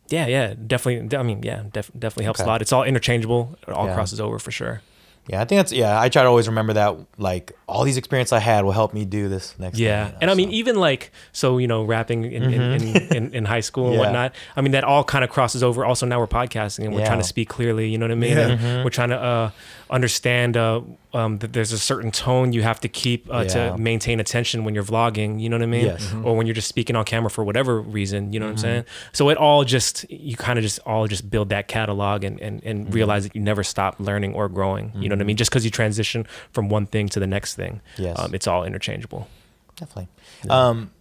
yeah, 0.10 0.28
yeah, 0.28 0.54
definitely. 0.68 1.18
I 1.18 1.24
mean, 1.24 1.42
yeah, 1.44 1.64
def- 1.74 1.92
definitely 1.98 2.26
helps 2.26 2.40
Okay. 2.40 2.48
a 2.48 2.52
lot. 2.52 2.62
It's 2.62 2.72
all 2.74 2.84
interchangeable. 2.84 3.58
It 3.68 3.74
all 3.74 3.88
Yeah. 3.88 3.96
crosses 3.96 4.20
over 4.22 4.40
for 4.40 4.52
sure. 4.52 4.82
Yeah, 5.28 5.42
I 5.42 5.46
think 5.46 5.58
that's 5.58 5.72
yeah. 5.72 6.00
I 6.00 6.08
try 6.10 6.22
to 6.22 6.30
always 6.30 6.48
remember 6.48 6.74
that 6.74 6.96
like 7.18 7.52
all 7.68 7.84
these 7.84 7.98
experience 7.98 8.32
I 8.32 8.38
had 8.38 8.64
will 8.64 8.74
help 8.74 8.94
me 8.94 9.06
do 9.06 9.28
this 9.28 9.56
next. 9.58 9.80
Yeah, 9.80 10.04
thing, 10.04 10.06
you 10.06 10.12
know, 10.14 10.18
and 10.22 10.30
I 10.32 10.34
mean, 10.36 10.52
even 10.52 10.76
like 10.76 11.12
so, 11.32 11.58
you 11.58 11.66
know, 11.68 11.84
rapping 11.84 12.26
in 12.32 12.44
in, 12.44 12.62
in, 12.62 12.96
in, 13.12 13.34
in 13.34 13.46
high 13.46 13.62
school 13.62 13.86
and 13.88 13.94
Yeah. 13.96 14.00
whatnot. 14.02 14.36
I 14.56 14.62
mean, 14.62 14.74
that 14.74 14.84
all 14.84 15.04
kind 15.04 15.24
of 15.24 15.32
crosses 15.32 15.64
over. 15.64 15.84
Also, 15.84 16.06
now 16.06 16.20
we're 16.20 16.28
podcasting 16.28 16.86
and 16.86 16.94
we're 16.94 17.08
trying 17.08 17.18
to 17.18 17.24
speak 17.24 17.50
clearly. 17.50 17.90
You 17.90 17.98
know 17.98 18.06
what 18.06 18.12
I 18.12 18.16
mean? 18.16 18.38
Yeah. 18.38 18.50
And 18.50 18.84
We're 18.84 18.92
trying 18.92 19.10
to 19.10 19.20
uh, 19.20 19.50
understand 19.90 20.58
uh, 20.58 20.82
um, 21.14 21.38
that 21.40 21.54
there's 21.54 21.72
a 21.72 21.78
certain 21.78 22.10
tone 22.12 22.54
you 22.54 22.64
have 22.64 22.80
to 22.80 22.88
keep 22.88 23.32
uh, 23.32 23.40
Yeah. 23.42 23.72
to 23.72 23.78
maintain 23.78 24.20
attention 24.20 24.64
when 24.64 24.74
you're 24.74 24.84
vlogging. 24.84 25.40
You 25.40 25.50
know 25.50 25.58
what 25.58 25.64
I 25.64 25.68
mean? 25.68 25.86
Yes. 25.86 26.14
Or 26.24 26.36
when 26.36 26.48
you're 26.48 26.56
just 26.56 26.68
speaking 26.68 26.96
on 26.96 27.06
camera 27.06 27.30
for 27.30 27.44
whatever 27.44 27.80
reason. 27.80 28.34
You 28.34 28.40
know 28.40 28.48
what 28.48 28.52
I'm 28.52 28.56
Mm-hmm. 28.56 28.62
saying? 28.62 28.86
So 29.14 29.30
it 29.30 29.38
all 29.38 29.64
just 29.64 30.06
you 30.10 30.36
kind 30.36 30.58
of 30.58 30.64
just 30.64 30.80
all 30.86 31.08
just 31.08 31.30
build 31.30 31.50
that 31.50 31.68
catalog 31.68 32.24
and 32.24 32.40
and, 32.40 32.64
and 32.64 32.86
Mm-hmm. 32.86 32.94
realize 32.94 33.24
that 33.26 33.36
you 33.36 33.42
never 33.42 33.64
stop 33.64 33.96
learning 34.00 34.34
or 34.34 34.50
growing. 34.50 34.92
You 34.96 35.10
know 35.10 35.16
what 35.16 35.22
I 35.22 35.26
mean? 35.26 35.38
Just 35.38 35.52
because 35.52 35.64
you 35.66 35.72
transition 35.72 36.26
from 36.52 36.70
one 36.70 36.86
thing 36.88 37.08
to 37.10 37.20
the 37.20 37.28
next 37.28 37.56
thing, 37.56 37.82
Yes. 37.98 38.18
um, 38.20 38.34
it's 38.34 38.48
all 38.48 38.64
interchangeable. 38.64 39.28
definitely. 39.76 40.08
Um, 40.50 40.92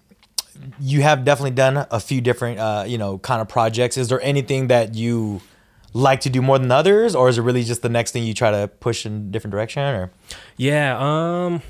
you 0.81 1.03
have 1.03 1.25
definitely 1.25 1.51
done 1.51 1.85
a 1.91 1.99
few 1.99 2.21
different, 2.21 2.61
uh, 2.61 2.85
you 2.87 2.97
know, 2.99 3.19
kind 3.19 3.41
of 3.43 3.49
projects. 3.49 3.97
Is 3.97 4.09
there 4.09 4.21
anything 4.21 4.69
that 4.69 4.95
you 4.95 5.41
like 5.95 6.21
to 6.21 6.29
do 6.29 6.43
more 6.43 6.59
than 6.59 6.71
others, 6.71 7.15
or 7.15 7.29
is 7.31 7.39
it 7.39 7.43
really 7.43 7.63
just 7.65 7.81
the 7.83 7.89
next 7.89 8.11
thing 8.11 8.25
you 8.25 8.35
try 8.35 8.51
to 8.51 8.69
push 8.69 9.07
in 9.07 9.15
a 9.15 9.19
different 9.21 9.53
direction? 9.53 9.83
Or 9.83 10.11
Yeah. 10.59 10.99
Um, 10.99 11.63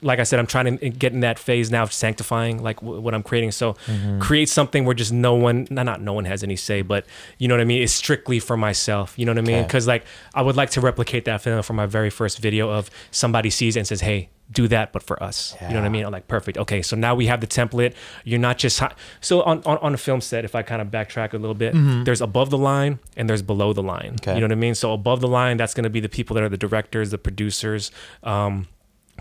like 0.00 0.20
I 0.20 0.22
said, 0.22 0.38
I'm 0.38 0.46
trying 0.46 0.78
to 0.78 0.90
get 0.90 1.12
in 1.12 1.20
that 1.20 1.38
phase 1.40 1.70
now 1.72 1.82
of 1.82 1.92
sanctifying 1.92 2.62
like 2.62 2.78
w- 2.80 3.00
what 3.00 3.14
I'm 3.14 3.22
creating. 3.24 3.50
So 3.50 3.74
create 4.20 4.48
something 4.48 4.84
where 4.84 4.94
just 4.94 5.12
no 5.12 5.34
one, 5.34 5.66
not, 5.70 5.86
not 5.86 6.00
no 6.00 6.12
one 6.12 6.24
has 6.24 6.44
any 6.44 6.54
say, 6.54 6.82
but 6.82 7.04
you 7.38 7.48
know 7.48 7.54
what 7.54 7.60
I 7.60 7.64
mean? 7.64 7.82
It's 7.82 7.92
strictly 7.92 8.38
for 8.38 8.56
myself. 8.56 9.18
You 9.18 9.26
know 9.26 9.32
what 9.32 9.38
I 9.38 9.42
mean? 9.42 9.56
Okay. 9.60 9.68
Cause 9.68 9.88
like 9.88 10.04
I 10.34 10.42
would 10.42 10.54
like 10.54 10.70
to 10.70 10.80
replicate 10.80 11.24
that 11.24 11.40
feeling 11.42 11.62
from 11.62 11.74
my 11.76 11.86
very 11.86 12.10
first 12.10 12.38
video 12.38 12.70
of 12.70 12.90
somebody 13.10 13.50
sees 13.50 13.76
and 13.76 13.86
says, 13.88 14.00
Hey, 14.00 14.28
do 14.50 14.66
that, 14.68 14.92
but 14.92 15.02
for 15.02 15.22
us. 15.22 15.54
You 15.60 15.68
know 15.68 15.74
what 15.74 15.84
I 15.84 15.88
mean? 15.90 16.06
I'm 16.06 16.12
like, 16.12 16.26
perfect. 16.26 16.56
Okay. 16.56 16.80
So 16.80 16.96
now 16.96 17.14
we 17.14 17.26
have 17.26 17.40
the 17.42 17.46
template. 17.46 17.92
You're 18.24 18.38
not 18.38 18.56
just, 18.56 18.80
hi- 18.80 18.94
so 19.20 19.42
on, 19.42 19.62
on, 19.66 19.76
on 19.78 19.92
a 19.92 19.98
film 19.98 20.20
set, 20.22 20.44
if 20.44 20.54
I 20.54 20.62
kind 20.62 20.80
of 20.80 20.88
backtrack 20.88 21.34
a 21.34 21.36
little 21.38 21.54
bit, 21.54 21.74
there's 22.04 22.22
above 22.22 22.48
the 22.50 22.56
line 22.58 22.98
and 23.16 23.28
there's 23.28 23.42
below 23.42 23.72
the 23.74 23.82
line. 23.82 24.16
Okay. 24.22 24.34
You 24.34 24.40
know 24.40 24.46
what 24.46 24.52
I 24.52 24.56
mean? 24.56 24.74
So 24.74 24.92
above 24.94 25.20
the 25.20 25.28
line, 25.28 25.58
that's 25.58 25.74
going 25.74 25.84
to 25.84 25.90
be 25.90 26.00
the 26.00 26.08
people 26.08 26.32
that 26.34 26.42
are 26.42 26.48
the 26.48 26.56
directors, 26.56 27.10
the 27.10 27.18
producers, 27.18 27.90
um, 28.22 28.68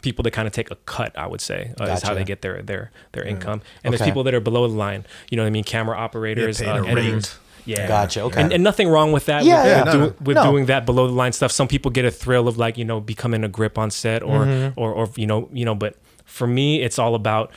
people 0.02 0.24
that 0.24 0.32
kind 0.32 0.48
of 0.48 0.54
take 0.54 0.72
a 0.72 0.76
cut, 0.86 1.18
I 1.18 1.28
would 1.28 1.42
say, 1.42 1.74
uh, 1.82 1.86
is 1.86 2.04
how 2.04 2.14
they 2.14 2.24
get 2.24 2.42
their 2.42 2.62
their 2.62 2.92
their 3.14 3.24
income. 3.24 3.62
And 3.84 3.94
Okay. 3.94 3.98
there's 3.98 4.08
people 4.08 4.24
that 4.24 4.34
are 4.34 4.40
below 4.40 4.68
the 4.68 4.76
line. 4.76 5.06
You 5.30 5.38
know 5.38 5.44
what 5.44 5.48
I 5.48 5.50
mean? 5.50 5.64
Camera 5.64 5.98
operators, 5.98 6.62
uh, 6.62 6.84
a 6.88 6.96
rate. 6.96 7.36
Editors. 7.68 7.84
Yeah. 7.84 7.88
Gotcha, 7.88 8.22
okay. 8.24 8.42
And, 8.42 8.54
and 8.54 8.64
nothing 8.64 8.88
wrong 8.88 9.12
with 9.12 9.26
that. 9.26 9.44
Yeah, 9.46 9.64
with, 9.64 9.72
yeah. 9.72 9.78
with, 9.78 9.86
No, 9.86 9.92
do- 9.94 10.00
no. 10.00 10.16
with 10.26 10.36
No. 10.36 10.52
doing 10.52 10.66
that 10.68 10.86
below 10.86 11.08
the 11.08 11.14
line 11.14 11.32
stuff. 11.34 11.52
Some 11.52 11.68
people 11.68 11.92
get 11.92 12.06
a 12.06 12.12
thrill 12.12 12.48
of 12.48 12.58
like 12.58 12.78
you 12.78 12.86
know 12.86 13.00
becoming 13.00 13.44
a 13.44 13.48
grip 13.50 13.78
on 13.78 13.92
set 13.92 14.24
or 14.24 14.40
Mm-hmm. 14.46 14.80
or 14.80 14.92
or 14.94 15.10
you 15.16 15.28
know 15.28 15.50
you 15.52 15.66
know. 15.66 15.76
But 15.76 15.96
for 16.26 16.48
me, 16.48 16.82
it's 16.82 16.98
all 17.00 17.16
about 17.16 17.52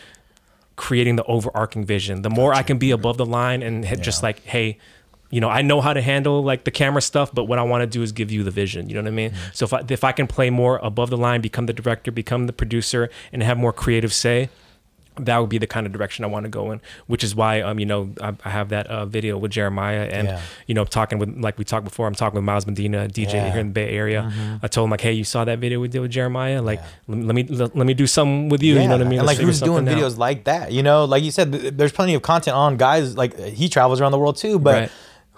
creating 0.76 1.16
the 1.16 1.24
overarching 1.24 1.84
vision. 1.84 2.22
The 2.22 2.30
more 2.30 2.54
I 2.54 2.62
can 2.62 2.78
be 2.78 2.90
above 2.90 3.16
the 3.18 3.26
line 3.26 3.62
and 3.62 3.84
hit 3.84 4.00
just 4.00 4.22
like, 4.22 4.40
hey, 4.44 4.78
you 5.30 5.40
know, 5.40 5.48
I 5.50 5.60
know 5.62 5.80
how 5.80 5.92
to 5.92 6.00
handle 6.00 6.42
like 6.42 6.64
the 6.64 6.70
camera 6.70 7.02
stuff, 7.02 7.32
but 7.34 7.44
what 7.44 7.58
I 7.58 7.62
want 7.62 7.82
to 7.82 7.86
do 7.86 8.02
is 8.02 8.12
give 8.12 8.30
you 8.32 8.42
the 8.42 8.50
vision. 8.50 8.88
You 8.88 8.94
know 8.94 9.02
what 9.02 9.08
I 9.08 9.12
mean? 9.12 9.30
Mm-hmm. 9.30 9.50
So 9.52 9.64
if 9.66 9.72
I, 9.74 9.82
if 9.88 10.04
I 10.04 10.12
can 10.12 10.26
play 10.26 10.48
more 10.50 10.78
above 10.82 11.10
the 11.10 11.16
line, 11.18 11.40
become 11.42 11.66
the 11.66 11.72
director, 11.74 12.10
become 12.10 12.46
the 12.46 12.52
producer, 12.52 13.10
and 13.32 13.42
have 13.42 13.58
more 13.58 13.72
creative 13.72 14.12
say, 14.12 14.48
that 15.16 15.38
would 15.38 15.50
be 15.50 15.58
the 15.58 15.66
kind 15.66 15.86
of 15.86 15.92
direction 15.92 16.24
I 16.24 16.28
want 16.28 16.44
to 16.44 16.48
go 16.50 16.70
in. 16.70 16.80
Which 17.06 17.22
is 17.24 17.34
why, 17.34 17.60
um, 17.60 17.78
you 17.78 17.86
know, 17.86 18.12
I, 18.22 18.34
I 18.44 18.50
have 18.50 18.68
that 18.70 18.86
uh, 18.86 19.04
video 19.06 19.36
with 19.36 19.50
Jeremiah, 19.50 20.08
and 20.10 20.28
Yeah. 20.28 20.40
you 20.66 20.74
know, 20.74 20.84
talking 20.84 21.18
with 21.18 21.36
like 21.38 21.58
we 21.58 21.64
talked 21.64 21.84
before. 21.84 22.06
I'm 22.06 22.14
talking 22.14 22.36
with 22.36 22.44
Miles 22.44 22.66
Medina, 22.66 23.08
DJ 23.08 23.32
Yeah. 23.34 23.42
Mm-hmm. 23.44 23.50
here 23.52 23.60
in 23.60 23.66
the 23.68 23.72
Bay 23.72 23.88
Area. 23.90 24.32
I 24.62 24.68
told 24.68 24.86
him 24.86 24.90
like, 24.90 25.00
hey, 25.00 25.12
you 25.12 25.24
saw 25.24 25.44
that 25.44 25.58
video 25.58 25.80
we 25.80 25.88
did 25.88 26.00
with 26.00 26.10
Jeremiah? 26.12 26.62
Like, 26.62 26.80
let, 27.08 27.18
me- 27.18 27.24
let 27.24 27.34
me 27.34 27.42
let, 27.44 27.76
let 27.76 27.86
me 27.86 27.94
do 27.94 28.06
something 28.06 28.48
with 28.48 28.62
you. 28.62 28.74
You 28.74 28.86
know 28.88 28.92
what 28.98 29.00
I 29.02 29.04
mean? 29.04 29.18
And 29.18 29.26
Let's 29.26 29.38
like 29.38 29.46
who's 29.46 29.60
doing 29.60 29.78
something 29.86 29.94
out. 29.94 30.10
videos 30.12 30.16
like 30.16 30.44
that? 30.44 30.72
You 30.72 30.82
know, 30.82 31.04
like 31.04 31.22
you 31.24 31.30
said, 31.30 31.52
th- 31.52 31.74
there's 31.76 31.92
plenty 31.92 32.14
of 32.14 32.22
content 32.22 32.56
on 32.56 32.76
guys. 32.76 33.16
Like 33.16 33.38
he 33.38 33.68
travels 33.68 34.00
around 34.00 34.12
the 34.12 34.18
world 34.18 34.36
too, 34.36 34.58
but 34.58 34.74
Right. 34.74 34.90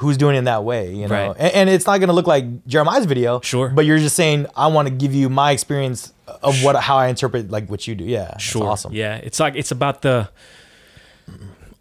Who's 0.03 0.17
doing 0.19 0.35
it 0.35 0.39
in 0.41 0.45
that 0.45 0.65
way? 0.65 0.93
You 0.95 1.09
know, 1.09 1.29
Right. 1.29 1.37
and, 1.39 1.53
and 1.55 1.71
it's 1.71 1.87
not 1.87 1.99
gonna 2.01 2.13
look 2.13 2.27
like 2.27 2.45
Jeremiah's 2.67 3.07
video. 3.07 3.41
Sure. 3.41 3.69
But 3.71 3.87
you're 3.87 3.99
just 3.99 4.17
saying 4.17 4.47
I 4.57 4.67
want 4.67 4.89
to 4.89 4.95
give 4.95 5.15
you 5.15 5.29
my 5.29 5.53
experience 5.53 6.13
of 6.43 6.63
what 6.65 6.77
how 6.77 6.97
I 6.97 7.09
interpret 7.09 7.51
like 7.51 7.69
what 7.71 7.87
you 7.89 7.95
do. 7.95 8.05
Yeah, 8.05 8.25
that's 8.33 8.43
Sure. 8.43 8.67
awesome. 8.69 8.93
Yeah, 8.93 9.17
it's 9.17 9.41
like 9.41 9.55
it's 9.57 9.71
about 9.71 10.03
the 10.03 10.29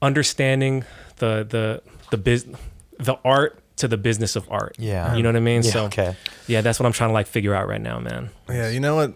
understanding 0.02 0.84
the 1.18 1.46
the 1.48 1.82
the 2.12 2.18
biz 2.18 2.46
the 2.98 3.16
art 3.26 3.58
to 3.78 3.88
the 3.88 3.98
business 3.98 4.36
of 4.36 4.48
art. 4.52 4.76
Yeah. 4.78 5.16
you 5.16 5.24
know 5.24 5.30
what 5.30 5.36
I 5.36 5.40
mean. 5.40 5.64
Yeah, 5.64 5.72
so 5.72 5.86
okay. 5.86 6.16
yeah, 6.48 6.62
that's 6.62 6.80
what 6.80 6.86
I'm 6.86 6.92
trying 6.92 7.10
to 7.10 7.14
like 7.14 7.28
figure 7.28 7.56
out 7.56 7.68
right 7.68 7.82
now, 7.82 8.00
man. 8.00 8.30
Yeah, 8.50 8.70
you 8.70 8.80
know 8.80 8.96
what? 8.96 9.14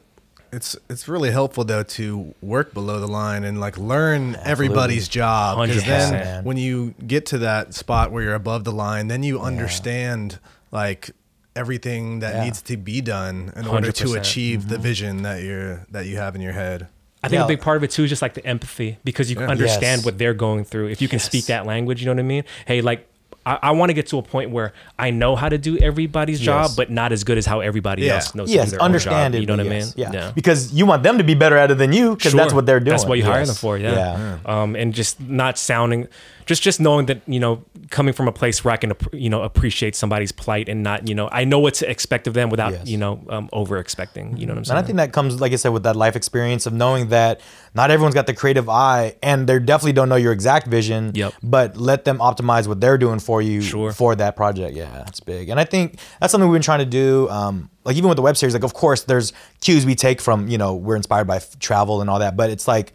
It's 0.55 0.77
it's 0.89 1.07
really 1.09 1.31
helpful 1.31 1.65
though 1.65 1.83
to 1.83 2.33
work 2.41 2.73
below 2.73 3.01
the 3.01 3.07
line 3.07 3.43
and 3.43 3.59
like 3.59 3.77
learn 3.77 4.37
everybody's 4.43 5.09
job. 5.09 5.59
Because 5.67 5.83
then 5.83 6.13
Man. 6.13 6.43
when 6.45 6.55
you 6.55 6.93
get 7.05 7.25
to 7.27 7.37
that 7.39 7.73
spot 7.73 8.11
where 8.11 8.23
you're 8.23 8.35
above 8.35 8.63
the 8.63 8.71
line, 8.71 9.09
then 9.09 9.21
you 9.21 9.41
understand 9.41 10.39
like 10.71 11.11
everything 11.57 12.19
that 12.19 12.35
Yeah. 12.35 12.43
needs 12.45 12.61
to 12.63 12.77
be 12.77 13.01
done 13.01 13.51
in 13.55 13.67
order 13.67 13.91
to 13.91 14.05
100%. 14.05 14.17
achieve 14.21 14.69
the 14.69 14.75
mm-hmm. 14.75 14.83
vision 14.83 15.21
that 15.23 15.43
you're 15.43 15.85
that 15.91 16.05
you 16.05 16.15
have 16.17 16.35
in 16.35 16.41
your 16.41 16.53
head. 16.53 16.87
I 17.21 17.27
think 17.27 17.39
Yeah. 17.39 17.45
a 17.45 17.47
big 17.47 17.61
part 17.61 17.75
of 17.75 17.83
it 17.83 17.91
too 17.91 18.03
is 18.03 18.09
just 18.09 18.21
like 18.21 18.35
the 18.35 18.45
empathy 18.45 18.97
because 19.03 19.29
you 19.29 19.37
Yeah. 19.39 19.47
understand 19.47 19.99
Yes. 19.99 20.05
what 20.05 20.17
they're 20.17 20.33
going 20.33 20.63
through. 20.63 20.87
If 20.87 21.01
you 21.01 21.09
can 21.09 21.19
speak 21.19 21.47
that 21.47 21.65
language, 21.65 21.99
you 21.99 22.05
know 22.05 22.13
what 22.13 22.19
I 22.19 22.23
mean. 22.23 22.43
Hey, 22.65 22.81
like. 22.81 23.09
I, 23.45 23.59
I 23.61 23.71
want 23.71 23.89
to 23.89 23.93
get 23.93 24.07
to 24.07 24.17
a 24.17 24.23
point 24.23 24.49
where 24.51 24.73
I 24.97 25.11
know 25.11 25.35
how 25.35 25.49
to 25.49 25.57
do 25.57 25.77
everybody's 25.77 26.39
job, 26.39 26.71
but 26.75 26.89
not 26.89 27.11
as 27.11 27.23
good 27.23 27.37
as 27.37 27.45
how 27.45 27.59
everybody 27.59 28.03
Yeah. 28.03 28.15
else 28.15 28.33
knows. 28.33 28.47
to 28.49 28.53
do 28.53 28.57
Yes, 28.59 28.71
their 28.71 28.81
own 28.81 28.85
understand 28.85 29.33
job, 29.33 29.37
it. 29.37 29.41
You 29.41 29.47
know 29.47 29.63
what 29.63 29.71
yes, 29.71 29.93
I 29.95 30.01
mean? 30.01 30.13
Yeah. 30.13 30.31
because 30.33 30.73
you 30.73 30.85
want 30.85 31.03
them 31.03 31.17
to 31.19 31.23
be 31.23 31.35
better 31.35 31.55
at 31.57 31.69
it 31.71 31.75
than 31.77 31.93
you 31.93 32.15
because 32.15 32.33
that's 32.33 32.53
what 32.53 32.65
they're 32.65 32.79
doing. 32.79 32.89
That's 32.91 33.05
what 33.05 33.17
you 33.19 33.23
hire 33.25 33.39
Yes. 33.41 33.47
them 33.49 33.55
for. 33.57 33.77
Yeah. 33.77 33.93
Yeah. 33.93 34.37
Um, 34.45 34.75
and 34.75 34.93
just 34.93 35.19
not 35.21 35.57
sounding, 35.59 36.07
just 36.45 36.61
just 36.61 36.79
knowing 36.79 37.07
that 37.07 37.21
you 37.27 37.39
know, 37.39 37.63
coming 37.89 38.13
from 38.13 38.27
a 38.27 38.31
place 38.31 38.63
where 38.63 38.73
I 38.73 38.77
can 38.77 38.93
you 39.13 39.29
know 39.29 39.41
appreciate 39.43 39.95
somebody's 39.95 40.31
plight 40.31 40.69
and 40.69 40.83
not 40.83 41.07
you 41.07 41.15
know 41.15 41.27
I 41.31 41.43
know 41.43 41.59
what 41.59 41.73
to 41.75 41.89
expect 41.89 42.27
of 42.27 42.33
them 42.33 42.49
without 42.49 42.73
Yes. 42.73 42.87
you 42.87 42.97
know 42.97 43.23
um, 43.29 43.49
over 43.53 43.77
expecting. 43.77 44.37
You 44.37 44.45
know 44.45 44.51
what 44.51 44.57
I'm 44.57 44.57
And 44.59 44.67
saying? 44.67 44.77
I 44.77 44.81
think 44.83 44.97
that 44.97 45.11
comes, 45.13 45.39
like 45.41 45.53
I 45.53 45.55
said, 45.55 45.69
with 45.69 45.83
that 45.83 45.95
life 45.95 46.15
experience 46.15 46.65
of 46.65 46.73
knowing 46.73 47.09
that 47.09 47.41
not 47.73 47.91
everyone's 47.91 48.15
got 48.15 48.27
the 48.27 48.33
creative 48.33 48.69
eye, 48.69 49.15
and 49.23 49.47
they 49.47 49.59
definitely 49.59 49.93
don't 49.93 50.07
know 50.09 50.15
your 50.15 50.31
exact 50.31 50.67
vision. 50.67 51.11
Yep. 51.15 51.33
But 51.43 51.77
let 51.77 52.05
them 52.05 52.19
optimize 52.19 52.67
what 52.67 52.79
they're 52.79 52.97
doing 52.97 53.19
for 53.19 53.41
you 53.41 53.61
Sure. 53.61 53.91
for 53.91 54.15
that 54.15 54.35
project. 54.35 54.75
Yeah, 54.75 54.91
that's 55.03 55.19
big. 55.19 55.49
And 55.49 55.59
I 55.59 55.63
think 55.65 55.99
that's 56.19 56.31
something 56.31 56.49
we've 56.49 56.55
been 56.55 56.61
trying 56.63 56.79
to 56.79 56.85
do. 56.85 57.27
Um, 57.29 57.69
like 57.83 57.95
even 57.97 58.07
with 58.09 58.15
the 58.15 58.21
web 58.21 58.37
series, 58.37 58.53
like 58.53 58.63
of 58.63 58.73
course 58.73 59.03
there's 59.03 59.33
cues 59.61 59.85
we 59.85 59.95
take 59.95 60.21
from 60.21 60.47
you 60.47 60.57
know 60.57 60.75
we're 60.75 60.95
inspired 60.95 61.25
by 61.27 61.37
f- 61.37 61.57
travel 61.59 62.01
and 62.01 62.09
all 62.09 62.19
that, 62.19 62.37
but 62.37 62.49
it's 62.49 62.67
like. 62.67 62.93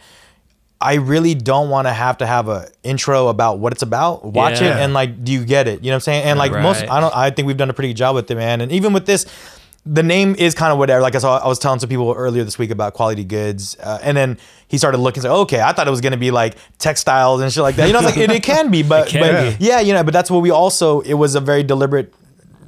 I 0.80 0.94
really 0.94 1.34
don't 1.34 1.68
want 1.68 1.88
to 1.88 1.92
have 1.92 2.18
to 2.18 2.26
have 2.26 2.48
a 2.48 2.68
intro 2.82 3.28
about 3.28 3.58
what 3.58 3.72
it's 3.72 3.82
about. 3.82 4.24
Watch 4.24 4.62
it 4.62 4.72
and 4.76 4.94
like, 4.94 5.22
do 5.22 5.30
you 5.30 5.44
get 5.44 5.68
it? 5.68 5.84
You 5.84 5.90
know 5.90 5.92
what 5.92 5.96
I'm 5.96 6.00
saying? 6.00 6.24
And 6.24 6.38
like 6.38 6.52
most, 6.52 6.82
I 6.84 7.00
don't. 7.00 7.14
I 7.14 7.30
think 7.30 7.46
we've 7.46 7.56
done 7.56 7.68
a 7.68 7.74
pretty 7.74 7.90
good 7.90 7.98
job 7.98 8.14
with 8.14 8.30
it, 8.30 8.34
man. 8.34 8.62
And 8.62 8.72
even 8.72 8.94
with 8.94 9.04
this, 9.04 9.26
the 9.84 10.02
name 10.02 10.34
is 10.38 10.54
kind 10.54 10.72
of 10.72 10.78
whatever. 10.78 11.02
Like 11.02 11.14
I 11.14 11.18
saw, 11.18 11.38
I 11.38 11.48
was 11.48 11.58
telling 11.58 11.80
some 11.80 11.88
people 11.88 12.12
earlier 12.16 12.44
this 12.44 12.58
week 12.58 12.70
about 12.70 12.94
quality 12.94 13.24
goods, 13.24 13.76
uh, 13.82 13.98
and 14.02 14.16
then 14.16 14.38
he 14.68 14.78
started 14.78 14.98
looking. 14.98 15.22
Like, 15.22 15.32
okay, 15.32 15.60
I 15.60 15.72
thought 15.72 15.86
it 15.86 15.90
was 15.90 16.00
gonna 16.00 16.16
be 16.16 16.30
like 16.30 16.56
textiles 16.78 17.40
and 17.40 17.52
shit 17.52 17.62
like 17.62 17.76
that. 17.76 17.86
You 17.86 17.92
know, 17.92 18.00
it's 18.00 18.08
like 18.08 18.18
it, 18.18 18.30
it 18.30 18.42
can 18.42 18.70
be, 18.70 18.82
but, 18.82 19.08
can 19.08 19.20
but 19.20 19.58
be. 19.58 19.64
yeah, 19.64 19.80
you 19.80 19.92
know, 19.92 20.02
but 20.02 20.12
that's 20.12 20.30
what 20.30 20.40
we 20.40 20.50
also. 20.50 21.00
It 21.00 21.14
was 21.14 21.34
a 21.34 21.40
very 21.40 21.62
deliberate 21.62 22.12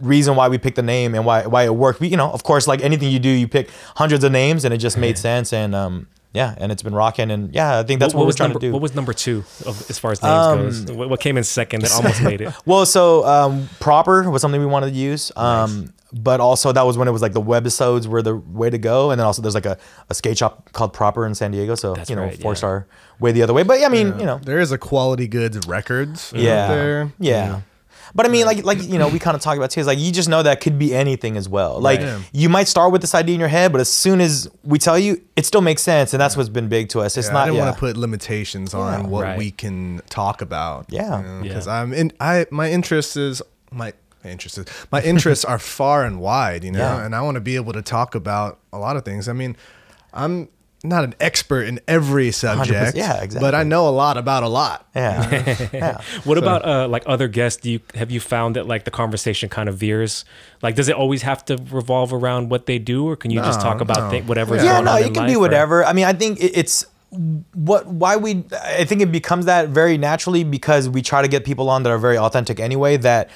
reason 0.00 0.36
why 0.36 0.48
we 0.48 0.58
picked 0.58 0.76
the 0.76 0.82
name 0.82 1.14
and 1.14 1.24
why 1.24 1.46
why 1.46 1.64
it 1.64 1.74
worked. 1.74 2.00
We, 2.00 2.08
you 2.08 2.16
know, 2.16 2.30
of 2.30 2.44
course, 2.44 2.66
like 2.66 2.82
anything 2.82 3.10
you 3.10 3.18
do, 3.18 3.28
you 3.28 3.48
pick 3.48 3.70
hundreds 3.96 4.24
of 4.24 4.32
names, 4.32 4.64
and 4.64 4.74
it 4.74 4.78
just 4.78 4.98
made 4.98 5.16
sense. 5.16 5.52
And 5.52 5.74
um, 5.74 6.08
yeah, 6.33 6.55
and 6.59 6.72
it's 6.72 6.83
been 6.83 6.95
rocking. 6.95 7.30
And 7.30 7.55
yeah, 7.55 7.78
I 7.78 7.83
think 7.83 8.01
that's 8.01 8.14
what, 8.14 8.20
we're 8.20 8.26
was 8.26 8.37
trying 8.37 8.51
number, 8.51 8.61
to 8.61 8.66
do. 8.66 8.72
What 8.72 8.83
was 8.83 8.95
number 8.95 9.12
two 9.12 9.45
of, 9.66 9.91
as 9.91 9.99
far 9.99 10.12
as 10.12 10.22
names 10.22 10.85
goes? 10.85 10.97
What, 10.97 11.11
what 11.11 11.20
came 11.20 11.37
in 11.37 11.45
second 11.45 11.83
that 11.83 11.93
almost 11.93 12.22
made 12.22 12.41
it? 12.41 12.53
Well, 12.66 12.87
so 12.87 13.24
um, 13.26 13.68
proper 13.80 14.28
was 14.30 14.41
something 14.43 14.61
we 14.61 14.66
wanted 14.66 14.91
to 14.91 14.97
use. 14.97 15.33
Um, 15.37 15.93
But 16.14 16.41
also 16.41 16.72
that 16.72 16.83
was 16.83 16.99
when 16.99 17.09
it 17.09 17.11
was 17.11 17.22
like 17.22 17.33
the 17.33 17.41
webisodes 17.41 18.07
were 18.07 18.20
the 18.20 18.37
way 18.37 18.68
to 18.68 18.76
go, 18.76 19.11
and 19.11 19.18
then 19.18 19.26
also 19.26 19.41
there's 19.41 19.55
like 19.55 19.64
a, 19.64 19.78
a 20.11 20.14
skate 20.14 20.37
shop 20.37 20.70
called 20.72 20.93
Proper 20.93 21.24
in 21.24 21.35
San 21.35 21.53
Diego, 21.53 21.74
so 21.74 21.95
That's 21.95 22.11
you 22.11 22.16
know 22.16 22.24
right, 22.24 22.39
four 22.39 22.53
yeah. 22.53 22.57
star 22.57 22.87
way 23.18 23.33
the 23.33 23.43
other 23.43 23.55
way. 23.55 23.62
But 23.62 23.80
yeah, 23.80 23.87
I 23.87 23.89
mean 23.89 24.09
you 24.20 24.26
know 24.26 24.39
There 24.43 24.59
is 24.59 24.72
a 24.72 24.78
quality 24.78 25.26
goods 25.26 25.66
records 25.66 26.30
yeah 26.37 26.64
out 26.64 26.68
there. 26.68 27.12
yeah. 27.18 27.61
But 28.14 28.26
I 28.26 28.28
mean, 28.28 28.44
like, 28.46 28.64
like 28.64 28.82
you 28.82 28.98
know, 28.98 29.08
we 29.08 29.18
kind 29.18 29.34
of 29.34 29.40
talk 29.40 29.56
about 29.56 29.70
too. 29.70 29.80
Is 29.80 29.86
like 29.86 29.98
you 29.98 30.12
just 30.12 30.28
know 30.28 30.42
that 30.42 30.60
could 30.60 30.78
be 30.78 30.94
anything 30.94 31.36
as 31.36 31.48
well. 31.48 31.80
Like 31.80 32.00
Right. 32.00 32.20
You 32.32 32.48
might 32.48 32.68
start 32.68 32.92
with 32.92 33.00
this 33.00 33.14
idea 33.14 33.34
in 33.34 33.40
your 33.40 33.48
head, 33.48 33.72
but 33.72 33.80
as 33.80 33.90
soon 33.90 34.20
as 34.20 34.48
we 34.64 34.78
tell 34.78 34.98
you, 34.98 35.20
it 35.36 35.46
still 35.46 35.60
makes 35.62 35.82
sense, 35.82 36.12
and 36.12 36.20
that's 36.20 36.36
what's 36.36 36.48
been 36.48 36.68
big 36.68 36.88
to 36.90 37.00
us. 37.00 37.16
It's 37.16 37.28
Yeah, 37.28 37.32
not. 37.32 37.42
I 37.42 37.44
didn't 37.46 37.56
yeah. 37.56 37.64
want 37.64 37.76
to 37.76 37.80
put 37.80 37.96
limitations 37.96 38.74
on 38.74 39.02
Yeah. 39.02 39.06
what 39.08 39.22
Right. 39.24 39.38
we 39.38 39.50
can 39.50 40.00
talk 40.10 40.42
about. 40.42 40.86
Yeah. 40.88 41.40
because 41.42 41.66
Yeah. 41.66 41.72
I'm 41.80 41.92
in. 41.94 42.12
I 42.20 42.46
my 42.50 42.70
interest 42.70 43.16
is 43.16 43.40
my 43.70 43.92
my 44.24 44.30
interest 44.30 44.58
is 44.58 44.66
my 44.92 45.00
interests 45.02 45.44
are 45.44 45.58
far 45.58 46.04
and 46.04 46.20
wide. 46.20 46.64
You 46.64 46.72
know, 46.72 46.78
Yeah. 46.78 47.04
and 47.04 47.14
I 47.14 47.22
want 47.22 47.36
to 47.36 47.40
be 47.40 47.56
able 47.56 47.72
to 47.72 47.82
talk 47.82 48.14
about 48.14 48.58
a 48.72 48.78
lot 48.78 48.96
of 48.96 49.04
things. 49.04 49.28
I 49.28 49.32
mean, 49.32 49.56
I'm 50.12 50.48
not 50.85 51.05
an 51.05 51.14
expert 51.20 51.62
in 51.62 51.80
every 51.87 52.30
subject. 52.33 52.97
yeah, 52.97 53.22
exactly. 53.22 53.41
But. 53.41 53.55
I 53.55 53.62
know 53.62 53.89
a 53.89 53.91
lot 53.91 54.16
about 54.16 54.43
a 54.43 54.49
lot. 54.49 54.89
Yeah. 54.95 55.68
yeah. 55.72 56.01
What 56.24 56.39
about 56.39 56.64
uh, 56.64 56.89
like 56.89 57.03
other 57.07 57.28
guests? 57.28 57.61
Do 57.61 57.70
you 57.70 57.80
have 57.95 58.11
you 58.11 58.20
found 58.20 58.57
that 58.57 58.66
like 58.66 58.85
the 58.85 58.91
conversation 58.91 59.49
kind 59.49 59.68
of 59.68 59.76
veers? 59.76 60.24
Like, 60.62 60.74
does 60.74 60.89
it 60.89 60.97
always 60.97 61.22
have 61.22 61.45
to 61.47 61.57
revolve 61.70 62.12
around 62.12 62.51
what 62.51 62.66
they 62.66 62.78
do, 62.78 63.07
or 63.09 63.16
can 63.16 63.30
you 63.30 63.41
just 63.41 63.61
talk 63.61 63.80
about 63.80 63.99
no. 63.99 64.11
thi- 64.11 64.22
whatever's 64.22 64.64
yeah, 64.64 64.74
going 64.74 64.85
no, 64.87 64.93
on 64.93 65.03
it 65.03 65.07
in 65.07 65.14
can 65.14 65.22
life, 65.24 65.30
be 65.33 65.37
or- 65.37 65.41
whatever. 65.41 65.85
I 65.85 65.93
mean, 65.93 66.05
I 66.05 66.12
think 66.12 66.41
it- 66.41 66.57
it's 66.57 66.87
what 67.53 67.87
why 67.87 68.16
we 68.16 68.45
I 68.53 68.85
think 68.85 69.03
it 69.03 69.12
becomes 69.12 69.45
that 69.45 69.68
very 69.68 69.99
naturally 69.99 70.45
because 70.45 70.89
we 70.89 71.03
try 71.03 71.20
to 71.20 71.28
get 71.28 71.45
people 71.45 71.68
on 71.68 71.83
that 71.83 71.91
are 71.91 71.99
very 71.99 72.16
authentic 72.16 72.59
anyway 72.59 72.97
that 72.97 73.28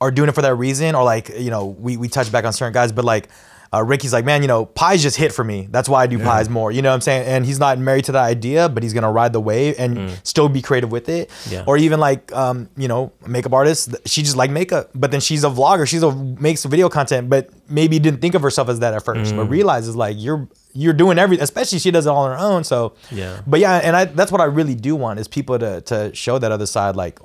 are 0.00 0.10
doing 0.10 0.28
it 0.28 0.34
for 0.34 0.42
that 0.42 0.54
reason 0.56 0.96
or 0.96 1.04
like 1.04 1.28
you 1.38 1.50
know 1.50 1.66
we 1.66 1.96
we 1.96 2.08
touch 2.08 2.32
back 2.32 2.44
on 2.44 2.52
certain 2.52 2.72
guys 2.72 2.90
but 2.90 3.04
like 3.04 3.28
uh, 3.72 3.82
Ricky's 3.84 4.12
like 4.12 4.24
man 4.24 4.42
you 4.42 4.48
know 4.48 4.66
pies 4.66 5.00
just 5.02 5.16
hit 5.16 5.32
for 5.32 5.44
me. 5.44 5.68
That's 5.70 5.88
why 5.88 6.02
I 6.02 6.06
do 6.08 6.18
pies 6.18 6.48
more. 6.48 6.72
You 6.72 6.82
know 6.82 6.88
what 6.90 6.94
I'm 6.96 7.00
saying? 7.00 7.26
And 7.26 7.46
he's 7.46 7.58
not 7.60 7.78
married 7.78 8.04
to 8.06 8.12
that 8.12 8.24
idea 8.24 8.68
but 8.68 8.82
he's 8.82 8.92
gonna 8.92 9.12
ride 9.12 9.32
the 9.32 9.40
wave 9.40 9.76
and 9.78 10.10
still 10.24 10.48
be 10.48 10.60
creative 10.60 10.90
with 10.90 11.08
it. 11.08 11.30
Yeah. 11.48 11.64
or 11.66 11.76
even 11.76 12.00
like 12.00 12.32
um, 12.32 12.68
you 12.76 12.88
know 12.88 13.12
makeup 13.26 13.52
artist 13.52 13.94
she 14.06 14.22
just 14.22 14.36
like 14.36 14.50
makeup 14.50 14.90
but 14.94 15.10
then 15.12 15.20
she's 15.20 15.44
a 15.44 15.48
vlogger. 15.50 15.86
She's 15.86 16.02
a 16.02 16.12
makes 16.14 16.64
video 16.64 16.88
content 16.88 17.30
but 17.30 17.50
maybe 17.68 17.98
didn't 17.98 18.20
think 18.20 18.34
of 18.34 18.42
herself 18.42 18.68
as 18.68 18.80
that 18.80 18.92
at 18.94 19.04
first 19.04 19.36
but 19.36 19.44
realizes 19.46 19.94
like 19.94 20.16
you're 20.18 20.48
you're 20.72 20.92
doing 20.92 21.18
everything 21.18 21.42
especially 21.42 21.78
she 21.78 21.90
does 21.92 22.06
it 22.06 22.10
all 22.10 22.24
on 22.26 22.30
her 22.36 22.38
own 22.44 22.62
so 22.64 22.94
Yeah. 23.10 23.40
but 23.46 23.60
yeah 23.60 23.76
and 23.76 23.94
I 23.96 24.04
that's 24.06 24.30
what 24.32 24.40
I 24.40 24.44
really 24.44 24.74
do 24.74 24.94
want 24.96 25.18
is 25.20 25.28
people 25.28 25.58
to 25.60 25.80
to 25.82 26.14
show 26.14 26.38
that 26.38 26.50
other 26.52 26.66
side 26.66 26.96
like 26.96 27.18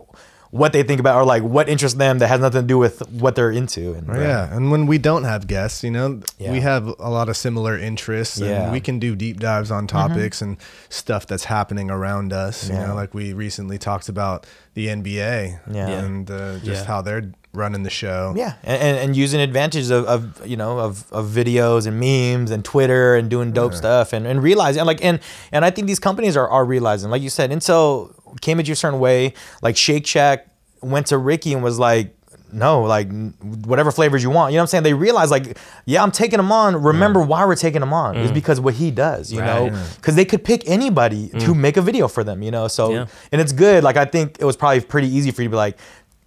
what 0.62 0.72
they 0.72 0.84
think 0.84 1.00
about 1.02 1.16
or 1.20 1.26
like 1.26 1.44
what 1.44 1.68
interests 1.68 1.98
them 1.98 2.20
that 2.20 2.28
has 2.28 2.40
nothing 2.40 2.62
to 2.62 2.68
do 2.68 2.78
with 2.78 3.02
what 3.12 3.36
they're 3.36 3.52
into 3.52 3.94
and 3.94 4.10
uh, 4.10 4.14
Yeah, 4.20 4.56
and 4.56 4.72
when 4.72 4.86
we 4.88 4.98
don't 4.98 5.26
have 5.26 5.48
guests, 5.48 5.84
you 5.84 5.92
know, 5.92 6.22
Yeah. 6.38 6.52
we 6.54 6.62
have 6.62 6.88
a 6.88 7.10
lot 7.10 7.28
of 7.30 7.36
similar 7.36 7.78
interests, 7.78 8.38
and 8.38 8.50
Yeah. 8.50 8.62
Mm-hmm. 8.62 8.72
we 8.72 8.80
can 8.80 8.98
do 9.00 9.16
deep 9.16 9.38
dives 9.40 9.70
on 9.70 9.86
topics 9.88 10.42
and 10.42 10.56
stuff 10.90 11.28
that's 11.28 11.46
happening 11.46 11.92
around 11.92 12.32
us. 12.32 12.70
You 12.70 12.76
know, 12.76 12.96
like 12.96 13.14
we 13.14 13.34
recently 13.34 13.78
talked 13.78 14.08
about 14.08 14.46
the 14.76 14.88
NBA 14.88 15.60
Yeah. 15.72 15.88
and 15.90 16.32
uh, 16.32 16.60
just 16.60 16.84
Yeah. 16.84 16.88
how 16.92 17.02
they're 17.02 17.32
running 17.56 17.84
the 17.84 17.90
show. 17.90 18.34
Yeah, 18.36 18.54
and, 18.64 18.82
and, 18.82 18.98
and 18.98 19.16
using 19.16 19.40
advantage 19.40 19.90
of, 19.90 20.06
of 20.06 20.48
you 20.48 20.58
know 20.58 20.80
of, 20.80 21.12
of 21.12 21.28
videos 21.28 21.88
and 21.88 22.00
memes 22.00 22.52
and 22.52 22.64
Twitter 22.64 23.16
and 23.16 23.30
doing 23.30 23.52
dope 23.52 23.74
stuff 23.74 24.14
and, 24.14 24.28
and 24.28 24.42
realizing 24.42 24.82
and 24.82 24.88
like 24.88 25.04
and 25.04 25.20
and 25.52 25.66
I 25.66 25.72
think 25.72 25.88
these 25.88 26.00
companies 26.00 26.38
are, 26.38 26.48
are 26.48 26.66
realizing 26.66 27.10
like 27.10 27.22
you 27.22 27.30
said 27.30 27.52
Intel 27.52 28.14
came 28.42 28.60
at 28.60 28.68
you 28.68 28.74
a 28.74 28.76
certain 28.76 29.00
way 29.00 29.34
like 29.62 29.78
Shake 29.78 30.06
Shack 30.06 30.48
went 30.82 31.08
to 31.08 31.18
Ricky 31.18 31.54
and 31.54 31.64
was 31.64 31.80
like 31.80 32.16
no 32.52 32.84
like 32.84 33.10
whatever 33.66 33.92
flavors 33.92 34.24
you 34.24 34.30
want. 34.30 34.52
You 34.52 34.58
know 34.58 34.62
what 34.62 34.64
I'm 34.64 34.68
saying? 34.68 34.84
They 34.84 34.94
realize 34.94 35.32
like 35.32 35.58
yeah 35.86 36.02
I'm 36.02 36.12
taking 36.12 36.38
them 36.38 36.52
on. 36.52 36.82
Remember 36.82 37.22
why 37.22 37.46
we're 37.46 37.56
taking 37.56 37.82
them 37.82 37.94
on 37.94 38.16
it's 38.16 38.32
mm. 38.32 38.34
because 38.34 38.60
what 38.60 38.76
he 38.76 38.92
does 38.92 39.32
you 39.32 39.42
know? 39.42 39.70
Right. 39.70 39.96
because 39.98 40.16
they 40.16 40.26
could 40.26 40.44
pick 40.44 40.68
anybody 40.70 41.30
to 41.30 41.38
mm. 41.38 41.58
make 41.58 41.78
a 41.78 41.82
video 41.82 42.08
for 42.08 42.24
them 42.24 42.42
you 42.42 42.52
know? 42.52 42.68
So 42.68 42.92
Yeah. 42.92 43.06
and 43.32 43.42
it's 43.42 43.52
good. 43.52 43.84
Like 43.84 43.98
I 43.98 44.06
think 44.06 44.38
it 44.40 44.46
was 44.46 44.56
probably 44.56 44.82
pretty 44.82 45.10
easy 45.10 45.32
for 45.32 45.42
you 45.42 45.50
to 45.50 45.52
be 45.52 45.58
like 45.58 45.78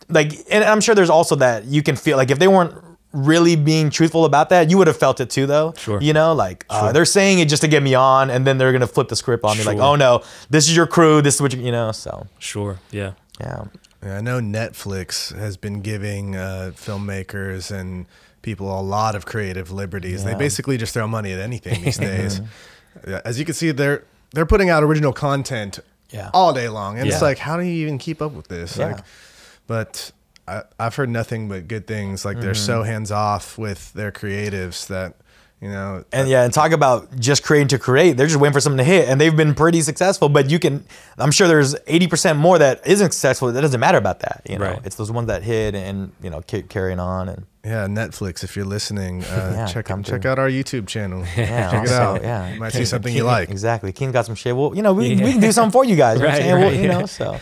like 0.08 0.32
and 0.50 0.64
I'm 0.64 0.80
sure 0.80 0.94
there's 0.94 1.10
also 1.10 1.36
that 1.36 1.64
you 1.64 1.82
can 1.82 1.96
feel 1.96 2.16
like 2.16 2.30
if 2.30 2.38
they 2.38 2.48
weren't 2.48 2.74
really 3.12 3.56
being 3.56 3.88
truthful 3.90 4.24
about 4.26 4.50
that, 4.50 4.70
you 4.70 4.76
would 4.78 4.86
have 4.86 4.96
felt 4.98 5.20
it 5.20 5.30
too 5.30 5.46
though. 5.46 5.72
Sure. 5.78 6.00
You 6.00 6.12
know, 6.12 6.34
like 6.34 6.66
uh, 6.70 6.92
they're 6.92 7.04
saying 7.04 7.38
it 7.38 7.48
just 7.48 7.62
to 7.62 7.68
get 7.68 7.82
me 7.82 7.94
on 7.94 8.30
and 8.30 8.46
then 8.46 8.58
they're 8.58 8.72
gonna 8.72 8.86
flip 8.86 9.08
the 9.08 9.16
script 9.16 9.44
on 9.44 9.56
me 9.56 9.64
like, 9.64 9.78
oh 9.78 9.96
no, 9.96 10.22
this 10.50 10.68
is 10.68 10.76
your 10.76 10.86
crew, 10.86 11.22
this 11.22 11.36
is 11.36 11.40
what 11.42 11.54
you 11.54 11.60
you 11.62 11.72
know, 11.72 11.92
so 11.92 12.26
Sure. 12.38 12.78
Yeah. 12.90 13.12
yeah. 13.40 13.64
Yeah, 14.02 14.18
I 14.18 14.20
know 14.20 14.38
Netflix 14.40 15.36
has 15.36 15.56
been 15.56 15.80
giving 15.80 16.36
uh, 16.36 16.70
filmmakers 16.76 17.70
and 17.76 18.06
people 18.42 18.78
a 18.78 18.82
lot 18.82 19.16
of 19.16 19.26
creative 19.26 19.72
liberties. 19.72 20.22
They 20.24 20.34
basically 20.36 20.76
just 20.76 20.94
throw 20.94 21.08
money 21.08 21.32
at 21.32 21.40
anything 21.40 21.82
these 21.84 21.96
days. 21.98 22.40
As 23.24 23.38
you 23.40 23.44
can 23.44 23.54
see, 23.54 23.72
they're 23.72 24.04
they're 24.34 24.46
putting 24.46 24.70
out 24.70 24.82
original 24.84 25.12
content 25.12 25.80
Yeah. 26.10 26.30
all 26.32 26.52
day 26.52 26.68
long, 26.68 26.98
and 26.98 27.08
it's 27.08 27.22
like, 27.22 27.38
how 27.38 27.56
do 27.56 27.64
you 27.64 27.82
even 27.86 27.98
keep 27.98 28.22
up 28.22 28.32
with 28.32 28.46
this? 28.48 28.76
Yeah. 28.76 28.88
Like, 28.92 29.04
but 29.68 30.10
I, 30.48 30.62
I've 30.80 30.96
heard 30.96 31.10
nothing 31.10 31.48
but 31.48 31.68
good 31.68 31.86
things. 31.86 32.24
Like 32.24 32.40
they're 32.40 32.50
Mm-hmm. 32.52 32.66
so 32.66 32.82
hands 32.82 33.12
off 33.12 33.56
with 33.56 33.92
their 33.92 34.10
creatives 34.10 34.88
that 34.88 35.14
you 35.60 35.68
know. 35.68 36.04
And 36.12 36.28
yeah, 36.28 36.44
and 36.44 36.52
talk 36.54 36.72
about 36.72 37.14
just 37.18 37.42
creating 37.44 37.68
to 37.68 37.78
create. 37.78 38.16
They're 38.16 38.26
just 38.28 38.38
waiting 38.40 38.52
for 38.54 38.60
something 38.60 38.78
to 38.78 38.84
hit, 38.84 39.08
and 39.08 39.20
they've 39.20 39.36
been 39.36 39.54
pretty 39.54 39.80
successful. 39.82 40.28
But 40.28 40.48
you 40.50 40.58
can, 40.58 40.84
I'm 41.18 41.32
sure 41.32 41.48
there's 41.48 41.74
80% 41.74 42.36
more 42.38 42.58
that 42.58 42.86
isn't 42.86 43.12
successful. 43.12 43.52
That 43.52 43.60
doesn't 43.60 43.80
matter 43.80 43.98
about 43.98 44.20
that. 44.20 44.42
You 44.48 44.58
know, 44.58 44.66
Right. 44.66 44.80
it's 44.86 44.96
those 44.96 45.10
ones 45.12 45.26
that 45.28 45.42
hit 45.42 45.74
and 45.74 46.12
you 46.22 46.30
know 46.30 46.42
ca- 46.48 46.62
carrying 46.62 47.00
on 47.00 47.28
and 47.28 47.44
Yeah, 47.64 47.86
Netflix. 47.88 48.44
If 48.44 48.54
you're 48.56 48.64
listening, 48.64 49.24
uh, 49.24 49.52
Yeah, 49.56 49.66
check 49.66 49.86
check 49.88 50.04
through. 50.22 50.30
out 50.30 50.38
our 50.38 50.48
YouTube 50.48 50.86
channel. 50.86 51.24
yeah, 51.36 51.70
check 51.72 51.84
it 51.86 51.90
out. 51.90 52.22
Yeah, 52.22 52.52
you 52.54 52.60
might 52.60 52.72
see 52.72 52.84
something 52.86 53.12
you 53.14 53.24
like. 53.24 53.50
Exactly. 53.50 53.92
Keen 53.92 54.12
got 54.12 54.24
some 54.26 54.36
shit. 54.36 54.56
Well, 54.56 54.74
you 54.76 54.82
know, 54.82 54.92
we, 54.94 55.08
Yeah. 55.14 55.24
we 55.24 55.32
can 55.32 55.40
do 55.40 55.50
something 55.52 55.72
for 55.72 55.84
you 55.84 55.96
guys. 55.96 56.20
You 56.20 56.26
know 56.26 56.30
what 56.30 56.40
I'm 56.40 56.52
Right, 56.62 56.62
right, 56.62 56.80
you 56.80 56.88
know, 56.88 57.06
so 57.06 57.36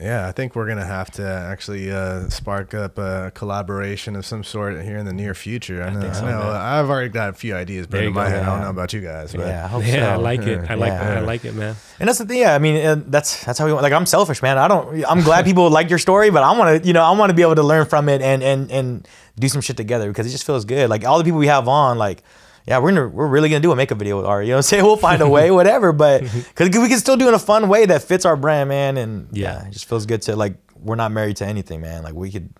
Yeah, 0.00 0.28
I 0.28 0.32
think 0.32 0.54
we're 0.54 0.68
gonna 0.68 0.86
have 0.86 1.10
to 1.12 1.26
actually 1.26 1.90
uh, 1.90 2.28
spark 2.28 2.72
up 2.72 2.98
a 2.98 3.32
collaboration 3.34 4.14
of 4.14 4.24
some 4.24 4.44
sort 4.44 4.80
here 4.82 4.96
in 4.96 5.06
the 5.06 5.12
near 5.12 5.34
future. 5.34 5.82
I 5.82 5.90
know, 5.90 5.98
I, 5.98 6.02
think 6.02 6.14
so, 6.14 6.20
know. 6.24 6.38
man. 6.38 6.46
I've 6.54 6.88
already 6.88 7.08
got 7.08 7.30
a 7.30 7.32
few 7.32 7.56
ideas 7.56 7.88
There 7.88 7.98
burned 7.98 8.04
you 8.04 8.08
in 8.10 8.14
my 8.14 8.26
go, 8.26 8.30
head. 8.30 8.42
I 8.44 8.46
don't 8.46 8.60
know 8.60 8.70
about 8.70 8.92
you 8.92 9.00
guys, 9.00 9.32
but 9.32 9.46
yeah, 9.48 9.64
I 9.64 9.68
hope 9.68 9.84
Yeah, 9.84 10.12
I 10.12 10.16
like 10.16 10.42
it. 10.42 10.70
I 10.70 10.74
like. 10.74 10.92
Yeah. 10.92 11.18
I 11.18 11.20
like 11.20 11.44
it, 11.44 11.54
man. 11.54 11.74
And 11.98 12.08
that's 12.08 12.18
the 12.18 12.26
thing. 12.26 12.38
Yeah, 12.38 12.54
I 12.54 12.58
mean, 12.58 12.84
uh, 12.84 13.02
that's 13.08 13.44
that's 13.44 13.58
how 13.58 13.66
we 13.66 13.72
want. 13.72 13.82
Like, 13.82 13.92
I'm 13.92 14.06
selfish, 14.06 14.40
man. 14.40 14.56
I 14.56 14.68
don't. 14.68 15.04
I'm 15.04 15.22
glad 15.22 15.44
people 15.44 15.68
like 15.78 15.90
your 15.90 15.98
story, 15.98 16.30
but 16.30 16.44
I 16.44 16.56
want 16.56 16.80
to, 16.80 16.86
you 16.86 16.92
know, 16.92 17.02
I 17.02 17.10
want 17.18 17.30
to 17.30 17.34
be 17.34 17.42
able 17.42 17.56
to 17.56 17.64
learn 17.64 17.86
from 17.86 18.08
it 18.08 18.22
and 18.22 18.40
and 18.42 18.70
and 18.70 19.08
do 19.36 19.48
some 19.48 19.60
shit 19.60 19.76
together 19.76 20.06
because 20.08 20.28
it 20.28 20.30
just 20.30 20.46
feels 20.46 20.64
good. 20.64 20.88
Like 20.88 21.04
all 21.04 21.18
the 21.18 21.24
people 21.24 21.40
we 21.40 21.48
have 21.48 21.66
on, 21.66 21.98
like. 21.98 22.22
Yeah, 22.68 22.78
we're 22.80 22.90
gonna, 22.90 23.08
we're 23.08 23.26
really 23.26 23.48
gonna 23.48 23.60
do 23.60 23.72
a 23.72 23.76
makeup 23.76 23.98
video 23.98 24.18
with 24.18 24.26
Ari. 24.26 24.44
You 24.44 24.50
know 24.50 24.56
what 24.56 24.58
I'm 24.58 24.62
saying? 24.62 24.84
We'll 24.88 24.96
find 24.98 25.22
a 25.22 25.28
way, 25.28 25.50
whatever. 25.58 25.92
But 25.92 26.20
because 26.54 26.68
we 26.68 26.88
can 26.88 26.98
still 26.98 27.16
do 27.16 27.24
it 27.24 27.28
in 27.28 27.34
a 27.34 27.38
fun 27.38 27.68
way 27.68 27.86
that 27.86 28.02
fits 28.02 28.24
our 28.26 28.36
brand, 28.36 28.68
man. 28.68 28.96
And 28.98 29.28
yeah. 29.32 29.62
Yeah. 29.62 29.68
it 29.68 29.72
just 29.72 29.88
feels 29.88 30.04
good 30.06 30.20
to 30.22 30.36
like 30.36 30.54
we're 30.76 30.94
not 30.96 31.10
married 31.10 31.36
to 31.38 31.46
anything, 31.46 31.80
man. 31.80 32.02
Like 32.02 32.14
we 32.14 32.30
could 32.30 32.50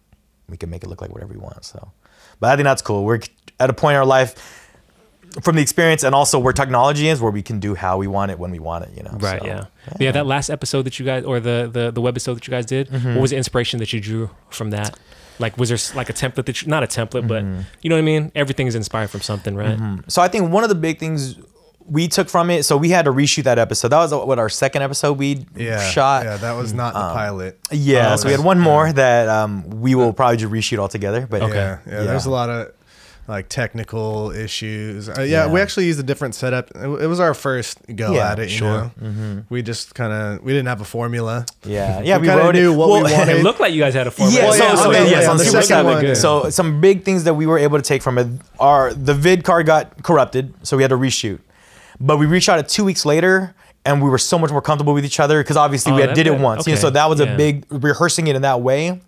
we 0.48 0.56
could 0.56 0.70
make 0.70 0.82
it 0.82 0.88
look 0.88 1.00
like 1.02 1.10
whatever 1.12 1.32
we 1.34 1.38
want. 1.38 1.62
So, 1.64 1.92
but 2.40 2.50
I 2.50 2.56
think 2.56 2.64
that's 2.64 2.80
cool. 2.82 3.04
We're 3.04 3.20
at 3.60 3.68
a 3.68 3.74
point 3.74 3.94
in 3.94 3.98
our 3.98 4.06
life 4.06 4.64
from 5.42 5.56
the 5.56 5.62
experience 5.62 6.04
and 6.04 6.14
also 6.14 6.38
where 6.38 6.54
technology 6.54 7.08
is, 7.08 7.20
where 7.20 7.30
we 7.30 7.42
can 7.42 7.60
do 7.60 7.74
how 7.74 7.98
we 7.98 8.06
want 8.06 8.30
it 8.30 8.38
when 8.38 8.50
we 8.50 8.58
want 8.58 8.86
it. 8.86 8.96
You 8.96 9.02
know? 9.02 9.10
Right. 9.18 9.40
So, 9.42 9.46
yeah. 9.46 9.64
yeah. 10.00 10.12
That 10.12 10.24
last 10.26 10.48
episode 10.48 10.82
that 10.86 10.98
you 10.98 11.04
guys, 11.04 11.24
or 11.24 11.38
the 11.38 11.68
the 11.70 11.90
the 11.90 12.00
webisode 12.00 12.34
that 12.36 12.46
you 12.46 12.50
guys 12.50 12.64
did, 12.64 12.88
Mm-hmm. 12.88 13.14
what 13.14 13.20
was 13.20 13.30
the 13.30 13.36
inspiration 13.36 13.78
that 13.80 13.92
you 13.92 14.00
drew 14.00 14.30
from 14.48 14.70
that? 14.70 14.98
Like, 15.38 15.56
was 15.56 15.68
there 15.68 15.78
like 15.96 16.10
a 16.10 16.12
template 16.12 16.46
that 16.46 16.62
you, 16.62 16.68
not 16.68 16.82
a 16.82 16.86
template, 16.86 17.26
but 17.28 17.44
Mm-hmm. 17.44 17.60
you 17.82 17.90
know 17.90 17.96
what 17.96 18.00
I 18.00 18.04
mean? 18.04 18.32
Everything 18.34 18.66
is 18.66 18.74
inspired 18.74 19.10
from 19.10 19.20
something, 19.20 19.54
right? 19.54 19.78
So 20.08 20.20
I 20.22 20.28
think 20.28 20.50
one 20.50 20.62
of 20.64 20.68
the 20.68 20.74
big 20.74 20.98
things 20.98 21.36
we 21.90 22.06
took 22.06 22.28
from 22.28 22.50
it, 22.50 22.64
so 22.64 22.76
we 22.76 22.90
had 22.90 23.06
to 23.06 23.12
reshoot 23.12 23.44
that 23.44 23.58
episode. 23.58 23.88
That 23.88 23.98
was 23.98 24.12
what 24.12 24.38
our 24.38 24.50
second 24.50 24.82
episode 24.82 25.16
we 25.16 25.46
yeah, 25.56 25.80
shot. 25.88 26.24
Yeah, 26.24 26.36
that 26.36 26.52
was 26.52 26.74
not 26.74 26.92
the 26.92 27.00
pilot. 27.14 27.58
Yeah, 27.70 28.12
Oh, 28.12 28.16
so 28.16 28.26
we 28.26 28.32
had 28.32 28.44
one 28.44 28.60
more 28.60 28.92
that 28.92 29.28
um, 29.28 29.68
we 29.80 29.94
will 29.94 30.12
probably 30.12 30.36
just 30.36 30.52
reshoot 30.52 30.78
all 30.78 30.88
together. 30.88 31.26
But 31.28 31.42
Okay. 31.42 31.54
Yeah, 31.54 31.78
yeah, 31.86 32.02
There's 32.02 32.26
a 32.26 32.30
lot 32.30 32.50
of 32.50 32.72
like 33.28 33.48
technical 33.50 34.30
issues. 34.30 35.08
Uh, 35.08 35.16
yeah, 35.18 35.24
Yeah. 35.44 35.52
we 35.52 35.60
actually 35.60 35.84
used 35.86 36.00
a 36.00 36.02
different 36.02 36.34
setup. 36.34 36.70
It, 36.74 36.88
it 37.02 37.06
was 37.06 37.20
our 37.20 37.34
first 37.34 37.78
go 37.94 38.14
Yeah, 38.14 38.32
at 38.32 38.38
it. 38.38 38.48
You 38.50 38.56
sure. 38.56 38.90
know? 39.00 39.44
We 39.50 39.60
just 39.62 39.94
kind 39.94 40.12
of 40.12 40.42
we 40.42 40.52
didn't 40.52 40.68
have 40.68 40.80
a 40.80 40.84
formula. 40.86 41.44
Yeah, 41.64 42.00
yeah, 42.04 42.16
We 42.16 42.22
we, 42.22 42.28
kinda 42.28 42.42
wrote 42.42 42.54
knew 42.54 42.72
it. 42.72 42.76
what 42.76 42.88
we 42.88 43.02
wanted. 43.12 43.28
It 43.36 43.42
looked 43.44 43.60
like 43.60 43.72
you 43.74 43.80
guys 43.80 43.92
had 43.94 44.06
a 44.06 44.10
formula. 44.10 44.40
Yeah, 44.40 44.48
Well, 44.48 44.54
so, 44.58 44.64
yeah, 44.64 44.74
so, 44.76 44.86
on 44.88 44.92
the- 45.04 45.10
yeah, 45.10 45.30
on 45.30 45.36
the 45.36 45.44
second 45.44 45.84
one. 45.86 46.16
So 46.16 46.50
some 46.50 46.80
big 46.80 47.04
things 47.04 47.24
that 47.24 47.34
we 47.34 47.46
were 47.46 47.58
able 47.58 47.76
to 47.78 47.84
take 47.84 48.02
from 48.02 48.16
it 48.18 48.26
are 48.58 48.92
the 48.94 49.14
vid 49.14 49.44
card 49.44 49.66
got 49.66 50.02
corrupted, 50.02 50.54
so 50.62 50.76
we 50.76 50.82
had 50.82 50.90
to 50.90 50.96
reshoot. 50.96 51.38
But 52.00 52.16
we 52.16 52.26
reshot 52.26 52.58
it 52.60 52.68
two 52.68 52.84
weeks 52.84 53.04
later, 53.04 53.54
and 53.84 54.02
we 54.02 54.08
were 54.08 54.18
so 54.18 54.38
much 54.38 54.50
more 54.50 54.62
comfortable 54.62 54.94
with 54.94 55.04
each 55.04 55.20
other 55.20 55.42
because 55.42 55.56
obviously 55.58 55.92
Oh, 55.92 55.96
we 55.96 56.00
had, 56.02 56.14
did 56.14 56.26
it 56.26 56.32
bit- 56.32 56.40
once. 56.40 56.66
You 56.66 56.72
know, 56.72 56.76
okay, 56.76 56.80
so 56.82 56.90
that 56.90 57.08
was 57.10 57.20
yeah. 57.20 57.26
a 57.34 57.36
big 57.36 57.66
rehearsing 57.70 58.26
it 58.28 58.36
in 58.36 58.42
that 58.42 58.60
way. 58.62 59.00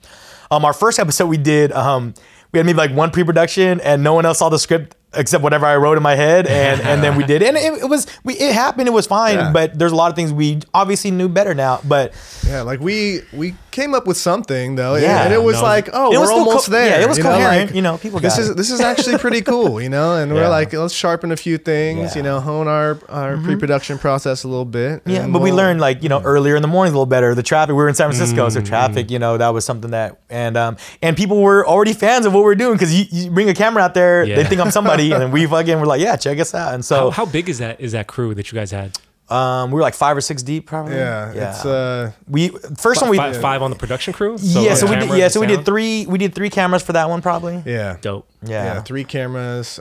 Um, 0.52 0.64
our 0.64 0.72
first 0.72 0.98
episode 0.98 1.26
we 1.26 1.36
did, 1.38 1.70
um, 1.72 2.12
we 2.52 2.58
had 2.58 2.66
maybe 2.66 2.78
like 2.78 2.92
one 2.92 3.10
pre-production, 3.10 3.80
and 3.80 4.02
no 4.02 4.14
one 4.14 4.26
else 4.26 4.38
saw 4.38 4.48
the 4.48 4.58
script 4.58 4.96
except 5.14 5.42
whatever 5.42 5.66
I 5.66 5.76
wrote 5.76 5.96
in 5.96 6.02
my 6.02 6.14
head, 6.14 6.46
and 6.46 6.80
and 6.80 7.02
then 7.02 7.16
we 7.16 7.24
did, 7.24 7.42
and 7.42 7.56
it, 7.56 7.82
it 7.82 7.88
was 7.88 8.06
we 8.24 8.34
it 8.34 8.52
happened, 8.54 8.88
it 8.88 8.92
was 8.92 9.06
fine. 9.06 9.36
Yeah. 9.36 9.52
But 9.52 9.78
there's 9.78 9.92
a 9.92 9.96
lot 9.96 10.10
of 10.10 10.16
things 10.16 10.32
we 10.32 10.60
obviously 10.74 11.10
knew 11.10 11.28
better 11.28 11.54
now, 11.54 11.80
but. 11.84 12.12
Yeah, 12.46 12.62
like 12.62 12.80
we 12.80 13.20
we 13.32 13.54
came 13.70 13.94
up 13.94 14.06
with 14.08 14.16
something 14.16 14.74
though, 14.74 14.96
Yeah, 14.96 15.22
and 15.22 15.32
it 15.32 15.40
was 15.40 15.56
no. 15.56 15.62
like, 15.62 15.88
oh, 15.92 16.12
It 16.12 16.18
was 16.18 16.20
we're 16.20 16.26
still 16.26 16.44
co- 16.44 16.48
almost 16.50 16.70
there. 16.70 16.98
yeah, 16.98 17.04
it 17.04 17.08
was 17.08 17.18
you 17.18 17.22
know, 17.22 17.30
coherent, 17.30 17.66
like, 17.70 17.76
you 17.76 17.82
know, 17.82 17.96
people 17.96 18.18
This 18.18 18.38
is 18.38 18.48
it. 18.50 18.56
this 18.56 18.72
is 18.72 18.80
actually 18.80 19.18
pretty 19.18 19.40
cool, 19.42 19.80
you 19.80 19.88
know, 19.88 20.16
and 20.16 20.32
we're 20.34 20.48
like, 20.48 20.72
let's 20.72 20.92
sharpen 20.92 21.30
a 21.30 21.36
few 21.36 21.58
things, 21.58 21.98
Yeah. 22.00 22.06
Mm-hmm. 22.08 22.16
you 22.18 22.22
know, 22.24 22.40
hone 22.40 22.66
our 22.66 22.98
our 23.08 23.36
pre-production 23.36 23.98
process 23.98 24.42
a 24.42 24.48
little 24.48 24.64
bit. 24.64 25.02
Yeah, 25.06 25.28
but 25.28 25.40
we 25.40 25.50
we'll- 25.50 25.56
learned 25.56 25.80
like 25.80 26.02
you 26.02 26.08
know 26.08 26.20
earlier 26.22 26.56
in 26.56 26.62
the 26.62 26.68
morning 26.68 26.92
a 26.92 26.96
little 26.96 27.06
better. 27.06 27.34
The 27.36 27.42
traffic. 27.44 27.68
We 27.76 27.82
were 27.82 27.88
in 27.88 27.94
San 27.94 28.08
Francisco, 28.10 28.48
so 28.48 28.60
traffic. 28.62 29.10
You 29.12 29.20
know 29.20 29.36
that 29.38 29.50
was 29.50 29.64
something 29.64 29.92
that 29.92 30.18
and 30.28 30.56
um 30.56 30.76
and 31.02 31.16
people 31.16 31.40
were 31.40 31.64
already 31.64 31.92
fans 31.92 32.26
of 32.26 32.32
what 32.34 32.42
we're 32.42 32.56
doing 32.56 32.72
because 32.72 32.92
you, 32.92 33.04
you 33.12 33.30
bring 33.30 33.48
a 33.48 33.54
camera 33.54 33.82
out 33.84 33.94
there, 33.94 34.26
they 34.26 34.44
think 34.44 34.60
I'm 34.60 34.72
somebody, 34.72 34.99
and 35.00 35.20
then 35.20 35.30
we 35.30 35.46
fucking 35.46 35.78
were 35.80 35.86
like, 35.86 36.00
yeah, 36.00 36.16
check 36.16 36.38
us 36.38 36.54
out. 36.54 36.74
And 36.74 36.84
so 36.84 37.10
how 37.10 37.26
big 37.26 37.48
is 37.48 37.58
that? 37.58 37.80
Is 37.80 37.92
that 37.92 38.06
crew 38.06 38.34
that 38.34 38.50
you 38.52 38.56
guys 38.56 38.70
had? 38.70 38.98
um 39.30 39.70
we 39.70 39.76
were 39.76 39.80
like 39.82 39.94
five 39.94 40.16
or 40.16 40.20
six 40.20 40.42
deep 40.42 40.66
probably. 40.66 40.96
Yeah, 40.96 41.32
it's 41.32 41.64
uh, 41.64 42.10
we 42.28 42.48
first 42.76 43.00
one 43.00 43.10
we 43.10 43.16
five, 43.16 43.40
five 43.40 43.62
on 43.62 43.70
the 43.70 43.76
production 43.76 44.12
crew. 44.12 44.36
yeah 44.40 44.70
like 44.70 44.76
so 44.76 44.86
we 44.90 44.96
did 44.96 45.08
yeah 45.16 45.24
and 45.24 45.32
so 45.32 45.40
we 45.40 45.46
did 45.46 45.64
three 45.64 46.04
we 46.06 46.18
did 46.18 46.34
three 46.34 46.50
cameras 46.50 46.82
for 46.82 46.94
that 46.94 47.08
one 47.08 47.22
probably. 47.22 47.62
yeah, 47.64 47.96
Dope. 48.00 48.28
Yeah. 48.42 48.64
yeah, 48.64 48.82
three 48.82 49.04
cameras. 49.04 49.78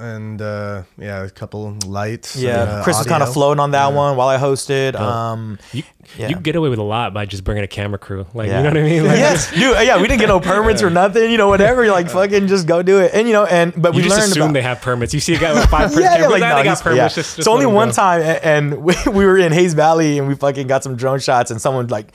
And 0.00 0.40
uh, 0.40 0.82
yeah, 0.96 1.24
a 1.24 1.30
couple 1.30 1.76
lights. 1.86 2.36
Yeah, 2.36 2.58
uh, 2.62 2.84
Chris 2.84 2.98
was 2.98 3.06
kind 3.06 3.22
of 3.22 3.28
audio. 3.28 3.32
floating 3.34 3.60
on 3.60 3.70
that 3.72 3.92
one 3.92 4.16
while 4.16 4.28
I 4.28 4.36
hosted. 4.38 4.94
Um, 4.94 5.58
You, 5.72 5.82
Yeah. 6.16 6.28
you 6.28 6.36
get 6.36 6.54
away 6.56 6.68
with 6.68 6.78
a 6.78 6.82
lot 6.84 7.12
by 7.12 7.26
just 7.26 7.42
bringing 7.44 7.64
a 7.64 7.66
camera 7.68 7.98
crew. 7.98 8.26
Like 8.32 8.48
yeah. 8.48 8.58
you 8.58 8.62
know 8.64 8.70
what 8.70 8.76
I 8.78 8.82
mean? 8.82 9.06
Like, 9.06 9.18
yes, 9.18 9.50
dude. 9.50 9.60
Yeah, 9.86 10.00
we 10.00 10.06
didn't 10.08 10.20
get 10.20 10.28
no 10.28 10.40
permits 10.52 10.82
or 10.82 10.90
nothing. 10.90 11.30
You 11.30 11.36
know, 11.36 11.48
whatever. 11.48 11.82
You're 11.84 11.92
like, 11.92 12.08
fucking, 12.10 12.46
just 12.46 12.66
go 12.66 12.82
do 12.82 13.00
it. 13.00 13.10
And 13.12 13.26
you 13.26 13.32
know, 13.32 13.44
and 13.44 13.72
but 13.80 13.92
You 13.94 13.98
we 13.98 14.02
just 14.04 14.16
learned 14.18 14.30
assume 14.30 14.42
about. 14.44 14.52
they 14.54 14.62
have 14.62 14.80
permits. 14.80 15.12
You 15.12 15.20
see 15.20 15.34
a 15.34 15.38
guy 15.38 15.52
with 15.52 15.66
five 15.70 15.92
per- 15.92 16.00
yeah, 16.00 16.18
yeah, 16.18 16.28
like, 16.28 16.40
no, 16.40 16.56
they 16.56 16.62
got 16.64 16.80
permits. 16.80 16.96
yeah. 16.98 17.08
Just, 17.08 17.36
just 17.36 17.44
so 17.44 17.52
only 17.52 17.66
one 17.66 17.88
go. 17.88 17.94
time, 17.94 18.20
a- 18.22 18.44
and 18.46 18.82
we, 18.84 18.94
we 19.06 19.24
were 19.24 19.36
in 19.38 19.52
Hayes 19.52 19.74
Valley, 19.74 20.18
and 20.18 20.28
we 20.28 20.34
fucking 20.36 20.66
got 20.68 20.84
some 20.84 20.96
drone 20.96 21.18
shots, 21.18 21.50
and 21.50 21.60
someone 21.60 21.88
like, 21.88 22.12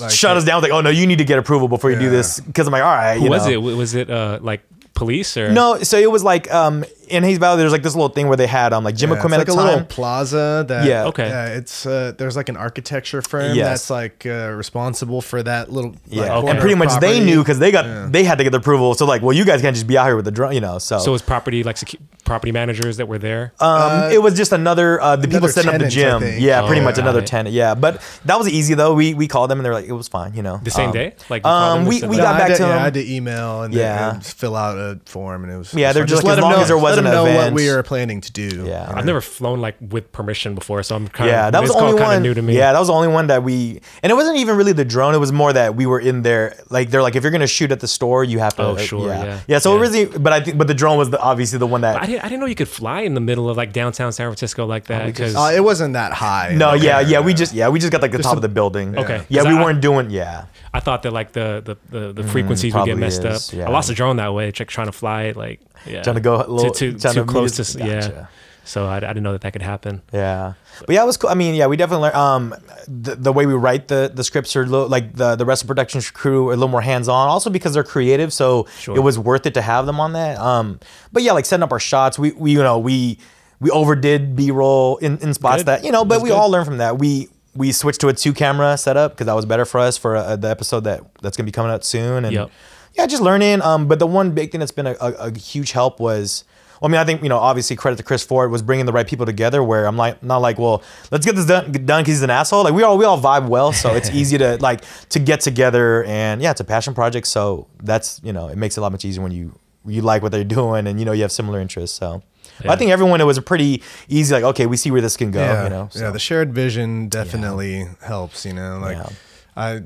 Like, 0.00 0.10
shut 0.10 0.36
us 0.36 0.44
down. 0.44 0.62
Like, 0.62 0.72
oh 0.72 0.80
no, 0.80 0.90
you 0.90 1.06
need 1.06 1.18
to 1.18 1.24
get 1.24 1.38
approval 1.38 1.68
before 1.68 1.90
you 1.90 1.98
do 1.98 2.08
this. 2.10 2.40
Because 2.40 2.66
I'm 2.66 2.72
like, 2.72 2.82
all 2.82 2.88
right. 2.94 3.20
Who 3.20 3.28
was 3.28 3.44
know. 3.44 3.50
it? 3.52 3.54
W- 3.56 3.76
Was 3.76 3.94
it 3.94 4.08
uh, 4.10 4.38
like 4.40 4.62
police 4.96 5.36
or? 5.36 5.52
No, 5.52 5.82
so 5.82 5.96
it 5.98 6.10
was 6.10 6.24
like 6.24 6.52
um 6.52 6.84
in 7.08 7.22
Hayes 7.22 7.38
Valley. 7.38 7.58
There's 7.58 7.72
like 7.72 7.82
this 7.82 7.94
little 7.94 8.08
thing 8.08 8.28
where 8.28 8.36
they 8.36 8.46
had 8.46 8.72
um 8.72 8.84
like 8.84 8.96
gym 8.96 9.10
Yeah, 9.10 9.16
equipment 9.16 9.42
it's 9.42 9.50
at 9.50 9.56
like 9.56 9.56
the 9.56 9.62
a 9.62 9.72
time. 9.74 9.80
little 9.82 9.94
plaza 9.94 10.64
that 10.68 10.84
Yeah. 10.86 11.04
Okay. 11.06 11.28
yeah, 11.28 11.46
it's 11.46 11.86
uh, 11.86 12.12
there's 12.18 12.36
like 12.36 12.48
an 12.48 12.56
architecture 12.56 13.22
firm 13.22 13.54
Yes. 13.54 13.66
that's 13.66 13.90
like 13.90 14.26
uh, 14.26 14.52
responsible 14.56 15.20
for 15.22 15.42
that 15.42 15.70
little 15.72 15.94
Yeah, 16.06 16.22
like, 16.22 16.30
Okay. 16.32 16.50
and 16.50 16.58
pretty 16.60 16.72
of 16.74 16.78
much 16.80 17.00
they 17.00 17.20
knew 17.24 17.42
because 17.42 17.58
they 17.58 17.70
got 17.70 18.12
they 18.12 18.24
had 18.24 18.38
to 18.38 18.44
get 18.44 18.50
the 18.50 18.58
approval. 18.58 18.94
So 18.94 19.06
like, 19.06 19.22
well, 19.22 19.32
you 19.32 19.44
guys 19.44 19.60
can't 19.60 19.74
just 19.74 19.86
be 19.86 19.96
out 19.98 20.06
here 20.06 20.16
with 20.16 20.24
the 20.24 20.30
drone, 20.30 20.52
you 20.52 20.60
know. 20.60 20.78
So, 20.78 20.98
So 20.98 21.10
it 21.10 21.12
was 21.12 21.22
property 21.22 21.62
like 21.62 21.76
secu- 21.76 22.00
property 22.24 22.52
managers 22.52 22.96
that 22.96 23.06
were 23.06 23.18
there. 23.18 23.52
um, 23.60 24.10
it 24.10 24.20
was 24.22 24.34
just 24.34 24.52
another 24.52 25.00
uh, 25.00 25.16
the 25.16 25.22
people 25.28 25.38
another 25.38 25.52
setting 25.52 25.74
up 25.74 25.80
the 25.80 25.88
gym. 25.88 26.20
think. 26.20 26.40
Yeah, 26.40 26.66
pretty 26.66 26.80
Oh, 26.80 26.84
much 26.84 26.98
another 26.98 27.20
it. 27.20 27.26
tenant. 27.26 27.54
Yeah, 27.54 27.74
but 27.74 28.00
that 28.24 28.38
was 28.38 28.48
easy 28.48 28.74
though. 28.74 28.94
We 28.94 29.14
we 29.14 29.28
called 29.28 29.50
them 29.50 29.58
and 29.58 29.66
they're 29.66 29.74
like, 29.74 29.86
it 29.86 29.92
was 29.92 30.08
fine, 30.08 30.34
you 30.34 30.42
know. 30.42 30.60
the 30.62 30.70
same 30.70 30.88
Um, 30.88 30.92
day? 30.94 31.14
Like 31.28 31.44
um, 31.44 31.84
we- 31.84 32.02
we 32.02 32.16
got 32.16 32.38
back 32.38 32.48
to 32.56 32.62
yeah, 32.62 32.68
them. 32.68 32.78
I 32.78 32.82
had 32.82 32.94
to 32.94 33.14
email 33.14 33.62
and 33.62 33.74
Yeah. 33.74 34.14
yeah. 34.14 34.18
fill 34.20 34.56
out 34.56 34.76
a 34.78 34.98
form 35.06 35.44
and 35.44 35.52
it 35.52 35.56
was 35.58 35.74
Yeah, 35.74 35.90
it 35.90 35.94
they're 35.94 36.04
just 36.04 36.22
like, 36.24 36.36
let 36.36 36.40
them 36.40 36.50
know, 36.50 36.64
there 36.64 36.78
wasn't 36.78 36.95
let 36.96 37.10
them 37.10 37.26
an 37.26 37.34
know 37.34 37.44
what 37.44 37.52
we 37.52 37.70
were 37.70 37.82
planning 37.82 38.20
to 38.22 38.32
do. 38.32 38.64
Yeah. 38.66 38.92
I've 38.94 39.04
never 39.04 39.20
flown 39.20 39.60
like 39.60 39.76
with 39.80 40.10
permission 40.12 40.54
before, 40.54 40.82
so 40.82 40.96
I'm 40.96 41.08
kind 41.08 41.30
Yeah, 41.30 41.46
of 41.46 41.52
that 41.52 41.62
was 41.62 41.70
the 41.72 41.78
only 41.78 41.98
kind 41.98 42.08
one. 42.08 42.16
of 42.16 42.22
new 42.22 42.34
to 42.34 42.42
me. 42.42 42.56
Yeah, 42.56 42.72
that 42.72 42.78
was 42.78 42.88
the 42.88 42.94
only 42.94 43.08
one 43.08 43.26
that 43.28 43.42
we, 43.42 43.80
and 44.02 44.10
it 44.10 44.14
wasn't 44.14 44.38
even 44.38 44.56
really 44.56 44.72
the 44.72 44.84
drone. 44.84 45.14
It 45.14 45.18
was 45.18 45.32
more 45.32 45.52
that 45.52 45.76
we 45.76 45.86
were 45.86 46.00
in 46.00 46.22
there. 46.22 46.56
Like 46.70 46.90
they're 46.90 47.02
like, 47.02 47.16
if 47.16 47.22
you're 47.22 47.32
gonna 47.32 47.46
shoot 47.46 47.72
at 47.72 47.80
the 47.80 47.88
store, 47.88 48.24
you 48.24 48.38
have 48.38 48.54
to. 48.56 48.62
Oh, 48.62 48.72
like, 48.72 48.86
sure, 48.86 49.08
yeah. 49.08 49.40
yeah. 49.46 49.58
So 49.58 49.72
Yeah. 49.72 49.78
it 49.78 49.80
really, 49.82 50.04
but 50.18 50.32
I 50.32 50.40
think, 50.40 50.58
but 50.58 50.66
the 50.66 50.74
drone 50.74 50.98
was 50.98 51.10
the, 51.10 51.20
obviously 51.20 51.58
the 51.58 51.66
one 51.66 51.80
that. 51.82 52.00
I 52.02 52.06
didn't, 52.06 52.24
I 52.24 52.28
didn't 52.28 52.40
know 52.40 52.46
you 52.46 52.54
could 52.54 52.68
fly 52.68 53.00
in 53.02 53.14
the 53.14 53.20
middle 53.20 53.48
of 53.50 53.56
like 53.56 53.72
downtown 53.72 54.12
San 54.12 54.26
Francisco 54.28 54.66
like 54.66 54.86
that. 54.86 55.06
Because 55.06 55.34
Uh, 55.34 55.52
it 55.54 55.62
wasn't 55.62 55.94
that 55.94 56.12
high. 56.12 56.54
no, 56.56 56.70
Okay. 56.70 56.84
yeah, 56.84 57.00
yeah. 57.00 57.20
We 57.20 57.34
just, 57.34 57.52
yeah, 57.52 57.68
we 57.68 57.78
just 57.78 57.92
got 57.92 58.02
like 58.02 58.12
the 58.12 58.18
top 58.18 58.34
a- 58.34 58.36
of 58.36 58.42
the 58.42 58.48
building. 58.48 58.96
Okay. 58.98 59.22
yeah, 59.28 59.42
we 59.42 59.50
I- 59.56 59.62
weren't 59.62 59.80
doing. 59.80 60.10
Yeah. 60.10 60.46
I 60.74 60.80
thought 60.80 61.02
that 61.04 61.12
like 61.12 61.32
the 61.32 61.62
the 61.64 61.76
the, 61.90 62.12
the 62.12 62.22
frequencies 62.24 62.74
would 62.74 62.84
get 62.84 62.96
Mm, 62.96 63.00
messed 63.00 63.24
is, 63.24 63.48
up. 63.50 63.56
yeah. 63.58 63.66
I 63.66 63.70
lost 63.70 63.88
a 63.90 63.94
drone 63.94 64.16
that 64.16 64.34
way, 64.34 64.46
like 64.46 64.68
trying 64.68 64.86
to 64.88 64.92
fly 64.92 65.22
it, 65.24 65.36
like 65.36 65.60
yeah, 65.86 66.02
Trying 66.02 66.16
to 66.16 66.20
go 66.20 66.36
a 66.36 66.44
little- 66.48 66.70
too 66.72 66.85
too, 66.92 66.98
too 66.98 67.12
to 67.14 67.24
close 67.24 67.56
to 67.56 67.62
s- 67.62 67.76
yeah. 67.76 68.26
So 68.64 68.84
I, 68.86 68.96
I 68.96 69.00
didn't 69.00 69.22
know 69.22 69.30
that 69.30 69.42
that 69.42 69.52
could 69.52 69.62
happen. 69.62 70.02
Yeah, 70.12 70.54
but 70.86 70.94
yeah, 70.94 71.02
it 71.04 71.06
was 71.06 71.16
cool. 71.16 71.30
I 71.30 71.34
mean, 71.34 71.54
yeah, 71.54 71.66
we 71.68 71.76
definitely 71.76 72.02
learned. 72.08 72.16
Um, 72.16 72.54
the, 72.88 73.14
the 73.14 73.32
way 73.32 73.46
we 73.46 73.54
write 73.54 73.86
the 73.86 74.10
the 74.12 74.24
scripts 74.24 74.56
are 74.56 74.62
a 74.62 74.66
little, 74.66 74.88
like 74.88 75.14
the 75.14 75.36
the 75.36 75.44
rest 75.44 75.62
of 75.62 75.68
the 75.68 75.70
production 75.74 76.00
crew 76.12 76.48
are 76.48 76.52
a 76.52 76.56
little 76.56 76.66
more 76.68 76.80
hands 76.80 77.06
on. 77.08 77.28
Also 77.28 77.48
because 77.48 77.74
they're 77.74 77.84
creative, 77.84 78.32
so 78.32 78.66
Sure. 78.80 78.96
it 78.96 79.00
was 79.00 79.18
worth 79.20 79.46
it 79.46 79.54
to 79.54 79.62
have 79.62 79.86
them 79.86 80.00
on 80.00 80.14
that. 80.14 80.36
Um, 80.38 80.80
but 81.12 81.22
yeah, 81.22 81.30
like 81.32 81.44
setting 81.44 81.62
up 81.62 81.70
our 81.70 81.78
shots, 81.78 82.18
we 82.18 82.32
we 82.32 82.50
you 82.52 82.62
know 82.62 82.78
we 82.80 83.18
we 83.60 83.70
overdid 83.70 84.34
B 84.34 84.50
roll 84.50 84.96
in, 84.96 85.18
in 85.18 85.32
spots 85.32 85.58
Good. 85.60 85.66
that 85.66 85.84
you 85.84 85.92
know, 85.92 86.04
but 86.04 86.20
we 86.20 86.30
good. 86.30 86.34
all 86.34 86.50
learned 86.50 86.66
from 86.66 86.78
that. 86.78 86.98
We 86.98 87.28
we 87.54 87.70
switched 87.70 88.00
to 88.00 88.08
a 88.08 88.12
two 88.14 88.32
camera 88.34 88.76
setup 88.76 89.12
because 89.12 89.26
that 89.26 89.34
was 89.36 89.46
better 89.46 89.64
for 89.64 89.78
us 89.78 89.96
for 89.96 90.16
uh, 90.16 90.34
the 90.34 90.50
episode 90.50 90.80
that 90.84 91.02
that's 91.22 91.36
gonna 91.36 91.46
be 91.46 91.52
coming 91.52 91.70
out 91.70 91.84
soon. 91.84 92.24
And 92.24 92.34
Yep. 92.34 92.50
yeah, 92.94 93.06
just 93.06 93.22
learning. 93.22 93.62
Um, 93.62 93.86
but 93.86 94.00
the 94.00 94.08
one 94.08 94.32
big 94.32 94.50
thing 94.50 94.58
that's 94.58 94.72
been 94.72 94.88
a, 94.88 94.96
a, 95.00 95.12
a 95.30 95.38
huge 95.38 95.70
help 95.70 96.00
was, 96.00 96.42
well, 96.80 96.90
I 96.90 96.92
mean, 96.92 97.00
I 97.00 97.04
think 97.04 97.22
you 97.22 97.28
know, 97.28 97.38
obviously, 97.38 97.76
credit 97.76 97.96
to 97.96 98.02
Chris 98.02 98.24
Ford 98.24 98.50
was 98.50 98.62
bringing 98.62 98.86
the 98.86 98.92
right 98.92 99.06
people 99.06 99.26
together. 99.26 99.62
Where 99.62 99.86
I'm 99.86 99.96
like, 99.96 100.22
not 100.22 100.38
like, 100.38 100.58
well, 100.58 100.82
let's 101.10 101.24
get 101.24 101.34
this 101.34 101.46
done 101.46 101.72
because 101.72 102.06
he's 102.06 102.22
an 102.22 102.30
asshole. 102.30 102.64
Like 102.64 102.74
we 102.74 102.82
all 102.82 102.98
we 102.98 103.04
all 103.04 103.20
vibe 103.20 103.48
well, 103.48 103.72
so 103.72 103.94
it's 103.94 104.10
easy 104.14 104.38
to 104.38 104.56
like 104.58 104.82
to 105.10 105.18
get 105.18 105.40
together. 105.40 106.04
And 106.04 106.42
yeah, 106.42 106.50
it's 106.50 106.60
a 106.60 106.64
passion 106.64 106.94
project, 106.94 107.26
so 107.26 107.68
that's 107.82 108.20
you 108.22 108.32
know, 108.32 108.48
it 108.48 108.56
makes 108.56 108.76
it 108.76 108.80
a 108.80 108.82
lot 108.82 108.92
much 108.92 109.04
easier 109.04 109.22
when 109.22 109.32
you 109.32 109.58
you 109.86 110.02
like 110.02 110.22
what 110.22 110.32
they're 110.32 110.44
doing 110.44 110.86
and 110.86 110.98
you 110.98 111.04
know 111.04 111.12
you 111.12 111.22
have 111.22 111.32
similar 111.32 111.60
interests. 111.60 111.96
So. 111.96 112.22
Yeah. 112.64 112.72
I 112.72 112.76
think 112.76 112.90
everyone 112.90 113.20
it 113.20 113.24
was 113.24 113.36
a 113.36 113.42
pretty 113.42 113.82
easy 114.08 114.32
like 114.32 114.42
okay 114.44 114.64
we 114.64 114.78
see 114.78 114.90
where 114.90 115.02
this 115.02 115.18
can 115.18 115.30
go 115.30 115.40
yeah, 115.40 115.64
you 115.64 115.68
know 115.68 115.90
yeah. 115.92 116.00
so. 116.00 116.10
The 116.10 116.18
shared 116.18 116.54
vision 116.54 117.10
definitely 117.10 117.86
helps. 118.00 118.46
You 118.46 118.54
know, 118.54 118.78
like 118.78 118.96
Yeah. 118.96 119.08
I. 119.54 119.82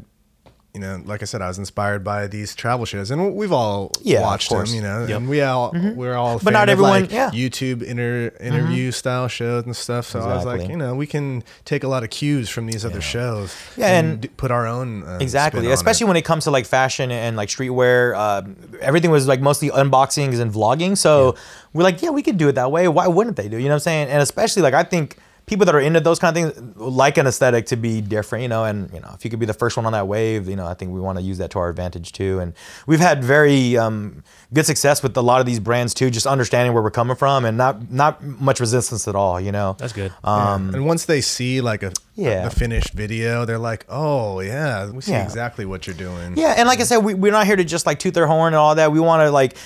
You 0.73 0.79
know, 0.81 1.03
like 1.05 1.21
I 1.21 1.25
said, 1.25 1.43
I 1.43 1.49
was 1.49 1.59
inspired 1.59 2.05
by 2.05 2.29
these 2.29 2.55
travel 2.55 2.87
shows, 2.87 3.11
and 3.11 3.35
we've 3.35 3.51
all 3.51 3.91
Yeah, 4.03 4.21
watched 4.23 4.51
them. 4.51 4.65
You 4.67 4.81
know, 4.81 5.05
Yep. 5.05 5.17
and 5.17 5.29
we 5.29 5.41
all 5.43 5.75
we're 5.97 6.15
all. 6.15 6.39
But 6.39 6.53
not 6.53 6.69
everyone- 6.69 6.93
like, 7.03 7.13
yeah. 7.13 7.31
YouTube 7.31 7.83
inter, 7.83 8.31
interview 8.41 8.93
style 8.93 9.27
shows 9.27 9.65
and 9.65 9.75
stuff. 9.75 10.07
So 10.07 10.21
I 10.21 10.37
was 10.37 10.45
like, 10.45 10.69
you 10.69 10.77
know, 10.77 10.95
we 10.95 11.09
can 11.09 11.43
take 11.65 11.83
a 11.83 11.89
lot 11.89 12.05
of 12.05 12.11
cues 12.11 12.49
from 12.49 12.67
these 12.67 12.85
other 12.85 13.01
shows. 13.01 13.53
Yeah, 13.77 13.89
and- 13.99 14.21
d- 14.21 14.29
put 14.37 14.53
our 14.53 14.65
own 14.65 15.03
uh, 15.03 15.19
Exactly, 15.21 15.69
especially 15.73 16.05
it. 16.05 16.09
when 16.09 16.17
it 16.17 16.25
comes 16.25 16.45
to 16.45 16.53
like 16.53 16.67
fashion 16.67 17.11
and 17.11 17.37
like 17.37 17.49
streetwear. 17.49 18.17
Um, 18.17 18.55
everything 18.81 19.11
was 19.11 19.27
like 19.27 19.41
mostly 19.41 19.71
unboxings 19.71 20.39
and 20.39 20.53
vlogging. 20.53 20.97
So 20.97 21.35
we're 21.73 21.83
like, 21.83 22.01
yeah, 22.01 22.11
we 22.11 22.23
could 22.23 22.37
do 22.39 22.47
it 22.47 22.53
that 22.55 22.71
way. 22.71 22.87
Why 22.87 23.09
wouldn't 23.09 23.35
they 23.37 23.49
do? 23.49 23.57
You 23.57 23.65
know 23.65 23.71
what 23.71 23.75
I'm 23.75 23.81
saying? 23.81 24.09
And 24.09 24.23
especially 24.23 24.63
like 24.63 24.75
I 24.75 24.85
think 24.85 25.17
people 25.51 25.67
that 25.67 25.75
are 25.75 25.81
into 25.81 26.01
those 26.01 26.19
kind 26.19 26.35
of 26.37 26.55
things 26.55 26.77
like 26.77 27.19
an 27.19 27.27
aesthetic 27.27 27.67
to 27.67 27.77
be 27.77 28.01
different. 28.01 28.43
You 28.43 28.49
know, 28.49 28.65
and 28.65 28.91
you 28.95 29.01
know 29.01 29.11
if 29.15 29.25
you 29.25 29.31
could 29.31 29.39
be 29.41 29.47
the 29.47 29.53
first 29.53 29.77
one 29.77 29.85
on 29.85 29.93
that 29.93 30.09
wave, 30.09 30.49
you 30.49 30.57
know, 30.57 30.67
I 30.67 30.73
think 30.75 30.93
we 30.93 31.01
want 31.01 31.19
to 31.19 31.23
use 31.23 31.37
that 31.39 31.51
to 31.51 31.59
our 31.59 31.69
advantage 31.69 32.13
too. 32.13 32.39
And 32.39 32.55
we've 32.87 33.01
had 33.01 33.23
very 33.23 33.77
um, 33.77 34.23
good 34.55 34.65
success 34.65 35.03
with 35.03 35.15
a 35.17 35.23
lot 35.23 35.41
of 35.41 35.47
these 35.47 35.61
brands 35.61 35.93
too, 35.93 36.09
just 36.11 36.27
understanding 36.27 36.73
where 36.73 36.83
we're 36.83 36.91
coming 36.91 37.17
from 37.17 37.45
and 37.45 37.59
not 37.59 37.91
not 37.91 38.23
much 38.25 38.61
resistance 38.61 39.07
at 39.09 39.15
all. 39.15 39.39
You 39.41 39.53
know, 39.53 39.77
That's 39.79 39.93
good. 39.93 40.13
Um, 40.25 40.75
and 40.75 40.87
once 40.87 41.05
they 41.05 41.21
see 41.21 41.61
like 41.61 41.83
a 41.83 41.93
Yeah. 42.15 42.45
the 42.49 42.51
finished 42.51 42.93
video, 42.95 43.45
they're 43.45 43.59
like, 43.59 43.85
oh 43.89 44.41
yeah, 44.41 44.89
we 44.91 45.03
see 45.03 45.13
Yeah. 45.13 45.25
exactly 45.25 45.65
what 45.67 45.87
you're 45.87 45.97
doing. 45.97 46.37
Yeah, 46.37 46.55
and 46.57 46.69
like 46.69 46.81
I 46.81 46.85
said, 46.85 46.99
we, 46.99 47.15
we're 47.15 47.33
not 47.33 47.47
here 47.47 47.57
to 47.57 47.65
just 47.65 47.87
like 47.87 47.99
toot 47.99 48.15
their 48.15 48.27
horn 48.27 48.55
and 48.55 48.57
all 48.57 48.75
that. 48.77 48.93
We 48.93 49.01
want 49.01 49.21
to 49.27 49.31
like 49.31 49.57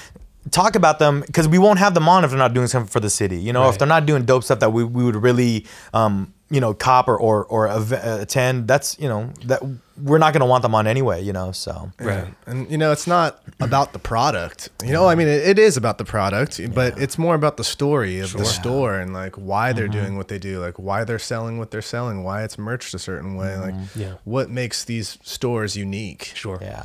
talk 0.50 0.76
about 0.76 0.98
them 0.98 1.20
because 1.20 1.48
we 1.48 1.58
won't 1.58 1.78
have 1.78 1.94
them 1.94 2.08
on 2.08 2.24
if 2.24 2.30
they're 2.30 2.38
not 2.38 2.54
doing 2.54 2.66
something 2.66 2.90
for 2.90 3.00
the 3.00 3.10
city. 3.10 3.38
You 3.38 3.52
know, 3.52 3.68
if 3.68 3.78
they're 3.78 3.88
not 3.88 4.06
doing 4.06 4.24
dope 4.24 4.44
stuff 4.44 4.60
that 4.60 4.72
we, 4.72 4.84
we 4.84 5.04
would 5.04 5.16
really, 5.16 5.66
um, 5.92 6.32
you 6.50 6.60
know, 6.60 6.74
cop 6.74 7.08
or 7.08 7.16
or, 7.18 7.44
or 7.46 7.68
av- 7.68 7.92
uh, 7.92 8.18
attend. 8.20 8.68
That's 8.68 8.98
you 9.00 9.08
know 9.08 9.30
that 9.46 9.62
we're 10.00 10.18
not 10.18 10.32
gonna 10.34 10.46
want 10.46 10.62
them 10.62 10.74
on 10.74 10.86
anyway. 10.86 11.22
You 11.22 11.32
know, 11.32 11.50
so 11.52 11.90
Yeah. 12.00 12.26
And 12.46 12.70
you 12.70 12.76
know, 12.78 12.92
it's 12.92 13.06
not 13.06 13.40
about 13.60 13.92
the 13.94 13.98
product. 13.98 14.68
You 14.84 14.92
know, 14.92 15.08
I 15.08 15.14
mean, 15.14 15.26
it, 15.26 15.48
it 15.48 15.58
is 15.58 15.76
about 15.76 15.96
the 15.98 16.04
product, 16.04 16.60
but 16.74 16.98
it's 17.00 17.16
more 17.18 17.34
about 17.34 17.56
the 17.56 17.64
story 17.64 18.20
of 18.20 18.32
the 18.32 18.44
store 18.44 18.94
and 18.94 19.12
like 19.14 19.34
why 19.36 19.72
they're 19.72 19.84
Mm-hmm. 19.88 19.92
doing 20.00 20.16
what 20.16 20.28
they 20.28 20.38
do, 20.38 20.60
like 20.60 20.78
why 20.78 21.04
they're 21.04 21.18
selling 21.18 21.58
what 21.58 21.70
they're 21.70 21.82
selling, 21.82 22.22
why 22.24 22.44
it's 22.44 22.56
merched 22.58 22.92
a 22.94 22.98
certain 22.98 23.34
way, 23.36 23.56
like 23.56 23.74
Yeah. 23.96 24.14
what 24.24 24.50
makes 24.50 24.84
these 24.84 25.18
stores 25.22 25.76
unique. 25.76 26.32
Sure. 26.34 26.58
yeah, 26.60 26.84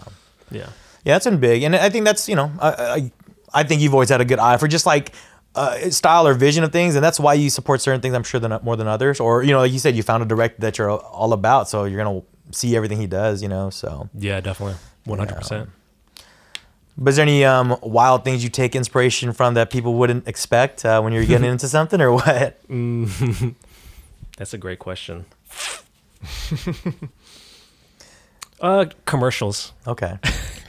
Yeah. 0.50 0.70
yeah, 1.04 1.16
that's 1.16 1.26
been 1.26 1.38
big, 1.40 1.64
and 1.64 1.76
I 1.76 1.90
think 1.90 2.06
that's 2.06 2.28
you 2.30 2.36
know, 2.36 2.52
I 2.60 2.70
I, 2.70 3.12
I 3.54 3.64
think 3.64 3.82
you've 3.82 3.94
always 3.94 4.10
had 4.10 4.22
a 4.22 4.26
good 4.26 4.40
eye 4.40 4.58
for 4.58 4.68
just 4.68 4.86
like. 4.86 5.14
Uh, 5.56 5.90
style 5.90 6.28
or 6.28 6.36
vision 6.36 6.64
of 6.64 6.72
things, 6.72 6.94
and 6.94 7.04
that's 7.04 7.20
why 7.20 7.34
you 7.34 7.50
support 7.50 7.82
certain 7.82 8.00
things. 8.00 8.14
I'm 8.14 8.24
sure 8.24 8.40
than 8.40 8.58
more 8.62 8.78
than 8.78 8.88
others, 8.88 9.20
or 9.20 9.42
you 9.42 9.52
know, 9.52 9.58
like 9.62 9.72
you 9.72 9.80
said, 9.80 9.96
you 9.96 10.04
found 10.04 10.22
a 10.22 10.26
director 10.28 10.62
that 10.62 10.78
you're 10.78 10.92
all 10.92 11.34
about, 11.34 11.68
so 11.68 11.86
you're 11.86 12.02
gonna 12.02 12.22
see 12.52 12.76
everything 12.76 13.00
he 13.00 13.08
does. 13.08 13.42
You 13.42 13.50
know, 13.50 13.72
so 13.72 14.10
Yeah, 14.14 14.42
definitely. 14.42 14.76
One 15.06 15.18
hundred 15.18 15.38
percent. 15.38 15.70
But 17.00 17.10
is 17.10 17.16
there 17.16 17.24
any 17.24 17.44
um, 17.46 17.78
wild 17.82 18.24
things 18.24 18.44
you 18.44 18.50
take 18.52 18.76
inspiration 18.76 19.34
from 19.34 19.56
that 19.56 19.72
people 19.72 19.96
wouldn't 19.96 20.28
expect 20.28 20.86
uh, 20.86 21.02
when 21.02 21.14
you're 21.14 21.26
getting 21.26 21.50
into 21.52 21.68
something, 21.68 22.00
or 22.00 22.14
what? 22.14 22.60
That's 24.38 24.54
a 24.54 24.58
great 24.60 24.80
question. 24.80 25.26
uh, 28.62 28.86
commercials. 29.06 29.74
Okay, 29.88 30.20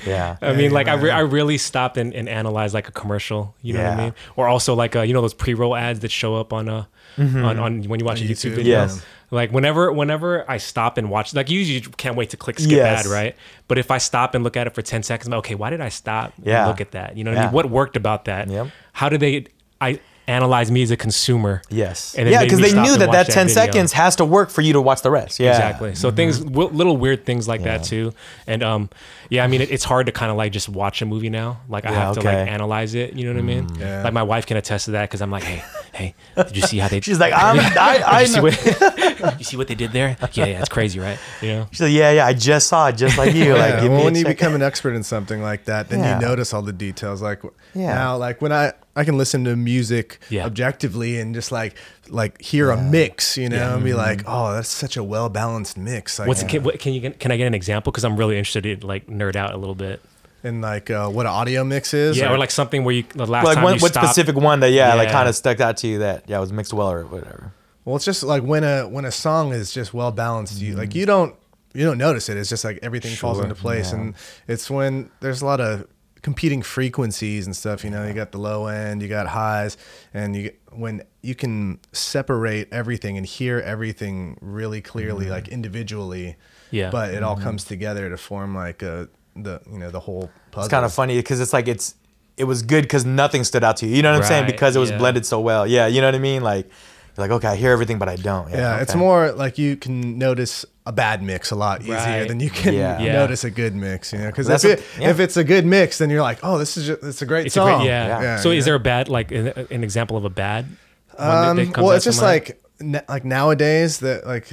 yeah, 0.07 0.37
I 0.43 0.53
mean, 0.53 0.71
like 0.73 0.89
I, 0.89 0.95
re- 0.95 1.11
I 1.11 1.21
really 1.21 1.59
stop 1.59 1.97
and, 1.97 2.15
and 2.15 2.29
analyze 2.29 2.75
like 2.75 2.89
a 2.89 2.93
commercial. 2.93 3.55
You 3.63 3.75
know 3.75 3.83
what 3.85 3.93
I 3.93 3.97
mean? 4.05 4.15
Or 4.37 4.49
also 4.49 4.75
like 4.75 4.97
uh, 4.97 5.03
you 5.03 5.13
know 5.13 5.21
those 5.23 5.35
pre-roll 5.35 5.75
ads 5.77 6.01
that 6.01 6.11
show 6.11 6.37
up 6.37 6.53
on 6.53 6.69
uh 6.69 6.85
on, 7.19 7.59
on 7.59 7.83
when 7.85 8.01
you 8.01 8.07
watch 8.07 8.21
a 8.21 8.25
YouTube 8.25 8.53
YouTube, 8.53 8.55
video. 8.55 8.79
Yes. 8.81 9.05
Like 9.33 9.53
whenever 9.53 9.93
whenever 9.93 10.49
I 10.51 10.57
stop 10.57 10.99
and 10.99 11.11
watch, 11.11 11.35
like 11.35 11.51
usually 11.51 11.79
you 11.81 11.91
can't 11.91 12.17
wait 12.17 12.31
to 12.31 12.37
click 12.37 12.59
skip 12.59 12.73
Yes. 12.73 13.05
ad, 13.07 13.13
right? 13.13 13.37
But 13.69 13.79
if 13.79 13.91
I 13.91 13.99
stop 13.99 14.35
and 14.35 14.43
look 14.43 14.57
at 14.57 14.67
it 14.67 14.75
for 14.75 14.83
ten 14.83 15.03
seconds, 15.03 15.29
I'm 15.29 15.33
like, 15.33 15.39
okay, 15.39 15.55
why 15.55 15.71
did 15.71 15.81
I 15.81 15.89
stop? 15.89 16.33
and 16.39 16.47
Yeah. 16.47 16.67
look 16.67 16.81
at 16.81 16.93
that. 16.93 17.17
You 17.17 17.25
know 17.25 17.31
what 17.33 17.39
I 17.39 17.43
mean? 17.45 17.53
What 17.53 17.71
worked 17.71 17.97
about 17.97 18.25
that? 18.25 18.49
Yep. 18.49 18.69
How 18.93 19.09
did 19.09 19.21
they? 19.21 19.47
I 19.81 20.01
analyze 20.29 20.71
me 20.71 20.83
as 20.83 20.91
a 20.91 20.97
consumer. 20.97 21.61
yes, 21.71 22.15
And 22.15 22.29
yeah, 22.29 22.43
because 22.43 22.61
they 22.61 22.73
knew 22.73 22.97
that 22.99 23.11
that 23.11 23.27
that 23.27 23.33
ten 23.33 23.47
video. 23.49 23.65
seconds 23.65 23.93
has 23.95 24.17
to 24.17 24.25
work 24.25 24.51
for 24.51 24.61
you 24.61 24.73
to 24.75 24.81
watch 24.81 25.03
the 25.03 25.11
rest. 25.11 25.41
Yeah, 25.41 25.51
Exactly. 25.51 25.95
So 25.95 26.11
things, 26.11 26.39
w- 26.41 26.69
little 26.71 26.97
weird 26.97 27.27
things 27.27 27.49
like 27.49 27.63
that 27.65 27.83
too. 27.83 28.13
And 28.47 28.63
um, 28.63 28.91
yeah, 29.29 29.43
I 29.45 29.49
mean, 29.49 29.61
it, 29.61 29.71
it's 29.71 29.85
hard 29.85 30.07
to 30.07 30.13
kind 30.13 30.31
of 30.31 30.37
like 30.37 30.53
just 30.53 30.69
watch 30.69 31.03
a 31.03 31.07
movie 31.07 31.31
now. 31.31 31.61
Like 31.69 31.85
I 31.85 31.91
Yeah, 31.93 32.07
have 32.07 32.15
to 32.15 32.21
like 32.23 32.49
analyze 32.49 32.95
it. 32.95 33.15
You 33.15 33.25
know 33.27 33.33
what 33.33 33.39
I 33.41 33.43
mean? 33.43 33.69
Yeah. 33.79 34.03
Like 34.05 34.13
my 34.13 34.23
wife 34.23 34.47
can 34.47 34.57
attest 34.57 34.85
to 34.87 34.91
that 34.93 35.09
because 35.09 35.21
I'm 35.23 35.31
like, 35.33 35.43
hey, 35.43 35.65
hey, 35.93 36.15
did 36.37 36.57
you 36.57 36.63
see 36.63 36.79
how 36.79 36.89
they? 36.89 37.01
She's 37.11 37.19
like, 37.19 37.33
I'm, 37.35 37.59
I, 37.79 38.03
I 38.07 38.25
see 38.27 38.37
know. 38.37 38.43
what, 38.45 38.55
you 39.39 39.45
see 39.45 39.57
what 39.57 39.69
they 39.69 39.75
did 39.75 39.93
there? 39.93 40.17
Yeah, 40.33 40.47
yeah, 40.47 40.61
it's 40.61 40.69
crazy, 40.69 40.99
right? 41.01 41.19
Yeah. 41.43 41.61
know. 41.61 41.67
She's 41.71 41.81
like, 41.81 41.93
yeah, 41.93 42.11
yeah, 42.13 42.27
I 42.27 42.33
just 42.33 42.69
saw 42.69 42.89
it, 42.89 42.97
just 42.97 43.19
like 43.19 43.35
you. 43.35 43.55
Like, 43.55 43.75
Yeah, 43.75 43.81
give 43.83 43.93
well, 43.93 44.05
when 44.05 44.15
you 44.15 44.25
check. 44.25 44.37
become 44.39 44.55
an 44.55 44.63
expert 44.63 44.95
in 44.95 45.03
something 45.03 45.43
like 45.43 45.65
that, 45.67 45.89
then 45.89 46.01
Yeah. 46.01 46.19
you 46.21 46.27
notice 46.27 46.53
all 46.55 46.63
the 46.63 46.73
details. 46.73 47.21
Like 47.23 47.43
Yeah. 47.75 47.95
now, 47.95 48.17
like 48.17 48.41
when 48.43 48.53
I 48.53 48.73
I 48.97 49.05
can 49.05 49.17
listen 49.17 49.45
to 49.45 49.55
music 49.57 50.19
Yeah. 50.31 50.45
objectively 50.47 51.19
and 51.21 51.35
just 51.35 51.53
like 51.53 51.75
like 52.09 52.41
hear 52.43 52.71
a 52.71 52.77
mix, 52.77 53.37
you 53.39 53.49
know, 53.49 53.57
Yeah. 53.57 53.75
and 53.75 53.85
be 53.85 53.95
like, 53.95 54.25
oh, 54.27 54.53
that's 54.55 54.69
such 54.69 54.97
a 54.97 55.05
well 55.05 55.29
balanced 55.29 55.77
mix. 55.79 56.19
Like, 56.19 56.27
What's 56.29 56.43
can, 56.43 56.63
what, 56.65 56.81
can 56.81 56.93
you 56.93 57.01
get, 57.01 57.21
can 57.21 57.31
I 57.31 57.37
get 57.37 57.47
an 57.47 57.55
example? 57.55 57.93
Because 57.93 58.05
I'm 58.05 58.17
really 58.17 58.37
interested 58.37 58.67
in 58.67 58.81
like 58.81 59.07
nerd 59.07 59.37
out 59.37 59.55
a 59.55 59.57
little 59.57 59.77
bit. 59.77 60.01
and 60.43 60.63
like 60.63 60.91
uh, 60.91 61.07
what 61.09 61.27
an 61.27 61.33
audio 61.33 61.63
mix 61.65 61.93
is. 61.95 62.17
Yeah, 62.17 62.33
or 62.33 62.39
like 62.39 62.51
something 62.51 62.83
where 62.83 62.95
you 62.95 63.05
the 63.15 63.27
last 63.27 63.45
like 63.45 63.57
time 63.57 63.65
one, 63.65 63.75
you 63.75 63.81
what 63.81 63.93
stopped. 63.93 64.07
specific 64.09 64.35
one 64.37 64.61
that 64.61 64.73
yeah, 64.73 64.95
like 64.95 65.11
kind 65.11 65.29
of 65.29 65.37
stuck 65.37 65.61
out 65.61 65.77
to 65.79 65.87
you 65.87 65.99
that 65.99 66.25
yeah 66.27 66.39
was 66.39 66.51
mixed 66.53 66.73
well 66.73 66.91
or 66.91 67.05
whatever. 67.05 67.53
Well, 67.85 67.97
it's 67.97 68.05
just 68.05 68.23
like 68.23 68.43
when 68.43 68.65
a 68.65 68.89
when 68.89 69.05
a 69.05 69.13
song 69.13 69.53
is 69.53 69.73
just 69.73 69.95
well 69.95 70.13
balanced, 70.13 70.61
you 70.61 70.71
Mm-hmm. 70.73 70.79
like 70.79 70.95
you 70.95 71.07
don't 71.07 71.35
you 71.73 71.85
don't 71.85 71.99
notice 71.99 72.29
it. 72.29 72.37
It's 72.37 72.49
just 72.51 72.65
like 72.65 72.79
everything 72.83 73.15
falls 73.17 73.39
into 73.39 73.55
place, 73.55 73.93
yeah. 73.93 73.99
and 74.01 74.15
it's 74.49 74.69
when 74.71 75.11
there's 75.21 75.41
a 75.43 75.47
lot 75.47 75.61
of 75.61 75.87
competing 76.23 76.61
frequencies 76.63 77.47
and 77.47 77.57
stuff. 77.57 77.83
You 77.85 77.91
know, 77.91 78.07
you 78.07 78.13
got 78.13 78.33
the 78.33 78.39
low 78.39 78.67
end, 78.67 79.01
you 79.03 79.09
got 79.09 79.27
highs, 79.29 79.77
and 80.13 80.37
you 80.37 80.53
when 80.73 81.03
you 81.23 81.35
can 81.35 81.79
separate 81.93 82.69
everything 82.73 83.17
and 83.17 83.25
hear 83.27 83.59
everything 83.61 84.37
really 84.41 84.81
clearly, 84.81 85.25
Mm-hmm. 85.27 85.33
like 85.35 85.49
individually. 85.49 86.37
Yeah. 86.71 86.91
But 86.91 87.15
it 87.15 87.23
all 87.23 87.37
comes 87.37 87.65
together 87.65 88.09
to 88.11 88.17
form 88.17 88.55
like 88.55 88.83
a 88.83 89.09
the 89.35 89.61
you 89.73 89.79
know 89.79 89.91
the 89.91 90.01
whole 90.01 90.31
puzzle. 90.51 90.67
It's 90.67 90.71
kind 90.71 90.85
of 90.85 90.93
funny 90.93 91.17
because 91.17 91.41
it's 91.41 91.53
like 91.53 91.67
it's 91.67 91.95
it 92.37 92.45
was 92.45 92.63
good 92.63 92.83
because 92.83 93.05
nothing 93.05 93.43
stood 93.45 93.65
out 93.65 93.77
to 93.79 93.87
you. 93.87 93.97
You 93.97 94.03
know 94.03 94.13
what 94.13 94.23
I'm 94.23 94.29
saying? 94.29 94.47
Because 94.47 94.77
it 94.77 94.81
was 94.81 94.91
yeah. 94.91 94.99
blended 94.99 95.25
so 95.27 95.41
well. 95.41 95.67
Yeah, 95.67 95.87
you 95.89 96.01
know 96.01 96.07
what 96.09 96.15
I 96.15 96.19
mean? 96.19 96.43
Like 96.43 96.69
you're 97.17 97.25
like 97.29 97.31
okay, 97.33 97.49
I 97.49 97.57
hear 97.57 97.73
everything, 97.73 97.99
but 97.99 98.09
I 98.09 98.17
don't. 98.17 98.51
Yeah, 98.51 98.81
it's 98.81 98.93
okay. 98.93 98.99
more 98.99 99.33
like 99.33 99.59
you 99.59 99.77
can 99.77 100.19
notice 100.19 100.65
a 100.87 100.93
bad 100.93 101.23
mix 101.23 101.51
a 101.51 101.57
lot 101.57 101.83
easier 101.83 101.95
Right. 101.95 102.27
than 102.29 102.41
you 102.41 102.51
can 102.51 102.75
Yeah. 102.75 102.99
Yeah. 103.01 103.13
notice 103.13 103.45
a 103.45 103.51
good 103.51 103.75
mix. 103.77 104.13
You 104.13 104.19
know, 104.21 104.27
because 104.27 104.49
if 104.49 104.65
it, 104.65 104.85
yeah. 104.99 105.11
if 105.11 105.21
it's 105.21 105.37
a 105.37 105.45
good 105.45 105.65
mix, 105.67 105.99
then 105.99 106.11
you're 106.11 106.23
like, 106.23 106.39
oh, 106.43 106.59
this 106.59 106.77
is 106.77 106.87
just, 106.87 107.03
it's 107.03 107.23
a 107.23 107.27
great 107.27 107.47
It's 107.47 107.57
a 107.57 107.61
song. 107.61 107.79
great, 107.81 107.87
yeah. 107.89 108.21
Yeah. 108.23 108.37
So 108.39 108.51
you 108.51 108.59
is 108.59 108.65
there 108.65 108.75
a 108.75 108.81
bad 108.81 109.09
like 109.09 109.31
an, 109.31 109.49
an 109.71 109.85
example 109.85 110.17
of 110.17 110.25
a 110.25 110.31
bad? 110.31 110.65
one 110.65 110.77
that- 111.19 111.49
Um, 111.51 111.57
that 111.57 111.75
comes 111.75 111.85
well, 111.87 111.97
it's 111.97 112.05
just 112.05 112.23
like 112.23 112.61
na- 112.81 113.01
like 113.09 113.25
nowadays 113.25 113.99
that 114.01 114.27
like 114.27 114.49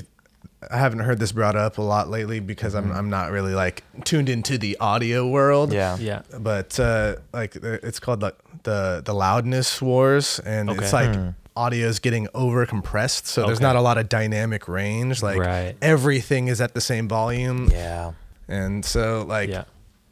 I 0.69 0.77
haven't 0.79 0.99
heard 0.99 1.19
this 1.19 1.31
brought 1.31 1.55
up 1.55 1.77
a 1.77 1.81
lot 1.83 2.09
lately 2.09 2.39
because 2.39 2.75
I'm 2.75 2.91
I'm 2.91 3.09
not 3.09 3.31
really 3.31 3.53
like 3.53 3.83
tuned 4.03 4.27
into 4.27 4.57
the 4.57 4.75
audio 4.79 5.25
world. 5.27 5.71
Yeah. 5.71 5.97
yeah. 5.99 6.21
But 6.37 6.79
uh, 6.79 7.15
like 7.31 7.55
it's 7.55 7.99
called 7.99 8.21
like 8.21 8.35
the 8.63 9.01
the 9.05 9.13
loudness 9.13 9.81
wars, 9.81 10.39
and 10.39 10.69
it's 10.71 10.93
Okay. 10.93 11.33
Like 11.57 11.73
is 11.73 11.99
getting 11.99 12.27
over 12.33 12.65
compressed, 12.65 13.27
so 13.27 13.45
there's 13.45 13.59
not 13.61 13.75
a 13.75 13.81
lot 13.81 13.97
of 13.97 14.09
dynamic 14.09 14.67
range. 14.67 15.21
Like 15.23 15.39
Right. 15.39 15.75
everything 15.81 16.47
is 16.47 16.61
at 16.61 16.73
the 16.73 16.81
same 16.81 17.07
volume, 17.07 17.69
Yeah. 17.71 18.11
and 18.47 18.83
so 18.85 19.25
like. 19.27 19.49
Yeah. 19.49 19.63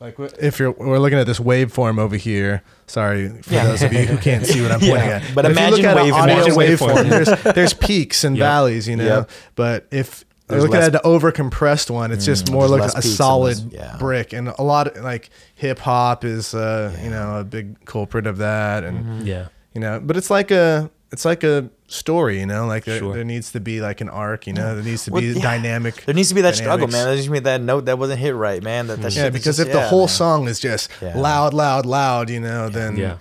Like 0.02 0.18
if 0.40 0.60
you're, 0.60 0.72
we're 0.72 1.00
looking 1.00 1.18
at 1.18 1.26
this 1.26 1.40
waveform 1.40 2.00
over 2.00 2.18
here. 2.18 2.62
Sorry 2.86 3.30
for 3.42 3.54
Yeah. 3.54 3.66
those 3.66 3.82
of 3.82 3.94
you 3.94 4.00
who 4.00 4.18
can't 4.18 4.46
see 4.46 4.62
what 4.62 4.70
I'm 4.74 4.80
pointing 4.92 4.96
Yeah. 5.10 5.22
at. 5.24 5.34
But 5.34 5.46
if 5.46 5.52
you 5.52 5.58
imagine 5.58 5.78
look 5.78 5.86
at 5.86 5.98
an 5.98 6.04
wave- 6.04 6.14
audio 6.14 6.36
imagine 6.36 6.54
waveform. 6.54 6.96
waveform, 6.96 7.10
there's 7.10 7.56
there's 7.56 7.74
peaks 7.88 8.24
and 8.26 8.36
Yep. 8.38 8.44
valleys, 8.46 8.88
you 8.90 8.98
know. 8.98 9.06
Yep. 9.06 9.30
But 9.56 9.88
if 9.92 10.26
There's 10.48 10.58
you're 10.60 10.62
looking 10.64 10.76
less- 10.82 10.88
at 10.88 10.92
the 10.92 11.02
over 11.04 11.32
compressed 11.32 11.90
one, 11.90 12.12
it's 12.12 12.26
just 12.26 12.52
more 12.52 12.68
like 12.68 12.82
a 12.94 13.02
solid 13.02 13.58
less- 13.58 13.74
yeah. 13.74 13.96
brick, 13.98 14.34
and 14.34 14.50
a 14.50 14.62
lot 14.62 14.88
of 14.98 15.02
like 15.02 15.30
hip 15.56 15.80
hop 15.80 16.26
is 16.26 16.54
uh, 16.54 16.96
you 17.02 17.10
know 17.10 17.40
a 17.40 17.46
big 17.46 17.84
culprit 17.86 18.28
of 18.28 18.38
that, 18.40 18.84
and 18.84 19.00
Mm-hmm. 19.00 19.28
Yeah. 19.28 19.48
you 19.74 19.80
know. 19.80 20.02
But 20.04 20.18
it's 20.18 20.30
like 20.30 20.52
a 20.52 20.92
it's 21.12 21.24
like 21.26 21.44
a 21.44 21.70
story, 21.88 22.40
you 22.40 22.46
know. 22.46 22.66
Like 22.68 22.86
there, 22.86 23.00
Sure. 23.00 23.14
there 23.14 23.24
needs 23.24 23.52
to 23.54 23.60
be 23.60 23.80
like 23.82 24.02
an 24.02 24.10
arc, 24.10 24.48
you 24.48 24.54
know. 24.54 24.76
There 24.76 24.84
needs 24.84 25.06
to 25.06 25.12
Well, 25.12 25.22
be 25.22 25.28
yeah. 25.30 25.42
dynamic. 25.42 26.04
There 26.06 26.16
needs 26.16 26.30
to 26.30 26.36
be 26.36 26.42
that 26.42 26.56
struggle, 26.56 26.88
man. 26.88 27.06
There 27.06 27.14
needs 27.16 27.26
to 27.28 27.32
be 27.32 27.40
that 27.40 27.62
note 27.62 27.86
that 27.86 27.98
wasn't 28.00 28.20
hit 28.20 28.36
right, 28.36 28.62
man. 28.62 28.88
That, 28.88 29.02
that 29.02 29.14
hmm. 29.14 29.20
Yeah, 29.20 29.26
is 29.28 29.34
because 29.34 29.58
just- 29.58 29.68
if 29.68 29.72
the 29.74 29.82
whole 29.88 30.02
man. 30.02 30.08
song 30.10 30.48
is 30.48 30.60
just 30.60 30.90
Yeah. 31.02 31.18
loud, 31.18 31.54
loud, 31.54 31.86
loud, 31.86 32.30
you 32.30 32.40
know, 32.40 32.70
then 32.70 32.98
Yeah. 32.98 33.18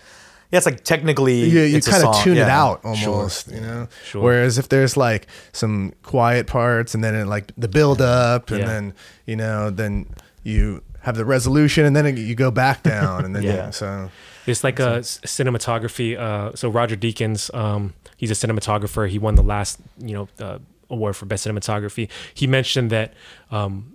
yeah, 0.50 0.56
it's 0.58 0.66
like 0.66 0.82
technically 0.82 1.40
you, 1.44 1.60
you 1.60 1.76
it's 1.76 1.86
a 1.86 1.90
kind 1.90 2.04
of 2.04 2.14
song. 2.14 2.24
tune 2.24 2.36
it 2.38 2.48
out 2.48 2.80
almost, 2.84 3.50
you 3.52 3.60
know. 3.60 3.88
Sure. 4.04 4.22
Whereas 4.22 4.56
if 4.58 4.68
there's 4.68 4.96
like 4.96 5.26
some 5.52 5.92
quiet 6.02 6.46
parts 6.46 6.94
and 6.94 7.04
then 7.04 7.14
it, 7.14 7.26
like 7.26 7.52
the 7.58 7.68
build 7.68 8.00
up 8.00 8.50
and 8.50 8.62
then 8.66 8.94
you 9.26 9.36
know 9.36 9.70
then 9.70 10.06
you 10.42 10.82
have 11.02 11.16
the 11.16 11.24
resolution 11.24 11.84
and 11.84 11.94
then 11.94 12.06
it, 12.06 12.16
you 12.16 12.34
go 12.34 12.50
back 12.50 12.82
down 12.82 13.24
and 13.26 13.36
then 13.36 13.42
Yeah. 13.42 13.54
yeah. 13.54 13.70
so 13.70 14.10
It's 14.46 14.64
like 14.64 14.78
a 14.78 15.00
cinematography. 15.00 16.18
Uh, 16.18 16.54
so 16.54 16.68
Roger 16.68 16.96
Deakins, 16.96 17.54
um, 17.54 17.94
he's 18.16 18.30
a 18.30 18.34
cinematographer. 18.34 19.08
He 19.08 19.18
won 19.18 19.34
the 19.34 19.42
last, 19.42 19.80
you 19.98 20.14
know, 20.14 20.28
uh, 20.38 20.58
award 20.90 21.16
for 21.16 21.26
best 21.26 21.46
cinematography. 21.46 22.10
He 22.34 22.46
mentioned 22.46 22.90
that 22.90 23.14
um, 23.50 23.94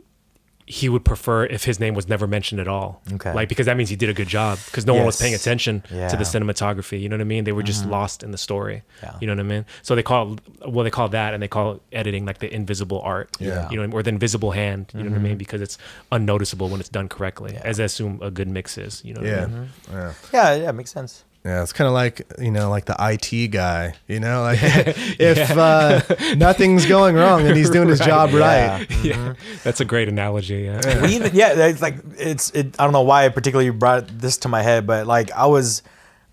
he 0.71 0.87
would 0.87 1.03
prefer 1.03 1.45
if 1.45 1.63
his 1.63 1.79
name 1.79 1.95
was 1.95 2.07
never 2.07 2.27
mentioned 2.27 2.61
at 2.61 2.67
all. 2.67 3.01
Okay. 3.13 3.33
Like 3.33 3.49
because 3.49 3.65
that 3.65 3.75
means 3.75 3.89
he 3.89 3.95
did 3.95 4.07
a 4.07 4.13
good 4.13 4.27
job 4.27 4.59
because 4.65 4.85
no 4.85 4.93
one 4.93 5.03
was 5.03 5.19
paying 5.19 5.33
attention 5.33 5.81
to 5.81 5.95
Yeah. 5.95 6.07
Mm-hmm. 6.09 6.17
the 6.19 6.53
cinematography. 6.53 7.01
You 7.01 7.09
know 7.09 7.15
what 7.15 7.21
I 7.21 7.25
mean? 7.35 7.43
They 7.43 7.51
were 7.53 7.63
just 7.63 7.87
lost 7.87 8.21
in 8.21 8.29
the 8.29 8.37
story. 8.37 8.83
Yeah. 9.01 9.17
You 9.19 9.25
know 9.25 9.33
what 9.33 9.39
I 9.39 9.43
mean? 9.55 9.65
So 9.81 9.95
they 9.95 10.03
call 10.03 10.37
well 10.67 10.83
they 10.83 10.91
call 10.91 11.09
that 11.09 11.33
and 11.33 11.41
they 11.41 11.47
call 11.47 11.79
editing 11.91 12.23
like 12.27 12.37
the 12.37 12.53
invisible 12.53 13.01
art. 13.01 13.35
Yeah. 13.39 13.67
You 13.71 13.77
know, 13.87 13.97
or 13.97 14.03
the 14.03 14.09
invisible 14.11 14.51
hand. 14.51 14.91
You 14.93 14.99
know 14.99 15.09
what 15.09 15.13
I 15.13 15.15
Mm-hmm. 15.17 15.23
mean? 15.23 15.37
Because 15.39 15.61
it's 15.61 15.79
unnoticeable 16.11 16.69
when 16.69 16.79
it's 16.79 16.89
done 16.89 17.09
correctly, 17.09 17.57
as 17.63 17.79
I 17.79 17.85
assume 17.85 18.19
a 18.21 18.29
good 18.29 18.47
mix 18.47 18.77
is. 18.77 19.03
You 19.03 19.15
know. 19.15 19.21
What 19.21 19.29
I 19.29 19.33
yeah 19.33 19.45
mean? 19.47 19.69
yeah 19.91 20.13
Yeah, 20.33 20.53
yeah, 20.55 20.71
makes 20.71 20.91
sense. 20.91 21.23
Yeah 21.45 21.61
it's 21.63 21.71
kind 21.73 21.87
of 21.87 21.93
like 21.93 22.21
you 22.39 22.51
know 22.51 22.69
like 22.69 22.85
the 22.85 22.95
IT 22.99 23.47
guy 23.51 23.93
you 24.07 24.19
know 24.19 24.41
like 24.49 24.59
if 24.61 25.49
uh, 25.57 26.01
nothing's 26.35 26.85
going 26.85 27.15
wrong 27.15 27.47
and 27.47 27.55
he's 27.55 27.69
doing 27.69 27.87
his 27.87 27.99
job 28.11 28.33
right 28.33 28.85
Yeah. 28.89 28.95
yeah, 29.03 29.33
that's 29.63 29.79
a 29.79 29.85
great 29.85 30.09
analogy. 30.09 30.63
Yeah. 30.63 31.01
we 31.01 31.15
even 31.15 31.31
yeah 31.33 31.67
it's 31.67 31.81
like 31.81 31.95
it's 32.17 32.49
it 32.51 32.75
i 32.79 32.83
don't 32.83 32.93
know 32.93 33.03
why 33.03 33.25
i 33.25 33.29
particularly 33.29 33.69
brought 33.69 34.07
this 34.19 34.37
to 34.39 34.49
my 34.49 34.61
head 34.61 34.85
but 34.85 35.07
like 35.07 35.31
i 35.31 35.45
was 35.45 35.81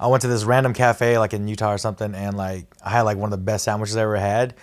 i 0.00 0.06
went 0.08 0.22
to 0.22 0.28
this 0.28 0.44
random 0.44 0.72
cafe 0.74 1.18
like 1.18 1.32
in 1.32 1.46
utah 1.46 1.72
or 1.72 1.78
something 1.78 2.14
and 2.14 2.36
like 2.36 2.66
i 2.84 2.90
had 2.90 3.02
like 3.02 3.16
one 3.16 3.32
of 3.32 3.38
the 3.38 3.44
best 3.44 3.64
sandwiches 3.64 3.96
i 3.96 4.02
ever 4.02 4.16
had 4.16 4.54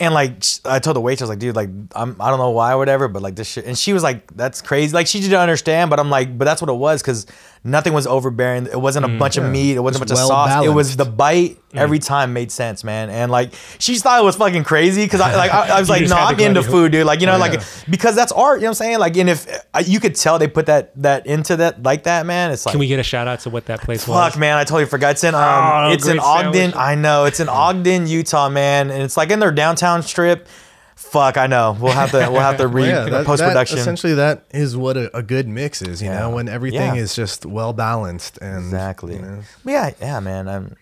and 0.00 0.12
like 0.12 0.42
i 0.64 0.80
told 0.80 0.96
the 0.96 1.00
waitress 1.00 1.28
like 1.30 1.38
dude 1.38 1.54
like 1.54 1.70
I'm, 1.94 2.16
i 2.20 2.30
don't 2.30 2.38
know 2.40 2.50
why 2.50 2.72
or 2.72 2.78
whatever 2.78 3.06
but 3.06 3.22
like 3.22 3.36
this 3.36 3.46
shit 3.48 3.64
and 3.64 3.78
she 3.78 3.92
was 3.92 4.02
like 4.02 4.26
that's 4.36 4.60
crazy 4.60 4.92
like 4.92 5.06
she 5.06 5.20
didn't 5.20 5.38
understand 5.38 5.88
but 5.88 6.00
i'm 6.00 6.10
like 6.10 6.36
but 6.36 6.44
that's 6.46 6.60
what 6.60 6.68
it 6.68 6.74
was 6.74 7.00
because 7.00 7.26
nothing 7.66 7.94
was 7.94 8.06
overbearing 8.06 8.66
it 8.66 8.78
wasn't 8.80 9.04
a 9.04 9.08
bunch 9.08 9.38
of 9.38 9.44
meat 9.50 9.74
it 9.74 9.80
wasn't 9.80 9.98
a 9.98 10.06
bunch 10.06 10.10
Just 10.10 10.22
of 10.22 10.28
sauce 10.28 10.64
it 10.64 10.68
was 10.68 10.96
the 10.96 11.04
bite 11.06 11.58
every 11.72 11.98
time 11.98 12.32
made 12.34 12.52
sense 12.52 12.84
man 12.84 13.08
and 13.10 13.32
like 13.32 13.52
she 13.78 13.96
thought 13.96 14.20
it 14.20 14.24
was 14.24 14.36
fucking 14.36 14.62
crazy 14.64 15.04
because 15.04 15.20
i 15.20 15.34
like 15.34 15.52
I, 15.52 15.76
I 15.76 15.80
was 15.80 15.88
like 15.94 16.06
no 16.06 16.14
i'm 16.16 16.38
into 16.38 16.60
out 16.60 16.66
food 16.66 16.92
dude 16.92 17.06
like 17.06 17.20
you 17.20 17.26
know 17.26 17.32
Yeah. 17.32 17.38
like 17.38 17.62
because 17.88 18.14
that's 18.14 18.32
art. 18.32 18.58
You 18.60 18.64
know 18.64 18.68
what 18.68 18.80
I'm 18.80 18.86
saying? 18.86 18.98
Like, 18.98 19.16
and 19.16 19.28
if 19.30 19.46
uh, 19.74 19.82
you 19.84 19.98
could 20.00 20.14
tell 20.14 20.38
they 20.38 20.46
put 20.48 20.66
that 20.66 20.92
that 21.02 21.26
into 21.26 21.56
that 21.56 21.82
like 21.82 22.04
that, 22.04 22.26
man. 22.26 22.50
It's 22.50 22.64
like 22.66 22.72
Can 22.72 22.80
we 22.80 22.86
get 22.86 22.98
a 22.98 23.02
shout 23.02 23.26
out 23.28 23.40
to 23.40 23.50
what 23.50 23.66
that 23.66 23.80
place 23.82 24.06
was? 24.06 24.16
fuck, 24.32 24.38
man. 24.38 24.56
I 24.56 24.64
totally 24.64 24.86
forgot. 24.86 25.12
It's 25.12 25.24
in 25.24 25.34
um, 25.34 25.40
Oh, 25.42 25.90
it's 25.92 26.06
in 26.06 26.18
Ogden. 26.18 26.52
sandwich. 26.54 26.76
I 26.76 26.94
know 26.94 27.24
it's 27.24 27.40
in 27.40 27.48
Ogden, 27.48 28.06
Utah, 28.06 28.48
man, 28.48 28.90
and 28.90 29.02
it's 29.02 29.16
like 29.16 29.30
in 29.30 29.38
their 29.40 29.52
downtown 29.52 30.02
strip. 30.02 30.48
Fuck, 30.96 31.36
I 31.36 31.46
know. 31.46 31.76
We'll 31.80 31.92
have 31.92 32.10
to 32.12 32.28
we'll 32.30 32.40
have 32.40 32.56
to 32.58 32.68
well, 32.68 32.86
yeah, 32.86 33.24
post 33.24 33.42
production. 33.42 33.78
essentially 33.78 34.14
that 34.14 34.44
is 34.50 34.76
what 34.76 34.96
a, 34.96 35.14
a 35.16 35.22
good 35.22 35.48
mix 35.48 35.82
is 35.82 36.00
you 36.00 36.08
Yeah. 36.08 36.20
know 36.20 36.30
when 36.30 36.48
everything 36.48 36.94
Yeah. 36.94 37.02
is 37.02 37.14
just 37.14 37.44
well 37.46 37.72
balanced 37.72 38.38
and 38.38 38.58
Exactly. 38.64 39.14
you 39.16 39.22
know. 39.22 39.40
Yeah, 39.64 39.90
yeah, 40.00 40.20
man. 40.20 40.48
I'm, 40.48 40.76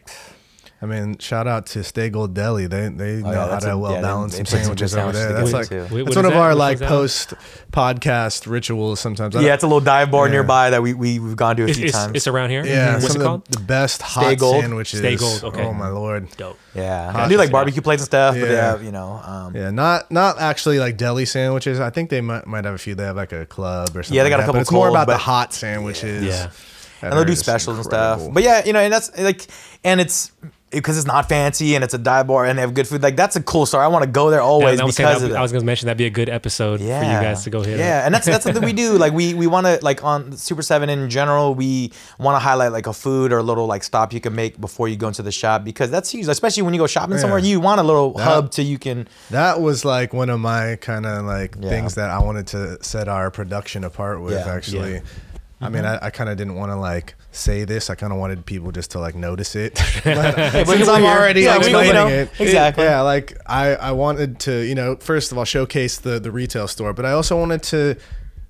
I 0.83 0.87
mean, 0.87 1.16
shout 1.18 1.47
out 1.47 1.66
to 1.66 1.85
Stay 1.85 2.11
Gold 2.11 2.35
Deli. 2.35 2.66
They 2.66 2.89
they 2.89 3.22
know 3.22 3.28
Oh, 3.28 3.33
yeah, 3.33 3.49
how 3.51 3.59
to 3.61 3.72
a- 3.72 3.78
well 3.78 3.93
yeah, 3.93 4.01
balance 4.01 4.33
they 4.33 4.39
some 4.39 4.45
put 4.45 4.51
some 4.51 4.59
sandwiches 4.59 4.97
over 4.97 5.12
there. 5.12 5.33
That's 5.33 5.53
like 5.53 5.68
that's 5.68 5.91
what 5.93 6.16
one 6.16 6.24
of 6.24 6.33
that? 6.33 6.35
our 6.35 6.49
Which 6.51 6.59
like 6.59 6.80
post 6.80 7.35
podcast 7.72 8.47
rituals 8.51 8.99
sometimes. 8.99 9.35
Yeah, 9.37 9.55
it's 9.55 9.62
a 9.62 9.66
little 9.66 9.80
dive 9.80 10.11
bar 10.11 10.26
Yeah. 10.26 10.33
nearby 10.33 10.70
that 10.70 10.83
we, 10.83 10.93
we 10.95 11.18
we've 11.20 11.37
gone 11.37 11.55
to 11.57 11.62
a 11.64 11.66
It's, 11.68 11.78
few 11.78 11.87
it's, 11.87 11.97
times. 11.97 12.12
it's 12.16 12.26
around 12.26 12.51
here. 12.51 12.64
yeah, 12.66 12.95
What's 12.95 13.07
some 13.12 13.16
it 13.16 13.24
of 13.24 13.26
called? 13.28 13.45
the, 13.47 13.59
the 13.59 13.64
best 13.64 14.03
hot 14.03 14.37
Gold? 14.39 14.61
sandwiches. 14.62 14.99
Stay 14.99 15.16
Gold, 15.16 15.45
okay. 15.45 15.64
Oh 15.64 15.72
my 15.72 15.89
lord. 15.89 16.28
Dope. 16.37 16.59
yeah, 16.74 17.12
Hot 17.12 17.20
I 17.22 17.28
do 17.28 17.37
like 17.37 17.47
shit. 17.47 17.53
barbecue 17.53 17.83
plates 17.83 18.03
and 18.03 18.07
stuff, 18.07 18.35
but 18.35 18.51
Yeah. 18.51 18.74
yeah, 18.76 18.80
you 18.80 18.91
know, 18.93 19.20
um, 19.24 19.55
Yeah, 19.55 19.70
not 19.70 20.11
not 20.11 20.41
actually 20.41 20.78
like 20.80 20.97
deli 20.97 21.26
sandwiches. 21.26 21.78
I 21.78 21.91
think 21.91 22.11
they 22.11 22.20
might 22.20 22.47
might 22.47 22.64
have 22.64 22.74
a 22.74 22.78
few. 22.78 22.95
They 22.97 23.05
have 23.05 23.16
like 23.16 23.33
a 23.33 23.47
club 23.47 23.91
or 23.97 24.03
something. 24.03 24.16
Yeah, 24.16 24.24
they 24.24 24.30
got 24.30 24.41
a 24.41 24.43
couple 24.43 24.55
but 24.55 24.62
It's 24.62 24.72
more 24.72 24.89
about 24.89 25.07
the 25.07 25.16
hot 25.16 25.53
sandwiches. 25.53 26.24
Yeah. 26.24 26.51
and 27.03 27.12
they'll 27.12 27.24
do 27.24 27.35
specials 27.35 27.76
and 27.76 27.85
stuff. 27.85 28.20
But 28.33 28.43
yeah, 28.43 28.64
you 28.64 28.72
know, 28.72 28.78
and 28.80 28.93
that's 28.93 29.16
like, 29.18 29.47
and 29.83 30.01
it's 30.01 30.30
because 30.73 30.97
it's 30.97 31.07
not 31.07 31.29
fancy 31.29 31.75
and 31.75 31.85
it's 31.85 31.95
a 31.95 31.99
dive 31.99 32.27
bar 32.27 32.47
and 32.47 32.59
they 32.59 32.62
have 32.62 32.75
good 32.75 32.89
food. 32.89 33.03
Like 33.03 33.16
that's 33.16 33.37
a 33.37 33.43
cool 33.43 33.66
story. 33.66 33.85
I 33.85 33.89
want 33.89 34.05
to 34.05 34.11
go 34.11 34.31
there 34.31 34.41
always 34.41 34.73
and 34.73 34.81
I 34.81 34.85
was 34.85 34.97
saying 34.97 35.11
because 35.11 35.23
of 35.23 35.31
that. 35.31 35.39
I 35.39 35.43
was 35.43 35.53
gonna 35.53 35.64
mention 35.64 35.87
that'd 35.87 35.99
be 35.99 36.07
a 36.07 36.11
good 36.11 36.29
episode 36.29 36.79
for 36.79 36.85
you 36.85 36.91
guys 36.91 37.45
to 37.45 37.51
go 37.51 37.62
hit. 37.62 37.79
Yeah, 37.79 37.99
up. 37.99 38.07
and 38.07 38.14
that's 38.14 38.27
that's 38.27 38.45
something 38.45 38.64
we 38.64 38.73
do. 38.73 38.99
Like 38.99 39.12
we 39.12 39.35
we 39.35 39.47
want 39.47 39.66
to 39.66 39.79
like 39.83 40.03
on 40.03 40.37
Super 40.37 40.62
Seven 40.62 40.89
in 40.89 41.09
general, 41.11 41.55
we 41.55 41.93
want 42.18 42.35
to 42.35 42.41
highlight 42.41 42.73
like 42.73 42.87
a 42.87 42.93
food 42.93 43.33
or 43.33 43.39
a 43.39 43.43
little 43.43 43.66
like 43.66 43.85
stop 43.85 44.12
you 44.12 44.20
can 44.20 44.35
make 44.35 44.61
before 44.61 44.89
you 44.89 44.97
go 44.97 45.09
into 45.09 45.23
the 45.23 45.33
shop 45.33 45.64
because 45.64 45.91
that's 45.91 46.11
huge. 46.11 46.27
Especially 46.27 46.62
when 46.62 46.75
you 46.75 46.81
go 46.81 46.87
shopping 46.87 47.18
somewhere, 47.18 47.39
you 47.39 47.61
want 47.61 47.81
a 47.81 47.85
little 47.85 48.12
That- 48.12 48.25
hub 48.25 48.51
to 48.53 48.62
you 48.62 48.79
can. 48.79 49.09
That 49.31 49.61
was 49.61 49.85
like 49.85 50.12
one 50.12 50.31
of 50.31 50.41
my 50.41 50.77
kind 50.77 51.07
of 51.07 51.25
like 51.25 51.57
Yeah. 51.61 51.68
things 51.68 51.95
that 51.97 52.11
I 52.11 52.18
wanted 52.20 52.47
to 52.49 52.83
set 52.83 53.09
our 53.09 53.31
production 53.31 53.85
apart 53.85 54.20
with 54.23 54.35
Yeah. 54.35 54.53
actually. 54.53 55.03
I 55.61 55.68
mean, 55.68 55.85
mm-hmm. 55.85 56.05
I, 56.05 56.09
I 56.09 56.11
kind 56.11 56.29
of 56.29 56.37
didn't 56.37 56.57
want 56.57 56.73
to 56.73 56.77
like 56.77 57.14
say 57.33 57.64
this. 57.64 57.91
I 57.91 57.95
kind 57.97 58.12
of 58.12 58.18
wanted 58.18 58.47
people 58.47 58.70
just 58.72 58.91
to 58.93 58.99
like 59.01 59.14
notice 59.14 59.57
it. 59.57 59.74
but 60.05 60.66
Since 60.68 60.89
I'm 60.89 61.05
already 61.05 61.43
Yeah, 61.43 61.55
you 61.55 61.61
explaining 61.61 61.95
know, 61.95 62.07
it, 62.07 62.30
exactly. 62.39 62.85
yeah, 62.85 63.01
like 63.01 63.37
I, 63.47 63.74
I 63.74 63.93
wanted 63.93 64.39
to, 64.41 64.64
you 64.64 64.74
know, 64.74 64.97
first 64.97 65.33
of 65.33 65.39
all 65.39 65.45
showcase 65.45 65.99
the 65.99 66.20
the 66.20 66.30
retail 66.30 66.68
store, 66.68 66.93
but 66.93 67.05
I 67.05 67.12
also 67.12 67.39
wanted 67.39 67.62
to, 67.64 67.97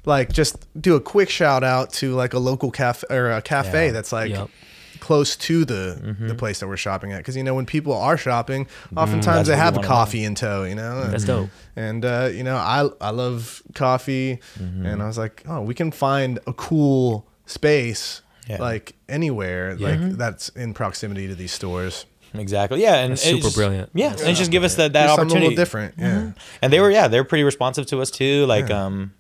like, 0.05 0.33
just 0.33 0.67
do 0.81 0.97
a 0.97 1.01
quick 1.01 1.31
shout 1.31 1.63
out 1.65 1.93
to 1.95 2.13
like 2.15 2.35
a 2.35 2.39
local 2.39 2.71
cafe 2.71 3.07
or 3.09 3.31
a 3.31 3.41
cafe 3.41 3.87
Yeah. 3.87 3.93
that's 3.93 4.13
like. 4.13 4.31
Yep. 4.31 4.51
Close 5.01 5.35
to 5.35 5.65
the 5.65 5.99
Mm-hmm. 6.01 6.29
the 6.29 6.35
place 6.37 6.61
that 6.61 6.69
we're 6.69 6.77
shopping 6.77 7.11
at, 7.11 7.19
because 7.19 7.37
you 7.37 7.43
know 7.43 7.57
when 7.57 7.67
people 7.67 7.93
are 7.93 8.17
shopping, 8.17 8.69
oftentimes 8.97 9.25
That's 9.25 9.49
they 9.49 9.55
you 9.55 9.61
have 9.61 9.75
wanna 9.75 9.89
coffee 9.89 10.23
in 10.23 10.37
tow, 10.37 10.63
you 10.63 10.77
know. 10.77 11.09
That's 11.09 11.25
dope. 11.25 11.51
And 11.75 12.05
uh, 12.05 12.31
you 12.33 12.45
know, 12.45 12.55
I 12.57 12.89
I 13.01 13.11
love 13.11 13.65
coffee, 13.75 14.39
Mm-hmm. 14.61 14.87
and 14.87 15.03
I 15.03 15.07
was 15.09 15.19
like, 15.19 15.43
oh, 15.49 15.61
we 15.61 15.75
can 15.75 15.91
find 15.91 16.39
a 16.47 16.53
cool 16.53 17.27
space 17.47 18.23
Yeah. 18.49 18.59
like 18.61 18.95
anywhere 19.09 19.77
like 19.77 20.01
that's 20.19 20.49
in 20.51 20.75
proximity 20.75 21.29
to 21.29 21.35
these 21.35 21.53
stores. 21.53 22.07
Exactly. 22.35 22.81
Yeah, 22.83 22.97
and 22.97 23.13
it's 23.13 23.23
super 23.23 23.43
just- 23.43 23.57
brilliant. 23.57 23.91
Yeah, 23.95 24.09
That's 24.11 24.23
and 24.23 24.37
just 24.37 24.51
give 24.51 24.65
us 24.65 24.77
that, 24.77 24.95
that 24.95 25.03
Do 25.03 25.09
something 25.09 25.21
a 25.21 25.23
opportunity. 25.23 25.47
little 25.51 25.57
different. 25.65 25.95
Yeah. 25.99 26.33
And 26.63 26.73
they 26.73 26.81
were 26.81 26.91
yeah, 26.91 27.09
they're 27.09 27.25
pretty 27.25 27.45
responsive 27.45 27.87
to 27.87 28.01
us 28.01 28.11
too. 28.11 28.47
Like 28.47 28.71
um 28.71 29.13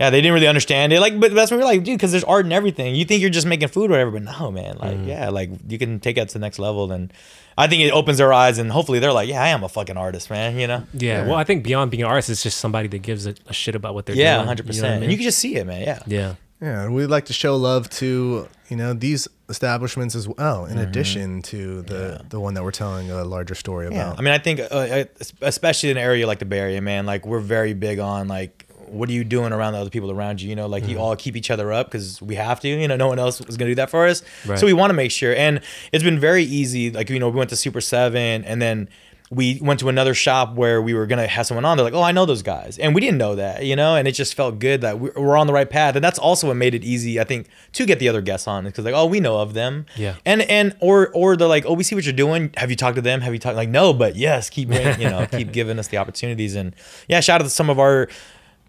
yeah, 0.00 0.10
they 0.10 0.20
didn't 0.20 0.34
really 0.34 0.48
understand 0.48 0.92
it. 0.92 0.98
Like, 0.98 1.20
but 1.20 1.32
that's 1.32 1.52
when 1.52 1.60
we 1.60 1.64
we're 1.64 1.70
like, 1.70 1.84
dude, 1.84 1.96
because 1.96 2.10
there's 2.10 2.24
art 2.24 2.44
and 2.46 2.52
everything. 2.52 2.96
You 2.96 3.04
think 3.04 3.20
you're 3.20 3.30
just 3.30 3.46
making 3.46 3.68
food 3.68 3.90
or 3.90 3.94
whatever, 3.94 4.10
but 4.10 4.22
no, 4.22 4.50
man. 4.50 4.76
Like, 4.78 4.96
Mm-hmm. 4.96 5.08
yeah, 5.08 5.28
like 5.30 5.50
you 5.68 5.78
can 5.78 6.00
take 6.00 6.16
it 6.18 6.26
to 6.28 6.32
the 6.34 6.40
next 6.40 6.58
level. 6.58 6.90
And 6.90 7.12
I 7.56 7.68
think 7.68 7.80
it 7.82 7.92
opens 7.92 8.18
their 8.18 8.32
eyes, 8.32 8.58
and 8.58 8.72
hopefully 8.72 8.98
they're 8.98 9.12
like, 9.12 9.28
yeah, 9.28 9.40
I 9.40 9.48
am 9.50 9.62
a 9.62 9.68
fucking 9.68 9.96
artist, 9.96 10.30
man. 10.30 10.58
You 10.58 10.66
know? 10.66 10.82
Yeah. 10.94 11.26
Well, 11.26 11.36
I 11.36 11.44
think 11.44 11.62
beyond 11.62 11.92
being 11.92 12.02
an 12.02 12.08
artist, 12.08 12.28
it's 12.28 12.42
just 12.42 12.58
somebody 12.58 12.88
that 12.88 13.02
gives 13.02 13.26
a, 13.28 13.36
a 13.46 13.52
shit 13.52 13.76
about 13.76 13.94
what 13.94 14.06
they're 14.06 14.16
Yeah, 14.16 14.38
doing. 14.38 14.48
hundred 14.48 14.66
you 14.66 14.72
know 14.72 14.78
what 14.80 14.84
I 14.84 14.88
percent. 14.88 14.94
mean? 15.00 15.02
And 15.04 15.12
you 15.12 15.18
can 15.18 15.24
just 15.24 15.38
see 15.38 15.54
it, 15.54 15.64
man. 15.64 15.82
Yeah. 15.82 16.02
yeah. 16.08 16.34
Yeah, 16.64 16.82
and 16.84 16.94
we'd 16.94 17.06
like 17.06 17.26
to 17.26 17.32
show 17.32 17.56
love 17.56 17.90
to 18.00 18.48
you 18.70 18.76
know 18.76 18.94
these 18.94 19.28
establishments 19.50 20.14
as 20.14 20.26
well, 20.26 20.62
Mm-hmm. 20.64 20.72
in 20.72 20.78
addition 20.78 21.42
to 21.42 21.82
the 21.82 22.24
the 22.28 22.40
one 22.40 22.54
that 22.54 22.64
we're 22.64 22.70
telling 22.70 23.10
a 23.10 23.22
larger 23.24 23.54
story 23.54 23.86
about. 23.86 23.96
Yeah. 23.96 24.14
I 24.18 24.22
mean, 24.22 24.32
I 24.32 24.38
think 24.38 24.60
uh, 24.60 25.04
especially 25.42 25.90
in 25.90 25.96
an 25.98 26.02
area 26.02 26.26
like 26.26 26.38
the 26.38 26.44
Bay 26.46 26.58
Area, 26.60 26.80
man, 26.80 27.04
like 27.06 27.26
we're 27.26 27.40
very 27.40 27.74
big 27.74 27.98
on 27.98 28.28
like 28.28 28.66
what 28.86 29.08
are 29.08 29.12
you 29.12 29.24
doing 29.24 29.52
around 29.52 29.72
the 29.72 29.78
other 29.80 29.90
people 29.90 30.10
around 30.10 30.40
you? 30.40 30.48
You 30.50 30.56
know, 30.56 30.66
like 30.66 30.86
you 30.86 30.98
all 30.98 31.16
keep 31.16 31.36
each 31.36 31.50
other 31.50 31.72
up 31.72 31.86
because 31.88 32.20
we 32.22 32.34
have 32.36 32.60
to. 32.60 32.68
You 32.68 32.86
know, 32.88 32.96
no 32.96 33.08
one 33.08 33.18
else 33.18 33.40
was 33.40 33.56
gonna 33.56 33.70
do 33.70 33.74
that 33.76 33.90
for 33.90 34.06
us, 34.06 34.22
Right. 34.46 34.58
so 34.58 34.66
we 34.66 34.72
want 34.72 34.90
to 34.90 34.94
make 34.94 35.10
sure. 35.10 35.34
And 35.34 35.60
it's 35.92 36.04
been 36.04 36.20
very 36.20 36.44
easy. 36.44 36.90
Like 36.90 37.10
you 37.10 37.18
know, 37.18 37.28
we 37.28 37.36
went 37.36 37.50
to 37.50 37.56
Super 37.56 37.80
Seven, 37.80 38.44
and 38.44 38.62
then 38.62 38.88
we 39.30 39.58
went 39.62 39.80
to 39.80 39.88
another 39.88 40.12
shop 40.14 40.54
where 40.54 40.80
we 40.82 40.92
were 40.94 41.06
gonna 41.06 41.26
have 41.26 41.46
someone 41.46 41.64
on. 41.64 41.76
They're 41.76 41.84
like, 41.84 41.94
"Oh, 41.94 42.02
I 42.02 42.12
know 42.12 42.26
those 42.26 42.42
guys," 42.42 42.78
and 42.78 42.94
we 42.94 43.00
didn't 43.00 43.16
know 43.18 43.34
that, 43.36 43.64
you 43.64 43.74
know. 43.74 43.96
And 43.96 44.06
it 44.06 44.12
just 44.12 44.34
felt 44.34 44.58
good 44.58 44.82
that 44.82 45.00
we- 45.00 45.10
we're 45.16 45.36
on 45.36 45.46
the 45.46 45.52
right 45.52 45.68
path, 45.68 45.96
and 45.96 46.04
that's 46.04 46.18
also 46.18 46.46
what 46.48 46.56
made 46.56 46.74
it 46.74 46.84
easy, 46.84 47.18
I 47.18 47.24
think, 47.24 47.48
to 47.72 47.86
get 47.86 47.98
the 47.98 48.08
other 48.08 48.20
guests 48.20 48.46
on 48.46 48.64
because 48.64 48.84
like, 48.84 48.94
oh, 48.94 49.06
we 49.06 49.20
know 49.20 49.38
of 49.40 49.54
them, 49.54 49.86
Yeah. 49.96 50.14
and 50.26 50.42
and 50.42 50.76
or 50.80 51.08
or 51.14 51.36
they're 51.36 51.48
like, 51.48 51.64
oh, 51.66 51.72
we 51.72 51.82
see 51.84 51.94
what 51.94 52.04
you're 52.04 52.12
doing. 52.12 52.50
Have 52.58 52.68
you 52.70 52.76
talked 52.76 52.96
to 52.96 53.02
them? 53.02 53.22
Have 53.22 53.32
you 53.32 53.38
talked? 53.38 53.56
Like, 53.56 53.70
no, 53.70 53.92
but 53.94 54.14
yes, 54.14 54.50
keep 54.50 54.68
bringing- 54.68 55.00
you 55.00 55.08
know, 55.08 55.26
keep 55.26 55.52
giving 55.58 55.78
us 55.78 55.88
the 55.88 55.96
opportunities. 55.96 56.54
And 56.54 56.74
yeah, 57.08 57.20
shout 57.20 57.40
out 57.40 57.44
to 57.44 57.50
some 57.50 57.70
of 57.70 57.78
our 57.78 58.08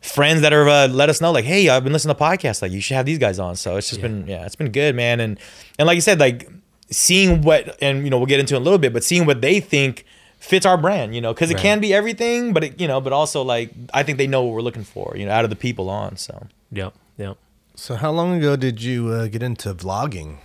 friends 0.02 0.42
that 0.42 0.54
are 0.54 0.68
uh, 0.70 0.88
let 0.88 1.10
us 1.10 1.20
know 1.20 1.32
like, 1.32 1.46
hey, 1.46 1.68
I've 1.68 1.84
been 1.84 1.92
listening 1.94 2.16
to 2.16 2.22
podcasts. 2.22 2.62
Like, 2.62 2.72
you 2.72 2.80
should 2.80 2.96
have 2.96 3.06
these 3.06 3.18
guys 3.20 3.40
on. 3.40 3.56
So 3.58 3.76
it's 3.76 3.90
just 3.90 4.02
been 4.02 4.26
yeah, 4.26 4.46
it's 4.46 4.56
been 4.56 4.72
good, 4.72 4.96
man. 4.96 5.20
And 5.20 5.38
and 5.78 5.86
like 5.86 5.96
you 5.96 6.02
said, 6.02 6.20
like 6.20 6.48
seeing 6.90 7.42
what 7.42 7.78
and 7.82 8.04
you 8.04 8.10
know 8.10 8.18
we'll 8.18 8.26
get 8.28 8.40
into 8.40 8.54
it 8.54 8.58
in 8.58 8.62
a 8.62 8.64
little 8.64 8.80
bit, 8.80 8.94
but 8.94 9.04
seeing 9.04 9.26
what 9.26 9.42
they 9.42 9.60
think 9.60 10.06
fits 10.46 10.66
our 10.66 10.78
brand, 10.78 11.14
you 11.16 11.22
know, 11.22 11.34
because 11.34 11.50
it 11.52 11.56
Right. 11.56 11.64
can 11.64 11.80
be 11.80 11.94
everything, 11.94 12.54
but 12.54 12.64
it, 12.64 12.80
you 12.80 12.88
know, 12.88 13.02
but 13.02 13.12
also 13.14 13.42
like 13.42 13.72
I 13.94 14.04
think 14.04 14.18
they 14.18 14.28
know 14.28 14.44
what 14.44 14.54
we're 14.54 14.62
looking 14.62 14.84
for, 14.86 15.14
you 15.18 15.26
know, 15.26 15.32
out 15.32 15.44
of 15.44 15.50
the 15.50 15.56
people 15.56 15.90
on. 15.90 16.18
So 16.18 16.48
Yep. 16.72 16.94
Yep. 17.18 17.38
So 17.76 17.96
how 17.96 18.12
long 18.12 18.38
ago 18.38 18.56
did 18.56 18.82
you 18.82 19.10
uh, 19.10 19.28
get 19.28 19.44
into 19.44 19.74
vlogging? 19.74 20.38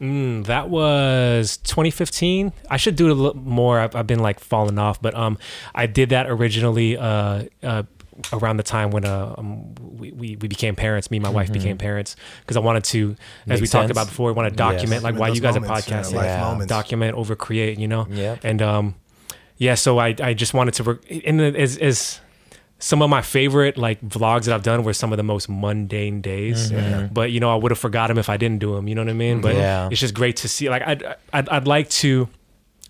Mm, 0.00 0.44
that 0.44 0.68
was 0.68 1.56
2015. 1.58 2.52
I 2.70 2.76
should 2.76 2.96
do 2.96 3.06
it 3.08 3.12
a 3.12 3.14
little 3.14 3.40
more. 3.40 3.80
I've, 3.80 3.94
I've 3.96 4.06
been 4.06 4.18
like 4.18 4.40
falling 4.40 4.78
off, 4.78 5.00
but 5.00 5.14
um, 5.14 5.38
I 5.74 5.86
did 5.86 6.10
that 6.10 6.28
originally 6.28 6.98
uh, 6.98 7.44
uh, 7.62 7.82
around 8.32 8.58
the 8.58 8.62
time 8.62 8.90
when 8.90 9.06
uh, 9.06 9.34
um, 9.38 9.74
we, 9.74 10.12
we 10.12 10.36
we 10.36 10.48
became 10.48 10.74
parents. 10.76 11.10
Me 11.10 11.16
and 11.16 11.22
my 11.24 11.30
wife 11.30 11.50
became 11.50 11.78
parents 11.78 12.14
because 12.40 12.58
I 12.58 12.60
wanted 12.60 12.84
to, 12.84 12.98
as 12.98 13.16
Mm-hmm. 13.16 13.50
Makes 13.50 13.60
we 13.62 13.66
talked 13.68 13.82
sense. 13.84 13.90
about 13.92 14.06
before, 14.08 14.26
we 14.30 14.34
want 14.34 14.50
to 14.50 14.56
document 14.56 15.00
Yes. 15.00 15.02
like 15.02 15.16
why 15.18 15.28
you 15.28 15.40
guys 15.40 15.56
are 15.56 15.60
moments, 15.60 15.88
yeah, 15.88 16.02
podcasting, 16.02 16.58
Yeah. 16.60 16.66
document 16.66 17.16
over 17.16 17.34
create, 17.34 17.78
you 17.78 17.88
know. 17.88 18.06
Yeah. 18.10 18.36
And 18.42 18.60
um, 18.60 18.94
yeah, 19.58 19.74
so 19.74 19.98
I 19.98 20.14
I 20.22 20.34
just 20.34 20.54
wanted 20.54 20.74
to, 20.74 20.82
re- 20.82 21.22
and 21.26 21.40
as 21.40 21.76
as 21.78 22.20
some 22.78 23.00
of 23.00 23.08
my 23.08 23.22
favorite 23.22 23.78
like 23.78 24.00
vlogs 24.02 24.44
that 24.44 24.54
I've 24.54 24.62
done 24.62 24.84
were 24.84 24.92
some 24.92 25.10
of 25.12 25.16
the 25.16 25.22
most 25.22 25.48
mundane 25.48 26.20
days. 26.20 26.70
Mm-hmm. 26.70 27.14
But 27.14 27.30
you 27.32 27.40
know, 27.40 27.50
I 27.50 27.56
would 27.56 27.70
have 27.72 27.78
forgot 27.78 28.08
them 28.08 28.18
if 28.18 28.28
I 28.28 28.36
didn't 28.36 28.58
do 28.58 28.74
them. 28.74 28.86
You 28.86 28.94
know 28.94 29.02
what 29.02 29.10
I 29.10 29.14
mean? 29.14 29.40
But 29.40 29.54
Yeah. 29.54 29.88
it's 29.90 30.00
just 30.00 30.14
great 30.14 30.36
to 30.36 30.48
see. 30.48 30.68
Like 30.68 30.82
I'd 30.86 31.02
I'd, 31.32 31.48
I'd 31.48 31.66
like 31.66 31.88
to. 32.02 32.28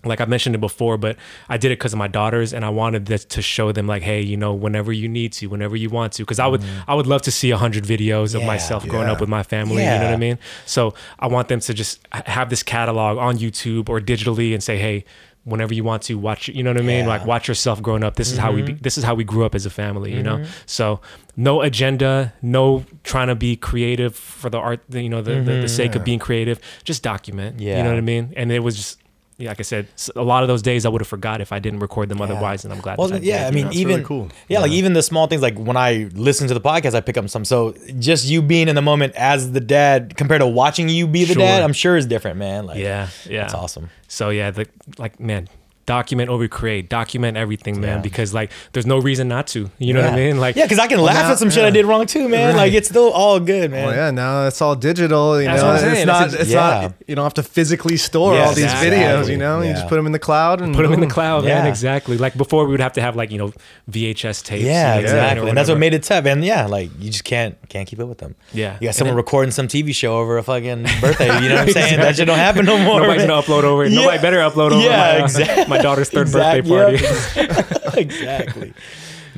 Like 0.05 0.21
I 0.21 0.25
mentioned 0.25 0.53
it 0.55 0.59
before, 0.59 0.97
but 0.97 1.17
I 1.49 1.57
did 1.57 1.71
it 1.71 1.79
because 1.79 1.91
of 1.91 1.97
my 1.99 2.07
daughters, 2.07 2.53
and 2.53 2.63
I 2.63 2.69
wanted 2.69 3.07
this 3.07 3.25
to 3.25 3.41
show 3.41 3.71
them, 3.71 3.87
like, 3.87 4.03
hey, 4.03 4.21
you 4.21 4.37
know, 4.37 4.53
whenever 4.53 4.93
you 4.93 5.09
need 5.09 5.33
to, 5.33 5.47
whenever 5.47 5.75
you 5.75 5.89
want 5.89 6.13
to, 6.13 6.21
because 6.23 6.37
I 6.39 6.45
would, 6.45 6.61
mm-hmm. 6.61 6.89
I 6.89 6.93
would 6.93 7.07
love 7.07 7.23
to 7.23 7.31
see 7.31 7.49
a 7.49 7.57
hundred 7.57 7.83
videos 7.83 8.35
of 8.35 8.41
Yeah. 8.41 8.47
myself 8.47 8.87
growing 8.87 9.09
up 9.09 9.19
with 9.19 9.27
my 9.27 9.41
family. 9.41 9.83
You 9.83 9.89
know 9.89 10.03
what 10.05 10.13
I 10.13 10.17
mean? 10.17 10.37
So 10.65 10.93
I 11.19 11.27
want 11.27 11.47
them 11.47 11.59
to 11.61 11.73
just 11.73 12.07
have 12.11 12.49
this 12.51 12.61
catalog 12.63 13.17
on 13.17 13.37
YouTube 13.39 13.89
or 13.89 13.99
digitally, 13.99 14.53
and 14.53 14.61
say, 14.61 14.77
hey, 14.77 15.03
whenever 15.47 15.73
you 15.73 15.83
want 15.83 16.03
to 16.03 16.15
watch, 16.15 16.49
you 16.49 16.61
know 16.61 16.71
what 16.71 16.77
I 16.77 16.81
mean? 16.81 17.05
Yeah. 17.05 17.07
Like 17.07 17.25
watch 17.25 17.47
yourself 17.47 17.81
growing 17.81 18.03
up. 18.03 18.15
This 18.15 18.31
is 18.31 18.37
how 18.37 18.51
we, 18.51 18.61
be, 18.61 18.73
mm-hmm. 18.73 18.81
this 18.81 18.97
is 18.97 19.03
how 19.03 19.15
we 19.15 19.23
grew 19.23 19.45
up 19.45 19.55
as 19.55 19.65
a 19.65 19.69
family. 19.69 20.13
You 20.13 20.21
know? 20.21 20.37
Mm-hmm. 20.37 20.51
So 20.65 20.99
no 21.35 21.61
agenda, 21.61 22.33
no 22.41 22.83
trying 23.03 23.27
to 23.27 23.35
be 23.35 23.55
creative 23.55 24.15
for 24.15 24.49
the 24.49 24.57
art, 24.57 24.81
you 24.89 25.09
know, 25.09 25.21
the, 25.21 25.41
the, 25.41 25.61
the 25.61 25.69
sake 25.69 25.95
of 25.95 26.03
being 26.03 26.19
creative. 26.19 26.59
Just 26.83 27.01
document. 27.01 27.59
You 27.59 27.83
know 27.83 27.89
what 27.89 27.97
I 27.97 28.01
mean? 28.01 28.33
And 28.35 28.51
it 28.51 28.59
was 28.59 28.75
just. 28.75 28.99
Yeah, 29.39 29.49
like 29.49 29.59
I 29.59 29.63
said, 29.63 29.87
a 30.15 30.23
lot 30.23 30.41
of 30.41 30.47
those 30.47 30.63
days 30.63 30.83
I 30.83 30.89
would 30.89 30.99
have 31.01 31.07
forgot 31.07 31.41
if 31.41 31.51
I 31.51 31.59
didn't 31.59 31.79
record 31.81 32.09
them 32.09 32.21
otherwise, 32.21 32.63
and 32.65 32.73
I'm 32.73 32.79
glad. 32.79 32.97
Well, 32.97 33.07
that 33.09 33.21
I 33.21 33.23
yeah, 33.23 33.43
did, 33.43 33.47
I 33.47 33.51
mean, 33.55 33.65
know? 33.65 33.71
Even 33.71 33.87
really 33.97 34.03
cool. 34.03 34.29
Yeah, 34.49 34.61
like 34.61 34.71
even 34.71 34.93
the 34.93 35.03
small 35.03 35.27
things, 35.27 35.43
like 35.43 35.55
when 35.59 35.77
I 35.77 36.09
listen 36.15 36.47
to 36.47 36.55
the 36.55 36.61
podcast, 36.61 36.95
I 36.95 37.01
pick 37.01 37.17
up 37.17 37.29
some. 37.29 37.45
So 37.45 37.75
just 37.99 38.25
you 38.25 38.41
being 38.41 38.67
in 38.67 38.73
the 38.73 38.81
moment 38.81 39.13
as 39.15 39.51
the 39.51 39.59
dad, 39.59 40.17
compared 40.17 40.41
to 40.41 40.47
watching 40.47 40.89
you 40.89 41.05
be 41.05 41.23
the 41.25 41.33
Sure. 41.33 41.43
dad, 41.43 41.61
I'm 41.61 41.73
sure 41.73 41.95
is 41.97 42.07
different, 42.07 42.37
man. 42.37 42.65
Like, 42.65 42.79
yeah, 42.79 43.09
yeah, 43.29 43.41
that's 43.41 43.53
awesome. 43.53 43.91
So 44.07 44.31
yeah, 44.31 44.49
the 44.49 44.65
like 44.97 45.19
man, 45.19 45.47
document 45.85 46.29
over 46.31 46.47
create, 46.47 46.89
document 46.89 47.37
everything, 47.37 47.79
man, 47.79 47.97
Yeah. 47.97 48.01
because 48.01 48.33
like 48.33 48.51
there's 48.73 48.87
no 48.87 48.97
reason 48.97 49.27
not 49.27 49.45
to. 49.49 49.69
You 49.77 49.93
know 49.93 50.01
what 50.01 50.13
I 50.13 50.15
mean? 50.15 50.39
Like 50.39 50.55
yeah, 50.55 50.65
because 50.65 50.79
I 50.79 50.87
can 50.87 50.99
laugh 50.99 51.25
now- 51.25 51.31
at 51.33 51.37
some 51.37 51.51
shit 51.51 51.63
I 51.63 51.69
did 51.69 51.85
wrong 51.85 52.07
too, 52.07 52.27
man. 52.27 52.55
Like 52.57 52.73
it's 52.73 52.89
still 52.89 53.11
all 53.11 53.39
good, 53.39 53.69
man. 53.69 53.85
Well, 53.85 53.95
yeah, 53.95 54.09
now 54.09 54.47
it's 54.47 54.61
all 54.63 54.75
digital. 54.75 55.39
You 55.39 55.47
That's 55.47 55.61
know, 55.61 55.67
what 55.73 55.83
I'm 55.83 55.89
it's 55.91 56.05
That's 56.05 56.05
not. 56.07 56.23
ex- 56.23 56.33
It's 56.33 56.49
Yeah. 56.49 56.81
not. 56.81 56.93
You 57.07 57.15
don't 57.15 57.23
have 57.23 57.35
to 57.35 57.43
physically 57.43 57.95
store 57.95 58.33
Yes, 58.33 58.49
all 58.49 58.53
these 58.53 58.65
exactly. 58.65 58.89
videos. 58.97 59.29
You 59.31 59.37
know, 59.37 59.61
you 59.61 59.71
just 59.71 59.87
put 59.87 59.95
them 59.95 60.05
in 60.07 60.11
the 60.11 60.19
cloud 60.19 60.61
and 60.61 60.75
put 60.75 60.83
them 60.83 60.91
in 60.91 60.99
the 60.99 61.05
boom. 61.05 61.13
cloud, 61.13 61.45
man. 61.45 61.63
Yeah. 61.63 61.69
Exactly. 61.69 62.17
Like 62.17 62.35
before, 62.37 62.65
we 62.65 62.71
would 62.71 62.81
have 62.81 62.91
to 62.93 63.01
have 63.01 63.15
like 63.15 63.31
you 63.31 63.37
know 63.37 63.53
VHS 63.89 64.43
tapes. 64.43 64.65
Yeah, 64.65 64.95
you 64.95 65.01
exactly. 65.03 65.47
And 65.47 65.57
that's 65.57 65.69
what 65.69 65.77
made 65.79 65.93
it 65.93 66.03
tough. 66.03 66.25
And 66.25 66.43
yeah, 66.43 66.65
like 66.67 66.89
you 66.99 67.09
just 67.09 67.23
can't 67.23 67.55
can't 67.69 67.87
keep 67.87 67.99
up 68.01 68.09
with 68.09 68.17
them. 68.17 68.35
Yeah. 68.51 68.77
You 68.81 68.89
got 68.89 68.95
someone 68.95 69.11
then- 69.11 69.17
recording 69.23 69.51
some 69.51 69.69
TV 69.69 69.95
show 69.95 70.17
over 70.17 70.37
a 70.37 70.43
fucking 70.43 70.83
birthday. 71.01 71.27
You 71.41 71.47
know 71.47 71.55
what 71.55 71.67
I'm 71.67 71.71
saying? 71.73 71.99
That 72.01 72.17
shit 72.17 72.27
don't 72.27 72.37
happen 72.37 72.65
no 72.65 72.77
more. 72.77 72.99
Nobody's 72.99 73.25
gonna 73.25 73.41
upload 73.41 73.63
over. 73.63 73.85
Yeah. 73.85 74.01
Nobody 74.01 74.21
better 74.21 74.37
upload 74.39 74.71
over 74.73 74.83
Yeah, 74.83 75.19
my, 75.19 75.23
exactly. 75.23 75.65
my 75.67 75.77
daughter's 75.81 76.09
third 76.09 76.27
Exact- 76.27 76.67
birthday 76.67 77.05
yep. 77.41 77.49
party. 77.55 77.97
exactly. 78.01 78.73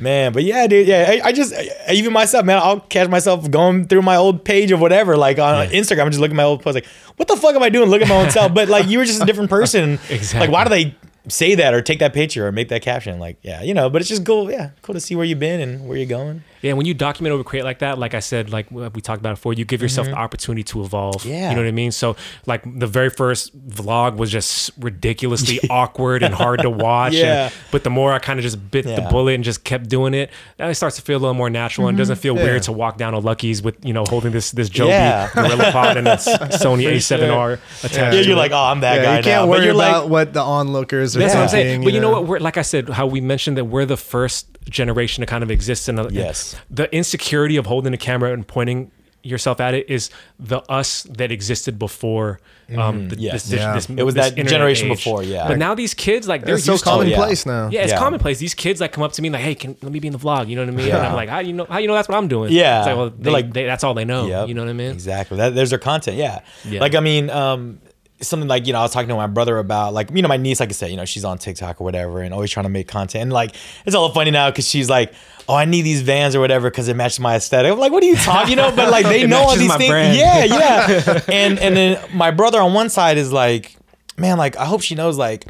Man, 0.00 0.32
but 0.32 0.42
yeah, 0.44 0.66
dude, 0.66 0.86
yeah, 0.88 1.06
I, 1.22 1.28
I 1.28 1.32
just 1.32 1.54
I, 1.54 1.92
even 1.92 2.12
myself, 2.12 2.44
man, 2.44 2.58
I'll 2.58 2.80
catch 2.80 3.08
myself 3.08 3.50
going 3.50 3.86
through 3.86 4.02
my 4.02 4.16
old 4.16 4.44
page 4.44 4.70
of 4.70 4.80
whatever, 4.80 5.16
like 5.16 5.38
on 5.38 5.68
Yeah. 5.70 5.78
Instagram, 5.80 6.04
I'm 6.04 6.10
just 6.10 6.20
looking 6.20 6.34
at 6.34 6.38
my 6.38 6.44
old 6.44 6.62
post, 6.62 6.74
like, 6.74 6.86
what 7.16 7.28
the 7.28 7.36
fuck 7.36 7.54
am 7.54 7.62
I 7.62 7.68
doing? 7.68 7.88
Look 7.90 8.02
at 8.02 8.08
my 8.08 8.16
own 8.16 8.30
self, 8.30 8.54
but 8.54 8.68
like 8.68 8.86
you 8.88 8.98
were 8.98 9.04
just 9.04 9.22
a 9.22 9.26
different 9.26 9.50
person. 9.58 9.98
Exactly. 10.08 10.40
Like, 10.40 10.50
why 10.50 10.64
do 10.64 10.70
they 10.70 10.94
say 11.28 11.54
that 11.56 11.74
or 11.74 11.82
take 11.82 11.98
that 11.98 12.14
picture 12.14 12.46
or 12.46 12.52
make 12.52 12.68
that 12.70 12.80
caption? 12.82 13.18
Like, 13.18 13.36
yeah, 13.42 13.62
you 13.62 13.74
know, 13.74 13.90
but 13.90 14.00
it's 14.00 14.08
just 14.08 14.24
cool, 14.24 14.50
yeah, 14.50 14.70
cool 14.82 14.94
to 14.94 15.00
see 15.00 15.14
where 15.16 15.24
you've 15.26 15.38
been 15.38 15.60
and 15.60 15.86
where 15.86 15.96
you're 15.98 16.06
going. 16.06 16.42
Yeah, 16.62 16.74
when 16.74 16.84
you 16.86 16.94
document 16.94 17.32
over 17.32 17.42
create 17.44 17.64
like 17.64 17.78
that, 17.78 17.98
like 17.98 18.14
I 18.14 18.20
said, 18.20 18.50
like 18.50 18.70
we 18.70 18.86
we 18.88 19.00
talked 19.00 19.20
about 19.20 19.36
before, 19.36 19.52
you 19.54 19.64
give 19.64 19.80
yourself 19.82 20.06
the 20.06 20.14
opportunity 20.14 20.62
to 20.64 20.82
evolve. 20.82 21.16
Mm-hmm. 21.22 21.28
Yeah. 21.28 21.50
You 21.50 21.56
know 21.56 21.62
what 21.62 21.68
I 21.68 21.72
mean? 21.72 21.90
So 21.92 22.16
like 22.46 22.62
the 22.78 22.86
very 22.86 23.08
first 23.10 23.56
vlog 23.68 24.16
was 24.16 24.30
just 24.30 24.70
ridiculously 24.78 25.58
awkward 25.70 26.22
and 26.22 26.34
hard 26.34 26.60
to 26.62 26.70
watch. 26.70 27.14
Yeah. 27.14 27.46
And, 27.46 27.54
but 27.70 27.84
the 27.84 27.90
more 27.90 28.12
I 28.12 28.18
kind 28.18 28.38
of 28.38 28.42
just 28.42 28.70
bit 28.70 28.84
the 28.84 29.06
bullet 29.10 29.34
and 29.34 29.44
just 29.44 29.64
kept 29.64 29.88
doing 29.88 30.12
it, 30.14 30.30
then 30.58 30.68
it 30.70 30.74
starts 30.74 30.96
to 30.96 31.02
feel 31.02 31.16
a 31.18 31.20
little 31.20 31.34
more 31.34 31.50
natural 31.50 31.88
and 31.88 31.96
doesn't 31.96 32.16
feel 32.16 32.36
Yeah. 32.36 32.44
weird 32.44 32.62
to 32.64 32.72
walk 32.72 32.96
down 32.98 33.14
a 33.14 33.18
Lucky's 33.18 33.62
with, 33.62 33.82
you 33.84 33.92
know, 33.92 34.04
holding 34.06 34.32
this 34.32 34.50
this 34.50 34.68
Joby 34.68 34.90
Yeah. 34.90 35.30
Gorilla 35.34 35.72
Pod 35.72 35.96
and 35.96 36.06
a 36.08 36.12
S- 36.12 36.28
Sony 36.62 36.84
A7R 36.92 37.58
attached. 37.84 37.94
Yeah, 38.16 38.20
you're 38.22 38.36
like, 38.36 38.52
oh, 38.52 38.56
I'm 38.58 38.80
that 38.80 38.96
Yeah, 38.96 39.02
guy 39.02 39.16
you 39.18 39.22
can't 39.24 39.42
now. 39.44 39.46
worry 39.46 39.58
but 39.60 39.64
you're 39.64 39.74
about 39.74 40.02
like, 40.04 40.10
what 40.10 40.32
the 40.34 40.40
onlookers 40.42 41.16
are 41.16 41.20
That's 41.20 41.34
what 41.34 41.42
I'm 41.44 41.48
saying. 41.48 41.84
But 41.84 41.92
you 41.92 42.00
know 42.00 42.10
what? 42.10 42.26
We're 42.26 42.38
like 42.38 42.56
I 42.58 42.62
said, 42.62 42.88
how 42.90 43.06
we 43.06 43.20
mentioned 43.20 43.56
that 43.56 43.64
we're 43.64 43.86
the 43.86 43.96
first 43.96 44.46
generation 44.70 45.20
to 45.20 45.26
kind 45.26 45.42
of 45.42 45.50
exist 45.50 45.88
in 45.88 45.98
a, 45.98 46.08
Yes. 46.08 46.56
the 46.70 46.92
insecurity 46.94 47.56
of 47.56 47.66
holding 47.66 47.92
a 47.92 47.98
camera 47.98 48.32
and 48.32 48.46
pointing 48.46 48.90
yourself 49.22 49.60
at 49.60 49.74
it 49.74 49.90
is 49.90 50.08
the 50.38 50.60
us 50.70 51.02
that 51.02 51.30
existed 51.30 51.78
before 51.78 52.40
um 52.74 53.10
the, 53.10 53.16
yes. 53.18 53.32
this, 53.34 53.44
this, 53.50 53.60
Yeah. 53.60 53.74
this- 53.74 53.90
It 53.90 54.02
was 54.02 54.14
this 54.14 54.30
that 54.30 54.46
generation 54.46 54.90
age. 54.90 54.96
before, 54.96 55.22
yeah. 55.22 55.46
but 55.46 55.58
now 55.58 55.74
these 55.74 55.92
kids 55.92 56.26
like 56.26 56.42
they're 56.46 56.56
so 56.56 56.72
used 56.72 56.84
to 56.84 56.90
it. 56.90 56.94
commonplace 56.94 57.44
yeah. 57.44 57.52
now. 57.52 57.68
yeah, 57.70 57.82
it's 57.82 57.92
Yeah. 57.92 57.98
commonplace. 57.98 58.38
These 58.38 58.54
kids 58.54 58.80
like 58.80 58.92
come 58.92 59.04
up 59.04 59.12
to 59.12 59.20
me 59.20 59.28
like, 59.28 59.42
"Hey, 59.42 59.54
can 59.54 59.76
let 59.82 59.92
me 59.92 59.98
be 59.98 60.06
in 60.06 60.14
the 60.14 60.18
vlog?" 60.18 60.48
You 60.48 60.56
know 60.56 60.62
what 60.62 60.72
I 60.72 60.76
mean? 60.76 60.88
And 60.88 60.96
I'm 61.06 61.14
like, 61.14 61.28
"How 61.28 61.40
you 61.40 61.52
know? 61.52 61.66
How 61.68 61.78
you 61.78 61.88
know 61.88 61.94
that's 61.94 62.08
what 62.08 62.16
I'm 62.16 62.28
doing?" 62.28 62.50
Yeah. 62.52 62.78
it's 62.78 62.86
like, 62.86 62.96
well, 62.96 63.10
They're 63.10 63.24
they, 63.24 63.30
like- 63.30 63.52
they, 63.52 63.64
that's 63.66 63.84
all 63.84 63.92
they 63.92 64.06
know. 64.06 64.26
Yep. 64.26 64.48
You 64.48 64.54
know 64.54 64.62
what 64.62 64.70
I 64.70 64.74
mean? 64.74 64.92
Exactly. 64.92 65.36
That, 65.36 65.54
there's 65.54 65.68
their 65.70 65.78
content. 65.80 66.16
Yeah. 66.16 66.40
Yeah. 66.64 66.80
Like 66.80 66.94
I 66.94 67.00
mean, 67.00 67.28
um, 67.28 67.80
something 68.22 68.48
like 68.48 68.66
you 68.66 68.72
know, 68.72 68.80
I 68.80 68.82
was 68.82 68.92
talking 68.92 69.08
to 69.08 69.14
my 69.14 69.26
brother 69.26 69.58
about 69.58 69.94
like 69.94 70.10
you 70.10 70.22
know 70.22 70.28
my 70.28 70.36
niece, 70.36 70.60
like 70.60 70.68
I 70.68 70.72
said, 70.72 70.90
you 70.90 70.96
know, 70.96 71.04
she's 71.04 71.24
on 71.24 71.38
TikTok 71.38 71.80
or 71.80 71.84
whatever, 71.84 72.20
and 72.20 72.32
always 72.34 72.50
trying 72.50 72.64
to 72.64 72.70
make 72.70 72.88
content. 72.88 73.22
And 73.22 73.32
like 73.32 73.54
it's 73.86 73.96
all 73.96 74.10
funny 74.12 74.30
now 74.30 74.50
because 74.50 74.68
she's 74.68 74.90
like, 74.90 75.12
oh, 75.48 75.54
I 75.54 75.64
need 75.64 75.82
these 75.82 76.02
Vans 76.02 76.34
or 76.34 76.40
whatever 76.40 76.70
because 76.70 76.88
it 76.88 76.94
matches 76.96 77.20
my 77.20 77.36
aesthetic. 77.36 77.72
I'm 77.72 77.78
like, 77.78 77.92
what 77.92 78.02
are 78.02 78.06
you 78.06 78.16
talking? 78.16 78.50
You 78.50 78.56
know, 78.56 78.72
but 78.74 78.90
like 78.90 79.06
they 79.06 79.26
know 79.26 79.40
all 79.40 79.56
these 79.56 79.74
things. 79.76 79.90
brand. 79.90 80.16
Yeah, 80.16 80.44
yeah. 80.44 81.20
and 81.28 81.58
and 81.58 81.76
then 81.76 82.16
my 82.16 82.30
brother 82.30 82.60
on 82.60 82.74
one 82.74 82.90
side 82.90 83.18
is 83.18 83.32
like, 83.32 83.76
man, 84.16 84.38
like 84.38 84.56
I 84.56 84.64
hope 84.64 84.82
she 84.82 84.94
knows 84.94 85.16
like. 85.16 85.46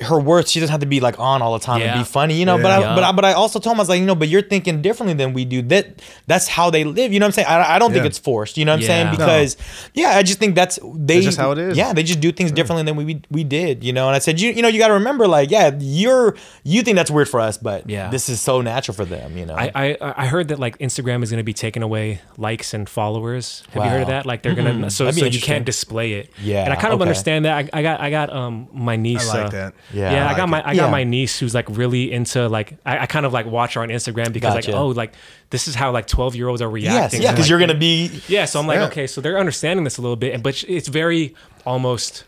Her 0.00 0.20
words 0.20 0.50
she 0.52 0.60
doesn't 0.60 0.70
have 0.72 0.80
to 0.80 0.86
be 0.86 1.00
like 1.00 1.18
on 1.18 1.40
all 1.40 1.54
the 1.58 1.64
time 1.64 1.80
and 1.80 1.98
be 2.00 2.04
funny, 2.04 2.34
you 2.34 2.44
know. 2.44 2.58
But 2.58 2.66
I, 2.70 2.80
Yeah. 2.80 2.94
but 2.94 3.02
I, 3.04 3.12
but 3.12 3.24
I 3.24 3.32
also 3.32 3.58
told 3.58 3.74
him 3.76 3.80
I 3.80 3.82
was 3.82 3.88
like, 3.88 3.98
you 3.98 4.04
know, 4.04 4.14
but 4.14 4.28
you're 4.28 4.42
thinking 4.42 4.82
differently 4.82 5.14
than 5.14 5.32
we 5.32 5.46
do. 5.46 5.62
That 5.62 6.02
that's 6.26 6.48
how 6.48 6.68
they 6.68 6.84
live. 6.84 7.14
You 7.14 7.18
know 7.20 7.24
what 7.24 7.38
I'm 7.38 7.44
saying? 7.44 7.48
I, 7.48 7.76
I 7.76 7.78
don't 7.78 7.92
think 7.92 8.04
it's 8.04 8.18
forced. 8.18 8.58
You 8.58 8.66
know 8.66 8.72
what 8.72 8.76
I'm 8.76 8.80
Yeah. 8.82 8.86
saying? 8.88 9.04
No. 9.06 9.10
Because 9.12 9.56
yeah, 9.94 10.10
I 10.10 10.22
just 10.22 10.38
think 10.38 10.54
that's 10.54 10.78
they 10.84 11.14
That's 11.14 11.24
just 11.26 11.38
how 11.38 11.52
it 11.52 11.58
is. 11.58 11.78
Yeah, 11.78 11.94
they 11.94 12.02
just 12.02 12.20
do 12.20 12.30
things 12.30 12.52
differently 12.52 12.84
than 12.84 12.96
we, 12.96 13.04
we 13.06 13.22
we 13.30 13.42
did. 13.44 13.82
You 13.84 13.94
know, 13.94 14.06
and 14.08 14.14
I 14.14 14.18
said, 14.18 14.38
you 14.40 14.50
you 14.50 14.60
know, 14.60 14.68
you 14.68 14.78
got 14.78 14.88
to 14.88 14.94
remember, 14.94 15.26
like, 15.26 15.50
yeah, 15.50 15.70
you're 15.78 16.36
you 16.62 16.82
think 16.82 16.96
that's 16.96 17.10
weird 17.10 17.28
for 17.28 17.40
us, 17.40 17.56
but 17.56 17.88
Yeah. 17.88 18.10
this 18.10 18.28
is 18.28 18.38
so 18.40 18.60
natural 18.60 18.94
for 18.94 19.06
them. 19.06 19.36
You 19.38 19.46
know, 19.46 19.54
I, 19.54 19.70
I 19.74 19.96
I 20.00 20.26
heard 20.26 20.48
that 20.48 20.58
like 20.58 20.76
Instagram 20.78 21.22
is 21.22 21.30
going 21.30 21.38
to 21.40 21.44
be 21.44 21.54
taking 21.54 21.82
away 21.82 22.20
likes 22.36 22.74
and 22.74 22.86
followers. 22.86 23.62
Have 23.72 23.82
you 23.84 23.90
heard 23.90 24.02
of 24.02 24.08
that? 24.08 24.26
Like 24.26 24.42
they're 24.42 24.54
gonna 24.54 24.90
so 24.90 25.04
That'd 25.06 25.20
so 25.20 25.26
you 25.26 25.40
can't 25.40 25.64
display 25.64 26.14
it. 26.14 26.30
Yeah, 26.42 26.64
and 26.64 26.72
I 26.72 26.76
kind 26.76 26.92
of 26.92 27.00
okay. 27.00 27.08
understand 27.08 27.44
that. 27.46 27.56
I, 27.72 27.78
I 27.78 27.82
got 27.82 28.00
I 28.00 28.10
got 28.10 28.30
um 28.32 28.68
my 28.74 28.96
niece. 28.96 29.30
I 29.30 29.38
like 29.38 29.46
uh, 29.46 29.50
that. 29.50 29.74
Yeah, 29.92 30.10
yeah. 30.12 30.26
I 30.26 30.32
I, 30.32 30.36
got 30.36 30.38
like 30.42 30.48
my 30.50 30.58
it. 30.58 30.64
I 30.66 30.74
got 30.76 30.84
Yeah. 30.86 30.90
my 30.90 31.04
niece 31.04 31.38
who's 31.38 31.54
like 31.54 31.66
really 31.70 32.10
into 32.12 32.48
like 32.48 32.76
I, 32.84 32.98
I 33.00 33.06
kind 33.06 33.24
of 33.26 33.32
like 33.32 33.46
watch 33.46 33.74
her 33.74 33.82
on 33.82 33.88
Instagram 33.88 34.32
because 34.32 34.54
Gotcha. 34.54 34.72
like 34.72 34.80
oh 34.80 34.88
like 34.88 35.12
this 35.50 35.68
is 35.68 35.74
how 35.74 35.90
like 35.92 36.06
twelve 36.06 36.34
year 36.34 36.48
olds 36.48 36.60
are 36.62 36.76
yes, 36.76 36.92
reacting. 36.92 37.22
yeah, 37.22 37.30
because 37.32 37.44
like, 37.44 37.50
you're 37.50 37.58
gonna 37.60 37.74
be 37.78 38.20
yeah. 38.28 38.44
So 38.46 38.58
I'm 38.60 38.66
like 38.66 38.78
Yeah. 38.78 38.86
okay, 38.86 39.06
so 39.06 39.20
they're 39.20 39.38
understanding 39.38 39.84
this 39.84 39.98
a 39.98 40.02
little 40.02 40.16
bit, 40.16 40.34
and 40.34 40.42
but 40.42 40.62
it's 40.64 40.88
very 40.88 41.34
almost 41.64 42.24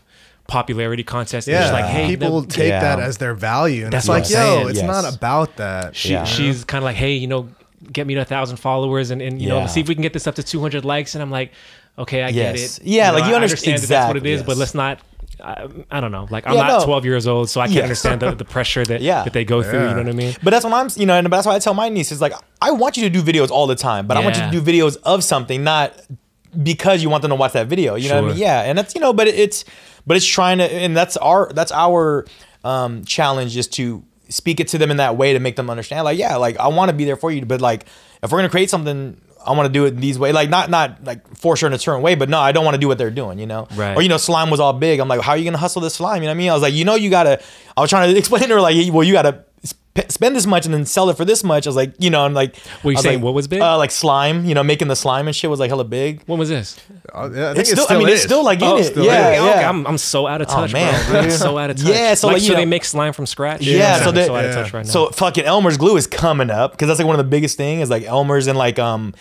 popularity 0.47 1.03
contest. 1.03 1.47
Yeah, 1.47 1.61
just 1.61 1.73
like 1.73 1.85
hey, 1.85 2.07
people 2.07 2.41
the- 2.41 2.47
take 2.47 2.69
Yeah. 2.69 2.79
that 2.81 2.99
as 2.99 3.17
their 3.17 3.33
value, 3.33 3.83
and 3.83 3.93
That's 3.93 4.05
it's 4.05 4.09
like, 4.09 4.23
yo, 4.23 4.35
saying, 4.35 4.69
it's 4.69 4.79
yes. 4.79 4.87
not 4.87 5.13
about 5.13 5.57
that. 5.57 5.95
she, 5.95 6.11
Yeah. 6.13 6.23
she's 6.23 6.63
kind 6.63 6.81
of 6.81 6.85
like, 6.85 6.95
hey, 6.95 7.13
you 7.13 7.27
know, 7.27 7.49
get 7.93 8.07
me 8.07 8.15
to 8.15 8.21
a 8.21 8.25
thousand 8.25 8.57
followers 8.57 9.11
and, 9.11 9.21
and 9.21 9.41
you 9.41 9.49
Yeah. 9.49 9.59
know, 9.61 9.67
see 9.67 9.79
if 9.81 9.87
we 9.87 9.95
can 9.95 10.01
get 10.01 10.11
this 10.13 10.25
up 10.27 10.35
to 10.35 10.43
200 10.43 10.83
likes. 10.85 11.13
And 11.15 11.21
I'm 11.21 11.29
like, 11.31 11.51
okay, 11.99 12.23
I 12.23 12.29
Yes. 12.29 12.79
get 12.79 12.85
it. 12.85 12.87
Yeah, 12.89 13.11
like, 13.11 13.21
know, 13.23 13.27
you 13.27 13.33
I 13.33 13.35
under- 13.35 13.43
understand 13.45 13.81
that 13.81 13.87
that's 13.87 14.07
what 14.07 14.17
it 14.17 14.25
is, 14.25 14.41
exactly, 14.41 14.41
is, 14.41 14.43
but 14.43 14.57
let's 14.57 14.73
not. 14.73 14.99
I, 15.43 15.67
I 15.89 15.99
don't 15.99 16.11
know. 16.11 16.27
Like 16.29 16.45
I'm 16.47 16.53
Yeah, 16.55 16.67
not 16.67 16.79
no. 16.81 16.85
12 16.85 17.05
years 17.05 17.27
old, 17.27 17.49
so 17.49 17.61
I 17.61 17.65
can't 17.67 17.77
Yeah. 17.77 17.83
understand 17.83 18.21
the, 18.21 18.31
the 18.35 18.45
pressure 18.45 18.85
that 18.85 19.01
Yeah. 19.09 19.23
that 19.23 19.33
they 19.33 19.45
go 19.45 19.63
through. 19.63 19.87
You 19.87 19.93
know 19.95 20.01
what 20.03 20.09
I 20.09 20.13
mean? 20.13 20.35
But 20.43 20.51
that's 20.51 20.65
what 20.65 20.73
I'm, 20.73 20.89
you 20.95 21.05
know, 21.05 21.15
and 21.17 21.27
that's 21.31 21.45
why 21.47 21.55
I 21.55 21.59
tell 21.59 21.73
my 21.73 21.89
niece 21.89 22.11
is 22.11 22.21
like, 22.21 22.33
I 22.61 22.71
want 22.71 22.97
you 22.97 23.03
to 23.03 23.09
do 23.09 23.21
videos 23.21 23.49
all 23.49 23.67
the 23.67 23.75
time, 23.75 24.07
but 24.07 24.17
I 24.17 24.19
want 24.21 24.35
you 24.37 24.41
to 24.43 24.51
do 24.51 24.61
videos 24.61 24.97
of 25.03 25.23
something, 25.23 25.63
not 25.63 25.93
because 26.63 27.03
you 27.03 27.09
want 27.09 27.21
them 27.21 27.29
to 27.29 27.35
watch 27.35 27.53
that 27.53 27.67
video. 27.67 27.95
You 27.95 28.09
know 28.09 28.15
what 28.21 28.25
I 28.25 28.27
mean? 28.33 28.37
Yeah, 28.37 28.61
and 28.63 28.77
that's 28.77 28.95
you 28.95 29.01
know, 29.01 29.13
but 29.13 29.27
it's, 29.27 29.65
but 30.07 30.17
it's 30.17 30.25
trying 30.25 30.57
to, 30.57 30.65
and 30.71 30.95
that's 30.97 31.15
our 31.17 31.51
that's 31.53 31.71
our 31.71 32.25
um, 32.63 33.05
challenge 33.05 33.55
is 33.55 33.67
to 33.69 34.03
speak 34.29 34.59
it 34.59 34.67
to 34.69 34.77
them 34.77 34.91
in 34.91 34.97
that 34.97 35.15
way 35.17 35.33
to 35.33 35.39
make 35.39 35.55
them 35.55 35.69
understand. 35.69 36.05
Like, 36.05 36.17
yeah, 36.17 36.35
like 36.37 36.57
I 36.57 36.67
want 36.67 36.89
to 36.89 36.95
be 36.95 37.05
there 37.05 37.15
for 37.17 37.31
you, 37.31 37.45
but 37.45 37.61
like 37.61 37.85
if 38.23 38.31
we're 38.31 38.39
gonna 38.39 38.49
create 38.49 38.69
something. 38.69 39.21
I 39.45 39.51
want 39.53 39.67
to 39.67 39.73
do 39.73 39.85
it 39.85 39.93
in 39.93 39.99
these 39.99 40.19
ways, 40.19 40.33
like 40.33 40.49
not 40.49 40.69
not 40.69 41.03
like 41.03 41.37
force 41.37 41.61
her 41.61 41.67
in 41.67 41.73
a 41.73 41.79
certain 41.79 42.01
way, 42.01 42.15
but 42.15 42.29
no, 42.29 42.39
I 42.39 42.51
don't 42.51 42.65
want 42.65 42.75
to 42.75 42.79
do 42.79 42.87
what 42.87 42.97
they're 42.97 43.09
doing, 43.11 43.39
you 43.39 43.45
know. 43.45 43.67
Right. 43.75 43.95
Or 43.95 44.01
you 44.01 44.09
know, 44.09 44.17
slime 44.17 44.49
was 44.49 44.59
all 44.59 44.73
big. 44.73 44.99
I'm 44.99 45.07
like, 45.07 45.21
how 45.21 45.31
are 45.31 45.37
you 45.37 45.45
gonna 45.45 45.57
hustle 45.57 45.81
this 45.81 45.95
slime? 45.95 46.21
You 46.21 46.27
know 46.27 46.31
what 46.31 46.35
I 46.35 46.37
mean? 46.37 46.49
I 46.49 46.53
was 46.53 46.61
like, 46.61 46.73
you 46.73 46.85
know, 46.85 46.95
you 46.95 47.09
gotta. 47.09 47.41
I 47.77 47.81
was 47.81 47.89
trying 47.89 48.13
to 48.13 48.17
explain 48.19 48.43
to 48.43 48.55
her 48.55 48.61
like, 48.61 48.75
well, 48.93 49.03
you 49.03 49.13
gotta 49.13 49.45
spend 50.07 50.35
this 50.35 50.45
much 50.45 50.65
and 50.65 50.73
then 50.73 50.85
sell 50.85 51.09
it 51.09 51.17
for 51.17 51.25
this 51.25 51.43
much. 51.43 51.67
I 51.67 51.69
was 51.69 51.75
like, 51.75 51.93
you 51.99 52.09
know, 52.09 52.23
I'm 52.23 52.33
like, 52.33 52.55
What 52.83 52.91
you 52.91 52.95
was 52.95 53.03
saying, 53.03 53.17
like, 53.19 53.23
what 53.25 53.33
was 53.33 53.47
big? 53.47 53.59
Uh, 53.61 53.77
like 53.77 53.91
slime, 53.91 54.45
you 54.45 54.53
know, 54.55 54.63
making 54.63 54.87
the 54.87 54.95
slime 54.95 55.27
and 55.27 55.35
shit 55.35 55.49
was 55.49 55.59
like 55.59 55.69
hella 55.69 55.83
big. 55.83 56.21
When 56.25 56.39
was 56.39 56.47
this? 56.49 56.79
Uh, 57.13 57.29
yeah, 57.33 57.49
I 57.49 57.53
think 57.53 57.59
It's 57.59 57.69
it 57.69 57.73
still, 57.73 57.85
still 57.85 57.97
I 57.97 57.99
mean, 57.99 58.09
it's 58.09 58.23
still 58.23 58.43
like 58.43 58.59
in 58.61 58.67
Oh, 58.67 58.77
it. 58.77 58.83
still 58.85 59.03
yeah, 59.05 59.31
is. 59.31 59.35
yeah. 59.43 59.49
Okay, 59.49 59.63
I'm, 59.65 59.85
I'm 59.87 59.97
so 59.97 60.27
out 60.27 60.41
of 60.41 60.47
touch, 60.47 60.69
oh, 60.69 60.73
man. 60.73 61.09
bro. 61.09 61.19
I'm 61.21 61.31
so 61.31 61.57
out 61.57 61.69
of 61.71 61.77
touch. 61.77 61.87
Yeah, 61.87 62.13
so, 62.13 62.27
like, 62.27 62.33
like, 62.35 62.41
you 62.43 62.47
so 62.47 62.53
know- 62.53 62.59
they 62.59 62.65
make 62.65 62.85
slime 62.85 63.13
from 63.13 63.25
scratch. 63.25 63.61
Yeah, 63.61 63.97
I'm 63.97 64.03
so 64.03 64.11
they- 64.11 64.25
so 64.27 64.35
out 64.35 64.45
of 64.45 64.53
touch 64.55 64.73
right 64.73 64.85
now. 64.85 64.91
So 64.91 65.09
fucking 65.09 65.43
Elmer's 65.43 65.77
glue 65.77 65.97
is 65.97 66.07
coming 66.07 66.49
up 66.49 66.71
because 66.71 66.87
that's 66.87 66.99
like 66.99 67.07
one 67.07 67.19
of 67.19 67.25
the 67.25 67.29
biggest 67.29 67.57
thing 67.57 67.81
is 67.81 67.89
like 67.89 68.03
Elmer's 68.03 68.47
and 68.47 68.57
like 68.57 68.79
um 68.79 69.13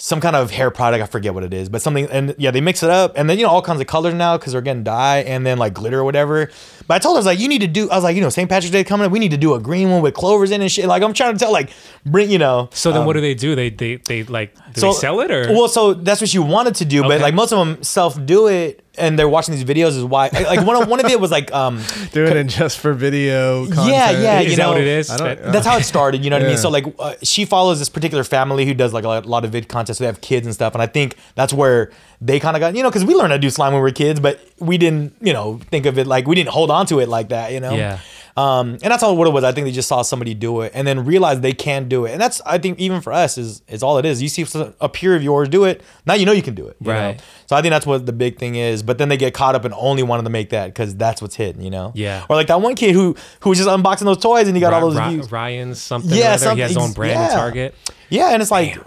some 0.00 0.20
kind 0.20 0.36
of 0.36 0.52
hair 0.52 0.70
product 0.70 1.02
I 1.02 1.06
forget 1.06 1.34
what 1.34 1.42
it 1.42 1.52
is 1.52 1.68
but 1.68 1.82
something 1.82 2.06
and 2.06 2.32
yeah 2.38 2.52
they 2.52 2.60
mix 2.60 2.84
it 2.84 2.88
up 2.88 3.14
and 3.16 3.28
then 3.28 3.36
you 3.36 3.44
know 3.44 3.50
all 3.50 3.60
kinds 3.60 3.80
of 3.80 3.88
colors 3.88 4.14
now 4.14 4.38
because 4.38 4.52
they're 4.52 4.62
getting 4.62 4.84
dye 4.84 5.18
and 5.18 5.44
then 5.44 5.58
like 5.58 5.74
glitter 5.74 5.98
or 5.98 6.04
whatever. 6.04 6.50
But 6.86 6.94
I 6.94 6.98
told 7.00 7.14
her 7.14 7.18
I 7.18 7.20
was 7.20 7.26
like 7.26 7.40
you 7.40 7.48
need 7.48 7.62
to 7.62 7.66
do 7.66 7.90
I 7.90 7.96
was 7.96 8.04
like 8.04 8.14
you 8.14 8.22
know 8.22 8.28
St 8.28 8.48
Patrick's 8.48 8.70
Day 8.70 8.84
coming 8.84 9.06
up 9.06 9.12
we 9.12 9.18
need 9.18 9.32
to 9.32 9.36
do 9.36 9.54
a 9.54 9.60
green 9.60 9.90
one 9.90 10.00
with 10.00 10.14
clovers 10.14 10.52
in 10.52 10.62
and 10.62 10.70
shit 10.70 10.86
like 10.86 11.02
I'm 11.02 11.12
trying 11.12 11.32
to 11.32 11.38
tell 11.38 11.52
like 11.52 11.70
bring 12.06 12.30
you 12.30 12.38
know 12.38 12.68
so 12.72 12.92
then 12.92 13.00
um, 13.00 13.06
what 13.06 13.14
do 13.14 13.20
they 13.20 13.34
do? 13.34 13.56
They 13.56 13.70
they 13.70 13.96
they 13.96 14.22
like 14.22 14.54
do 14.72 14.80
they 14.80 14.92
sell 14.92 15.20
it 15.20 15.32
or 15.32 15.52
well 15.52 15.68
so 15.68 15.94
that's 15.94 16.20
what 16.20 16.32
you 16.32 16.42
wanted 16.42 16.76
to 16.76 16.84
do 16.84 17.02
but 17.02 17.20
like 17.20 17.34
most 17.34 17.52
of 17.52 17.58
them 17.58 17.82
self 17.82 18.24
do 18.24 18.46
it 18.46 18.84
and 18.98 19.18
they're 19.18 19.28
watching 19.28 19.54
these 19.54 19.64
videos 19.64 19.96
is 19.96 20.04
why 20.04 20.28
like 20.32 20.66
one 20.66 20.80
of 20.82 20.88
one 20.88 20.98
of 21.04 21.10
it 21.10 21.18
was 21.20 21.30
like 21.30 21.52
um 21.52 21.82
doing 22.12 22.36
it 22.36 22.44
just 22.44 22.78
for 22.78 22.92
video. 22.92 23.66
Content. 23.66 23.88
Yeah, 23.88 24.10
yeah, 24.10 24.40
is 24.40 24.50
you 24.50 24.56
that 24.56 24.62
know, 24.62 24.68
what 24.70 24.80
it 24.80 24.86
is? 24.86 25.10
I 25.10 25.16
don't- 25.16 25.42
That- 25.42 25.52
that's 25.52 25.66
how 25.66 25.76
it 25.78 25.84
started. 25.84 26.24
You 26.24 26.30
know 26.30 26.36
what 26.36 26.44
I 26.46 26.48
mean? 26.48 26.58
So 26.58 26.68
like, 26.70 26.86
uh, 26.98 27.14
she 27.22 27.44
follows 27.44 27.78
this 27.78 27.88
particular 27.88 28.24
family 28.24 28.66
who 28.66 28.74
does 28.74 28.92
like 28.92 29.04
a 29.04 29.08
lot, 29.08 29.26
lot 29.26 29.44
of 29.44 29.52
vid 29.52 29.68
contests. 29.68 29.98
So 29.98 30.04
they 30.04 30.06
have 30.08 30.20
kids 30.20 30.46
and 30.46 30.54
stuff, 30.54 30.74
and 30.74 30.82
I 30.82 30.86
think 30.86 31.16
that's 31.34 31.52
where 31.52 31.90
they 32.20 32.40
kind 32.40 32.56
of 32.56 32.60
got 32.60 32.74
you 32.74 32.82
know 32.82 32.90
because 32.90 33.04
we 33.04 33.14
learned 33.14 33.30
how 33.32 33.36
to 33.36 33.40
do 33.40 33.50
slime 33.50 33.72
when 33.72 33.80
we 33.82 33.88
were 33.88 33.92
kids, 33.94 34.18
but 34.20 34.40
we 34.58 34.76
didn't 34.78 35.14
you 35.20 35.32
know 35.32 35.60
think 35.70 35.86
of 35.86 35.98
it 35.98 36.06
like 36.06 36.26
we 36.26 36.34
didn't 36.34 36.50
hold 36.50 36.70
on 36.70 36.86
to 36.86 36.98
it 37.00 37.08
like 37.08 37.28
that. 37.30 37.52
You 37.52 37.60
know? 37.60 37.74
Yeah. 37.74 37.98
Um, 38.38 38.70
and 38.82 38.92
that's 38.92 39.02
all 39.02 39.16
what 39.16 39.26
it 39.26 39.32
was. 39.32 39.42
I 39.42 39.50
think 39.50 39.64
they 39.64 39.72
just 39.72 39.88
saw 39.88 40.02
somebody 40.02 40.32
do 40.32 40.60
it 40.60 40.70
and 40.74 40.86
then 40.86 41.04
realized 41.04 41.42
they 41.42 41.52
can 41.52 41.88
do 41.88 42.04
it, 42.04 42.12
and 42.12 42.20
that's 42.20 42.40
I 42.46 42.58
think 42.58 42.78
even 42.78 43.00
for 43.00 43.12
us 43.12 43.36
is 43.36 43.62
is 43.66 43.82
all 43.82 43.98
it 43.98 44.04
is. 44.04 44.22
You 44.22 44.28
see 44.28 44.46
a 44.80 44.88
peer 44.88 45.16
of 45.16 45.22
yours 45.24 45.48
do 45.48 45.64
it, 45.64 45.82
now 46.06 46.14
you 46.14 46.24
know 46.24 46.32
you 46.32 46.42
can 46.42 46.54
do 46.54 46.68
it. 46.68 46.76
you 46.80 46.86
know? 46.86 46.92
Right. 46.92 47.22
So 47.46 47.56
I 47.56 47.62
think 47.62 47.72
that's 47.72 47.86
what 47.86 48.06
the 48.06 48.12
big 48.12 48.38
thing 48.38 48.54
is. 48.54 48.82
But 48.84 48.98
then 48.98 49.08
they 49.08 49.16
get 49.16 49.34
caught 49.34 49.54
up 49.56 49.64
in 49.64 49.72
only 49.74 50.02
wanting 50.04 50.24
to 50.24 50.30
make 50.30 50.50
that 50.50 50.68
because 50.68 50.94
that's 50.94 51.20
what's 51.20 51.34
hitting. 51.34 51.62
You 51.62 51.70
know? 51.70 51.92
Yeah. 51.96 52.26
Or 52.28 52.36
like 52.36 52.46
that 52.46 52.60
one 52.60 52.76
kid 52.76 52.94
who 52.94 53.16
who 53.40 53.48
was 53.50 53.58
just 53.58 53.68
unboxing 53.70 54.04
those 54.04 54.18
toys 54.18 54.46
and 54.46 54.56
he 54.56 54.60
got 54.60 54.72
all 54.72 54.82
those 54.82 54.96
Ry- 54.96 55.10
views. 55.10 55.32
Ryan's 55.32 55.80
something. 55.80 56.10
Yeah, 56.10 56.38
Yeah, 56.40 56.54
he 56.54 56.60
has 56.60 56.70
his 56.70 56.76
own 56.78 56.92
brand 56.92 57.18
yeah. 57.18 57.28
Target. 57.34 57.74
Yeah, 58.08 58.28
and 58.32 58.40
it's 58.40 58.50
like, 58.52 58.78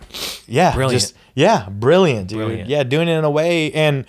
yeah, 0.47 0.73
Brilliant. 0.73 1.01
just 1.01 1.15
yeah, 1.35 1.67
brilliant, 1.69 2.29
dude. 2.29 2.37
Brilliant. 2.37 2.69
Yeah, 2.69 2.83
doing 2.83 3.07
it 3.07 3.17
in 3.17 3.23
a 3.23 3.29
way, 3.29 3.71
and 3.73 4.05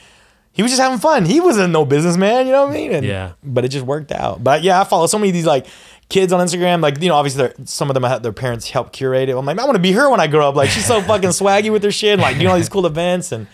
he 0.52 0.62
was 0.62 0.70
just 0.70 0.80
having 0.82 0.98
fun. 0.98 1.24
He 1.24 1.40
wasn't 1.40 1.72
no 1.72 1.84
businessman, 1.84 2.46
you 2.46 2.52
know 2.52 2.66
what 2.66 2.72
I 2.72 2.74
mean? 2.74 2.92
And, 2.92 3.06
Yeah. 3.06 3.32
But 3.42 3.64
it 3.64 3.68
just 3.68 3.86
worked 3.86 4.12
out. 4.12 4.42
But 4.44 4.62
yeah, 4.62 4.80
I 4.80 4.84
follow 4.84 5.06
so 5.06 5.18
many 5.18 5.30
of 5.30 5.34
these 5.34 5.46
like 5.46 5.66
kids 6.08 6.32
on 6.32 6.46
Instagram. 6.46 6.82
Like 6.82 7.00
you 7.02 7.08
know, 7.08 7.14
obviously 7.14 7.50
some 7.64 7.88
of 7.90 7.94
them 7.94 8.02
have 8.02 8.22
their 8.22 8.32
parents 8.32 8.68
help 8.68 8.92
curate 8.92 9.28
it. 9.28 9.36
I'm 9.36 9.46
like, 9.46 9.58
I 9.58 9.64
want 9.64 9.76
to 9.76 9.82
be 9.82 9.92
her 9.92 10.10
when 10.10 10.20
I 10.20 10.26
grow 10.26 10.48
up. 10.48 10.54
Like 10.54 10.68
she's 10.68 10.84
so 10.86 11.00
fucking 11.02 11.30
swaggy 11.30 11.72
with 11.72 11.82
her 11.84 11.90
shit, 11.92 12.18
like 12.18 12.36
doing 12.36 12.48
all 12.48 12.56
these 12.56 12.68
cool 12.68 12.86
events, 12.86 13.32
and 13.32 13.46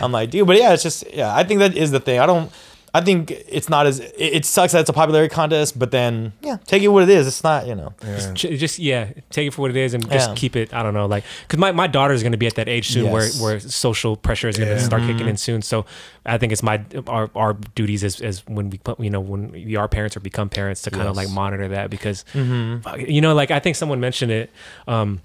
I'm 0.00 0.12
like, 0.12 0.30
dude. 0.30 0.46
But 0.46 0.56
yeah, 0.58 0.72
it's 0.72 0.82
just 0.82 1.04
yeah. 1.12 1.34
I 1.34 1.44
think 1.44 1.60
that 1.60 1.76
is 1.76 1.90
the 1.90 2.00
thing. 2.00 2.18
I 2.18 2.26
don't. 2.26 2.52
I 2.92 3.00
think 3.00 3.30
it's 3.30 3.68
not 3.68 3.86
as 3.86 4.00
it, 4.00 4.14
it 4.18 4.44
sucks 4.44 4.72
that 4.72 4.80
it's 4.80 4.90
a 4.90 4.92
popularity 4.92 5.32
contest, 5.32 5.78
but 5.78 5.90
then 5.92 6.32
yeah, 6.42 6.56
take 6.66 6.82
it 6.82 6.88
what 6.88 7.04
it 7.04 7.08
is. 7.08 7.26
It's 7.26 7.44
not 7.44 7.66
you 7.66 7.74
know. 7.74 7.92
J- 8.34 8.56
just 8.56 8.78
yeah 8.78 9.10
take 9.30 9.46
it 9.48 9.52
for 9.54 9.62
what 9.62 9.70
it 9.70 9.76
is 9.76 9.94
and 9.94 10.02
just 10.10 10.28
Yeah. 10.30 10.34
keep 10.34 10.56
it 10.56 10.74
i 10.74 10.82
don't 10.82 10.94
know 10.94 11.06
like 11.06 11.24
because 11.42 11.58
my, 11.58 11.70
my 11.72 11.86
daughter 11.86 12.12
is 12.14 12.22
going 12.22 12.32
to 12.32 12.38
be 12.38 12.46
at 12.46 12.54
that 12.56 12.68
age 12.68 12.88
soon 12.90 13.04
Yes. 13.04 13.40
where 13.40 13.52
where 13.52 13.60
social 13.60 14.16
pressure 14.16 14.48
is 14.48 14.56
going 14.56 14.68
to 14.68 14.74
Yeah. 14.74 14.80
start 14.82 15.02
Mm-hmm. 15.02 15.12
kicking 15.12 15.28
in 15.28 15.36
soon 15.36 15.62
so 15.62 15.86
i 16.26 16.36
think 16.38 16.52
it's 16.52 16.62
my 16.62 16.82
our, 17.06 17.30
our 17.34 17.54
duties 17.74 18.02
as, 18.04 18.20
as 18.20 18.44
when 18.46 18.70
we 18.70 18.78
put 18.78 18.98
you 19.00 19.10
know 19.10 19.20
when 19.20 19.52
we 19.52 19.76
are 19.76 19.88
parents 19.88 20.16
or 20.16 20.20
become 20.20 20.48
parents 20.48 20.82
to 20.82 20.90
kind 20.90 21.02
of 21.02 21.14
Yes. 21.16 21.26
like 21.26 21.30
monitor 21.34 21.68
that 21.68 21.90
because 21.90 22.24
Mm-hmm. 22.34 23.00
you 23.08 23.20
know 23.20 23.34
like 23.34 23.50
i 23.50 23.60
think 23.60 23.76
someone 23.76 24.00
mentioned 24.00 24.32
it 24.32 24.50
um 24.88 25.20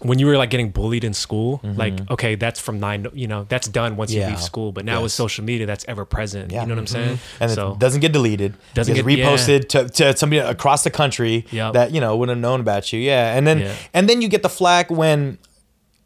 when 0.00 0.18
you 0.20 0.26
were 0.26 0.36
like 0.36 0.50
getting 0.50 0.70
bullied 0.70 1.02
in 1.04 1.12
school, 1.14 1.60
like 1.64 2.08
okay, 2.10 2.34
that's 2.36 2.60
from 2.60 2.78
nine. 2.80 3.06
You 3.12 3.26
know, 3.26 3.44
that's 3.48 3.66
done 3.68 3.96
once 3.96 4.12
you 4.12 4.20
Mm-hmm. 4.20 4.30
Leave 4.30 4.40
school. 4.42 4.72
But 4.72 4.84
now 4.84 5.02
with 5.02 5.12
social 5.12 5.44
media, 5.44 5.66
that's 5.66 5.84
ever 5.88 6.04
present. 6.04 6.52
Yeah. 6.52 6.62
You 6.62 6.68
know 6.68 6.74
what 6.74 6.80
I'm 6.80 6.86
saying? 6.86 7.18
and 7.40 7.50
so 7.50 7.72
it 7.72 7.78
doesn't 7.78 8.00
get 8.00 8.12
deleted. 8.12 8.54
Doesn't 8.74 8.94
get- 8.94 9.04
reposted 9.04 9.68
to, 9.70 9.88
to 9.88 10.16
somebody 10.16 10.38
across 10.40 10.84
the 10.84 10.90
country 10.90 11.46
Yep. 11.50 11.72
that 11.74 11.92
you 11.92 12.00
know 12.00 12.16
wouldn't 12.16 12.36
have 12.36 12.42
known 12.42 12.60
about 12.60 12.92
you. 12.92 13.00
Yeah, 13.00 13.36
and 13.36 13.46
then 13.46 13.58
Yeah. 13.60 13.74
and 13.94 14.08
then 14.08 14.22
you 14.22 14.28
get 14.28 14.42
the 14.42 14.48
flack 14.48 14.90
when 14.90 15.38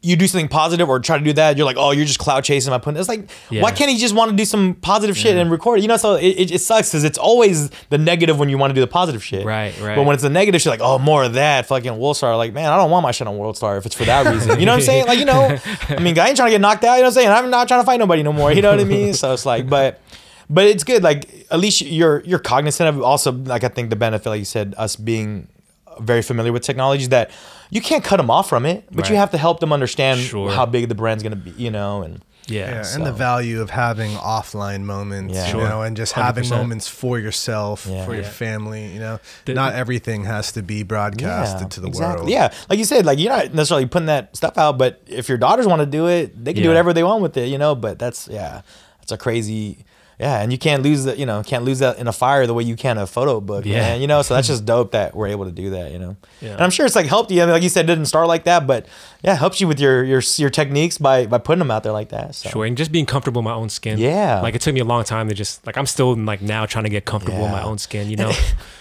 you 0.05 0.17
do 0.17 0.27
something 0.27 0.49
positive 0.49 0.89
or 0.89 0.99
try 0.99 1.17
to 1.17 1.23
do 1.23 1.31
that. 1.31 1.55
You're 1.55 1.65
like, 1.65 1.77
oh, 1.79 1.91
you're 1.91 2.05
just 2.05 2.19
cloud 2.19 2.43
chasing 2.43 2.71
my 2.71 2.77
putting. 2.77 2.99
It's 2.99 3.07
like, 3.07 3.29
Yeah. 3.49 3.61
why 3.61 3.71
can't 3.71 3.89
he 3.89 3.97
just 3.97 4.13
want 4.13 4.31
to 4.31 4.35
do 4.35 4.43
some 4.43 4.73
positive 4.75 5.17
shit 5.17 5.37
and 5.37 5.49
record 5.49 5.79
it? 5.79 5.81
You 5.83 5.87
know, 5.87 5.95
so 5.95 6.15
it, 6.15 6.25
it, 6.25 6.51
it 6.51 6.59
sucks 6.59 6.89
because 6.89 7.05
it's 7.05 7.17
always 7.17 7.69
the 7.89 7.97
negative 7.97 8.37
when 8.37 8.49
you 8.49 8.57
want 8.57 8.71
to 8.71 8.75
do 8.75 8.81
the 8.81 8.87
positive 8.87 9.23
shit. 9.23 9.45
Right, 9.45 9.73
right. 9.79 9.95
But 9.95 10.05
when 10.05 10.13
it's 10.13 10.21
the 10.21 10.29
negative 10.29 10.61
shit, 10.61 10.71
like, 10.71 10.81
oh, 10.83 10.99
more 10.99 11.23
of 11.23 11.33
that, 11.35 11.67
fucking 11.67 11.97
World 11.97 12.17
Star. 12.17 12.35
Like, 12.35 12.51
man, 12.51 12.69
I 12.69 12.75
don't 12.75 12.91
want 12.91 13.03
my 13.03 13.11
shit 13.11 13.27
on 13.27 13.37
World 13.37 13.55
Star 13.55 13.77
if 13.77 13.85
it's 13.85 13.95
for 13.95 14.03
that 14.03 14.31
reason. 14.31 14.59
You 14.59 14.65
know 14.65 14.73
what 14.73 14.79
I'm 14.79 14.81
saying? 14.81 15.05
Like, 15.07 15.19
you 15.19 15.25
know, 15.25 15.57
I 15.89 15.99
mean, 15.99 16.19
I 16.19 16.27
ain't 16.27 16.35
trying 16.35 16.47
to 16.49 16.55
get 16.55 16.59
knocked 16.61 16.83
out. 16.83 16.95
You 16.95 17.03
know 17.03 17.07
what 17.07 17.17
I'm 17.17 17.23
saying? 17.23 17.29
I'm 17.29 17.49
not 17.49 17.69
trying 17.69 17.79
to 17.81 17.85
fight 17.85 17.97
nobody 17.99 18.23
no 18.23 18.33
more. 18.33 18.51
You 18.51 18.61
know 18.61 18.71
what 18.71 18.81
I 18.81 18.83
mean? 18.83 19.13
So 19.13 19.31
it's 19.33 19.45
like, 19.45 19.69
but. 19.69 20.01
But 20.49 20.65
it's 20.65 20.83
good. 20.83 21.01
Like 21.03 21.47
at 21.49 21.59
least 21.59 21.81
you're 21.81 22.21
you're 22.25 22.37
cognizant 22.37 22.89
of 22.89 23.01
also 23.01 23.31
like 23.31 23.63
I 23.63 23.69
think 23.69 23.89
the 23.89 23.95
benefit, 23.95 24.29
like 24.29 24.39
you 24.39 24.45
said, 24.45 24.75
us 24.77 24.97
being 24.97 25.47
very 26.01 26.21
familiar 26.21 26.51
with 26.51 26.63
technology 26.63 27.07
that 27.07 27.31
you 27.73 27.81
can't 27.81 28.03
cut 28.03 28.17
them 28.17 28.29
off 28.29 28.47
from 28.47 28.65
it, 28.65 28.85
but 28.91 29.09
you 29.09 29.15
have 29.15 29.31
to 29.31 29.37
help 29.37 29.59
them 29.59 29.73
understand 29.73 30.19
Sure. 30.19 30.51
how 30.51 30.65
big 30.65 30.87
the 30.89 30.95
brand's 30.95 31.23
gonna 31.23 31.35
be, 31.35 31.51
you 31.57 31.71
know, 31.71 32.01
and 32.03 32.21
Yeah. 32.45 32.69
Yeah, 32.69 32.81
so- 32.83 32.97
and 32.97 33.05
the 33.05 33.13
value 33.13 33.61
of 33.61 33.69
having 33.69 34.11
offline 34.17 34.81
moments, 34.81 35.33
Yeah. 35.33 35.45
you 35.45 35.51
Sure. 35.53 35.69
know, 35.69 35.81
and 35.81 35.95
just 35.95 36.11
having 36.11 36.43
100%. 36.43 36.61
moments 36.61 36.87
for 36.89 37.17
yourself, 37.17 37.87
Yeah. 37.89 38.03
for 38.05 38.13
your 38.13 38.23
Yeah. 38.23 38.29
family, 38.29 38.85
you 38.93 38.99
know. 38.99 39.19
The- 39.45 39.53
Not 39.53 39.75
everything 39.75 40.25
has 40.25 40.51
to 40.51 40.61
be 40.61 40.83
broadcasted 40.83 41.71
to 41.71 41.79
the 41.79 41.87
exactly. 41.87 42.17
world. 42.17 42.29
Yeah, 42.29 42.49
like 42.69 42.79
you 42.79 42.85
said, 42.85 43.05
like 43.05 43.17
you're 43.17 43.31
not 43.31 43.53
necessarily 43.53 43.85
putting 43.85 44.07
that 44.07 44.35
stuff 44.35 44.57
out, 44.57 44.77
but 44.77 44.99
if 45.07 45.29
your 45.29 45.37
daughters 45.37 45.67
want 45.67 45.79
to 45.81 45.85
do 45.85 46.07
it, 46.07 46.43
they 46.43 46.53
can 46.53 46.63
do 46.63 46.69
whatever 46.69 46.91
they 46.93 47.03
want 47.03 47.21
with 47.21 47.37
it, 47.37 47.47
you 47.47 47.57
know. 47.57 47.75
But 47.75 47.97
that's 47.97 48.27
yeah, 48.29 48.61
that's 48.99 49.13
a 49.13 49.17
crazy. 49.17 49.77
Yeah, 50.19 50.41
and 50.41 50.51
you 50.51 50.57
can't 50.57 50.83
lose 50.83 51.05
that, 51.05 51.17
you 51.17 51.25
know, 51.25 51.41
can't 51.43 51.65
lose 51.65 51.79
that 51.79 51.97
in 51.97 52.07
a 52.07 52.13
fire 52.13 52.45
the 52.45 52.53
way 52.53 52.63
you 52.63 52.75
can 52.75 52.97
a 52.97 53.07
photo 53.07 53.41
book, 53.41 53.65
Yeah. 53.65 53.79
man. 53.79 54.01
You 54.01 54.07
know, 54.07 54.21
so 54.21 54.33
that's 54.35 54.47
just 54.47 54.63
dope 54.73 54.91
that 54.91 55.15
we're 55.15 55.27
able 55.27 55.45
to 55.45 55.51
do 55.51 55.71
that, 55.71 55.91
you 55.91 55.99
know. 55.99 56.15
Yeah. 56.41 56.51
And 56.53 56.61
I'm 56.61 56.69
sure 56.69 56.85
it's 56.85 56.95
like 56.95 57.07
helped 57.07 57.31
you. 57.31 57.41
I 57.41 57.45
mean, 57.45 57.53
like 57.53 57.63
you 57.63 57.69
said, 57.69 57.85
it 57.85 57.87
didn't 57.87 58.05
start 58.05 58.27
like 58.27 58.43
that, 58.45 58.67
but 58.67 58.85
yeah, 59.23 59.33
it 59.33 59.37
helps 59.37 59.59
you 59.61 59.67
with 59.67 59.79
your 59.79 60.03
your 60.03 60.21
your 60.37 60.49
techniques 60.49 60.97
by 60.97 61.25
by 61.25 61.37
putting 61.37 61.59
them 61.59 61.71
out 61.71 61.83
there 61.83 61.91
like 61.93 62.09
that. 62.09 62.35
So. 62.35 62.49
Sure, 62.49 62.65
and 62.65 62.77
just 62.77 62.91
being 62.91 63.05
comfortable 63.05 63.39
in 63.39 63.45
my 63.45 63.53
own 63.53 63.69
skin. 63.69 63.97
Yeah. 63.97 64.41
like 64.41 64.53
it 64.55 64.61
took 64.61 64.73
me 64.73 64.81
a 64.81 64.85
long 64.85 65.03
time 65.03 65.29
to 65.29 65.33
just 65.33 65.65
like 65.65 65.77
I'm 65.77 65.85
still 65.87 66.15
like 66.15 66.41
now 66.41 66.65
trying 66.65 66.83
to 66.83 66.89
get 66.89 67.05
comfortable 67.05 67.45
in 67.45 67.51
my 67.51 67.63
own 67.63 67.77
skin. 67.77 68.09
You 68.09 68.17
know. 68.17 68.31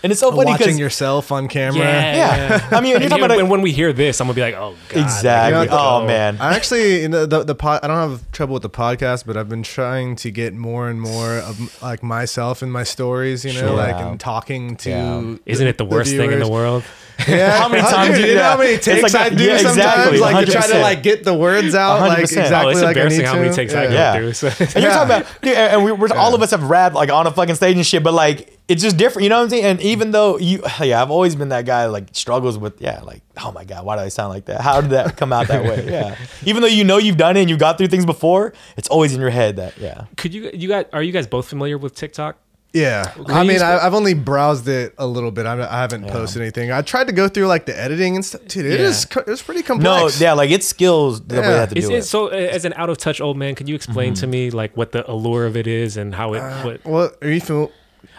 And 0.02 0.10
it's 0.10 0.20
so 0.20 0.30
funny 0.32 0.46
Watching 0.50 0.66
because 0.66 0.78
yourself 0.80 1.30
on 1.32 1.46
camera. 1.48 1.78
Yeah. 1.80 2.68
I 2.72 2.80
mean, 2.80 2.92
when 2.94 3.00
you're 3.00 3.00
And 3.02 3.10
talking 3.10 3.24
about 3.24 3.34
a- 3.38 3.42
when, 3.42 3.48
when 3.48 3.62
we 3.62 3.70
hear 3.72 3.92
this, 3.92 4.20
I'm 4.20 4.26
gonna 4.26 4.34
be 4.34 4.40
like, 4.42 4.54
oh 4.54 4.74
god. 4.88 5.00
exactly. 5.02 5.58
Like, 5.60 5.70
here 5.70 5.78
we 5.78 5.84
oh 5.84 6.06
man. 6.06 6.36
I 6.40 6.54
actually, 6.56 7.02
you 7.02 7.08
know, 7.08 7.24
the 7.24 7.44
the 7.44 7.54
pod, 7.54 7.80
I 7.82 7.86
don't 7.86 8.10
have 8.10 8.30
trouble 8.32 8.54
with 8.54 8.62
the 8.62 8.70
podcast, 8.70 9.24
but 9.26 9.36
I've 9.36 9.48
been 9.48 9.62
trying 9.62 10.16
to 10.16 10.30
get 10.30 10.54
more 10.54 10.88
and 10.88 11.00
more 11.00 11.31
of 11.40 11.82
like 11.82 12.02
myself 12.02 12.62
and 12.62 12.72
my 12.72 12.82
stories, 12.84 13.44
you 13.44 13.52
know, 13.54 13.60
Sure. 13.60 13.70
like 13.76 13.96
and 13.96 14.18
talking 14.20 14.76
to. 14.76 14.90
Yeah. 14.90 15.36
Isn't 15.46 15.66
it 15.66 15.78
the 15.78 15.84
worst 15.84 16.10
thing 16.14 16.32
in 16.32 16.38
the 16.38 16.48
world? 16.48 16.84
Yeah. 17.28 17.56
How 17.60 17.68
many 17.68 17.82
times 17.82 18.16
dude, 18.16 18.18
you 18.18 18.24
you 18.24 18.32
do 18.32 18.34
know 18.38 18.42
how 18.42 18.56
many 18.56 18.78
takes 18.78 19.02
like 19.02 19.14
I 19.14 19.26
a- 19.26 19.30
do 19.30 19.44
yeah, 19.44 19.56
sometimes, 19.58 19.76
exactly, 19.76 20.18
like 20.18 20.46
to 20.46 20.50
try 20.52 20.66
to 20.66 20.78
like 20.80 21.02
get 21.04 21.22
the 21.22 21.34
words 21.34 21.72
out, 21.74 22.00
like 22.00 22.18
100%. 22.18 22.22
exactly 22.22 22.56
oh, 22.56 22.68
it's 22.70 22.80
like 22.80 22.84
I 22.96 23.00
embarrassing 23.02 23.18
need 23.20 23.26
how 23.26 23.34
many 23.36 23.48
to. 23.50 23.54
takes 23.54 23.74
I 23.74 23.82
Yeah. 23.84 23.88
go 23.88 23.94
Yeah. 23.94 24.14
through. 24.16 24.32
So. 24.32 24.46
And 24.48 24.58
you're 24.74 24.82
Yeah. 24.84 24.88
talking 24.94 25.16
about, 25.16 25.26
dude, 25.42 25.54
and 25.54 25.84
we, 25.84 25.92
we're 25.92 26.08
all 26.16 26.34
of 26.34 26.42
us 26.42 26.50
have 26.50 26.64
rap 26.64 26.94
like 26.94 27.12
on 27.12 27.28
a 27.28 27.30
fucking 27.30 27.54
stage 27.54 27.76
and 27.76 27.86
shit, 27.86 28.02
but 28.02 28.12
like 28.14 28.58
it's 28.68 28.82
just 28.82 28.96
different, 28.96 29.24
you 29.24 29.28
know 29.28 29.36
what 29.38 29.44
I'm 29.44 29.50
saying? 29.50 29.64
And 29.64 29.80
even 29.82 30.12
though 30.12 30.38
you, 30.38 30.62
yeah, 30.80 31.02
I've 31.02 31.10
always 31.10 31.34
been 31.36 31.50
that 31.50 31.66
guy 31.66 31.86
like 31.86 32.08
struggles 32.12 32.58
with, 32.58 32.80
yeah, 32.80 33.00
like 33.02 33.22
oh 33.44 33.52
my 33.52 33.64
god, 33.64 33.84
why 33.84 33.96
do 33.96 34.02
I 34.02 34.08
sound 34.08 34.30
like 34.30 34.46
that? 34.46 34.60
How 34.60 34.80
did 34.80 34.90
that 34.90 35.16
come 35.16 35.32
out 35.32 35.48
that 35.48 35.64
way? 35.64 35.90
Yeah, 35.90 36.16
even 36.44 36.62
though 36.62 36.68
you 36.68 36.84
know 36.84 36.98
you've 36.98 37.16
done 37.16 37.36
it 37.36 37.40
and 37.42 37.50
you 37.50 37.56
got 37.56 37.78
through 37.78 37.88
things 37.88 38.06
before, 38.06 38.52
it's 38.76 38.88
always 38.88 39.14
in 39.14 39.20
your 39.20 39.30
head 39.30 39.56
that 39.56 39.76
yeah. 39.78 40.06
Could 40.16 40.32
you 40.34 40.50
you 40.54 40.68
got 40.68 40.88
are 40.92 41.02
you 41.02 41.12
guys 41.12 41.26
both 41.26 41.48
familiar 41.48 41.76
with 41.78 41.94
TikTok? 41.94 42.36
Yeah, 42.74 43.04
Can 43.04 43.30
I 43.30 43.44
mean, 43.44 43.60
I, 43.60 43.84
I've 43.84 43.92
only 43.92 44.14
browsed 44.14 44.66
it 44.66 44.94
a 44.96 45.06
little 45.06 45.30
bit. 45.30 45.44
I, 45.44 45.60
I 45.60 45.82
haven't 45.82 46.08
posted 46.08 46.40
anything. 46.40 46.72
I 46.72 46.80
tried 46.80 47.08
to 47.08 47.12
go 47.12 47.28
through 47.28 47.46
like 47.46 47.66
the 47.66 47.78
editing 47.78 48.14
and 48.16 48.24
stuff. 48.24 48.46
Dude, 48.46 48.64
it 48.64 48.80
yeah. 48.80 48.86
is, 48.86 49.06
it's 49.26 49.42
pretty 49.42 49.62
complex. 49.62 50.18
No, 50.18 50.24
yeah, 50.26 50.32
like 50.32 50.48
it's 50.50 50.66
skills 50.66 51.20
the 51.20 51.34
way 51.34 51.40
Yeah. 51.42 51.50
they 51.50 51.58
have 51.58 51.68
to 51.68 51.78
Is 51.78 51.88
do 51.88 51.94
it, 51.94 51.98
it. 51.98 52.02
so 52.04 52.28
uh, 52.28 52.30
as 52.30 52.64
an 52.64 52.72
out 52.78 52.88
of 52.88 52.96
touch 52.96 53.20
old 53.20 53.36
man, 53.36 53.54
can 53.56 53.66
you 53.66 53.74
explain 53.74 54.14
to 54.14 54.26
me 54.26 54.50
like 54.50 54.74
what 54.74 54.92
the 54.92 55.08
allure 55.10 55.44
of 55.44 55.54
it 55.54 55.66
is 55.66 55.98
and 55.98 56.14
how 56.14 56.32
it 56.32 56.40
what 56.64 56.82
Well, 56.86 57.10
are 57.20 57.28
you 57.28 57.40
fam- 57.42 57.68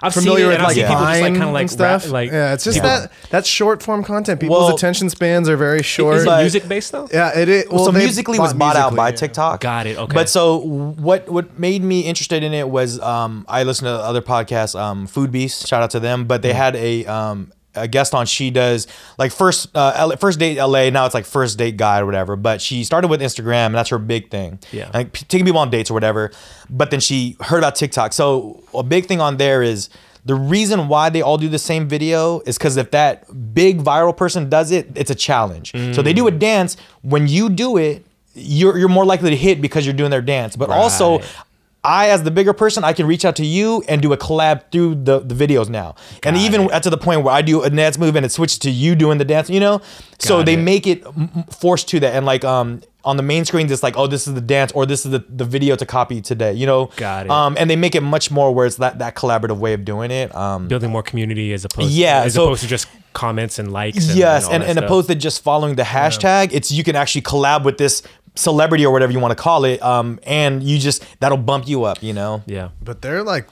I've 0.01 0.14
familiar 0.14 0.38
seen 0.39 0.45
it, 0.45 0.47
with 0.49 0.60
I've 0.60 0.64
like 0.68 0.76
seen 0.76 0.84
people 0.88 0.95
just 1.05 1.22
like 1.22 1.34
kind 1.34 1.43
of 1.43 1.49
like 1.53 1.69
stuff? 1.69 2.03
rap, 2.05 2.11
like 2.11 2.31
yeah, 2.31 2.53
it's 2.53 2.64
just 2.65 2.77
people- 2.77 2.89
that 2.89 3.11
that's 3.30 3.47
short 3.47 3.81
form 3.81 4.03
content. 4.03 4.39
People's 4.41 4.65
Well, 4.68 4.76
attention 4.76 5.10
spans 5.10 5.47
are 5.47 5.55
very 5.57 5.81
short. 5.84 6.18
Is 6.18 6.23
it 6.23 6.26
But- 6.26 6.41
music 6.41 6.68
based 6.68 6.91
though? 6.91 7.07
yeah, 7.11 7.38
it 7.38 7.47
is. 7.49 7.65
Well, 7.69 7.85
so 7.85 7.91
Musical.ly 7.91 8.38
was 8.39 8.53
bought 8.53 8.76
out 8.76 8.95
by 8.95 9.10
yeah. 9.10 9.15
TikTok. 9.15 9.61
Got 9.61 9.88
it, 9.88 9.97
okay. 9.97 10.14
But 10.14 10.30
so 10.30 10.57
what 10.57 11.30
what 11.30 11.57
made 11.57 11.84
me 11.84 12.01
interested 12.01 12.43
in 12.43 12.53
it 12.53 12.68
was 12.69 12.99
um, 12.99 13.45
I 13.47 13.64
listened 13.64 13.88
to 13.88 13.91
other 13.93 14.22
podcasts, 14.22 14.77
um, 14.80 15.07
Food 15.07 15.31
Beast, 15.31 15.68
shout 15.68 15.81
out 15.84 15.91
to 15.91 15.99
them. 15.99 16.26
But 16.26 16.41
they 16.41 16.49
Mm-hmm. 16.49 16.57
had 16.57 16.76
a 16.76 17.05
um, 17.05 17.51
a 17.75 17.87
guest 17.87 18.13
on. 18.13 18.25
She 18.25 18.49
does 18.51 18.87
like 19.17 19.31
first 19.31 19.75
uh, 19.75 20.05
LA, 20.09 20.15
first 20.15 20.39
date 20.39 20.57
LA. 20.57 20.89
Now 20.89 21.05
it's 21.05 21.13
like 21.15 21.25
first 21.25 21.57
date 21.57 21.77
guide 21.77 22.03
or 22.03 22.05
whatever. 22.05 22.35
But 22.35 22.61
she 22.61 22.83
started 22.83 23.07
with 23.09 23.21
Instagram, 23.21 23.67
and 23.67 23.75
that's 23.75 23.89
her 23.89 23.97
big 23.99 24.29
thing. 24.29 24.59
Yeah. 24.71 24.89
like 24.93 25.13
p- 25.13 25.25
taking 25.27 25.45
people 25.45 25.59
on 25.61 25.69
dates 25.69 25.89
or 25.91 25.93
whatever. 25.93 26.31
But 26.69 26.91
then 26.91 26.99
she 26.99 27.35
heard 27.41 27.59
about 27.59 27.75
TikTok. 27.75 28.13
So 28.13 28.63
a 28.73 28.83
big 28.83 29.05
thing 29.07 29.21
on 29.21 29.37
there 29.37 29.61
is. 29.61 29.89
The 30.25 30.35
reason 30.35 30.87
why 30.87 31.09
they 31.09 31.21
all 31.21 31.37
do 31.37 31.49
the 31.49 31.59
same 31.59 31.89
video 31.89 32.39
is 32.45 32.57
because 32.57 32.77
if 32.77 32.91
that 32.91 33.25
big 33.53 33.79
viral 33.81 34.15
person 34.15 34.49
does 34.49 34.71
it, 34.71 34.87
it's 34.95 35.11
a 35.11 35.15
challenge. 35.15 35.73
So 35.93 36.01
they 36.01 36.13
do 36.13 36.27
a 36.27 36.31
dance. 36.31 36.77
When 37.01 37.27
you 37.27 37.49
do 37.49 37.75
it, 37.75 38.05
you're 38.33 38.77
you're 38.77 38.87
more 38.87 39.03
likely 39.03 39.31
to 39.31 39.35
hit 39.35 39.61
because 39.61 39.85
you're 39.85 39.93
doing 39.93 40.11
their 40.11 40.21
dance. 40.21 40.55
But 40.55 40.69
also, 40.69 41.19
Right. 41.19 41.35
I 41.84 42.10
as 42.10 42.23
the 42.23 42.31
bigger 42.31 42.53
person, 42.53 42.84
I 42.84 42.93
can 42.93 43.05
reach 43.07 43.26
out 43.26 43.35
to 43.38 43.45
you 43.45 43.84
and 43.89 44.01
do 44.01 44.14
a 44.14 44.18
collab 44.18 44.72
through 44.72 44.95
the, 45.03 45.19
the 45.19 45.35
videos 45.35 45.68
now. 45.69 45.95
and 46.23 46.38
even 46.38 46.61
it. 46.61 46.72
at 46.72 46.84
to 46.84 46.89
the 46.89 46.97
point 46.97 47.23
where 47.23 47.34
I 47.34 47.41
do 47.41 47.61
a 47.64 47.69
dance 47.69 47.97
move 47.97 48.15
and 48.15 48.26
it 48.26 48.31
switches 48.31 48.57
to 48.60 48.69
you 48.72 48.95
doing 48.95 49.18
the 49.18 49.26
dance, 49.26 49.49
you 49.49 49.60
know? 49.60 49.81
so 50.19 50.38
Got 50.38 50.45
they 50.45 50.53
it. 50.53 50.57
make 50.64 50.88
it 50.88 51.03
forced 51.51 51.89
to 51.89 51.99
that. 51.99 52.14
And 52.15 52.26
like 52.26 52.45
um 52.45 52.81
on 53.05 53.18
the 53.18 53.23
main 53.23 53.43
screens, 53.43 53.69
it's 53.69 53.84
like, 53.84 53.97
oh, 53.97 54.07
this 54.07 54.27
is 54.30 54.34
the 54.34 54.39
dance 54.39 54.72
or 54.72 54.85
this 54.85 55.05
is 55.05 55.11
the, 55.11 55.19
the 55.27 55.43
video 55.43 55.76
to 55.76 55.85
copy 55.85 56.22
today, 56.22 56.53
you 56.53 56.65
know? 56.65 56.85
Got 56.95 57.26
it. 57.26 57.31
Um, 57.34 57.57
and 57.60 57.69
they 57.69 57.76
make 57.76 57.95
it 57.95 58.01
much 58.01 58.31
more 58.31 58.53
where 58.55 58.65
it's 58.65 58.77
that, 58.77 58.99
that 58.99 59.15
collaborative 59.15 59.57
way 59.57 59.73
of 59.73 59.84
doing 59.84 60.10
it. 60.10 60.34
Um, 60.34 60.69
Building 60.69 60.89
more 60.89 61.03
community 61.03 61.51
as 61.51 61.65
opposed 61.65 61.91
Yeah, 61.91 62.22
as 62.23 62.35
so- 62.35 62.45
opposed 62.45 62.61
to 62.61 62.68
just 62.69 62.88
comments 63.11 63.60
and 63.60 63.73
likes. 63.73 64.07
And, 64.07 64.18
yes, 64.18 64.45
all 64.45 64.53
and, 64.53 64.64
and 64.64 64.80
opposed 64.80 65.10
to 65.10 65.15
just 65.15 65.43
following 65.43 65.76
the 65.76 65.84
hashtag, 65.84 66.49
it's 66.53 66.72
you 66.72 66.84
can 66.85 66.95
actually 66.95 67.23
collab 67.23 67.65
with 67.65 67.77
this 67.77 68.03
celebrity 68.35 68.85
or 68.85 68.91
whatever 68.91 69.11
you 69.11 69.19
want 69.19 69.31
to 69.35 69.41
call 69.41 69.65
it, 69.65 69.81
um, 69.84 70.19
and 70.23 70.64
you 70.64 70.80
just 70.80 71.03
that'll 71.19 71.38
bump 71.38 71.68
you 71.68 71.84
up, 71.84 72.01
you 72.01 72.14
know. 72.14 72.41
yeah. 72.45 72.69
But 72.81 73.01
they're 73.01 73.23
like 73.23 73.47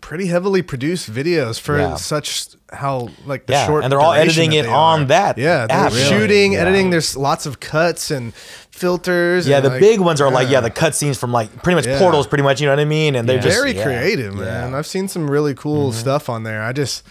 pretty 0.00 0.26
heavily 0.26 0.60
produced 0.60 1.10
videos 1.10 1.58
for 1.58 1.78
Yeah. 1.78 1.94
such 1.96 2.48
how 2.72 3.08
like 3.26 3.46
the 3.46 3.54
Yeah, 3.54 3.66
short 3.66 3.84
and 3.84 3.90
they're 3.92 4.00
all 4.00 4.12
editing 4.12 4.50
that 4.50 4.56
it 4.56 4.62
they 4.64 4.68
on 4.68 5.06
that 5.06 5.38
Yeah, 5.38 5.66
they're 5.66 5.76
app. 5.76 5.92
Really? 5.92 6.04
shooting, 6.04 6.52
Yeah. 6.52 6.58
editing. 6.60 6.90
There's 6.90 7.16
lots 7.16 7.46
of 7.46 7.58
cuts 7.60 8.10
and 8.10 8.34
filters. 8.70 9.46
Yeah, 9.48 9.56
and, 9.56 9.64
the 9.64 9.70
like, 9.70 9.80
big 9.80 10.00
ones 10.00 10.20
are 10.20 10.30
like 10.30 10.50
yeah, 10.50 10.60
the 10.60 10.70
cutscenes 10.70 11.16
from 11.16 11.32
like 11.32 11.62
pretty 11.62 11.76
much 11.76 11.86
Yeah. 11.86 11.98
portals, 11.98 12.26
pretty 12.26 12.42
much. 12.44 12.60
You 12.60 12.66
know 12.66 12.72
what 12.72 12.80
I 12.80 12.84
mean? 12.84 13.14
And 13.14 13.26
they're 13.28 13.36
Yeah. 13.36 13.42
just 13.42 13.56
very 13.56 13.72
yeah, 13.74 13.82
creative, 13.84 14.34
yeah. 14.34 14.40
Mm-hmm. 14.40 14.70
man. 14.70 14.74
I've 14.74 14.86
seen 14.86 15.08
some 15.08 15.30
really 15.30 15.54
cool 15.54 15.92
stuff 15.92 16.28
on 16.28 16.42
there. 16.42 16.62
I 16.62 16.72
just, 16.72 17.02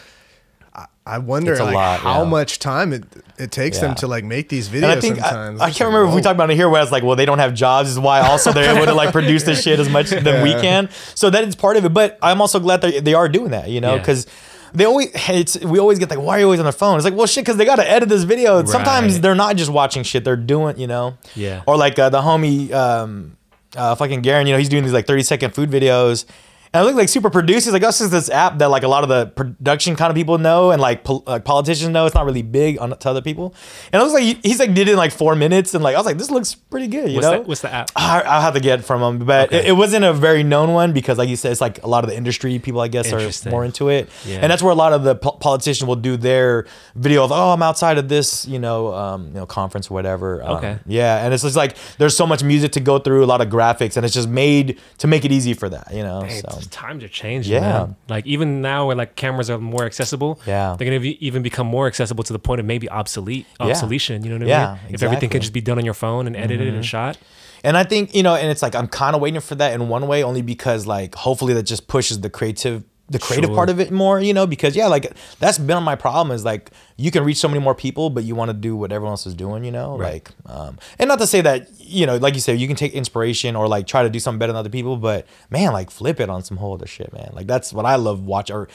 I, 0.75 0.85
I 1.05 1.17
wonder 1.19 1.55
like 1.57 1.73
lot, 1.75 1.99
how 1.99 2.23
yeah. 2.23 2.29
much 2.29 2.59
time 2.59 2.93
it 2.93 3.03
it 3.37 3.51
takes 3.51 3.77
Yeah. 3.77 3.87
them 3.87 3.95
to 3.95 4.07
like 4.07 4.23
make 4.23 4.49
these 4.49 4.69
videos. 4.69 4.83
And 4.83 4.85
I 4.85 4.99
think 4.99 5.19
I, 5.19 5.21
sometimes 5.29 5.61
I 5.61 5.67
It's 5.67 5.77
can't 5.77 5.89
like, 5.89 5.93
remember 5.95 6.09
if 6.09 6.15
we 6.15 6.21
talked 6.21 6.35
about 6.35 6.49
it 6.49 6.55
here, 6.55 6.69
where 6.69 6.79
I 6.79 6.83
was 6.83 6.91
like, 6.91 7.03
well, 7.03 7.15
they 7.15 7.25
don't 7.25 7.39
have 7.39 7.53
jobs, 7.53 7.89
is 7.89 7.99
why 7.99 8.21
also 8.21 8.51
they're 8.51 8.75
able 8.75 8.85
to 8.85 8.93
like 8.93 9.11
produce 9.19 9.43
this 9.43 9.61
shit 9.61 9.79
as 9.79 9.89
much 9.89 10.09
than 10.09 10.41
we 10.41 10.53
can. 10.53 10.89
So 11.13 11.29
that 11.29 11.43
is 11.43 11.55
part 11.55 11.77
of 11.77 11.85
it. 11.85 11.93
But 11.93 12.17
I'm 12.21 12.41
also 12.41 12.59
glad 12.59 12.81
that 12.81 13.05
they 13.05 13.13
are 13.13 13.29
doing 13.29 13.51
that, 13.51 13.69
you 13.69 13.81
know, 13.81 13.93
Yeah. 13.93 13.99
because. 13.99 14.27
They 14.75 14.85
always, 14.85 15.09
it's 15.29 15.59
we 15.63 15.77
always 15.77 15.99
get 15.99 16.09
like, 16.09 16.17
why 16.17 16.37
are 16.37 16.39
you 16.39 16.45
always 16.45 16.59
on 16.59 16.65
the 16.65 16.71
phone? 16.71 16.95
It's 16.95 17.05
like, 17.05 17.13
well, 17.13 17.27
shit, 17.27 17.43
because 17.45 17.57
they 17.57 17.65
got 17.65 17.75
to 17.75 17.87
edit 17.87 18.09
this 18.09 18.23
video. 18.23 18.57
And 18.57 18.67
Sometimes 18.67 19.19
they're 19.19 19.35
not 19.35 19.55
just 19.55 19.69
watching 19.69 20.01
shit; 20.01 20.23
they're 20.23 20.35
doing, 20.35 20.79
you 20.79 20.87
know. 20.87 21.15
Yeah. 21.35 21.61
Or 21.67 21.77
like 21.77 21.99
uh, 21.99 22.09
the 22.09 22.21
homie, 22.21 22.71
um, 22.73 23.37
uh, 23.77 23.93
fucking 23.93 24.21
Garen, 24.23 24.47
you 24.47 24.53
know, 24.53 24.57
he's 24.57 24.69
doing 24.69 24.81
these 24.81 24.91
like 24.91 25.05
30 25.05 25.21
second 25.21 25.53
food 25.53 25.69
videos. 25.69 26.25
And 26.73 26.81
I 26.81 26.83
look 26.85 26.95
like 26.95 27.07
super 27.09 27.29
produced. 27.29 27.65
He's 27.65 27.73
like, 27.73 27.83
oh, 27.83 27.87
this 27.87 28.01
is 28.01 28.09
this 28.09 28.29
app 28.31 28.57
that 28.57 28.69
like 28.69 28.81
a 28.83 28.87
lot 28.87 29.03
of 29.03 29.09
the 29.09 29.27
production 29.27 29.95
kind 29.95 30.09
of 30.09 30.15
people 30.15 30.39
know 30.39 30.71
and 30.71 30.81
like, 30.81 31.03
pol- 31.03 31.23
like 31.27 31.45
politicians 31.45 31.89
know. 31.89 32.07
It's 32.07 32.15
not 32.15 32.25
really 32.25 32.41
big 32.41 32.79
on 32.79 32.97
to 32.97 33.09
other 33.09 33.21
people. 33.21 33.53
And 33.91 34.01
it 34.01 34.03
looks 34.03 34.13
like 34.15 34.23
he- 34.23 34.39
he's 34.49 34.57
like 34.59 34.73
did 34.73 34.87
it 34.87 34.91
in 34.93 34.97
like 34.97 35.11
four 35.11 35.35
minutes. 35.35 35.75
And 35.75 35.83
like 35.83 35.93
I 35.95 35.99
was 35.99 36.05
like, 36.07 36.17
this 36.17 36.31
looks 36.31 36.55
pretty 36.55 36.87
good. 36.87 37.09
You 37.09 37.17
What's 37.17 37.27
know, 37.27 37.43
the, 37.43 37.47
what's 37.47 37.61
the 37.61 37.71
app? 37.71 37.91
I, 37.95 38.21
I'll 38.21 38.41
have 38.41 38.55
to 38.55 38.59
get 38.59 38.79
it 38.79 38.83
from 38.83 39.01
him, 39.03 39.25
but 39.25 39.49
Okay. 39.49 39.59
it, 39.59 39.65
it 39.67 39.71
wasn't 39.73 40.03
a 40.03 40.13
very 40.13 40.41
known 40.41 40.73
one 40.73 40.93
because, 40.93 41.17
like 41.19 41.29
you 41.29 41.35
said, 41.35 41.51
it's 41.51 41.61
like 41.61 41.83
a 41.83 41.87
lot 41.87 42.03
of 42.03 42.09
the 42.09 42.17
industry 42.17 42.57
people, 42.57 42.81
I 42.81 42.87
guess, 42.87 43.13
are 43.13 43.49
more 43.51 43.63
into 43.63 43.89
it, 43.89 44.09
Yeah. 44.25 44.39
and 44.41 44.51
that's 44.51 44.63
where 44.63 44.71
a 44.71 44.75
lot 44.75 44.93
of 44.93 45.03
the 45.03 45.13
po- 45.15 45.31
politicians 45.33 45.85
will 45.87 45.95
do 45.95 46.17
their 46.17 46.65
video 46.95 47.23
of, 47.23 47.31
oh, 47.31 47.51
I'm 47.51 47.61
outside 47.61 47.97
of 47.99 48.09
this, 48.09 48.47
you 48.47 48.57
know, 48.57 48.93
um, 48.95 49.27
you 49.27 49.33
know, 49.33 49.45
conference 49.45 49.91
or 49.91 49.93
whatever. 49.93 50.41
Um, 50.43 50.57
Okay. 50.57 50.79
yeah, 50.87 51.23
and 51.23 51.33
it's 51.33 51.43
just 51.43 51.55
like 51.55 51.75
there's 51.99 52.15
so 52.17 52.25
much 52.25 52.43
music 52.43 52.71
to 52.73 52.79
go 52.79 52.97
through, 52.97 53.23
a 53.23 53.27
lot 53.27 53.41
of 53.41 53.49
graphics, 53.49 53.95
and 53.95 54.05
it's 54.05 54.15
just 54.15 54.27
made 54.29 54.79
to 54.97 55.05
make 55.07 55.23
it 55.23 55.31
easy 55.31 55.53
for 55.53 55.69
that, 55.69 55.93
you 55.93 56.01
know. 56.03 56.21
Hey, 56.21 56.39
so 56.39 56.59
times 56.67 57.03
are 57.03 57.07
changing. 57.07 57.53
Yeah. 57.53 57.61
man. 57.61 57.95
Like 58.09 58.25
even 58.25 58.61
now, 58.61 58.87
where 58.87 58.95
like 58.95 59.15
cameras 59.15 59.49
are 59.49 59.57
more 59.57 59.85
accessible. 59.85 60.39
Yeah. 60.45 60.75
They're 60.77 60.85
gonna 60.85 60.99
be, 60.99 61.25
even 61.25 61.41
become 61.43 61.67
more 61.67 61.87
accessible 61.87 62.23
to 62.25 62.33
the 62.33 62.39
point 62.39 62.59
of 62.59 62.65
maybe 62.65 62.89
obsolete, 62.89 63.45
Yeah. 63.59 63.67
obsolescence. 63.67 64.25
You 64.25 64.31
know 64.31 64.37
what 64.45 64.47
I 64.47 64.49
Yeah, 64.49 64.77
mean? 64.85 64.93
If 64.95 65.03
everything 65.03 65.29
can 65.29 65.41
just 65.41 65.53
be 65.53 65.61
done 65.61 65.77
on 65.77 65.85
your 65.85 65.93
phone 65.93 66.27
and 66.27 66.35
edited 66.35 66.67
Mm-hmm. 66.67 66.75
and 66.77 66.85
shot. 66.85 67.17
And 67.65 67.77
I 67.77 67.83
think, 67.85 68.13
you 68.13 68.23
know, 68.23 68.35
and 68.35 68.49
it's 68.51 68.61
like 68.61 68.75
I'm 68.75 68.87
kind 68.87 69.15
of 69.15 69.21
waiting 69.21 69.39
for 69.39 69.55
that 69.55 69.73
in 69.73 69.87
one 69.87 70.05
way, 70.07 70.21
only 70.23 70.41
because 70.41 70.85
like 70.85 71.15
hopefully 71.15 71.53
that 71.53 71.63
just 71.63 71.87
pushes 71.87 72.19
the 72.19 72.29
creative 72.29 72.83
the 73.09 73.19
creative 73.19 73.49
Sure. 73.49 73.55
part 73.55 73.69
of 73.69 73.79
it 73.79 73.91
more, 73.91 74.19
you 74.21 74.33
know, 74.33 74.47
because 74.47 74.75
yeah, 74.75 74.87
like 74.87 75.13
that's 75.39 75.57
been 75.57 75.83
my 75.83 75.95
problem 75.95 76.33
is 76.33 76.45
like 76.45 76.71
you 76.97 77.11
can 77.11 77.23
reach 77.23 77.37
so 77.37 77.47
many 77.47 77.59
more 77.59 77.75
people, 77.75 78.09
but 78.09 78.23
you 78.23 78.33
want 78.33 78.49
to 78.49 78.53
do 78.53 78.75
what 78.75 78.91
everyone 78.91 79.11
else 79.11 79.27
is 79.27 79.35
doing, 79.35 79.63
you 79.63 79.71
know? 79.71 79.97
Right. 79.97 80.13
Like 80.13 80.31
um 80.45 80.79
and 80.97 81.07
not 81.09 81.19
to 81.19 81.27
say 81.27 81.41
that, 81.41 81.67
you 81.79 82.05
know, 82.05 82.15
like 82.17 82.33
you 82.33 82.39
said, 82.39 82.59
you 82.59 82.67
can 82.67 82.75
take 82.77 82.93
inspiration 82.93 83.55
or 83.55 83.67
like 83.67 83.87
try 83.87 84.03
to 84.03 84.09
do 84.09 84.19
something 84.19 84.39
better 84.39 84.53
than 84.53 84.59
other 84.59 84.69
people, 84.69 84.95
but 84.97 85.27
man, 85.49 85.73
like 85.73 85.91
flip 85.91 86.19
it 86.19 86.29
on 86.29 86.43
some 86.43 86.57
whole 86.57 86.73
other 86.73 86.87
shit, 86.87 87.11
man. 87.13 87.31
Like 87.33 87.45
that's 87.45 87.73
what 87.73 87.85
I 87.85 87.95
love 87.97 88.25
watch 88.25 88.49
or 88.49 88.69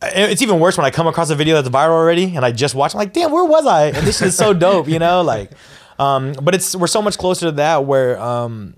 it's 0.00 0.42
even 0.42 0.60
worse 0.60 0.76
when 0.78 0.86
I 0.86 0.90
come 0.90 1.08
across 1.08 1.28
a 1.30 1.34
video 1.34 1.60
that's 1.60 1.74
viral 1.74 1.90
already 1.90 2.36
and 2.36 2.44
I 2.44 2.52
just 2.52 2.76
watch. 2.76 2.94
I'm 2.94 2.98
like, 2.98 3.12
damn, 3.12 3.32
where 3.32 3.44
was 3.44 3.66
I? 3.66 3.86
And 3.86 4.06
this 4.06 4.22
is 4.22 4.36
so 4.36 4.54
dope, 4.64 4.88
you 4.88 5.00
know. 5.00 5.22
Like, 5.22 5.50
um, 5.98 6.34
but 6.40 6.54
it's 6.54 6.76
we're 6.76 6.86
so 6.86 7.02
much 7.02 7.18
closer 7.18 7.46
to 7.46 7.52
that 7.52 7.84
where, 7.84 8.16
um, 8.20 8.76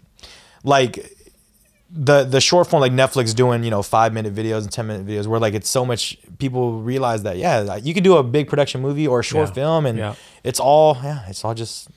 like, 0.64 1.14
the 1.92 2.22
the 2.24 2.40
short 2.40 2.68
form 2.68 2.80
like 2.80 2.92
Netflix 2.92 3.34
doing 3.34 3.64
you 3.64 3.70
know 3.70 3.82
five 3.82 4.12
minute 4.12 4.32
videos 4.34 4.62
and 4.62 4.70
ten 4.70 4.86
minute 4.86 5.04
videos 5.06 5.26
where 5.26 5.40
like 5.40 5.54
it's 5.54 5.68
so 5.68 5.84
much 5.84 6.16
people 6.38 6.80
realize 6.80 7.24
that 7.24 7.36
yeah 7.36 7.58
like, 7.60 7.84
you 7.84 7.92
could 7.94 8.04
do 8.04 8.16
a 8.16 8.22
big 8.22 8.48
production 8.48 8.80
movie 8.80 9.06
or 9.08 9.20
a 9.20 9.24
short 9.24 9.48
Yeah. 9.48 9.54
film 9.54 9.86
and 9.86 9.98
Yeah. 9.98 10.14
it's 10.44 10.60
all 10.60 10.96
yeah 11.02 11.24
it's 11.28 11.44
all 11.44 11.54
just 11.54 11.88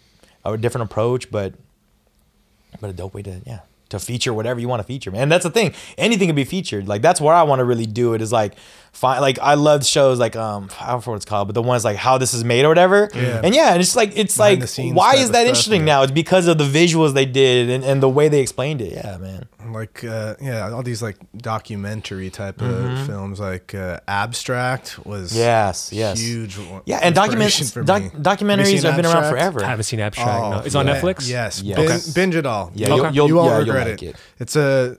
a 0.43 0.57
different 0.57 0.89
approach 0.89 1.29
but 1.29 1.53
but 2.81 2.89
a 2.89 2.93
dope 2.93 3.13
way 3.13 3.21
to 3.21 3.41
yeah 3.45 3.59
to 3.89 3.99
feature 3.99 4.33
whatever 4.33 4.59
you 4.59 4.67
want 4.67 4.79
to 4.79 4.83
feature 4.83 5.11
man 5.11 5.21
and 5.23 5.31
that's 5.31 5.43
the 5.43 5.51
thing 5.51 5.73
anything 5.97 6.27
can 6.27 6.35
be 6.35 6.43
featured 6.43 6.87
like 6.87 7.03
that's 7.03 7.21
where 7.21 7.35
I 7.35 7.43
want 7.43 7.59
to 7.59 7.63
really 7.63 7.85
do 7.85 8.15
it 8.15 8.21
is 8.23 8.31
like 8.31 8.55
find 8.93 9.19
like 9.21 9.37
I 9.39 9.55
love 9.55 9.85
shows 9.85 10.17
like 10.19 10.35
um 10.35 10.69
I 10.79 10.87
don't 10.91 11.05
know 11.05 11.11
what 11.11 11.17
it's 11.17 11.25
called 11.25 11.47
but 11.49 11.53
the 11.55 11.61
ones 11.61 11.83
like 11.83 11.97
how 11.97 12.17
this 12.17 12.33
is 12.33 12.43
made 12.45 12.63
or 12.63 12.69
whatever 12.69 13.09
Yeah. 13.13 13.41
and 13.43 13.53
yeah 13.53 13.73
and 13.73 13.81
it's 13.81 13.95
like 13.95 14.15
it's 14.15 14.37
Behind 14.37 14.61
like 14.61 14.95
why 14.95 15.15
is 15.15 15.31
that 15.31 15.39
stuff, 15.39 15.47
interesting 15.47 15.81
yeah. 15.81 15.85
now 15.93 16.03
it's 16.03 16.11
because 16.11 16.47
of 16.47 16.57
the 16.57 16.63
visuals 16.63 17.13
they 17.13 17.25
did 17.25 17.69
and, 17.69 17.83
and 17.83 18.01
the 18.01 18.07
way 18.09 18.29
they 18.29 18.39
explained 18.39 18.81
it 18.81 18.93
yeah 18.93 19.17
man 19.17 19.47
like 19.71 20.03
uh, 20.03 20.35
yeah, 20.41 20.69
all 20.71 20.83
these 20.83 21.01
like 21.01 21.17
documentary 21.35 22.29
type 22.29 22.57
Mm-hmm. 22.57 23.01
of 23.01 23.07
films, 23.07 23.39
like 23.39 23.73
uh, 23.73 23.99
Abstract 24.07 25.03
was 25.05 25.35
Yes, 25.35 25.91
yes. 25.91 26.19
huge. 26.19 26.57
Yeah, 26.85 26.99
and 27.01 27.17
inspiration 27.17 27.67
documents, 27.67 27.71
doc, 27.71 28.37
documentaries 28.39 28.65
seen 28.67 28.81
have 28.83 28.95
been 28.97 29.05
around 29.05 29.31
forever. 29.31 29.63
I 29.63 29.69
haven't 29.69 29.85
seen 29.85 29.99
Abstract. 30.01 30.29
Oh, 30.43 30.51
no. 30.51 30.59
It's 30.59 30.75
on. 30.75 30.85
Netflix. 30.85 31.27
Yes, 31.29 31.61
Yes. 31.61 31.77
Bin- 31.77 31.85
Okay. 31.91 31.99
binge 32.13 32.35
it 32.35 32.45
all. 32.45 32.71
Yeah, 32.75 32.89
you, 32.89 32.95
you'll- 32.95 33.11
you'll- 33.13 33.27
you 33.29 33.35
won't 33.35 33.47
yeah, 33.47 33.57
you'll 33.59 33.65
regret 33.65 33.87
like 33.87 34.03
it. 34.03 34.09
it. 34.09 34.15
It's 34.39 34.55
a 34.55 34.97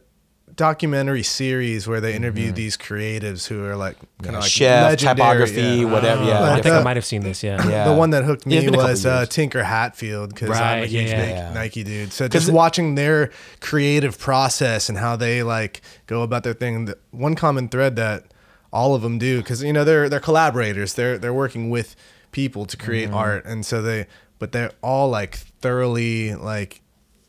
documentary 0.56 1.22
series 1.22 1.86
where 1.89 2.01
they 2.01 2.14
interview 2.14 2.47
Mm-hmm. 2.47 2.55
these 2.55 2.76
creatives 2.76 3.47
who 3.48 3.64
are 3.64 3.76
like 3.76 3.97
kind 4.22 4.36
of 4.36 4.43
like 4.43 4.51
Chef, 4.51 4.98
typography, 4.98 5.60
yeah. 5.60 5.85
whatever. 5.85 6.24
Yeah, 6.24 6.40
Like 6.40 6.59
I 6.59 6.62
think 6.62 6.74
I 6.74 6.82
might 6.82 6.97
have 6.97 7.05
seen 7.05 7.22
this. 7.22 7.43
Yeah. 7.43 7.66
Yeah. 7.68 7.89
The 7.89 7.94
one 7.94 8.10
that 8.10 8.24
hooked 8.24 8.47
me 8.47 8.68
was 8.70 9.05
uh. 9.06 9.26
Tinker 9.26 9.62
Hatfield 9.64 10.31
because 10.31 10.51
I'm 10.51 10.82
a 10.82 10.86
huge. 10.86 11.10
Nike. 11.10 11.55
Nike 11.55 11.82
dude. 11.85 12.12
So 12.12 12.28
just 12.28 12.52
watching 12.52 12.94
their 12.94 13.31
creative 13.60 14.18
process 14.18 14.89
and 14.89 14.98
how 14.98 15.16
they 15.16 15.43
like 15.43 15.81
go 16.06 16.22
about 16.22 16.44
their 16.44 16.55
thing. 16.55 16.85
The 16.85 16.98
one 17.10 17.35
common 17.35 17.68
thread 17.68 17.97
that 17.97 18.24
all 18.72 18.94
of 18.94 19.02
them 19.02 19.18
do 19.18 19.39
because 19.39 19.62
you 19.62 19.72
know 19.72 19.85
they're 19.85 20.09
they're 20.09 20.20
collaborators. 20.20 20.94
They're 20.94 21.18
they're 21.18 21.35
working 21.35 21.70
with 21.70 21.97
people 22.32 22.66
to 22.66 22.76
create 22.76 23.06
Mm-hmm. 23.09 23.16
art, 23.16 23.44
and 23.47 23.64
so 23.64 23.81
they 23.82 24.06
but 24.39 24.52
they're 24.52 24.72
all 24.82 25.09
like 25.09 25.36
thoroughly 25.36 26.35
like 26.35 26.81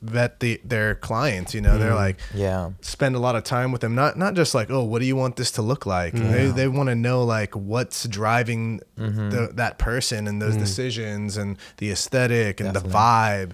vet 0.10 0.40
the 0.40 0.60
their 0.64 0.96
clients. 0.96 1.54
You 1.54 1.62
know, 1.62 1.78
they're 1.78 1.96
like. 1.96 2.20
Yeah. 2.34 2.72
spend 2.82 3.16
a 3.16 3.20
lot 3.20 3.36
of 3.36 3.44
time 3.44 3.72
with 3.72 3.82
them. 3.82 3.96
Not 3.96 4.18
not 4.18 4.34
just 4.36 4.54
like, 4.56 4.70
oh, 4.70 4.84
what 4.84 5.00
do 5.00 5.06
you 5.06 5.16
want 5.16 5.36
this 5.36 5.52
to 5.52 5.62
look 5.62 5.86
like? 5.86 6.14
They 6.14 6.48
they 6.48 6.68
want 6.68 6.90
to 6.90 6.96
know 6.96 7.24
like 7.24 7.56
what's 7.56 8.08
driving 8.08 8.82
Mm-hmm. 8.98 9.30
the, 9.30 9.50
that 9.56 9.78
person 9.78 10.28
and 10.28 10.42
Mm. 10.42 10.46
those 10.46 10.56
decisions 10.58 11.38
and 11.38 11.58
the 11.78 11.92
aesthetic 11.92 12.60
and 12.62 12.74
the 12.76 12.80
vibe. 12.80 13.52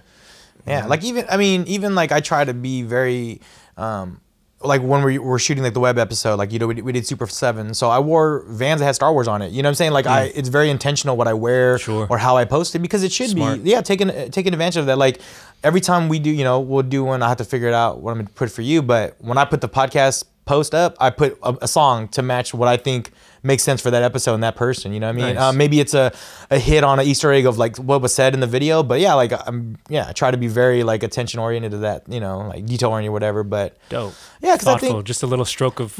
Yeah, 0.66 0.86
like 0.86 1.02
even 1.04 1.26
I 1.30 1.36
mean, 1.36 1.64
even 1.66 1.94
like 1.94 2.12
I 2.12 2.20
try 2.20 2.44
to 2.44 2.54
be 2.54 2.82
very, 2.82 3.40
um, 3.76 4.20
like 4.64 4.80
when 4.80 5.02
we 5.02 5.18
were 5.18 5.40
shooting 5.40 5.64
like 5.64 5.74
the 5.74 5.80
web 5.80 5.98
episode, 5.98 6.36
like 6.36 6.52
you 6.52 6.60
know 6.60 6.68
we, 6.68 6.74
did- 6.74 6.84
we 6.84 6.92
did 6.92 7.04
Super 7.04 7.26
Seven, 7.26 7.74
so 7.74 7.90
I 7.90 7.98
wore 7.98 8.44
Vans 8.46 8.78
that 8.80 8.86
had 8.86 8.94
Star 8.94 9.12
Wars 9.12 9.26
on 9.26 9.42
it. 9.42 9.50
You 9.50 9.60
know 9.62 9.66
what 9.66 9.70
I'm 9.70 9.74
saying? 9.74 9.90
Like 9.92 10.06
I, 10.06 10.30
it's 10.36 10.48
very 10.48 10.70
intentional 10.70 11.16
what 11.16 11.26
I 11.26 11.34
wear 11.34 11.78
Sure. 11.78 12.06
or 12.08 12.16
how 12.18 12.36
I 12.36 12.44
post 12.44 12.76
it 12.76 12.78
because 12.78 13.02
it 13.02 13.10
should 13.10 13.30
Smart. 13.30 13.64
be 13.64 13.70
yeah 13.70 13.80
taking 13.80 14.08
taking 14.30 14.52
advantage 14.52 14.76
of 14.76 14.86
that. 14.86 14.98
Like 14.98 15.20
every 15.62 15.80
time 15.80 16.08
we 16.08 16.18
do, 16.18 16.30
you 16.30 16.44
know, 16.44 16.60
we'll 16.60 16.82
do 16.82 17.04
one. 17.04 17.22
I 17.22 17.28
have 17.28 17.38
to 17.38 17.44
figure 17.44 17.68
it 17.68 17.74
out 17.74 18.00
what 18.00 18.10
I'm 18.12 18.18
gonna 18.18 18.30
put 18.30 18.50
for 18.50 18.62
you, 18.62 18.82
but 18.82 19.16
when 19.20 19.38
I 19.38 19.44
put 19.44 19.60
the 19.60 19.68
podcast 19.68 20.24
post 20.44 20.74
up, 20.74 20.96
I 21.00 21.10
put 21.10 21.38
a, 21.42 21.56
a 21.62 21.68
song 21.68 22.08
to 22.08 22.22
match 22.22 22.52
what 22.52 22.68
I 22.68 22.76
think 22.76 23.12
makes 23.44 23.62
sense 23.62 23.80
for 23.80 23.90
that 23.90 24.02
episode 24.02 24.34
and 24.34 24.42
that 24.42 24.56
person. 24.56 24.92
You 24.92 24.98
know 25.00 25.06
what 25.08 25.14
I 25.22 25.26
mean? 25.26 25.34
Nice. 25.36 25.42
Um, 25.44 25.56
maybe 25.56 25.78
it's 25.80 25.94
a, 25.94 26.12
a 26.50 26.58
hit 26.58 26.82
on 26.84 26.98
an 27.00 27.06
Easter 27.06 27.32
egg 27.32 27.46
of 27.46 27.58
like 27.58 27.76
what 27.76 28.00
was 28.02 28.14
said 28.14 28.34
in 28.34 28.40
the 28.40 28.46
video, 28.46 28.82
but 28.82 28.98
yeah, 29.00 29.14
like 29.14 29.32
I'm 29.48 29.78
yeah, 29.88 30.06
I 30.08 30.12
try 30.12 30.30
to 30.30 30.36
be 30.36 30.48
very 30.48 30.82
like 30.82 31.02
attention 31.04 31.38
oriented 31.40 31.70
to 31.72 31.78
that, 31.78 32.04
you 32.08 32.20
know, 32.20 32.38
like 32.48 32.66
detail 32.66 32.90
oriented, 32.90 33.10
or 33.10 33.12
whatever. 33.12 33.44
But 33.44 33.76
Dope. 33.88 34.14
Yeah, 34.40 34.54
because 34.56 34.68
I 34.68 34.78
think- 34.78 35.04
just 35.04 35.22
a 35.22 35.26
little 35.26 35.44
stroke 35.44 35.78
of 35.80 35.98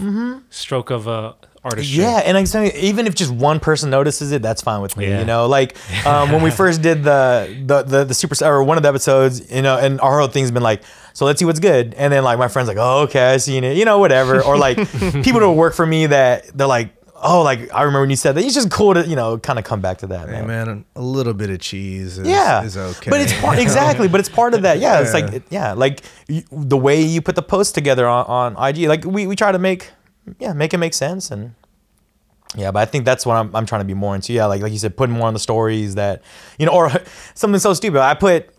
stroke 0.50 0.90
of 0.90 1.06
uh, 1.08 1.34
artistry. 1.64 2.02
yeah, 2.02 2.18
and 2.24 2.36
I'm 2.36 2.46
saying 2.46 2.72
even 2.76 3.06
if 3.06 3.14
just 3.14 3.30
one 3.30 3.60
person 3.60 3.90
notices 3.90 4.32
it, 4.32 4.42
that's 4.42 4.62
fine 4.62 4.80
with 4.82 4.96
me. 4.96 5.08
Yeah. 5.08 5.20
You 5.20 5.24
know, 5.24 5.46
like 5.46 5.76
um, 6.06 6.32
when 6.32 6.42
we 6.42 6.50
first 6.62 6.82
did 6.82 7.04
the 7.04 7.62
the 7.66 7.82
the, 7.82 8.04
the 8.04 8.14
super 8.14 8.34
or 8.44 8.62
one 8.64 8.76
of 8.76 8.82
the 8.82 8.88
episodes, 8.88 9.50
you 9.52 9.62
know, 9.62 9.78
and 9.78 10.00
our 10.00 10.18
whole 10.18 10.28
thing's 10.28 10.50
been 10.50 10.62
like, 10.62 10.82
so 11.12 11.24
let's 11.24 11.38
see 11.38 11.44
what's 11.44 11.60
good, 11.60 11.94
and 11.94 12.12
then 12.12 12.24
like 12.24 12.38
my 12.38 12.48
friends 12.48 12.68
like, 12.68 12.78
oh 12.80 13.02
okay, 13.02 13.32
I 13.32 13.36
seen 13.36 13.64
it, 13.64 13.76
you 13.76 13.84
know, 13.84 13.98
whatever, 13.98 14.42
or 14.42 14.56
like 14.56 14.76
people 15.22 15.40
that 15.40 15.50
work 15.52 15.74
for 15.74 15.86
me 15.86 16.06
that 16.06 16.46
they're 16.56 16.66
like. 16.66 16.90
Oh, 17.24 17.42
like 17.42 17.72
I 17.72 17.82
remember 17.82 18.00
when 18.00 18.10
you 18.10 18.16
said 18.16 18.34
that. 18.34 18.44
It's 18.44 18.52
just 18.52 18.68
cool 18.68 18.94
to 18.94 19.06
you 19.06 19.14
know 19.14 19.38
kind 19.38 19.56
of 19.56 19.64
come 19.64 19.80
back 19.80 19.98
to 19.98 20.08
that, 20.08 20.26
Hey 20.28 20.42
man. 20.42 20.46
man, 20.66 20.84
a 20.96 21.00
little 21.00 21.34
bit 21.34 21.50
of 21.50 21.60
cheese 21.60 22.18
is, 22.18 22.26
yeah 22.26 22.64
is 22.64 22.76
okay. 22.76 23.10
but 23.10 23.20
it's 23.20 23.32
part 23.40 23.60
exactly 23.60 24.08
but 24.08 24.18
it's 24.18 24.28
part 24.28 24.54
of 24.54 24.62
that 24.62 24.80
yeah, 24.80 24.98
it's 25.00 25.14
like 25.14 25.40
Yeah. 25.50 25.74
like 25.74 26.00
the 26.50 26.76
way 26.76 27.00
you 27.00 27.22
put 27.22 27.36
the 27.36 27.42
post 27.42 27.76
together 27.76 28.08
on, 28.08 28.56
on 28.56 28.68
ig 28.74 28.88
like 28.88 29.04
we, 29.04 29.28
we 29.28 29.36
try 29.36 29.52
to 29.52 29.58
make 29.60 29.90
yeah 30.38 30.52
make 30.52 30.72
it 30.72 30.78
make 30.78 30.94
sense 30.94 31.30
and 31.30 31.54
yeah 32.56 32.70
but 32.70 32.80
i 32.80 32.84
think 32.84 33.04
that's 33.04 33.24
what 33.24 33.34
I'm, 33.36 33.54
I'm 33.54 33.66
trying 33.66 33.80
to 33.80 33.86
be 33.86 33.94
more 33.94 34.14
into 34.14 34.32
yeah 34.32 34.46
like 34.46 34.62
like 34.62 34.72
you 34.72 34.78
said 34.78 34.96
putting 34.96 35.14
more 35.14 35.26
on 35.26 35.34
the 35.34 35.40
stories 35.40 35.94
that 35.96 36.22
you 36.58 36.66
know 36.66 36.72
or 36.72 36.90
something 37.34 37.60
so 37.60 37.74
stupid 37.74 38.00
i 38.00 38.14
put 38.14 38.54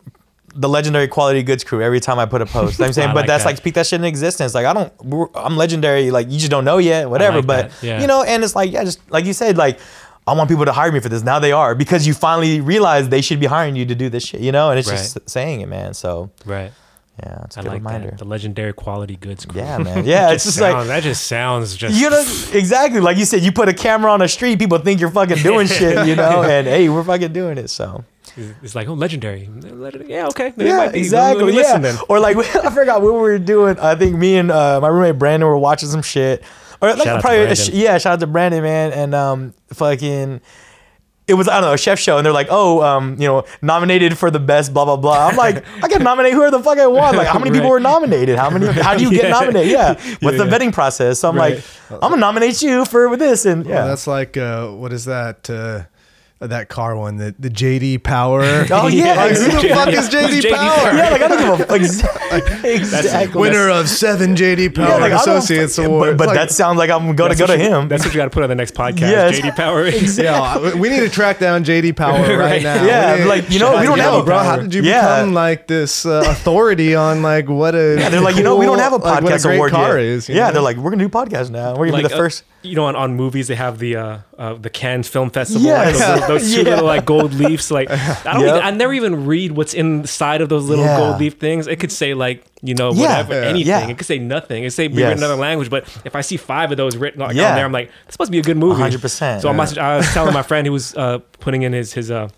the 0.56 0.70
legendary 0.70 1.08
quality 1.08 1.44
goods 1.44 1.64
crew 1.64 1.82
every 1.82 2.00
time 2.00 2.20
I 2.20 2.26
put 2.26 2.42
a 2.42 2.46
post. 2.46 2.80
I'm 2.80 2.94
saying, 2.94 3.10
I 3.10 3.14
but 3.14 3.22
like 3.22 3.28
that's 3.28 3.44
that. 3.44 3.50
like 3.50 3.58
speak 3.58 3.74
that 3.74 3.88
shit 3.88 4.00
in 4.00 4.06
existence. 4.06 4.54
Like 4.54 4.66
I 4.66 4.74
don't, 4.74 5.32
I'm 5.36 5.58
legendary. 5.58 6.12
Like 6.12 6.30
you 6.30 6.38
just 6.38 6.52
don't 6.52 6.66
know 6.66 6.78
yet, 6.78 7.10
whatever. 7.10 7.38
like 7.38 7.48
but 7.48 7.84
yeah. 7.84 8.02
you 8.02 8.08
know, 8.08 8.24
and 8.24 8.44
it's 8.44 8.56
like 8.56 8.72
yeah, 8.72 8.84
just 8.84 9.00
like 9.12 9.26
you 9.26 9.34
said, 9.34 9.58
like 9.58 9.80
I 10.28 10.34
want 10.34 10.50
people 10.50 10.66
to 10.66 10.72
hire 10.72 10.92
me 10.92 11.00
for 11.00 11.10
this. 11.10 11.24
Now 11.24 11.40
they 11.40 11.52
are 11.52 11.76
because 11.76 12.08
you 12.08 12.14
finally 12.14 12.62
realize 12.62 13.10
they 13.10 13.22
should 13.22 13.40
be 13.40 13.46
hiring 13.46 13.76
you 13.76 13.86
to 13.86 13.96
do 13.96 14.10
this 14.10 14.26
shit. 14.26 14.42
You 14.42 14.52
know, 14.52 14.70
and 14.70 14.80
it's 14.80 14.90
just 14.90 15.30
saying 15.30 15.62
it, 15.62 15.68
man. 15.68 15.94
So 15.94 16.32
Right. 16.46 16.72
Yeah, 17.22 17.44
it's 17.46 17.58
a 17.58 17.60
I 17.60 17.64
good 17.64 17.70
like 17.70 17.78
reminder. 17.80 18.10
that. 18.12 18.18
The 18.20 18.26
legendary 18.26 18.74
quality 18.74 19.16
goods. 19.18 19.46
Crew. 19.46 19.62
Yeah, 19.62 19.78
man. 19.78 20.06
Yeah, 20.06 20.32
it's 20.32 20.46
just 20.46 20.60
like 20.60 20.72
Sound- 20.74 20.90
that 20.90 21.04
just 21.04 21.28
sounds 21.28 21.76
just. 21.76 22.00
you 22.00 22.10
know 22.10 22.20
exactly 22.54 23.00
like 23.00 23.18
you 23.18 23.26
said. 23.26 23.44
You 23.44 23.52
put 23.52 23.70
a 23.70 23.74
camera 23.74 24.12
on 24.12 24.20
the 24.20 24.28
street, 24.28 24.58
people 24.60 24.78
think 24.80 25.00
you're 25.00 25.12
fucking 25.12 25.38
doing 25.44 25.68
shit. 25.68 26.08
You 26.08 26.16
know, 26.16 26.42
and 26.44 26.66
hey, 26.68 26.90
we're 26.90 27.04
fucking 27.04 27.32
doing 27.34 27.58
it. 27.60 27.70
So 27.70 28.04
It's 28.64 28.74
like 28.74 28.88
oh, 28.88 28.94
legendary. 28.96 29.48
Leg- 29.48 30.06
Yeah, 30.08 30.28
okay. 30.28 30.48
It 30.48 30.54
yeah, 30.66 30.78
might 30.78 30.94
be. 30.94 31.00
exactly. 31.00 31.44
Let 31.44 31.52
me 31.52 31.58
Yeah. 31.58 31.62
Listen 31.68 31.82
then. 31.84 31.98
Or 32.10 32.20
like 32.20 32.36
I 32.56 32.70
forgot 32.72 33.02
what 33.04 33.14
we 33.14 33.20
were 33.20 33.38
doing. 33.40 33.78
I 33.80 33.94
think 33.96 34.16
me 34.16 34.38
and 34.38 34.50
uh, 34.52 34.80
my 34.82 34.88
roommate 34.88 35.20
Brandon 35.20 35.48
were 35.48 35.58
watching 35.58 35.90
some 35.90 36.02
shit. 36.02 36.44
Or 36.82 36.90
like 36.90 37.04
Shout 37.04 37.22
probably 37.22 37.46
yeah, 37.74 37.98
shout 38.00 38.14
out 38.14 38.20
to 38.22 38.28
Brandon, 38.28 38.64
man. 38.64 38.92
And 38.92 39.14
um, 39.16 39.54
fucking. 39.72 40.42
It 41.26 41.36
was 41.36 41.48
I 41.48 41.54
don't 41.62 41.70
know 41.70 41.74
a 41.74 41.78
chef 41.78 42.00
show, 42.00 42.18
and 42.18 42.26
they're 42.26 42.34
like, 42.34 42.48
"Oh, 42.50 42.82
um, 42.82 43.16
you 43.18 43.28
know, 43.28 43.46
nominated 43.62 44.18
for 44.18 44.30
the 44.30 44.40
best, 44.40 44.74
blah 44.74 44.84
blah 44.84 44.98
blah." 44.98 45.28
I'm 45.28 45.38
like, 45.38 45.64
I 45.82 45.88
can 45.88 46.04
nominate 46.04 46.34
whoever 46.34 46.52
the 46.58 46.62
fuck 46.64 46.78
I 46.78 46.88
want. 46.88 47.16
Like, 47.16 47.28
how 47.28 47.40
many 47.40 47.52
people 47.52 47.70
were 47.70 47.80
nominated? 47.80 48.38
How 48.38 48.50
many? 48.50 48.68
How 48.68 48.96
do 48.98 49.04
you 49.04 49.10
get 49.10 49.30
nominated? 49.40 49.72
Yeah, 49.72 49.94
what's 50.20 50.38
the 50.38 50.46
yeah. 50.46 50.52
vetting 50.58 50.74
process? 50.74 51.20
So 51.22 51.30
I'm 51.30 51.36
Right. 51.38 51.56
like, 51.56 51.64
I'm 52.04 52.10
gonna 52.12 52.18
nominate 52.18 52.62
you 52.62 52.84
for 52.86 53.08
with 53.08 53.20
this, 53.20 53.46
and 53.46 53.66
yeah, 53.66 53.76
Well, 53.76 53.88
that's 53.88 54.06
like 54.06 54.36
uh, 54.36 54.68
what 54.72 54.92
is 54.92 55.06
that? 55.06 55.50
Uh, 55.50 55.84
that 56.50 56.70
car 56.70 56.96
one, 56.96 57.18
the 57.18 57.34
the 57.40 57.50
JD 57.50 58.04
Power. 58.04 58.42
oh 58.72 58.88
yeah, 58.88 59.16
Like, 59.16 59.38
who 59.38 59.46
the 59.62 59.70
fuck 59.70 59.88
is 59.90 60.10
JD, 60.10 60.42
JD 60.42 60.56
Power? 60.56 60.94
yeah, 60.98 61.10
like 61.10 61.22
I 61.22 61.28
don't 61.28 61.40
give 61.40 61.50
a 61.50 61.58
fuck. 61.66 61.76
Exactly. 61.82 62.72
exactly. 62.74 63.40
Winner 63.42 63.70
of 63.70 63.90
seven 63.90 64.36
JD 64.36 64.76
Power 64.76 64.88
Yeah, 64.88 64.96
like, 64.98 65.14
Associates 65.14 65.76
fuck- 65.76 65.86
Awards. 65.86 66.12
But, 66.12 66.18
but 66.18 66.28
Like, 66.30 66.36
that 66.38 66.52
sounds 66.52 66.78
like 66.78 66.90
I'm 66.90 67.16
going 67.16 67.32
to 67.32 67.38
go 67.38 67.46
to 67.48 67.54
what 67.54 67.60
you- 67.60 67.66
him. 67.66 67.88
That's 67.88 68.04
what 68.06 68.14
you 68.14 68.18
got 68.20 68.26
to 68.26 68.30
put 68.32 68.44
on 68.44 68.50
the 68.50 68.56
next 68.56 68.74
podcast. 68.76 69.02
Yes. 69.02 69.40
JD 69.40 69.56
Power. 69.56 69.88
yeah, 70.24 70.76
we 70.76 70.90
need 70.90 71.00
to 71.02 71.10
track 71.10 71.40
down 71.40 71.64
JD 71.64 71.96
Power 71.96 72.20
right, 72.22 72.38
Right. 72.38 72.64
now. 72.64 72.84
Yeah, 72.86 73.16
need- 73.18 73.26
like, 73.26 73.50
you 73.50 73.60
know, 73.60 73.78
we 73.80 73.86
don't 73.86 74.00
have 74.00 74.14
a 74.16 74.24
bro. 74.24 74.38
How 74.40 74.58
did 74.58 74.74
you 74.74 74.84
Yeah. 74.84 75.02
become 75.18 75.34
like 75.34 75.68
this 75.68 76.06
uh, 76.06 76.24
authority 76.28 76.96
on 76.96 77.22
like 77.22 77.48
what 77.50 77.76
a 77.76 77.96
Yeah, 78.00 78.10
they're 78.10 78.22
like, 78.22 78.36
you 78.36 78.44
know, 78.44 78.56
we 78.56 78.66
don't 78.66 78.80
have 78.80 78.94
a 78.94 79.00
cool- 79.00 79.10
like, 79.10 79.24
what 79.24 79.34
podcast 79.34 79.44
great 79.44 79.56
award 79.56 79.72
car 79.72 79.98
yet. 80.00 80.06
is. 80.06 80.30
yeah, 80.30 80.48
know? 80.48 80.54
they're 80.54 80.62
like, 80.62 80.78
we're 80.78 80.92
gonna 80.92 81.04
do 81.04 81.10
podcast 81.10 81.50
now. 81.50 81.76
We're 81.76 81.90
gonna 81.90 82.04
be 82.04 82.08
the 82.08 82.14
uh, 82.14 82.18
first. 82.18 82.44
you 82.62 82.76
know, 82.76 82.86
on, 82.86 82.96
on 82.96 83.16
movies 83.16 83.48
they 83.48 83.56
have 83.56 83.80
the 83.80 83.96
uh, 83.96 84.18
uh 84.38 84.54
the 84.56 84.70
Cannes 84.70 85.08
Film 85.08 85.30
Festival, 85.30 85.68
Yes. 85.68 85.98
Those, 86.40 86.54
two 86.54 86.62
Yeah. 86.64 86.70
little 86.72 86.86
like 86.86 87.06
gold 87.06 87.34
leaves. 87.34 87.70
Like 87.72 87.90
I 87.92 88.34
don't, 88.34 88.42
Yep. 88.42 88.50
even, 88.50 88.62
I 88.62 88.72
never 88.72 88.94
even 88.94 89.26
read 89.26 89.52
what's 89.52 89.74
inside 89.74 90.42
of 90.42 90.50
those 90.50 90.68
little 90.70 90.86
Yeah. 90.86 90.98
gold 90.98 91.20
leaf 91.20 91.40
things. 91.40 91.68
It 91.68 91.80
could 91.80 91.92
say 91.92 92.14
like 92.14 92.44
you 92.62 92.74
know 92.76 92.92
whatever, 92.92 93.34
anything. 93.34 93.90
It 93.90 93.98
could 93.98 94.08
say 94.08 94.20
nothing. 94.20 94.64
It 94.64 94.68
could 94.68 94.74
say 94.74 94.88
be 94.88 94.96
Yes. 94.96 95.10
written 95.10 95.18
in 95.20 95.24
another 95.24 95.42
language. 95.42 95.70
But 95.70 95.84
if 96.06 96.16
I 96.16 96.22
see 96.22 96.38
five 96.38 96.72
of 96.72 96.78
those 96.78 96.96
written 96.98 97.20
like, 97.22 97.30
on 97.30 97.36
there, 97.36 97.66
I'm 97.66 97.72
like, 97.72 97.92
this 98.08 98.18
must 98.20 98.32
be 98.32 98.40
a 98.40 98.44
good 98.44 98.58
movie. 98.58 98.82
100%. 98.82 99.42
So 99.42 99.50
I'm 99.50 99.60
I 99.60 99.98
was 99.98 100.08
telling 100.14 100.34
my 100.34 100.44
friend 100.44 100.66
who 100.68 100.74
was 100.74 100.96
uh, 100.96 101.20
putting 101.40 101.64
in 101.64 101.74
his 101.74 101.94
his 101.94 102.10
uh 102.12 102.30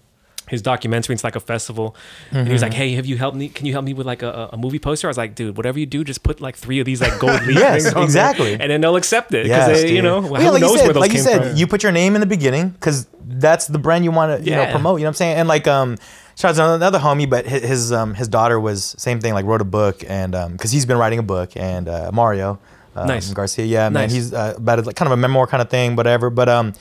his 0.49 0.61
documentary 0.61 1.13
it's 1.15 1.23
like 1.23 1.35
a 1.35 1.39
festival 1.39 1.95
and 2.31 2.47
he 2.47 2.53
was 2.53 2.61
like 2.61 2.71
Mm-hmm. 2.71 2.81
hey 2.81 2.93
have 2.95 3.05
you 3.05 3.17
helped 3.17 3.35
me 3.37 3.49
can 3.49 3.65
you 3.65 3.73
help 3.73 3.83
me 3.85 3.93
with 3.93 4.05
like 4.05 4.21
a, 4.21 4.49
a 4.53 4.57
movie 4.57 4.79
poster 4.79 5.07
i 5.07 5.09
was 5.09 5.17
like 5.17 5.33
dude 5.35 5.57
whatever 5.57 5.79
you 5.79 5.85
do 5.85 6.03
just 6.03 6.23
put 6.23 6.39
like 6.41 6.55
three 6.55 6.79
of 6.79 6.85
these 6.85 7.01
like 7.01 7.17
gold 7.19 7.41
leaf 7.47 7.57
Yes, 7.57 7.73
things 7.83 7.87
on 7.87 7.93
there, 7.93 8.03
exactly. 8.03 8.53
and 8.53 8.69
then 8.71 8.81
they'll 8.81 8.95
accept 8.95 9.33
it 9.33 9.43
because 9.43 9.67
Yes, 9.69 9.81
they 9.81 9.95
you 9.95 10.01
know 10.01 10.19
Well, 10.21 10.41
yeah, 10.41 10.49
like 10.51 10.61
knows 10.61 10.71
you 10.71 10.77
said, 10.77 10.85
where 10.85 10.93
those 10.93 11.01
like 11.01 11.11
you 11.11 11.17
came 11.17 11.23
said, 11.23 11.47
from 11.49 11.55
you 11.57 11.67
put 11.67 11.83
your 11.83 11.91
name 11.91 12.15
in 12.15 12.21
the 12.21 12.27
beginning 12.27 12.69
because 12.69 13.07
that's 13.27 13.67
the 13.67 13.79
brand 13.79 14.03
you 14.03 14.11
want 14.11 14.37
to 14.39 14.43
you 14.49 14.55
know 14.55 14.63
Yeah. 14.63 14.71
promote. 14.71 14.99
You 14.99 15.05
know 15.05 15.09
what 15.09 15.21
I'm 15.21 15.23
saying? 15.23 15.37
And 15.37 15.47
like 15.47 15.67
um, 15.67 15.97
shout 16.37 16.57
out 16.59 16.75
another 16.75 16.99
homie, 16.99 17.27
but 17.29 17.45
his 17.47 17.63
his, 17.63 17.91
um, 17.91 18.13
his 18.13 18.27
daughter 18.27 18.59
was 18.59 18.95
same 18.99 19.19
thing. 19.19 19.33
Like 19.33 19.45
wrote 19.45 19.61
a 19.61 19.65
book 19.79 20.03
and 20.07 20.35
um 20.35 20.51
because 20.53 20.71
he's 20.71 20.85
been 20.85 20.97
writing 20.97 21.19
a 21.19 21.23
book 21.23 21.57
and 21.57 21.87
uh, 21.89 22.11
Mario. 22.13 22.59
Um, 22.95 23.07
Nice. 23.07 23.33
Garcia, 23.33 23.65
yeah, 23.65 23.89
man, 23.89 24.09
he's 24.09 24.31
uh, 24.33 24.53
about 24.55 24.79
it, 24.79 24.85
like 24.85 24.95
kind 24.95 25.07
of 25.11 25.17
a 25.17 25.21
memoir 25.21 25.47
kind 25.47 25.61
of 25.61 25.69
thing, 25.69 25.95
whatever. 25.97 26.29
But 26.29 26.47
um, 26.47 26.73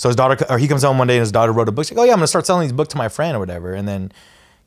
so 0.00 0.08
his 0.08 0.16
daughter, 0.16 0.46
or 0.48 0.56
he 0.56 0.66
comes 0.66 0.82
home 0.82 0.96
one 0.96 1.08
day 1.08 1.16
and 1.16 1.20
his 1.20 1.30
daughter 1.30 1.52
wrote 1.52 1.68
a 1.68 1.72
book. 1.72 1.84
She's 1.84 1.94
like, 1.94 2.02
oh 2.02 2.06
yeah, 2.06 2.12
I'm 2.12 2.20
gonna 2.20 2.26
start 2.26 2.46
selling 2.46 2.62
these 2.62 2.72
books 2.72 2.88
to 2.92 2.96
my 2.96 3.10
friend 3.10 3.36
or 3.36 3.38
whatever. 3.38 3.74
And 3.74 3.86
then 3.86 4.12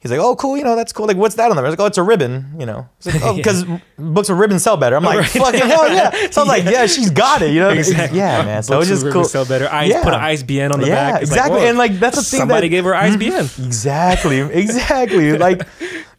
He's 0.03 0.11
like, 0.11 0.19
oh, 0.19 0.35
cool, 0.35 0.57
you 0.57 0.65
know, 0.65 0.75
that's 0.75 0.91
cool. 0.91 1.07
Like, 1.07 1.15
what's 1.15 1.35
that 1.35 1.49
on 1.49 1.55
there? 1.55 1.65
I 1.65 1.69
was 1.69 1.79
like, 1.79 1.79
oh, 1.79 1.85
it's 1.85 1.97
a 1.97 2.03
ribbon, 2.03 2.55
you 2.59 2.65
know. 2.65 2.89
He's 3.01 3.15
like, 3.15 3.23
oh, 3.23 3.33
because 3.37 3.63
books 3.97 4.27
with 4.27 4.37
ribbons 4.37 4.61
sell 4.61 4.75
better. 4.75 4.97
I'm 4.97 5.03
like, 5.03 5.25
fucking 5.27 5.61
hell 5.61 5.89
yeah. 5.89 6.09
So 6.31 6.41
I 6.41 6.43
was 6.43 6.47
like, 6.49 6.63
yeah, 6.65 6.85
she's 6.87 7.09
got 7.09 7.41
it, 7.41 7.53
you 7.53 7.61
know. 7.61 7.69
Exactly. 7.69 8.19
Yeah, 8.19 8.43
man. 8.43 8.63
So 8.63 8.75
Books 8.75 8.89
it 8.89 8.91
was 8.91 9.03
with 9.05 9.13
just 9.13 9.33
cool. 9.33 9.45
sell 9.45 9.45
better. 9.45 9.69
I 9.71 9.89
put 10.03 10.13
an 10.13 10.19
ISBN 10.19 10.73
on 10.73 10.81
the 10.81 10.87
yeah, 10.87 11.11
back. 11.11 11.21
It's 11.21 11.31
exactly. 11.31 11.61
whoa, 11.61 11.67
and 11.67 11.77
like 11.77 11.93
that's 11.99 12.17
the 12.17 12.21
thing 12.21 12.39
that. 12.39 12.41
somebody 12.41 12.67
that 12.67 12.71
gave 12.71 12.83
her 12.83 12.93
ISBN. 12.93 13.45
Mm-hmm. 13.45 13.65
Exactly, 13.65 14.39
exactly. 14.39 15.37
like, 15.37 15.65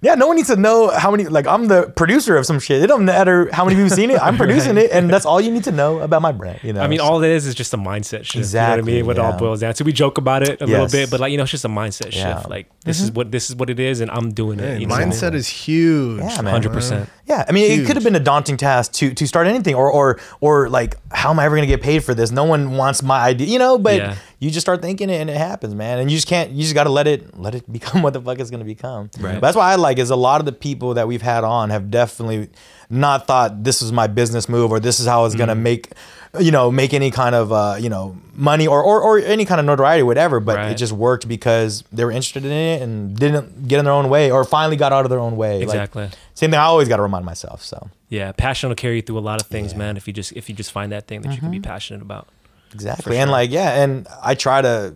yeah, 0.04 0.14
no 0.14 0.26
one 0.28 0.36
needs 0.36 0.48
to 0.48 0.56
know 0.56 0.88
how 0.90 1.10
many. 1.10 1.24
Like, 1.24 1.46
I'm 1.46 1.66
the 1.66 1.90
producer 1.96 2.36
of 2.36 2.44
some 2.44 2.60
shit. 2.60 2.82
It 2.82 2.86
don't 2.88 3.04
matter 3.06 3.48
how 3.52 3.64
many 3.64 3.74
people 3.76 3.88
have 3.88 3.96
seen 3.96 4.10
it. 4.10 4.20
I'm 4.20 4.36
producing 4.42 4.76
it, 4.76 4.90
and 4.92 5.08
that's 5.10 5.24
all 5.24 5.40
you 5.40 5.50
need 5.50 5.64
to 5.64 5.72
know 5.72 6.00
about 6.00 6.20
my 6.22 6.30
brand. 6.30 6.60
You 6.62 6.72
know. 6.74 6.82
I 6.82 6.88
mean, 6.88 6.98
So- 6.98 7.06
all 7.06 7.22
it 7.24 7.30
is 7.30 7.46
is 7.46 7.54
just 7.54 7.72
a 7.72 7.78
mindset 7.78 8.24
shift. 8.24 8.36
Exactly, 8.36 8.92
You 8.92 9.00
know 9.02 9.06
what 9.06 9.16
I 9.16 9.16
mean? 9.16 9.24
What 9.24 9.32
it 9.32 9.32
all 9.32 9.38
boils 9.38 9.60
down 9.60 9.72
to. 9.74 9.84
We 9.84 9.92
joke 9.92 10.18
about 10.18 10.42
it 10.42 10.60
a 10.60 10.66
little 10.66 10.88
bit, 10.88 11.10
but 11.10 11.20
like 11.20 11.30
you 11.32 11.38
know, 11.38 11.44
it's 11.44 11.50
just 11.52 11.64
a 11.64 11.68
mindset 11.68 12.14
Yeah. 12.14 12.24
Mm-hmm. 12.24 12.38
shift. 12.40 12.50
Like 12.50 12.66
this 12.84 13.00
is 13.00 13.10
what 13.10 13.32
this 13.32 13.48
is 13.50 13.56
what 13.56 13.70
it 13.70 13.80
is, 13.80 14.00
and 14.02 14.10
I'm 14.10 14.32
doing 14.32 14.60
it. 14.60 14.64
Hey, 14.64 14.78
You 14.80 14.86
know 14.86 14.94
what 14.94 15.00
I 15.02 15.04
mean? 15.06 15.12
mindset 15.14 15.34
is 15.34 15.48
huge. 15.48 16.20
Yeah, 16.20 16.42
man. 16.42 16.52
Hundred 16.52 16.72
percent. 16.72 17.08
Yeah, 17.26 17.42
I 17.48 17.52
mean, 17.52 17.70
it 17.80 17.86
could 17.86 17.96
have 17.96 18.04
been 18.04 18.16
a 18.16 18.20
daunting 18.20 18.58
task 18.58 18.92
to 18.94 19.14
to 19.14 19.26
start 19.26 19.46
anything, 19.46 19.74
or 19.74 19.90
or 19.90 20.20
or 20.42 20.68
like, 20.68 20.96
how 21.10 21.30
am 21.30 21.38
I 21.38 21.46
ever 21.46 21.54
gonna 21.56 21.66
get 21.66 21.80
paid 21.80 22.04
for 22.04 22.12
this? 22.14 22.30
No 22.30 22.44
one 22.44 22.76
wants 22.76 23.02
my 23.02 23.18
idea, 23.20 23.46
you 23.46 23.58
know. 23.58 23.78
But 23.78 23.96
Yeah. 23.96 24.14
you 24.40 24.50
just 24.50 24.64
start 24.64 24.82
thinking 24.82 25.08
it, 25.08 25.20
and 25.22 25.30
it 25.30 25.36
happens, 25.38 25.74
man. 25.74 25.98
And 26.00 26.10
you 26.10 26.18
just 26.18 26.28
can't. 26.28 26.50
You 26.50 26.62
just 26.62 26.74
got 26.74 26.84
to 26.84 26.90
let 26.90 27.06
it 27.06 27.38
let 27.40 27.54
it 27.54 27.70
become 27.72 28.02
what 28.02 28.12
the 28.12 28.20
fuck 28.20 28.38
it's 28.40 28.50
gonna 28.50 28.64
become. 28.64 29.08
Right. 29.18 29.34
But 29.34 29.40
that's 29.40 29.56
why 29.56 29.72
I 29.72 29.76
like 29.76 29.98
is 29.98 30.10
a 30.10 30.16
lot 30.16 30.40
of 30.42 30.44
the 30.44 30.52
people 30.52 30.92
that 30.94 31.08
we've 31.08 31.22
had 31.22 31.44
on 31.44 31.70
have 31.70 31.90
definitely 31.90 32.50
not 32.90 33.26
thought 33.26 33.64
this 33.64 33.80
was 33.80 33.90
my 33.90 34.06
business 34.06 34.46
move 34.46 34.70
or 34.70 34.78
this 34.78 35.00
is 35.00 35.06
how 35.06 35.20
I 35.20 35.22
was 35.22 35.34
Mm. 35.34 35.38
gonna 35.38 35.54
make, 35.54 35.92
you 36.38 36.50
know, 36.50 36.70
make 36.70 36.92
any 36.92 37.10
kind 37.10 37.34
of 37.34 37.50
uh, 37.52 37.76
you 37.80 37.88
know 37.88 38.16
money 38.34 38.66
or, 38.66 38.82
or 38.82 39.00
or 39.00 39.18
any 39.20 39.46
kind 39.46 39.60
of 39.60 39.64
notoriety, 39.64 40.02
whatever. 40.02 40.40
But 40.40 40.70
it 40.70 40.74
just 40.74 40.92
worked 40.92 41.26
because 41.26 41.84
they 41.90 42.04
were 42.04 42.10
interested 42.12 42.44
in 42.44 42.52
it 42.52 42.82
and 42.82 43.16
didn't 43.16 43.66
get 43.66 43.78
in 43.78 43.86
their 43.86 43.94
own 43.94 44.10
way 44.10 44.30
or 44.30 44.44
finally 44.44 44.76
got 44.76 44.92
out 44.92 45.06
of 45.06 45.10
their 45.10 45.20
own 45.20 45.36
way. 45.38 45.54
Like, 45.60 45.62
Exactly. 45.64 46.10
Same 46.34 46.50
thing. 46.50 46.58
I 46.60 46.64
always 46.64 46.88
got 46.88 46.96
to 46.96 47.02
remind 47.02 47.24
myself. 47.24 47.62
So 47.62 47.90
Yeah, 48.08 48.32
passion 48.32 48.68
will 48.68 48.76
carry 48.76 48.96
you 48.96 49.02
through 49.02 49.18
a 49.18 49.26
lot 49.30 49.40
of 49.40 49.46
things, 49.48 49.72
Yeah. 49.72 49.78
man. 49.78 49.96
If 49.96 50.06
you 50.06 50.12
just 50.12 50.32
if 50.32 50.48
you 50.48 50.54
just 50.54 50.72
find 50.72 50.92
that 50.92 51.06
thing 51.08 51.22
that 51.22 51.30
you 51.32 51.38
can 51.38 51.46
Mm-hmm. 51.46 51.62
be 51.62 51.68
passionate 51.72 52.02
about. 52.02 52.28
exactly, 52.72 53.16
and 53.18 53.30
like 53.30 53.50
yeah, 53.50 53.82
and 53.82 54.06
I 54.22 54.34
try 54.34 54.60
to 54.62 54.94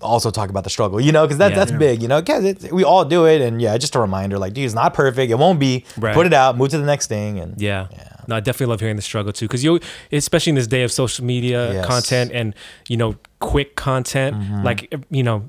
also 0.00 0.30
talk 0.32 0.50
about 0.50 0.64
the 0.64 0.70
struggle, 0.70 1.00
you 1.00 1.12
know, 1.12 1.22
because 1.24 1.38
that, 1.38 1.50
Yeah. 1.52 1.56
that's 1.58 1.70
Yeah. 1.70 1.78
big, 1.78 2.02
you 2.02 2.08
know, 2.08 2.20
because 2.20 2.70
we 2.72 2.82
all 2.82 3.04
do 3.04 3.24
it, 3.24 3.40
and 3.40 3.62
yeah, 3.62 3.78
just 3.78 3.94
a 3.94 4.00
reminder, 4.00 4.36
like, 4.36 4.52
dude, 4.52 4.64
it's 4.64 4.74
not 4.74 4.94
perfect, 4.94 5.30
it 5.30 5.38
won't 5.38 5.60
be. 5.60 5.84
Right. 5.96 6.12
Put 6.12 6.26
it 6.26 6.32
out, 6.34 6.56
move 6.58 6.70
to 6.70 6.78
the 6.78 6.84
next 6.84 7.06
thing, 7.06 7.38
and 7.38 7.54
Yeah. 7.60 7.86
Yeah. 7.92 8.08
No, 8.28 8.36
I 8.36 8.40
definitely 8.40 8.66
love 8.72 8.80
hearing 8.80 8.96
the 8.96 9.02
struggle 9.02 9.32
too, 9.32 9.46
because 9.46 9.62
you, 9.64 9.78
especially 10.10 10.50
in 10.50 10.54
this 10.56 10.66
day 10.66 10.82
of 10.82 10.90
social 10.92 11.24
media 11.24 11.72
Yes. 11.72 11.86
content 11.86 12.30
and 12.34 12.54
you 12.88 12.96
know 12.96 13.14
quick 13.38 13.74
content, 13.76 14.36
Mm-hmm. 14.36 14.64
like 14.64 14.92
you 15.10 15.22
know, 15.22 15.44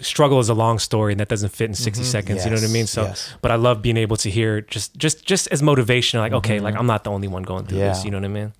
struggle 0.00 0.38
is 0.40 0.48
a 0.48 0.54
long 0.54 0.78
story 0.78 1.12
and 1.12 1.20
that 1.20 1.28
doesn't 1.28 1.50
fit 1.50 1.66
in 1.68 1.74
60 1.74 2.04
seconds. 2.04 2.44
You 2.44 2.50
know 2.50 2.56
what 2.56 2.62
I 2.62 2.66
Mm-hmm. 2.66 2.72
Mean? 2.72 2.86
So, 2.86 3.02
yes. 3.04 3.32
but 3.42 3.50
I 3.50 3.56
love 3.56 3.82
being 3.82 3.96
able 3.96 4.16
to 4.18 4.30
hear 4.30 4.60
just 4.62 4.96
just 4.96 5.24
just 5.24 5.46
as 5.48 5.62
motivation, 5.62 6.20
like 6.20 6.32
okay, 6.32 6.60
like 6.60 6.74
I'm 6.76 6.86
not 6.86 7.04
the 7.04 7.10
only 7.10 7.28
one 7.28 7.42
going 7.42 7.66
through 7.66 7.78
this. 7.78 7.98
Mm-hmm. 7.98 8.06
You 8.06 8.10
know 8.12 8.18
what 8.18 8.24
I 8.24 8.28
mean? 8.28 8.52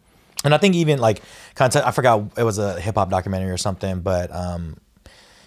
And 0.45 0.55
I 0.55 0.59
think 0.59 0.75
even 0.75 0.99
like 0.99 1.23
content, 1.55 1.87
I 1.87 1.91
forgot 1.91 2.23
it 2.37 2.43
was 2.45 2.59
a 2.59 2.79
hip 2.81 2.97
hop 2.97 3.09
documentary 3.11 3.51
or 3.51 3.57
something, 3.57 4.01
but 4.01 4.31
um, 4.35 4.77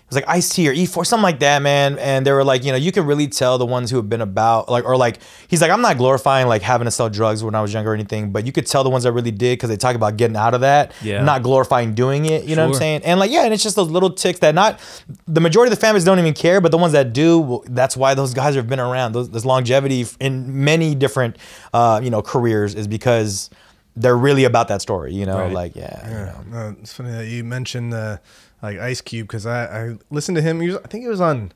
it 0.07 0.11
was 0.11 0.15
like 0.23 0.29
Ice 0.29 0.47
T 0.49 0.69
or 0.69 0.71
E-40, 0.71 1.05
something 1.05 1.21
like 1.23 1.39
that, 1.41 1.61
man. 1.61 1.99
And 1.99 2.25
they 2.25 2.31
were 2.31 2.45
like, 2.45 2.63
you 2.63 2.71
know, 2.71 2.77
you 2.77 2.93
can 2.93 3.05
really 3.05 3.27
tell 3.27 3.57
the 3.57 3.65
ones 3.65 3.91
who 3.91 3.97
have 3.97 4.07
been 4.07 4.21
about, 4.21 4.69
like, 4.69 4.85
or 4.85 4.95
like, 4.95 5.19
he's 5.49 5.61
like, 5.61 5.69
I'm 5.69 5.81
not 5.81 5.97
glorifying 5.97 6.47
like 6.47 6.61
having 6.61 6.85
to 6.85 6.91
sell 6.91 7.09
drugs 7.09 7.43
when 7.43 7.55
I 7.55 7.61
was 7.61 7.73
younger 7.73 7.91
or 7.91 7.93
anything, 7.93 8.31
but 8.31 8.45
you 8.45 8.53
could 8.53 8.65
tell 8.65 8.85
the 8.85 8.89
ones 8.89 9.03
that 9.03 9.11
really 9.11 9.31
did 9.31 9.57
because 9.59 9.67
they 9.69 9.75
talk 9.75 9.95
about 9.97 10.15
getting 10.15 10.37
out 10.37 10.53
of 10.53 10.61
that, 10.61 10.93
Yeah. 11.01 11.23
not 11.23 11.43
glorifying 11.43 11.93
doing 11.93 12.23
it. 12.25 12.45
You 12.45 12.55
know 12.55 12.61
what 12.65 12.75
I'm 12.75 12.79
saying? 12.79 13.01
And 13.03 13.19
like, 13.19 13.31
yeah, 13.31 13.43
and 13.43 13.53
it's 13.53 13.63
just 13.63 13.75
those 13.75 13.89
little 13.89 14.09
ticks 14.09 14.39
that 14.39 14.55
not 14.55 14.79
the 15.27 15.41
majority 15.41 15.73
of 15.73 15.77
the 15.77 15.81
families 15.85 16.05
don't 16.05 16.19
even 16.19 16.33
care, 16.33 16.61
but 16.61 16.71
the 16.71 16.77
ones 16.77 16.93
that 16.93 17.11
do, 17.11 17.39
well, 17.39 17.63
that's 17.67 17.97
why 17.97 18.13
those 18.13 18.33
guys 18.33 18.55
have 18.55 18.69
been 18.69 18.79
around. 18.79 19.11
Those, 19.11 19.29
this 19.29 19.43
longevity 19.43 20.05
in 20.21 20.63
many 20.63 20.95
different, 20.95 21.35
uh, 21.73 21.99
you 22.01 22.09
know, 22.11 22.21
careers 22.21 22.75
is 22.75 22.87
because 22.87 23.49
they're 23.97 24.15
really 24.15 24.45
about 24.45 24.69
that 24.69 24.81
story. 24.81 25.13
You 25.13 25.25
know, 25.25 25.37
Right. 25.39 25.51
like 25.51 25.75
yeah, 25.75 26.07
you 26.07 26.13
Yeah, 26.13 26.25
know. 26.25 26.69
no, 26.69 26.75
it's 26.81 26.93
funny 26.93 27.11
that 27.11 27.25
you 27.27 27.43
mentioned 27.43 27.93
uh, 27.93 28.17
like 28.61 28.77
Ice 28.79 29.01
Cube 29.01 29.27
because 29.27 29.45
I, 29.45 29.65
I 29.91 29.95
listened 30.09 30.35
to 30.37 30.41
him. 30.41 30.59
He 30.61 30.67
was, 30.69 30.77
I 30.77 30.87
think 30.87 31.05
it 31.05 31.09
was 31.09 31.21
on 31.21 31.51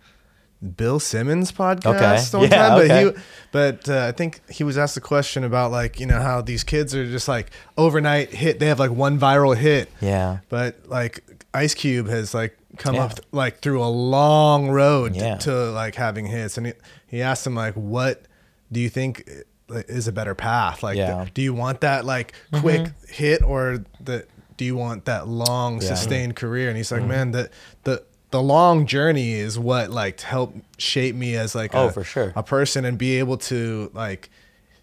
Bill 0.77 0.99
Simmons' 0.99 1.51
podcast 1.51 2.33
Okay. 2.35 2.37
one 2.37 2.51
Yeah, 2.51 2.67
time, 2.67 2.77
but 2.77 2.85
okay. 2.91 3.05
he, 3.05 3.23
but 3.51 3.89
uh, 3.89 4.05
I 4.07 4.11
think 4.11 4.41
he 4.49 4.63
was 4.63 4.77
asked 4.77 4.95
the 4.95 5.01
question 5.01 5.43
about 5.43 5.71
like 5.71 5.99
you 5.99 6.05
know 6.05 6.21
how 6.21 6.41
these 6.41 6.63
kids 6.63 6.93
are 6.95 7.05
just 7.05 7.27
like 7.27 7.49
overnight 7.77 8.29
hit. 8.31 8.59
They 8.59 8.67
have 8.67 8.79
like 8.79 8.91
one 8.91 9.19
viral 9.19 9.57
hit, 9.57 9.89
Yeah. 10.01 10.39
but 10.49 10.77
like 10.87 11.23
Ice 11.53 11.73
Cube 11.73 12.07
has 12.07 12.33
like 12.35 12.57
come 12.77 12.95
Yeah. 12.95 13.05
up 13.05 13.13
like 13.31 13.59
through 13.61 13.83
a 13.83 13.89
long 13.89 14.69
road 14.69 15.15
Yeah. 15.15 15.35
to 15.37 15.71
like 15.71 15.95
having 15.95 16.27
hits, 16.27 16.57
and 16.57 16.67
he, 16.67 16.73
he 17.07 17.21
asked 17.23 17.45
him 17.47 17.55
like, 17.55 17.73
"What 17.73 18.23
do 18.71 18.79
you 18.79 18.89
think 18.89 19.27
is 19.69 20.07
a 20.07 20.11
better 20.11 20.35
path? 20.35 20.83
Like, 20.83 20.97
Yeah. 20.97 21.25
do 21.33 21.41
you 21.41 21.53
want 21.55 21.81
that 21.81 22.05
like 22.05 22.33
quick 22.53 22.89
hit 23.07 23.41
or 23.41 23.83
the 23.99 24.27
do 24.61 24.65
you 24.65 24.75
want 24.75 25.05
that 25.05 25.27
long 25.27 25.81
Yeah. 25.81 25.87
sustained 25.95 26.35
career?" 26.35 26.67
And 26.69 26.77
he's 26.77 26.91
like, 26.91 27.03
"Man, 27.03 27.31
the 27.31 27.49
the 27.83 28.03
the 28.29 28.41
long 28.41 28.85
journey 28.85 29.33
is 29.33 29.57
what 29.57 29.89
like 29.89 30.21
helped 30.21 30.57
shape 30.79 31.15
me 31.15 31.35
as 31.35 31.55
like 31.55 31.71
Oh, 31.73 31.87
a, 31.87 31.91
for 31.91 32.03
sure. 32.03 32.31
a 32.35 32.43
person 32.43 32.85
and 32.85 32.95
be 32.97 33.17
able 33.17 33.37
to 33.51 33.89
like." 33.95 34.29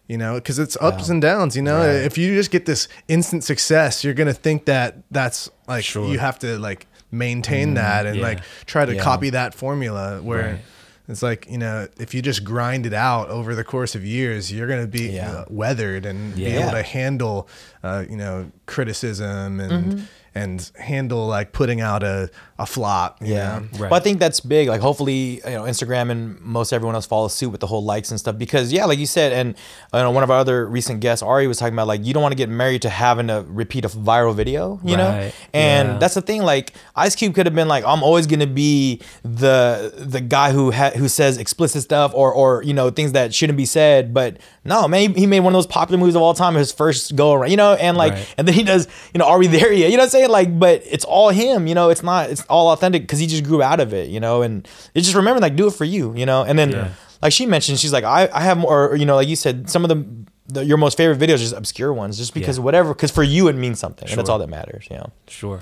You 0.09 0.17
know, 0.17 0.35
because 0.37 0.59
it's 0.59 0.75
ups 0.81 1.07
Yeah. 1.09 1.13
and 1.13 1.23
downs. 1.23 1.55
You 1.55 1.63
know, 1.63 1.83
if 1.83 2.17
you 2.19 2.35
just 2.35 2.51
get 2.51 2.65
this 2.65 2.89
instant 3.09 3.45
success, 3.45 4.03
you're 4.03 4.15
gonna 4.15 4.33
think 4.33 4.65
that 4.65 4.97
that's 5.11 5.49
like 5.69 5.85
Sure. 5.85 6.09
you 6.09 6.19
have 6.19 6.39
to 6.41 6.59
like 6.59 6.87
maintain 7.13 7.75
that 7.75 8.05
and 8.07 8.17
yeah. 8.17 8.23
like 8.23 8.41
try 8.67 8.85
to 8.87 8.93
Mm-hmm. 8.93 9.01
Copy 9.03 9.31
that 9.31 9.55
formula 9.55 10.21
where 10.23 10.43
Right. 10.53 10.61
It's 11.09 11.23
like 11.23 11.47
you 11.51 11.59
know 11.59 11.89
if 11.99 12.13
you 12.15 12.21
just 12.23 12.45
grind 12.45 12.85
it 12.87 12.93
out 12.93 13.29
over 13.31 13.55
the 13.55 13.65
course 13.65 13.95
of 13.95 14.05
years 14.05 14.53
you're 14.53 14.67
going 14.69 14.83
to 14.83 14.87
be 14.89 15.11
Yeah. 15.11 15.31
uh, 15.33 15.45
weathered 15.49 16.05
and 16.07 16.35
be 16.35 16.47
able 16.47 16.71
to 16.73 16.83
handle 16.83 17.49
uh, 17.83 18.05
you 18.09 18.17
know 18.17 18.51
criticism 18.67 19.61
and 19.61 19.73
Mm-hmm. 19.93 20.05
and 20.35 20.71
handle 20.79 21.27
like 21.27 21.53
putting 21.53 21.81
out 21.81 22.03
a, 22.03 22.31
a 22.59 22.67
flop 22.67 23.19
Yeah. 23.23 23.61
know? 23.61 23.79
Right. 23.79 23.91
Well, 23.91 23.95
I 23.95 24.01
think 24.01 24.19
that's 24.19 24.41
big. 24.41 24.69
Like, 24.69 24.81
hopefully, 24.81 25.41
you 25.45 25.51
know, 25.53 25.63
Instagram 25.63 26.11
and 26.11 26.41
most 26.41 26.73
everyone 26.73 26.95
else 26.97 27.07
follows 27.07 27.33
suit 27.35 27.51
with 27.51 27.61
the 27.61 27.67
whole 27.69 27.85
likes 27.85 28.11
and 28.11 28.19
stuff. 28.19 28.37
Because, 28.37 28.73
yeah, 28.73 28.85
like 28.85 28.99
you 28.99 29.07
said, 29.07 29.33
and 29.33 29.55
you 29.95 30.01
know, 30.01 30.11
one 30.11 30.25
of 30.25 30.31
our 30.31 30.39
other 30.39 30.67
recent 30.67 31.01
guests, 31.01 31.23
Ari, 31.23 31.47
was 31.47 31.59
talking 31.59 31.75
about 31.75 31.87
like 31.87 32.05
you 32.05 32.13
don't 32.13 32.23
want 32.23 32.33
to 32.33 32.37
get 32.37 32.49
married 32.49 32.83
to 32.83 32.89
having 32.91 33.29
to 33.29 33.45
repeat 33.49 33.85
a 33.85 33.89
viral 33.89 34.35
video, 34.35 34.81
you 34.85 34.97
know. 34.97 35.31
And 35.55 35.89
Yeah. 35.89 35.99
that's 35.99 36.15
the 36.15 36.21
thing. 36.23 36.43
Like, 36.43 36.73
Ice 36.97 37.15
Cube 37.15 37.35
could 37.35 37.47
have 37.47 37.55
been 37.55 37.69
like, 37.69 37.85
I'm 37.85 38.03
always 38.03 38.27
gonna 38.27 38.47
be 38.47 39.01
the 39.23 39.93
the 39.97 40.21
guy 40.21 40.51
who 40.53 40.73
ha- 40.73 40.91
who 40.97 41.09
says 41.09 41.39
explicit 41.39 41.83
stuff 41.83 42.13
or 42.15 42.33
or 42.33 42.63
you 42.65 42.75
know 42.75 42.91
things 42.91 43.13
that 43.13 43.33
shouldn't 43.35 43.57
be 43.57 43.67
said. 43.67 44.13
But 44.13 44.39
no, 44.65 44.89
man, 44.89 45.15
he, 45.15 45.21
he 45.21 45.27
made 45.27 45.41
one 45.41 45.53
of 45.53 45.57
those 45.57 45.67
popular 45.67 45.99
movies 45.99 46.15
of 46.17 46.23
all 46.23 46.35
time. 46.35 46.55
His 46.55 46.73
first 46.73 47.15
go 47.17 47.33
around, 47.33 47.51
you 47.51 47.57
know, 47.57 47.75
and 47.75 47.97
like, 47.97 48.13
Right. 48.15 48.35
and 48.37 48.47
then 48.49 48.55
he 48.55 48.63
does, 48.63 48.89
you 49.15 49.19
know, 49.19 49.27
are 49.27 49.39
we 49.39 49.47
there 49.47 49.73
yet? 49.73 49.91
You 49.91 49.97
know 49.97 50.03
what 50.03 50.07
I'm 50.07 50.11
saying? 50.11 50.29
Like, 50.31 50.59
but 50.59 50.83
it's 50.85 51.05
all 51.05 51.31
him, 51.31 51.67
you 51.67 51.75
know, 51.75 51.89
it's 51.91 52.03
not, 52.03 52.31
it's 52.31 52.45
all 52.49 52.73
authentic 52.73 53.03
because 53.03 53.19
he 53.19 53.27
just 53.27 53.45
grew 53.45 53.63
out 53.63 53.81
of 53.81 53.93
it, 53.93 54.09
you 54.09 54.21
know, 54.21 54.43
and 54.43 54.67
it's 54.95 55.07
just 55.07 55.17
remember, 55.17 55.41
like, 55.41 55.57
do 55.57 55.67
it 55.67 55.73
for 55.75 55.85
you, 55.85 56.15
you 56.17 56.27
know, 56.27 56.43
and 56.45 56.59
then, 56.59 56.71
Yeah. 56.73 56.91
like 57.23 57.33
she 57.33 57.47
mentioned, 57.47 57.79
she's 57.79 57.93
like, 57.93 58.05
I, 58.05 58.29
I 58.33 58.41
have 58.41 58.59
more, 58.59 58.95
you 58.97 59.05
know, 59.07 59.17
like 59.17 59.29
you 59.29 59.37
said, 59.37 59.69
some 59.71 59.85
of 59.85 59.89
the, 59.89 60.05
the 60.47 60.65
your 60.65 60.77
most 60.79 60.97
favorite 60.97 61.19
videos, 61.19 61.35
are 61.35 61.39
just 61.39 61.55
obscure 61.55 61.93
ones, 61.93 62.17
just 62.17 62.33
because 62.35 62.59
Yeah. 62.59 62.65
whatever, 62.65 62.95
because 62.95 63.11
for 63.11 63.23
you 63.23 63.49
it 63.49 63.55
means 63.57 63.79
something, 63.79 64.09
and 64.09 64.17
that's 64.19 64.29
all 64.31 64.39
that 64.39 64.49
matters, 64.49 64.87
you 64.91 64.97
know. 64.97 65.11
Sure. 65.27 65.61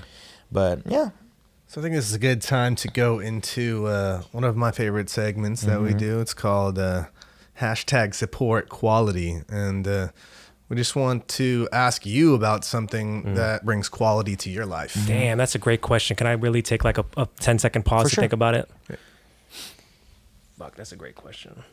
But 0.51 0.81
yeah, 0.87 1.09
so 1.67 1.81
i 1.81 1.83
think 1.83 1.93
this 1.95 2.07
is 2.07 2.13
a 2.13 2.19
good 2.19 2.41
time 2.41 2.75
to 2.77 2.87
go 2.87 3.19
into 3.19 3.85
uh, 3.87 4.21
one 4.31 4.45
of 4.45 4.55
my 4.55 4.71
favorite 4.71 5.09
segments 5.09 5.61
that 5.63 5.73
Mm-hmm. 5.79 5.83
we 5.83 5.93
do 5.93 6.21
it's 6.21 6.33
called 6.33 6.79
uh, 6.79 7.07
hashtag 7.59 8.13
support 8.13 8.69
quality 8.69 9.41
and 9.49 9.85
uh, 9.87 10.07
we 10.69 10.75
just 10.75 10.95
want 10.95 11.27
to 11.29 11.67
ask 11.71 12.05
you 12.05 12.35
about 12.35 12.65
something 12.65 13.23
Mm. 13.23 13.35
that 13.35 13.63
brings 13.65 13.87
quality 13.89 14.35
to 14.35 14.49
your 14.49 14.65
life 14.65 14.97
Damn, 15.07 15.37
that's 15.37 15.55
a 15.55 15.59
great 15.59 15.81
question. 15.81 16.15
Can 16.17 16.27
I 16.27 16.33
really 16.33 16.61
take 16.61 16.83
like 16.83 16.97
a, 16.97 17.05
a 17.15 17.27
10 17.39 17.59
second 17.59 17.83
pause 17.83 18.03
For 18.03 18.09
to 18.09 18.15
sure. 18.15 18.21
think 18.23 18.33
about 18.33 18.53
it? 18.55 18.69
Fuck, 20.57 20.75
that's 20.75 20.91
a 20.91 20.95
great 20.95 21.15
question. 21.15 21.63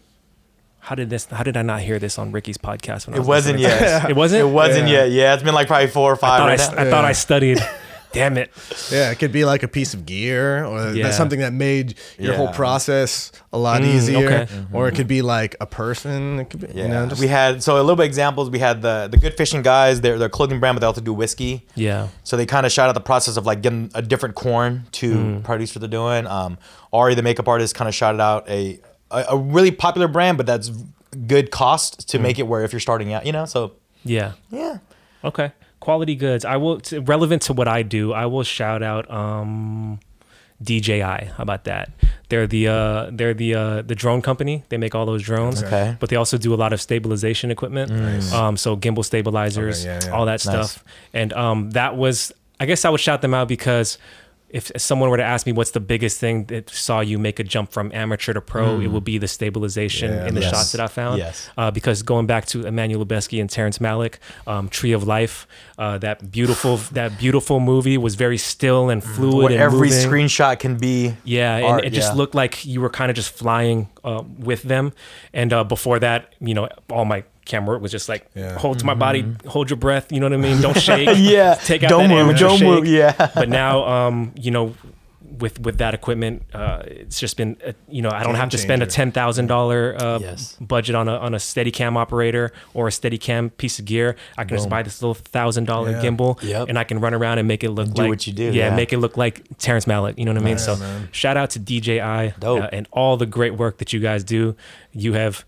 How 0.81 0.95
did 0.95 1.09
this? 1.09 1.25
How 1.25 1.43
did 1.43 1.57
I 1.57 1.63
not 1.63 1.81
hear 1.81 1.99
this 1.99 2.19
on 2.19 2.31
Ricky's 2.31 2.59
podcast? 2.59 3.07
When 3.07 3.15
I 3.15 3.17
it 3.17 3.21
was 3.21 3.29
wasn't 3.29 3.59
listening 3.61 3.81
yet. 3.81 4.05
It 4.11 4.17
wasn't. 4.17 4.41
It 4.43 4.53
wasn't 4.53 4.89
Yeah. 4.89 5.05
yet. 5.05 5.11
Yeah, 5.13 5.35
it's 5.35 5.43
been 5.43 5.55
like 5.55 5.67
probably 5.67 5.87
four 5.89 6.13
or 6.13 6.17
I 6.17 6.19
five 6.19 6.39
thought 6.41 6.49
I, 6.49 6.51
right 6.53 6.61
st- 6.61 6.77
now. 6.77 6.83
I 6.83 6.91
thought 6.91 7.05
I 7.07 7.13
studied. 7.13 7.59
Damn 8.15 8.39
it. 8.39 8.51
Yeah, 8.91 9.11
it 9.11 9.19
could 9.19 9.33
be 9.33 9.45
like 9.45 9.63
a 9.63 9.69
piece 9.69 9.93
of 9.95 10.07
gear 10.07 10.65
or 10.65 10.93
Yeah. 10.95 11.05
that's 11.05 11.17
something 11.17 11.41
that 11.41 11.53
made 11.53 11.95
your 12.19 12.35
whole 12.35 12.49
process 12.49 13.33
a 13.53 13.59
lot 13.59 13.83
Mm, 13.83 13.87
easier. 13.95 14.31
okay. 14.31 14.49
Or 14.73 14.89
it 14.89 14.95
could 14.95 15.07
be 15.09 15.21
like 15.23 15.57
a 15.61 15.67
person. 15.67 16.39
It 16.41 16.51
could 16.51 16.61
be, 16.61 16.69
Yeah, 16.75 16.83
you 16.85 16.89
know, 16.89 17.07
just 17.07 17.21
we 17.21 17.27
had 17.29 17.63
so 17.63 17.75
a 17.77 17.83
little 17.83 17.97
bit 17.97 18.07
examples. 18.07 18.49
We 18.51 18.59
had 18.61 18.83
the 18.83 19.09
the 19.11 19.17
good 19.17 19.37
fishing 19.37 19.63
guys. 19.63 20.01
They're 20.01 20.19
they're 20.19 20.29
clothing 20.29 20.61
brand, 20.61 20.77
but 20.77 20.81
they 20.81 20.87
also 20.87 21.01
do 21.01 21.13
whiskey. 21.13 21.67
Yeah. 21.75 22.09
So 22.23 22.37
they 22.37 22.47
kind 22.47 22.65
of 22.67 22.73
shout 22.73 22.89
out 22.89 22.95
the 22.95 23.01
process 23.01 23.37
of 23.37 23.45
like 23.47 23.61
getting 23.63 23.91
a 23.95 24.03
different 24.03 24.35
corn 24.35 24.85
to 24.93 25.41
produce 25.45 25.75
what 25.75 25.81
they're 25.81 25.89
doing. 25.89 26.27
Um, 26.27 26.59
Ari, 26.93 27.15
the 27.17 27.23
makeup 27.23 27.49
artist, 27.49 27.75
kind 27.75 27.89
of 27.89 27.95
shouted 27.95 28.21
out 28.21 28.49
a, 28.49 28.79
a 29.11 29.25
a 29.31 29.37
really 29.37 29.71
popular 29.71 30.09
brand, 30.09 30.37
but 30.39 30.47
that's 30.47 30.71
good 31.27 31.51
cost 31.51 32.09
to 32.11 32.19
make 32.19 32.39
it 32.39 32.43
where 32.47 32.63
if 32.65 32.73
you're 32.73 32.81
starting 32.81 33.13
out, 33.13 33.25
you 33.27 33.33
know. 33.33 33.45
So 33.45 33.73
Yeah. 34.05 34.33
yeah, 34.51 34.79
Okay. 35.25 35.53
Quality 35.85 36.15
goods. 36.15 36.47
I 36.47 36.57
will 36.57 36.81
relevant 37.03 37.43
to 37.43 37.53
what 37.53 37.69
I 37.69 37.83
do. 37.83 38.15
I 38.15 38.25
will 38.25 38.43
shout 38.43 38.83
out 38.83 39.05
um, 39.11 40.01
DJI. 40.63 41.01
How 41.01 41.35
about 41.39 41.65
that? 41.65 41.91
They're 42.31 42.47
the 42.47 42.69
uh, 42.69 43.11
they're 43.13 43.35
the 43.35 43.55
uh, 43.55 43.83
the 43.83 43.95
drone 43.95 44.23
company. 44.23 44.65
They 44.71 44.79
make 44.79 44.95
all 44.95 45.05
those 45.05 45.23
drones. 45.23 45.63
Okay. 45.63 45.95
But 46.01 46.09
they 46.09 46.17
also 46.17 46.39
do 46.39 46.55
a 46.55 46.57
lot 46.57 46.73
of 46.73 46.81
stabilization 46.81 47.51
equipment. 47.51 47.93
Um, 48.33 48.57
so 48.57 48.77
gimbal 48.79 49.05
stabilizers, 49.05 49.85
Okay, 49.85 49.93
yeah, 49.95 50.01
yeah. 50.07 50.11
all 50.17 50.25
that 50.25 50.41
stuff. 50.41 50.83
And 51.13 51.35
um, 51.35 51.71
that 51.73 51.97
was, 51.97 52.33
I 52.59 52.65
guess, 52.65 52.87
I 52.87 52.89
would 52.91 53.01
shout 53.01 53.21
them 53.21 53.35
out 53.35 53.47
because 53.49 53.99
if 54.55 54.71
someone 54.77 55.11
were 55.11 55.17
to 55.17 55.25
ask 55.35 55.47
me 55.47 55.53
what's 55.53 55.73
the 55.73 55.81
biggest 55.81 56.21
thing 56.21 56.45
that 56.45 56.71
saw 56.71 57.01
you 57.01 57.19
make 57.19 57.41
a 57.41 57.45
jump 57.55 57.73
from 57.73 57.91
amateur 57.93 58.33
to 58.33 58.41
pro, 58.41 58.81
it 58.81 58.87
would 58.87 59.03
be 59.03 59.19
the 59.19 59.27
stabilization 59.27 60.11
Yeah, 60.13 60.29
in 60.29 60.35
the 60.37 60.43
yes. 60.43 60.51
shots 60.51 60.73
that 60.73 60.81
I 60.81 60.87
found. 60.87 61.19
Yes. 61.19 61.51
Uh, 61.59 61.73
because 61.73 62.03
going 62.05 62.27
back 62.27 62.47
to 62.53 62.65
Emmanuel 62.65 63.05
Lubezki 63.05 63.41
and 63.41 63.51
Terrence 63.51 63.79
Malick, 63.81 64.15
um, 64.47 64.69
Tree 64.69 64.93
of 64.93 65.03
Life, 65.17 65.49
uh, 65.77 65.99
that 65.99 66.31
beautiful 66.31 66.77
that 66.93 67.19
beautiful 67.19 67.59
movie 67.59 67.99
was 67.99 68.15
very 68.15 68.39
still 68.39 68.91
and 68.91 69.03
fluid 69.03 69.35
Where 69.45 69.53
and 69.55 69.61
every 69.61 69.89
moving. 69.91 70.09
screenshot 70.11 70.59
can 70.61 70.77
be. 70.79 71.15
Yeah, 71.25 71.57
and 71.57 71.67
art, 71.67 71.85
it 71.85 71.91
just 71.93 72.13
yeah. 72.13 72.19
looked 72.19 72.37
like 72.37 72.65
you 72.65 72.81
were 72.81 72.91
kind 72.91 73.11
of 73.11 73.17
just 73.17 73.33
flying 73.37 73.89
uh, 74.05 74.23
with 74.39 74.63
them. 74.63 74.93
And 75.33 75.53
uh, 75.53 75.65
before 75.65 75.99
that, 75.99 76.33
you 76.41 76.55
know, 76.55 76.69
all 76.91 77.05
my 77.05 77.25
camera 77.45 77.75
work 77.75 77.83
was 77.83 77.93
just 77.93 78.09
like 78.09 78.27
Yeah. 78.35 78.59
hold 78.59 78.79
to 78.81 78.87
my 78.87 78.95
body, 78.95 79.25
hold 79.47 79.71
your 79.71 79.77
breath. 79.77 80.11
You 80.13 80.21
know 80.21 80.27
what 80.27 80.33
I 80.35 80.37
mean? 80.39 80.61
Don't 80.61 80.79
shake. 80.81 81.09
Mm-hmm. 81.09 81.23
Yeah. 81.35 81.55
take 81.55 81.83
out 81.83 81.91
Don't 81.91 82.09
that 82.09 82.09
move, 82.11 82.19
amateur 82.21 82.49
don't 82.49 82.59
shake. 82.59 82.69
move, 82.69 82.87
yeah. 82.87 83.31
But 83.35 83.49
now, 83.49 83.85
um, 83.85 84.33
you 84.37 84.51
know. 84.51 84.75
With, 85.41 85.59
with 85.59 85.79
that 85.79 85.95
equipment, 85.95 86.43
uh, 86.55 86.83
it's 86.87 87.19
just 87.19 87.37
been 87.37 87.57
uh, 87.67 87.73
you 87.89 88.03
know 88.03 88.09
I 88.11 88.21
don't 88.23 88.35
Game 88.35 88.41
have 88.43 88.51
to 88.51 88.59
spend 88.59 88.85
a 88.85 88.87
ten 88.87 89.11
thousand 89.11 89.49
dollar 89.49 89.97
uh, 90.01 90.19
Yes. 90.21 90.57
budget 90.61 90.95
on 90.95 91.09
a 91.09 91.17
on 91.17 91.35
a 91.35 91.39
Steadicam 91.39 91.97
operator 91.97 92.53
or 92.73 92.87
a 92.87 92.91
Steadicam 92.93 93.51
piece 93.57 93.81
of 93.81 93.85
gear. 93.85 94.15
I 94.39 94.45
can 94.45 94.57
just 94.57 94.69
buy 94.69 94.85
this 94.85 95.03
little 95.03 95.15
thousand 95.15 95.65
dollar 95.65 95.91
Yeah. 95.91 96.03
gimbal 96.03 96.41
Yep. 96.41 96.69
and 96.69 96.79
I 96.79 96.85
can 96.85 97.01
run 97.01 97.15
around 97.15 97.39
and 97.39 97.49
make 97.49 97.65
it 97.65 97.71
look 97.71 97.93
do 97.93 98.03
like 98.03 98.11
what 98.11 98.27
you 98.29 98.33
do, 98.33 98.45
Yeah, 98.45 98.69
yeah. 98.69 98.77
make 98.77 98.93
it 98.93 98.99
look 98.99 99.17
like 99.17 99.43
Terrence 99.59 99.87
Malick. 99.87 100.19
You 100.19 100.25
know 100.25 100.33
what 100.35 100.41
I 100.43 100.45
mean? 100.45 100.59
so 100.59 100.77
man. 100.77 101.09
shout 101.11 101.37
out 101.37 101.51
to 101.51 101.59
DJI 101.59 102.35
Dope. 102.39 102.63
uh, 102.63 102.69
and 102.73 102.87
all 102.93 103.17
the 103.17 103.27
great 103.27 103.55
work 103.55 103.79
that 103.79 103.93
you 103.93 103.99
guys 103.99 104.23
do. 104.23 104.55
You 104.93 105.15
have 105.15 105.45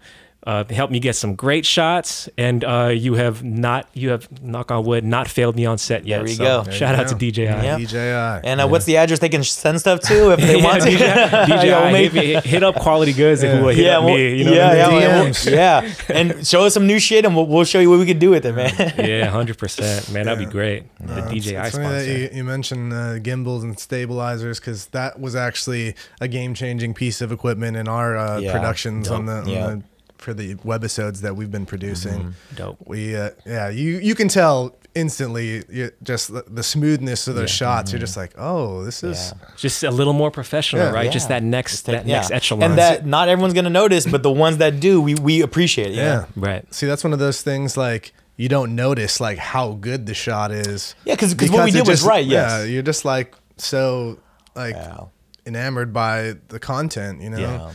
uh, 0.46 0.62
helped 0.70 0.92
me 0.92 1.00
get 1.00 1.16
some 1.16 1.34
great 1.34 1.66
shots, 1.66 2.28
and 2.38 2.62
uh, 2.64 2.92
you 2.94 3.14
have 3.14 3.42
not, 3.42 3.88
you 3.94 4.10
have 4.10 4.28
knock 4.42 4.70
on 4.70 4.84
wood, 4.84 5.04
not 5.04 5.26
failed 5.28 5.56
me 5.56 5.66
on 5.66 5.76
set 5.76 6.06
yet. 6.06 6.18
There 6.20 6.28
you 6.28 6.34
so 6.34 6.44
go. 6.44 6.62
There 6.62 6.72
Shout 6.72 6.94
you 6.96 7.02
out 7.02 7.08
to. 7.08 7.14
DJI. 7.16 7.42
Yeah. 7.42 7.78
DJI. 7.78 8.48
And 8.48 8.60
uh, 8.60 8.68
what's 8.68 8.84
the 8.84 8.96
address 8.98 9.18
they 9.18 9.28
can 9.28 9.42
send 9.42 9.80
stuff 9.80 10.00
to 10.02 10.30
if 10.32 10.40
they 10.40 10.58
Yeah, 10.60 10.64
want 10.64 10.82
to? 10.84 10.90
DJI, 10.90 10.98
DJI, 10.98 11.66
Yeah, 11.68 11.90
we'll 11.92 12.10
hit, 12.10 12.44
hit 12.44 12.62
up 12.62 12.76
Quality 12.76 13.12
Goods 13.12 13.42
and 13.42 13.52
Yeah. 13.52 13.58
who 13.58 13.64
will 13.64 13.74
hit 13.74 13.84
yeah, 13.86 13.98
up 13.98 14.04
well, 14.04 14.14
me. 14.14 14.36
You 14.38 14.44
know 14.44 14.52
yeah, 14.52 14.88
what 14.88 15.02
yeah, 15.02 15.22
we'll- 15.22 15.34
yeah, 15.54 15.94
and 16.10 16.46
show 16.46 16.64
us 16.64 16.74
some 16.74 16.86
new 16.86 16.98
shit, 17.00 17.24
and 17.24 17.34
we'll, 17.34 17.46
we'll 17.46 17.64
show 17.64 17.80
you 17.80 17.90
what 17.90 17.98
we 17.98 18.06
could 18.06 18.20
do 18.20 18.30
with 18.30 18.46
it, 18.46 18.54
man. 18.54 18.94
Yeah, 18.98 19.26
hundred 19.26 19.58
percent, 19.58 20.12
man. 20.12 20.26
That'd 20.26 20.38
be 20.38 20.44
Yeah. 20.44 20.50
great. 20.52 20.96
The 21.00 21.12
Uh, 21.12 21.16
it's- 21.18 21.30
DJI 21.44 21.56
it's 21.56 21.70
funny 21.76 21.88
that 21.88 22.02
sponsor. 22.04 22.12
you, 22.18 22.28
you 22.34 22.44
mentioned 22.44 22.92
uh, 22.92 23.18
gimbals 23.18 23.64
and 23.64 23.76
stabilizers 23.78 24.60
because 24.60 24.86
that 24.88 25.18
was 25.18 25.34
actually 25.34 25.96
a 26.20 26.28
game-changing 26.28 26.94
piece 26.94 27.20
of 27.20 27.32
equipment 27.32 27.76
in 27.76 27.88
our 27.88 28.16
uh, 28.16 28.38
Yeah. 28.38 28.52
productions 28.52 29.08
on 29.10 29.26
the, 29.26 29.32
on 29.40 29.48
Yeah. 29.48 29.66
the 29.66 29.82
for 30.26 30.34
the 30.34 30.56
webisodes 30.56 31.20
that 31.20 31.36
we've 31.36 31.52
been 31.52 31.66
producing. 31.66 32.34
Dope. 32.56 32.78
We 32.84 33.14
uh, 33.16 33.30
yeah, 33.46 33.68
you 33.68 33.98
you 33.98 34.16
can 34.16 34.26
tell 34.26 34.74
instantly 34.96 35.62
you, 35.70 35.92
just 36.02 36.32
the, 36.34 36.42
the 36.48 36.64
smoothness 36.64 37.28
of 37.28 37.36
those 37.36 37.50
shots. 37.50 37.92
You're 37.92 38.00
just 38.00 38.16
like, 38.16 38.32
oh, 38.36 38.82
this 38.84 39.04
is 39.04 39.32
Yeah. 39.40 39.48
Just 39.56 39.84
a 39.84 39.90
little 39.92 40.14
more 40.14 40.32
professional, 40.32 40.82
Yeah. 40.82 40.90
right? 40.90 41.12
Just 41.12 41.28
that 41.28 41.44
next, 41.44 41.72
Just 41.72 41.86
take- 41.86 41.96
that 41.98 42.06
next 42.06 42.32
echelon. 42.32 42.62
and 42.70 42.78
that 42.78 43.06
not 43.06 43.28
everyone's 43.28 43.54
gonna 43.54 43.70
notice, 43.70 44.04
but 44.04 44.24
the 44.24 44.32
ones 44.32 44.56
that 44.58 44.80
do, 44.80 45.00
we 45.00 45.14
we 45.14 45.42
appreciate. 45.42 45.92
it, 45.92 45.94
yeah. 45.94 46.04
Yeah, 46.04 46.24
right. 46.34 46.74
See, 46.74 46.86
that's 46.86 47.04
one 47.04 47.12
of 47.12 47.20
those 47.20 47.40
things 47.42 47.76
like 47.76 48.12
you 48.36 48.48
don't 48.48 48.74
notice 48.74 49.20
like 49.20 49.38
how 49.38 49.74
good 49.74 50.06
the 50.06 50.14
shot 50.14 50.50
is. 50.50 50.96
yeah, 51.04 51.14
because 51.14 51.34
because 51.34 51.52
what 51.52 51.62
we 51.64 51.70
it 51.70 51.74
did 51.74 51.86
was 51.86 52.00
just- 52.00 52.08
right. 52.08 52.26
Yeah, 52.26 52.64
you're 52.64 52.82
just 52.92 53.04
like 53.04 53.32
so 53.58 54.18
like 54.56 54.74
Yeah. 54.74 55.04
enamored 55.46 55.92
by 55.92 56.34
the 56.48 56.58
content. 56.58 57.22
You 57.22 57.30
know, 57.30 57.38
Yeah. 57.38 57.70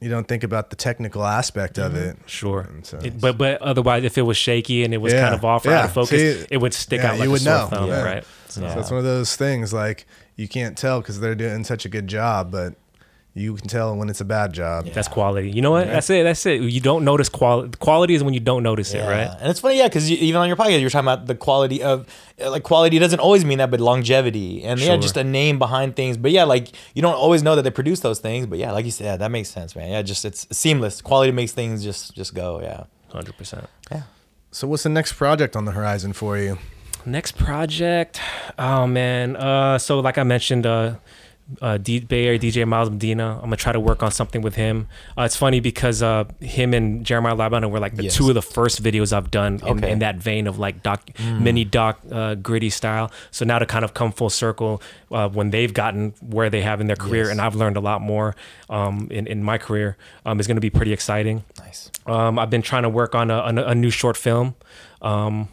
Yeah. 0.00 0.04
you 0.04 0.10
don't 0.10 0.28
think 0.28 0.44
about 0.44 0.70
the 0.70 0.76
technical 0.76 1.24
aspect 1.24 1.78
of 1.78 1.92
mm-hmm. 1.92 2.10
it. 2.10 2.16
Sure. 2.26 2.68
So- 2.82 2.98
It- 2.98 3.20
but 3.20 3.38
but 3.38 3.60
otherwise, 3.62 4.04
if 4.04 4.18
it 4.18 4.22
was 4.22 4.36
shaky 4.36 4.84
and 4.84 4.92
it 4.94 4.98
was 4.98 5.12
Yeah, 5.12 5.22
kind 5.22 5.34
of 5.34 5.44
off 5.44 5.66
or 5.66 5.72
out 5.72 5.86
of 5.86 5.92
focus, 5.92 6.10
See, 6.40 6.46
it 6.50 6.58
would 6.58 6.74
stick 6.74 7.00
yeah, 7.00 7.12
out 7.12 7.18
like 7.18 7.22
you 7.24 7.28
a 7.28 7.32
would 7.32 7.40
sore 7.42 7.54
know. 7.58 7.66
thumb, 7.66 7.88
Yeah. 7.88 8.02
right? 8.02 8.24
So 8.48 8.60
Yeah. 8.62 8.78
it's 8.78 8.90
one 8.90 8.98
of 8.98 9.04
those 9.04 9.36
things 9.36 9.72
like 9.72 10.06
you 10.36 10.48
can't 10.48 10.76
tell 10.76 11.00
because 11.00 11.20
they're 11.20 11.34
doing 11.34 11.64
such 11.64 11.84
a 11.84 11.88
good 11.88 12.06
job, 12.08 12.50
but 12.50 12.74
you 13.36 13.54
can 13.54 13.68
tell 13.68 13.94
when 13.94 14.08
it's 14.08 14.22
a 14.22 14.24
bad 14.24 14.54
job. 14.54 14.86
That's 14.86 15.08
quality. 15.08 15.50
You 15.50 15.60
know 15.60 15.70
what? 15.70 15.86
That's 15.86 16.08
it. 16.08 16.24
That's 16.24 16.46
it. 16.46 16.62
You 16.62 16.80
don't 16.80 17.04
notice 17.04 17.28
quality. 17.28 17.76
Quality 17.78 18.14
is 18.14 18.24
when 18.24 18.32
you 18.32 18.40
don't 18.40 18.62
notice 18.62 18.94
it, 18.94 19.00
right? 19.00 19.28
And 19.38 19.50
it's 19.50 19.60
funny, 19.60 19.76
yeah, 19.76 19.88
because 19.88 20.10
even 20.10 20.40
on 20.40 20.48
your 20.48 20.56
podcast, 20.56 20.80
you're 20.80 20.88
talking 20.88 21.06
about 21.06 21.26
the 21.26 21.34
quality 21.34 21.82
of 21.82 22.06
like 22.38 22.62
quality 22.62 22.98
doesn't 22.98 23.20
always 23.20 23.44
mean 23.44 23.58
that, 23.58 23.70
but 23.70 23.78
longevity 23.78 24.64
and 24.64 24.80
yeah, 24.80 24.96
just 24.96 25.18
a 25.18 25.24
name 25.24 25.58
behind 25.58 25.96
things. 25.96 26.16
But 26.16 26.30
yeah, 26.30 26.44
like 26.44 26.72
you 26.94 27.02
don't 27.02 27.14
always 27.14 27.42
know 27.42 27.54
that 27.56 27.62
they 27.62 27.70
produce 27.70 28.00
those 28.00 28.20
things. 28.20 28.46
But 28.46 28.58
yeah, 28.58 28.72
like 28.72 28.86
you 28.86 28.90
said, 28.90 29.04
yeah, 29.04 29.16
that 29.18 29.30
makes 29.30 29.50
sense, 29.50 29.76
man. 29.76 29.90
Yeah, 29.90 30.00
just 30.00 30.24
it's 30.24 30.46
seamless. 30.56 31.02
Quality 31.02 31.30
makes 31.32 31.52
things 31.52 31.84
just 31.84 32.14
just 32.14 32.34
go. 32.34 32.60
Yeah. 32.62 32.84
Hundred 33.12 33.36
percent. 33.36 33.66
Yeah. 33.90 34.04
So 34.50 34.66
what's 34.66 34.84
the 34.84 34.88
next 34.88 35.12
project 35.12 35.56
on 35.56 35.66
the 35.66 35.72
horizon 35.72 36.14
for 36.14 36.38
you? 36.38 36.58
Next 37.04 37.36
project. 37.36 38.18
Oh 38.58 38.86
man. 38.86 39.36
Uh, 39.36 39.76
so 39.78 40.00
like 40.00 40.16
I 40.16 40.22
mentioned, 40.22 40.64
uh, 40.66 40.94
uh, 41.62 41.78
D- 41.78 42.00
Bay 42.00 42.26
Area 42.26 42.38
DJ 42.38 42.66
Miles 42.66 42.90
Medina. 42.90 43.34
I'm 43.36 43.42
gonna 43.42 43.56
try 43.56 43.72
to 43.72 43.78
work 43.80 44.02
on 44.02 44.10
something 44.10 44.42
with 44.42 44.56
him. 44.56 44.88
Uh, 45.16 45.22
it's 45.22 45.36
funny 45.36 45.60
because 45.60 46.02
uh, 46.02 46.24
him 46.40 46.74
and 46.74 47.04
Jeremiah 47.06 47.36
Labana 47.36 47.70
were 47.70 47.78
like 47.78 47.94
the 47.96 48.04
Yes. 48.04 48.16
two 48.16 48.28
of 48.28 48.34
the 48.34 48.42
first 48.42 48.82
videos 48.82 49.12
I've 49.12 49.30
done 49.30 49.60
in, 49.64 49.78
Okay. 49.78 49.90
in 49.92 49.98
that 50.00 50.16
vein 50.16 50.46
of 50.48 50.58
like 50.58 50.82
doc, 50.82 51.08
mini 51.40 51.64
doc, 51.64 52.00
uh, 52.10 52.34
gritty 52.34 52.70
style. 52.70 53.10
So 53.30 53.44
now 53.44 53.58
to 53.60 53.66
kind 53.66 53.84
of 53.84 53.94
come 53.94 54.10
full 54.12 54.30
circle 54.30 54.82
uh, 55.12 55.28
when 55.28 55.50
they've 55.50 55.72
gotten 55.72 56.14
where 56.20 56.50
they 56.50 56.62
have 56.62 56.80
in 56.80 56.88
their 56.88 56.96
career, 56.96 57.22
Yes. 57.24 57.30
and 57.32 57.40
I've 57.40 57.54
learned 57.54 57.76
a 57.76 57.80
lot 57.80 58.00
more 58.02 58.34
um, 58.68 59.06
in 59.10 59.26
in 59.26 59.42
my 59.44 59.56
career, 59.58 59.96
um, 60.24 60.40
is 60.40 60.46
gonna 60.48 60.60
be 60.60 60.70
pretty 60.70 60.92
exciting. 60.92 61.44
Nice. 61.58 61.90
Um, 62.06 62.38
I've 62.38 62.50
been 62.50 62.62
trying 62.62 62.82
to 62.82 62.88
work 62.88 63.14
on 63.14 63.30
a, 63.30 63.36
a, 63.38 63.54
a 63.70 63.74
new 63.74 63.90
short 63.90 64.16
film, 64.16 64.54
um, 65.02 65.48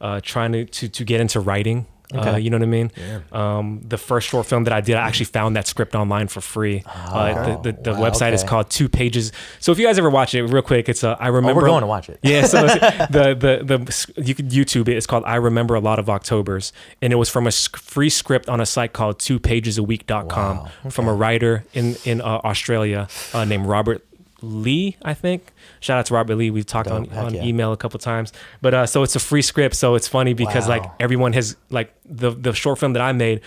uh, 0.00 0.20
trying 0.22 0.52
to, 0.52 0.64
to, 0.64 0.88
to 0.88 1.04
get 1.04 1.20
into 1.20 1.40
writing. 1.40 1.86
Uh, 2.14 2.36
you 2.36 2.48
know 2.48 2.56
what 2.56 2.62
I 2.62 2.66
mean? 2.66 2.90
Um, 3.32 3.80
the 3.86 3.98
first 3.98 4.28
short 4.28 4.46
film 4.46 4.64
that 4.64 4.72
I 4.72 4.80
did, 4.80 4.96
I 4.96 5.06
actually 5.06 5.26
found 5.26 5.56
that 5.56 5.66
script 5.66 5.94
online 5.94 6.28
for 6.28 6.40
free. 6.40 6.82
uh, 6.86 7.56
the 7.60 7.72
the, 7.72 7.82
the 7.82 7.90
Oh, 7.90 8.00
wow, 8.00 8.10
website 8.10 8.32
is 8.32 8.42
called 8.42 8.70
Two 8.70 8.88
Pages. 8.88 9.30
So 9.60 9.72
if 9.72 9.78
you 9.78 9.86
guys 9.86 9.98
ever 9.98 10.08
watch 10.10 10.34
it, 10.34 10.42
real 10.44 10.62
quick, 10.62 10.88
it's 10.88 11.04
uh, 11.04 11.16
I 11.20 11.28
Oh, 11.28 11.32
remember. 11.32 11.60
we're 11.60 11.68
going 11.68 11.82
to 11.82 11.86
watch 11.86 12.08
it. 12.08 12.18
Yeah, 12.22 12.46
so 12.46 12.62
the 12.66 13.36
the 13.38 13.76
the 13.76 14.22
you 14.22 14.34
could 14.34 14.48
YouTube 14.50 14.88
it. 14.88 14.96
It's 14.96 15.06
called 15.06 15.24
I 15.26 15.34
remember 15.36 15.74
a 15.74 15.80
lot 15.80 15.98
of 15.98 16.08
October's, 16.08 16.72
and 17.02 17.12
it 17.12 17.16
was 17.16 17.28
from 17.28 17.46
a 17.46 17.50
free 17.52 18.10
script 18.10 18.48
on 18.48 18.60
a 18.60 18.66
site 18.66 18.92
called 18.94 19.18
two 19.18 19.38
pages 19.38 19.78
TwoPagesAweek.com 19.78 20.56
Wow, 20.58 20.68
from 20.90 21.08
a 21.08 21.12
writer 21.12 21.64
in 21.74 21.96
in 22.04 22.20
uh, 22.22 22.24
Australia 22.44 23.08
uh, 23.34 23.44
named 23.44 23.66
Robert 23.66 24.02
Lee, 24.40 24.96
I 25.04 25.14
think. 25.14 25.52
Shout 25.80 25.98
out 25.98 26.06
to 26.06 26.14
Robert 26.14 26.36
Lee. 26.36 26.50
We've 26.50 26.66
talked 26.66 26.88
on, 26.90 27.04
Dope. 27.04 27.12
Heck 27.12 27.24
on 27.24 27.34
yeah. 27.34 27.44
email 27.44 27.72
a 27.72 27.76
couple 27.76 27.98
times, 27.98 28.32
but 28.62 28.72
uh, 28.74 28.86
so 28.86 29.02
it's 29.02 29.16
a 29.16 29.20
free 29.20 29.42
script. 29.42 29.74
So 29.74 29.94
it's 29.94 30.06
funny 30.08 30.32
because 30.34 30.68
like 30.68 30.84
everyone 31.00 31.32
has 31.32 31.56
like 31.70 31.92
the 32.04 32.30
the 32.30 32.52
short 32.52 32.78
film 32.78 32.92
that 32.94 33.02
I 33.02 33.12
made. 33.12 33.40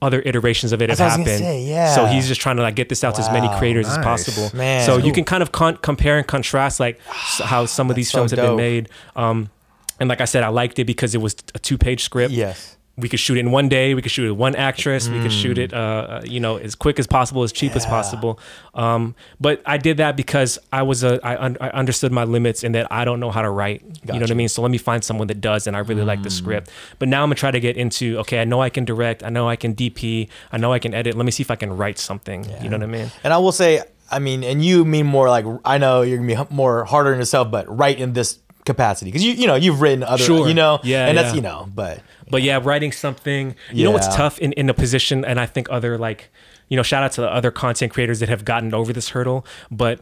Other 0.00 0.20
iterations 0.26 0.72
of 0.72 0.82
it 0.82 0.88
have 0.88 0.98
That's 0.98 1.12
what 1.16 1.20
I 1.20 1.22
was 1.22 1.40
happened. 1.40 1.44
say, 1.44 1.62
yeah. 1.62 1.94
So 1.94 2.06
he's 2.06 2.26
just 2.26 2.40
trying 2.40 2.56
to 2.56 2.62
like 2.62 2.74
get 2.74 2.88
this 2.88 3.04
out 3.04 3.14
to 3.14 3.20
as 3.20 3.30
many 3.30 3.46
Wow. 3.46 3.58
creators 3.60 3.86
as 3.86 3.98
possible. 3.98 4.50
Man. 4.52 4.84
so 4.84 4.96
you 4.96 5.12
can 5.12 5.22
kind 5.22 5.44
of 5.44 5.52
con- 5.52 5.76
compare 5.76 6.18
and 6.18 6.26
contrast 6.26 6.80
like 6.80 6.98
how 7.06 7.66
some 7.66 7.88
of 7.88 7.94
these 7.94 8.10
so 8.10 8.18
films 8.18 8.32
have 8.32 8.40
been 8.40 8.56
made. 8.56 8.88
Um, 9.14 9.48
and 10.00 10.08
like 10.08 10.20
I 10.20 10.24
said, 10.24 10.42
I 10.42 10.48
liked 10.48 10.80
it 10.80 10.86
because 10.86 11.14
it 11.14 11.18
was 11.18 11.36
a 11.54 11.60
two 11.60 11.78
page 11.78 12.02
script. 12.02 12.32
Yes. 12.32 12.76
We 12.98 13.08
could 13.08 13.20
shoot 13.20 13.38
it 13.38 13.40
in 13.40 13.50
one 13.52 13.70
day. 13.70 13.94
We 13.94 14.02
could 14.02 14.10
shoot 14.12 14.26
it 14.26 14.30
with 14.32 14.38
one 14.38 14.54
actress. 14.54 15.08
We 15.08 15.20
could 15.22 15.32
shoot 15.32 15.56
it, 15.56 15.72
uh, 15.72 15.76
uh, 15.76 16.22
you 16.26 16.40
know, 16.40 16.56
as 16.58 16.74
quick 16.74 16.98
as 16.98 17.06
possible, 17.06 17.42
as 17.42 17.50
cheap 17.50 17.74
as 17.74 17.86
possible. 17.86 18.38
Um, 18.74 19.14
but 19.40 19.62
I 19.64 19.78
did 19.78 19.96
that 19.96 20.14
because 20.14 20.58
I 20.72 20.82
was 20.82 21.02
a, 21.02 21.18
I, 21.26 21.42
un- 21.42 21.56
I 21.60 21.70
understood 21.70 22.12
my 22.12 22.24
limits 22.24 22.62
and 22.64 22.74
that 22.74 22.92
I 22.92 23.06
don't 23.06 23.18
know 23.18 23.30
how 23.30 23.40
to 23.40 23.48
write. 23.50 23.82
You 24.06 24.12
know 24.14 24.20
what 24.20 24.30
I 24.30 24.34
mean? 24.34 24.48
So 24.48 24.60
let 24.60 24.70
me 24.70 24.76
find 24.78 25.02
someone 25.02 25.26
that 25.28 25.40
does, 25.40 25.66
and 25.66 25.74
I 25.74 25.80
really 25.80 26.02
like 26.04 26.22
the 26.22 26.30
script. 26.30 26.70
But 26.98 27.08
now 27.08 27.22
I'm 27.22 27.28
gonna 27.28 27.36
try 27.36 27.50
to 27.50 27.60
get 27.60 27.78
into. 27.78 28.18
Okay, 28.20 28.40
I 28.40 28.44
know 28.44 28.60
I 28.60 28.68
can 28.68 28.84
direct. 28.84 29.22
I 29.24 29.30
know 29.30 29.48
I 29.48 29.56
can 29.56 29.74
DP. 29.74 30.28
I 30.52 30.58
know 30.58 30.72
I 30.72 30.78
can 30.78 30.92
edit. 30.92 31.14
Let 31.16 31.24
me 31.24 31.32
see 31.32 31.42
if 31.42 31.50
I 31.50 31.56
can 31.56 31.74
write 31.76 31.98
something. 31.98 32.44
You 32.62 32.68
know 32.68 32.76
what 32.76 32.82
I 32.84 32.86
mean? 32.92 33.10
And 33.24 33.32
I 33.32 33.38
will 33.38 33.52
say, 33.52 33.82
I 34.10 34.18
mean, 34.18 34.44
and 34.44 34.62
you 34.62 34.84
mean 34.84 35.06
more 35.06 35.30
like 35.30 35.46
I 35.64 35.78
know 35.78 36.02
you're 36.02 36.18
gonna 36.18 36.46
be 36.46 36.54
more 36.54 36.84
harder 36.84 37.12
on 37.12 37.18
yourself, 37.18 37.50
but 37.50 37.64
right 37.74 37.98
in 37.98 38.12
this 38.12 38.38
capacity 38.64 39.10
because 39.10 39.24
you 39.24 39.32
you 39.32 39.48
know 39.48 39.56
you've 39.56 39.80
written 39.80 40.04
other 40.04 40.22
Sure. 40.22 40.46
you 40.46 40.54
know 40.54 40.78
Yeah, 40.84 41.08
and 41.08 41.18
that's 41.18 41.34
you 41.34 41.40
know 41.40 41.68
but 41.74 41.98
But 42.32 42.42
yeah, 42.42 42.58
writing 42.62 42.92
something. 42.92 43.54
You 43.72 43.84
know 43.84 43.90
what's 43.90 44.08
tough 44.16 44.38
in, 44.38 44.52
in 44.54 44.70
a 44.70 44.74
position, 44.74 45.22
and 45.22 45.38
I 45.38 45.44
think 45.44 45.68
other 45.70 45.98
like, 45.98 46.30
you 46.68 46.78
know, 46.78 46.82
shout 46.82 47.02
out 47.02 47.12
to 47.12 47.20
the 47.20 47.30
other 47.30 47.50
content 47.50 47.92
creators 47.92 48.20
that 48.20 48.30
have 48.30 48.46
gotten 48.46 48.72
over 48.72 48.90
this 48.90 49.10
hurdle. 49.10 49.44
But 49.70 50.00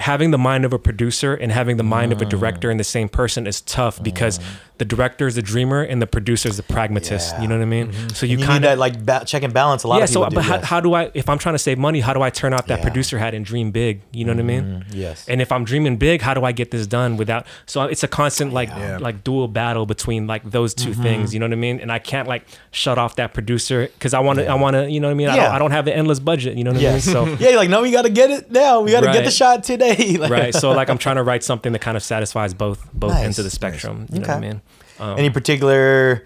having 0.00 0.32
the 0.32 0.38
mind 0.38 0.64
of 0.64 0.72
a 0.72 0.80
producer 0.80 1.32
and 1.32 1.52
having 1.52 1.76
the 1.76 1.84
mind 1.84 2.12
of 2.12 2.20
a 2.20 2.24
mm. 2.24 2.28
director 2.28 2.72
in 2.72 2.76
the 2.76 2.84
same 2.84 3.08
person 3.08 3.46
is 3.46 3.60
tough 3.60 4.02
because 4.02 4.40
mm. 4.40 4.44
The 4.80 4.84
director 4.86 5.26
is 5.28 5.34
the 5.36 5.42
dreamer 5.42 5.82
and 5.82 6.00
the 6.02 6.06
producer 6.06 6.48
is 6.48 6.56
the 6.56 6.62
pragmatist. 6.64 7.34
Yeah. 7.34 7.42
You 7.42 7.48
know 7.48 7.56
what 7.58 7.62
I 7.62 7.66
mean? 7.66 7.92
So 8.14 8.24
you, 8.26 8.38
you 8.38 8.44
kind 8.44 8.64
of 8.64 8.78
like 8.78 9.04
ba- 9.06 9.22
check 9.26 9.42
and 9.44 9.52
balance. 9.54 9.84
A 9.84 9.88
lot 9.88 9.98
yeah. 10.00 10.06
So, 10.06 10.28
do. 10.28 10.34
but 10.34 10.42
how, 10.44 10.58
how 10.60 10.80
do 10.80 10.94
I? 10.94 11.10
If 11.14 11.28
I'm 11.28 11.38
trying 11.38 11.54
to 11.54 11.58
save 11.58 11.78
money, 11.78 12.00
how 12.00 12.12
do 12.14 12.22
I 12.22 12.30
turn 12.30 12.52
off 12.54 12.66
that 12.66 12.78
Yeah. 12.78 12.84
producer 12.84 13.18
hat 13.18 13.34
and 13.34 13.44
dream 13.44 13.70
big? 13.70 14.00
You 14.12 14.24
know 14.24 14.32
what 14.32 14.40
I 14.40 14.42
mean? 14.42 14.84
yes. 14.90 15.28
And 15.28 15.40
if 15.40 15.52
I'm 15.52 15.64
dreaming 15.64 15.98
big, 15.98 16.22
how 16.22 16.32
do 16.34 16.44
I 16.44 16.52
get 16.52 16.70
this 16.70 16.86
done 16.86 17.16
without? 17.18 17.46
So 17.66 17.82
it's 17.84 18.02
a 18.02 18.08
constant 18.08 18.52
like 18.52 18.70
Yeah. 18.70 18.96
like 18.98 19.22
dual 19.22 19.46
battle 19.48 19.84
between 19.86 20.26
like 20.26 20.50
those 20.50 20.72
2 20.74 20.90
Mm-hmm. 20.90 21.02
things. 21.02 21.34
You 21.34 21.40
know 21.40 21.46
what 21.46 21.52
I 21.52 21.56
mean? 21.56 21.78
And 21.78 21.92
I 21.92 21.98
can't 21.98 22.26
like 22.26 22.46
shut 22.72 22.96
off 22.98 23.16
that 23.16 23.34
producer 23.34 23.82
because 23.94 24.14
I 24.14 24.20
want 24.20 24.38
to. 24.38 24.46
I 24.46 24.54
want 24.54 24.74
to. 24.76 24.90
You 24.90 24.98
know 25.00 25.08
what 25.08 25.12
I 25.12 25.14
mean? 25.14 25.28
I, 25.28 25.36
don't. 25.36 25.52
I 25.52 25.58
don't 25.58 25.70
have 25.72 25.86
an 25.86 25.92
endless 25.92 26.20
budget. 26.20 26.56
You 26.56 26.64
know 26.64 26.72
what 26.72 26.82
I 26.82 26.92
mean? 26.92 27.00
So 27.02 27.26
yeah, 27.38 27.50
you're 27.50 27.56
like 27.58 27.68
no, 27.70 27.82
we 27.82 27.90
got 27.90 28.02
to 28.02 28.10
get 28.10 28.30
it 28.30 28.50
now. 28.50 28.80
We 28.80 28.92
got 28.92 29.00
to 29.02 29.12
get 29.12 29.24
the 29.26 29.30
shot 29.30 29.62
today. 29.62 30.16
Like, 30.20 30.30
right. 30.30 30.54
So 30.54 30.72
like 30.72 30.88
I'm 30.88 30.98
trying 30.98 31.16
to 31.16 31.22
write 31.22 31.44
something 31.44 31.72
that 31.72 31.80
kind 31.80 31.96
of 31.96 32.02
satisfies 32.02 32.54
both 32.54 32.80
both 32.94 33.10
Nice. 33.12 33.24
ends 33.24 33.38
of 33.38 33.44
the 33.44 33.50
spectrum. 33.50 34.06
You 34.12 34.20
know 34.20 34.28
what 34.28 34.36
I 34.36 34.40
mean? 34.40 34.62
Um, 35.00 35.18
Any 35.18 35.30
particular 35.30 36.24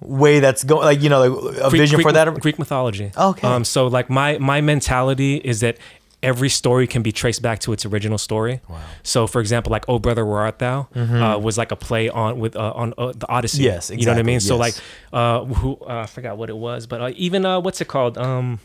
way 0.00 0.40
that's 0.40 0.64
going? 0.64 0.84
Like 0.84 1.02
you 1.02 1.08
know, 1.08 1.20
like 1.26 1.56
a 1.58 1.70
Greek- 1.70 1.80
vision 1.80 1.96
Greek 1.96 2.06
for 2.06 2.12
that? 2.12 2.32
Greek 2.40 2.58
mythology. 2.58 3.10
Okay. 3.16 3.46
Um, 3.46 3.64
so 3.64 3.86
like 3.86 4.10
my 4.10 4.38
my 4.38 4.60
mentality 4.60 5.36
is 5.36 5.60
that 5.60 5.78
every 6.22 6.48
story 6.48 6.86
can 6.86 7.02
be 7.02 7.10
traced 7.10 7.42
back 7.42 7.58
to 7.58 7.72
its 7.72 7.84
original 7.84 8.16
story. 8.18 8.60
Wow. 8.68 8.78
So 9.02 9.26
for 9.26 9.40
example, 9.40 9.72
like 9.72 9.84
Oh 9.88 9.98
Brother 9.98 10.24
Where 10.24 10.38
Art 10.40 10.58
Thou 10.60 10.86
uh, 10.94 11.38
was 11.42 11.58
like 11.58 11.72
a 11.72 11.76
play 11.76 12.08
on 12.08 12.38
with 12.38 12.54
uh, 12.54 12.72
on 12.76 12.94
uh, 12.96 13.12
the 13.16 13.28
Odyssey. 13.28 13.64
Yes, 13.64 13.90
You 13.90 13.96
know 14.06 14.12
what 14.12 14.18
I 14.18 14.20
exactly, 14.20 14.22
mean? 14.32 14.40
So 14.40 14.56
like 14.56 14.74
uh, 15.12 15.44
who 15.44 15.78
uh, 15.82 16.02
I 16.02 16.06
forgot 16.06 16.36
what 16.36 16.48
it 16.48 16.56
was, 16.56 16.86
but 16.86 17.00
uh, 17.00 17.10
even 17.16 17.44
uh, 17.44 17.58
what's 17.60 17.80
it 17.80 17.88
called? 17.88 18.18
Um, 18.18 18.60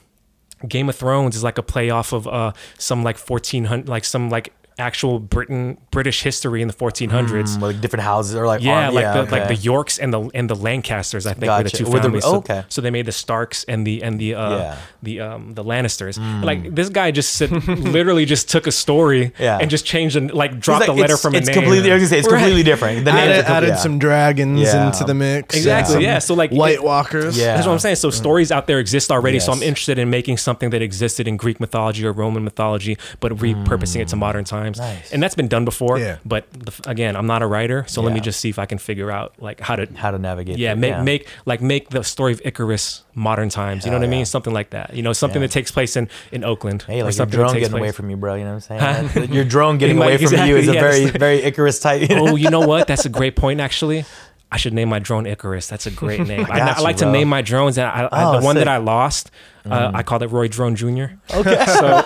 Game 0.67 0.89
of 0.89 0.95
Thrones 0.95 1.35
is 1.35 1.43
like 1.43 1.57
a 1.57 1.63
play 1.63 1.89
off 1.91 2.13
of 2.13 2.27
uh, 2.27 2.51
some 2.77 3.03
like 3.03 3.17
1400 3.17 3.87
like 3.87 4.03
some 4.05 4.29
like 4.29 4.53
actual 4.79 5.19
Britain 5.19 5.77
British 5.91 6.21
history 6.23 6.61
in 6.61 6.67
the 6.67 6.73
1400s. 6.73 7.57
Mm, 7.57 7.61
like 7.61 7.81
different 7.81 8.03
houses 8.03 8.35
or 8.35 8.45
like 8.45 8.61
Yeah, 8.61 8.85
arm- 8.87 8.93
like 8.95 9.13
the 9.13 9.31
like 9.35 9.47
the 9.47 9.55
Yorks 9.55 9.97
and 9.99 10.13
the 10.13 10.29
and 10.33 10.49
the 10.49 10.55
Lancasters, 10.55 11.25
I 11.25 11.33
think, 11.33 11.51
were 11.51 11.63
the 11.63 11.69
two 11.69 11.85
Were 11.85 11.93
the- 11.99 12.01
families. 12.03 12.23
so, 12.23 12.35
okay. 12.37 12.63
so 12.69 12.81
they 12.81 12.89
made 12.91 13.05
the 13.05 13.11
Starks 13.11 13.63
and 13.65 13.85
the 13.87 14.03
and 14.03 14.19
the 14.19 14.35
uh, 14.35 14.57
Yeah. 14.57 14.73
Mm. 14.73 14.77
the 15.03 15.19
um 15.21 15.53
the 15.55 15.63
Lannisters. 15.63 16.17
Like 16.43 16.73
this 16.75 16.89
guy 16.89 17.11
just 17.11 17.33
sit, 17.33 17.51
literally 17.67 18.25
just 18.25 18.49
took 18.49 18.67
a 18.67 18.71
story 18.71 19.31
Yeah. 19.39 19.57
and 19.61 19.69
just 19.69 19.85
changed 19.85 20.15
and 20.15 20.31
like 20.33 20.59
dropped 20.59 20.81
like, 20.81 20.89
a 20.89 20.93
letter 20.93 21.13
it's, 21.13 21.21
from 21.21 21.33
a 21.35 21.37
it's 21.37 21.47
name. 21.47 21.55
completely. 21.55 21.91
I 21.91 21.99
say 21.99 22.19
it's 22.19 22.27
Right. 22.27 22.37
completely 22.39 22.63
different. 22.63 23.05
The 23.05 23.13
names 23.13 23.29
added, 23.31 23.39
are 23.39 23.47
com- 23.47 23.55
added 23.57 23.69
yeah. 23.69 23.75
some 23.77 23.99
dragons 23.99 24.61
Yeah. 24.61 24.87
into 24.87 25.03
the 25.03 25.13
mix. 25.13 25.55
Exactly, 25.55 25.93
some 25.93 26.01
yeah. 26.03 26.19
So, 26.19 26.33
like, 26.33 26.51
White 26.51 26.75
it- 26.75 26.83
Walkers. 26.83 27.37
Yeah. 27.37 27.55
That's 27.55 27.65
what 27.67 27.73
I'm 27.73 27.79
saying. 27.79 27.95
So 27.97 28.09
stories 28.09 28.51
out 28.51 28.67
there 28.67 28.79
exist 28.79 29.11
already. 29.11 29.39
So 29.39 29.51
I'm 29.51 29.59
Mm. 29.59 29.67
Interested 29.67 29.97
in 29.99 30.09
making 30.09 30.37
something 30.37 30.69
that 30.71 30.81
existed 30.81 31.27
in 31.27 31.35
Greek 31.37 31.59
mythology 31.59 32.05
or 32.05 32.11
Roman 32.13 32.43
mythology, 32.43 32.97
but 33.19 33.31
repurposing 33.33 34.01
it 34.01 34.07
to 34.09 34.15
modern 34.15 34.43
times. 34.45 34.66
Mm. 34.76 34.80
Nice. 34.80 35.14
And 35.14 35.22
that's 35.23 35.35
been 35.35 35.48
done 35.48 35.65
before. 35.65 35.98
Yeah. 35.99 36.18
But 36.26 36.52
the, 36.52 36.73
again, 36.89 37.15
I'm 37.15 37.27
not 37.27 37.41
a 37.41 37.48
writer, 37.48 37.85
so 37.88 38.02
let 38.02 38.14
me 38.14 38.19
just 38.19 38.39
see 38.39 38.49
if 38.49 38.60
I 38.60 38.65
can 38.65 38.77
figure 38.77 39.10
out 39.11 39.34
like 39.39 39.60
how 39.60 39.76
to 39.76 39.85
How 39.95 40.11
to 40.11 40.19
navigate? 40.19 40.57
yeah, 40.57 40.73
make 40.76 40.98
make 41.03 41.27
like 41.45 41.61
make 41.61 41.89
the 41.89 42.03
story 42.03 42.34
of 42.34 42.41
Icarus 42.45 43.03
modern 43.15 43.49
times. 43.49 43.85
You 43.85 43.91
know 43.91 43.98
what 43.98 44.06
I 44.06 44.10
mean? 44.10 44.26
Something 44.26 44.53
like 44.53 44.72
that. 44.72 44.94
You 44.94 45.03
know, 45.03 45.14
something 45.14 45.41
Yeah. 45.41 45.48
that 45.48 45.53
takes 45.53 45.72
place 45.72 45.95
in 45.95 46.10
in 46.31 46.44
Oakland. 46.44 46.84
Hey, 46.84 47.02
or 47.02 47.06
like 47.06 47.15
your 47.18 47.26
drone 47.26 47.53
getting 47.53 47.77
away 47.77 47.91
from 47.91 48.10
you, 48.10 48.18
bro. 48.18 48.35
You 48.35 48.44
know 48.45 48.56
what 48.56 48.72
I'm 48.72 49.10
saying? 49.10 49.31
Your 49.34 49.45
drone 49.45 49.77
getting 49.77 49.98
might- 49.98 50.07
away 50.07 50.18
from 50.26 50.48
you 50.48 50.57
is 50.57 50.68
a 50.68 50.73
very, 50.73 50.99
yes. 51.02 51.15
very 51.18 51.38
Icarus 51.44 51.80
type. 51.80 52.07
oh, 52.11 52.35
you 52.35 52.49
know 52.49 52.61
what? 52.61 52.88
That's 52.88 53.06
a 53.06 53.10
great 53.10 53.35
point, 53.35 53.60
actually. 53.60 54.06
I 54.49 54.56
should 54.57 54.73
name 54.73 54.88
my 54.88 54.99
drone 54.99 55.26
Icarus. 55.26 55.68
That's 55.68 55.88
a 55.88 55.91
great 55.91 56.26
name. 56.27 56.45
I, 56.49 56.60
I 56.61 56.77
you, 56.77 56.84
like 56.84 56.98
to 56.98 57.11
name 57.11 57.27
my 57.27 57.41
drones, 57.41 57.77
and 57.77 57.85
I, 57.88 58.07
I, 58.10 58.23
Oh, 58.23 58.39
the 58.39 58.45
one 58.45 58.56
sick. 58.56 58.61
that 58.65 58.68
I 58.69 58.77
lost, 58.77 59.30
uh, 59.65 59.91
I 59.94 60.03
called 60.03 60.23
it 60.23 60.27
Roy 60.27 60.48
Drone 60.48 60.76
Jr. 60.77 60.88
Okay. 61.34 61.65
So, 61.65 62.06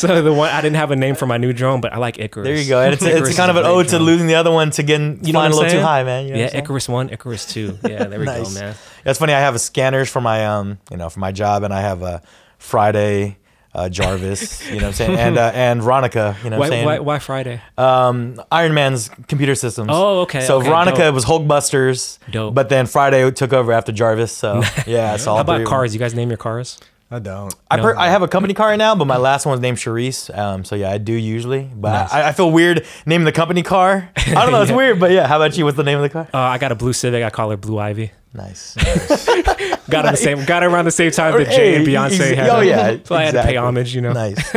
so 0.00 0.22
the 0.22 0.32
one 0.32 0.50
I 0.50 0.60
didn't 0.60 0.76
have 0.76 0.90
a 0.90 0.96
name 0.96 1.14
for 1.14 1.26
my 1.26 1.36
new 1.38 1.52
drone, 1.52 1.80
but 1.80 1.92
I 1.92 1.98
like 1.98 2.18
Icarus. 2.18 2.44
There 2.46 2.56
you 2.56 2.68
go. 2.68 2.80
And 2.80 2.92
it's, 2.94 3.02
it's 3.02 3.36
kind 3.36 3.50
of 3.50 3.56
an 3.56 3.64
ode 3.66 3.86
to 3.86 3.90
drone. 3.96 4.02
losing 4.02 4.26
the 4.26 4.34
other 4.36 4.50
one 4.50 4.70
to 4.72 4.82
getting 4.82 5.24
You 5.24 5.32
know 5.32 5.38
flying 5.38 5.52
a 5.52 5.56
little 5.56 5.70
too 5.70 5.80
high, 5.80 6.02
man. 6.04 6.26
You 6.26 6.32
know 6.34 6.38
yeah, 6.40 6.56
Icarus 6.56 6.88
one, 6.88 7.10
Icarus 7.10 7.46
two. 7.46 7.78
Yeah, 7.88 8.04
there 8.04 8.18
we 8.18 8.24
Nice. 8.26 8.54
go, 8.54 8.60
man. 8.60 8.74
That's 9.04 9.18
funny. 9.18 9.32
I 9.32 9.40
have 9.40 9.60
scanners 9.60 10.08
for 10.10 10.20
my 10.20 10.46
um, 10.46 10.78
you 10.90 10.96
know, 10.96 11.08
for 11.10 11.20
my 11.20 11.32
job, 11.32 11.62
and 11.62 11.72
I 11.74 11.80
have 11.80 12.02
a 12.02 12.22
Friday, 12.58 13.38
uh, 13.74 13.88
Jarvis, 13.88 14.64
you 14.68 14.72
know 14.76 14.82
what 14.82 14.84
I'm 14.88 14.92
saying, 14.92 15.18
and 15.18 15.38
uh, 15.38 15.50
and 15.54 15.82
Veronica, 15.82 16.36
you 16.44 16.50
know 16.50 16.58
what 16.58 16.66
I'm 16.66 16.70
Why, 16.70 16.76
saying. 16.76 16.84
why, 16.86 16.98
why 16.98 17.18
Friday? 17.18 17.60
um, 17.78 18.40
Iron 18.52 18.74
Man's 18.74 19.08
computer 19.28 19.54
systems. 19.54 19.88
Oh, 19.92 20.20
okay, 20.22 20.40
So 20.42 20.58
okay, 20.58 20.68
Veronica 20.68 20.98
dope. 20.98 21.14
was 21.14 21.24
Hulkbusters, 21.24 22.18
Dope. 22.30 22.54
but 22.54 22.68
then 22.68 22.86
Friday 22.86 23.28
took 23.30 23.52
over 23.52 23.72
after 23.72 23.92
Jarvis. 23.92 24.32
So 24.32 24.56
yeah, 24.86 25.14
it's 25.14 25.26
all 25.26 25.36
How 25.36 25.42
about 25.42 25.64
cars? 25.66 25.94
You 25.94 26.00
guys 26.00 26.14
name 26.14 26.28
your 26.28 26.36
cars? 26.38 26.78
I 27.12 27.18
don't. 27.18 27.52
I, 27.70 27.76
No. 27.76 27.82
per- 27.82 27.96
I 27.96 28.08
have 28.08 28.22
a 28.22 28.28
company 28.28 28.54
car 28.54 28.68
right 28.68 28.76
now, 28.76 28.94
but 28.94 29.06
my 29.06 29.16
last 29.16 29.44
one 29.44 29.52
was 29.52 29.60
named 29.60 29.78
Charisse. 29.78 30.36
Um, 30.36 30.64
so 30.64 30.76
yeah, 30.76 30.90
I 30.92 30.98
do 30.98 31.12
usually, 31.12 31.62
but 31.74 31.90
Nice. 31.92 32.12
I, 32.12 32.28
I 32.28 32.32
feel 32.32 32.52
weird 32.52 32.86
naming 33.04 33.24
the 33.24 33.32
company 33.32 33.62
car. 33.64 34.08
I 34.16 34.34
don't 34.34 34.52
know, 34.52 34.62
it's 34.62 34.70
Yeah. 34.70 34.76
weird, 34.76 35.00
but 35.00 35.10
yeah. 35.10 35.26
How 35.26 35.36
about 35.36 35.56
you? 35.58 35.64
What's 35.64 35.76
the 35.76 35.82
name 35.82 35.96
of 35.98 36.02
the 36.02 36.08
car? 36.10 36.28
Uh, 36.32 36.38
I 36.38 36.58
got 36.58 36.70
a 36.70 36.76
blue 36.76 36.92
Civic. 36.92 37.24
I 37.24 37.30
call 37.30 37.50
her 37.50 37.56
Blue 37.56 37.78
Ivy. 37.78 38.12
Nice. 38.32 38.76
Got 39.90 40.04
her 40.04 40.12
the 40.12 40.16
same. 40.16 40.44
Got 40.44 40.62
her 40.62 40.68
around 40.68 40.84
the 40.84 40.92
same 40.92 41.10
time 41.10 41.36
that 41.36 41.50
Jay 41.50 41.74
and 41.74 41.84
Hey, 41.84 41.92
Beyonce 41.92 42.20
ex- 42.20 42.36
had. 42.38 42.48
oh, 42.48 42.58
her. 42.58 42.64
yeah, 42.64 42.96
So 43.04 43.16
I 43.16 43.24
had 43.24 43.32
to 43.32 43.38
exactly. 43.38 43.52
pay 43.54 43.56
homage. 43.56 43.92
You 43.92 44.02
know. 44.02 44.12
nice. 44.12 44.54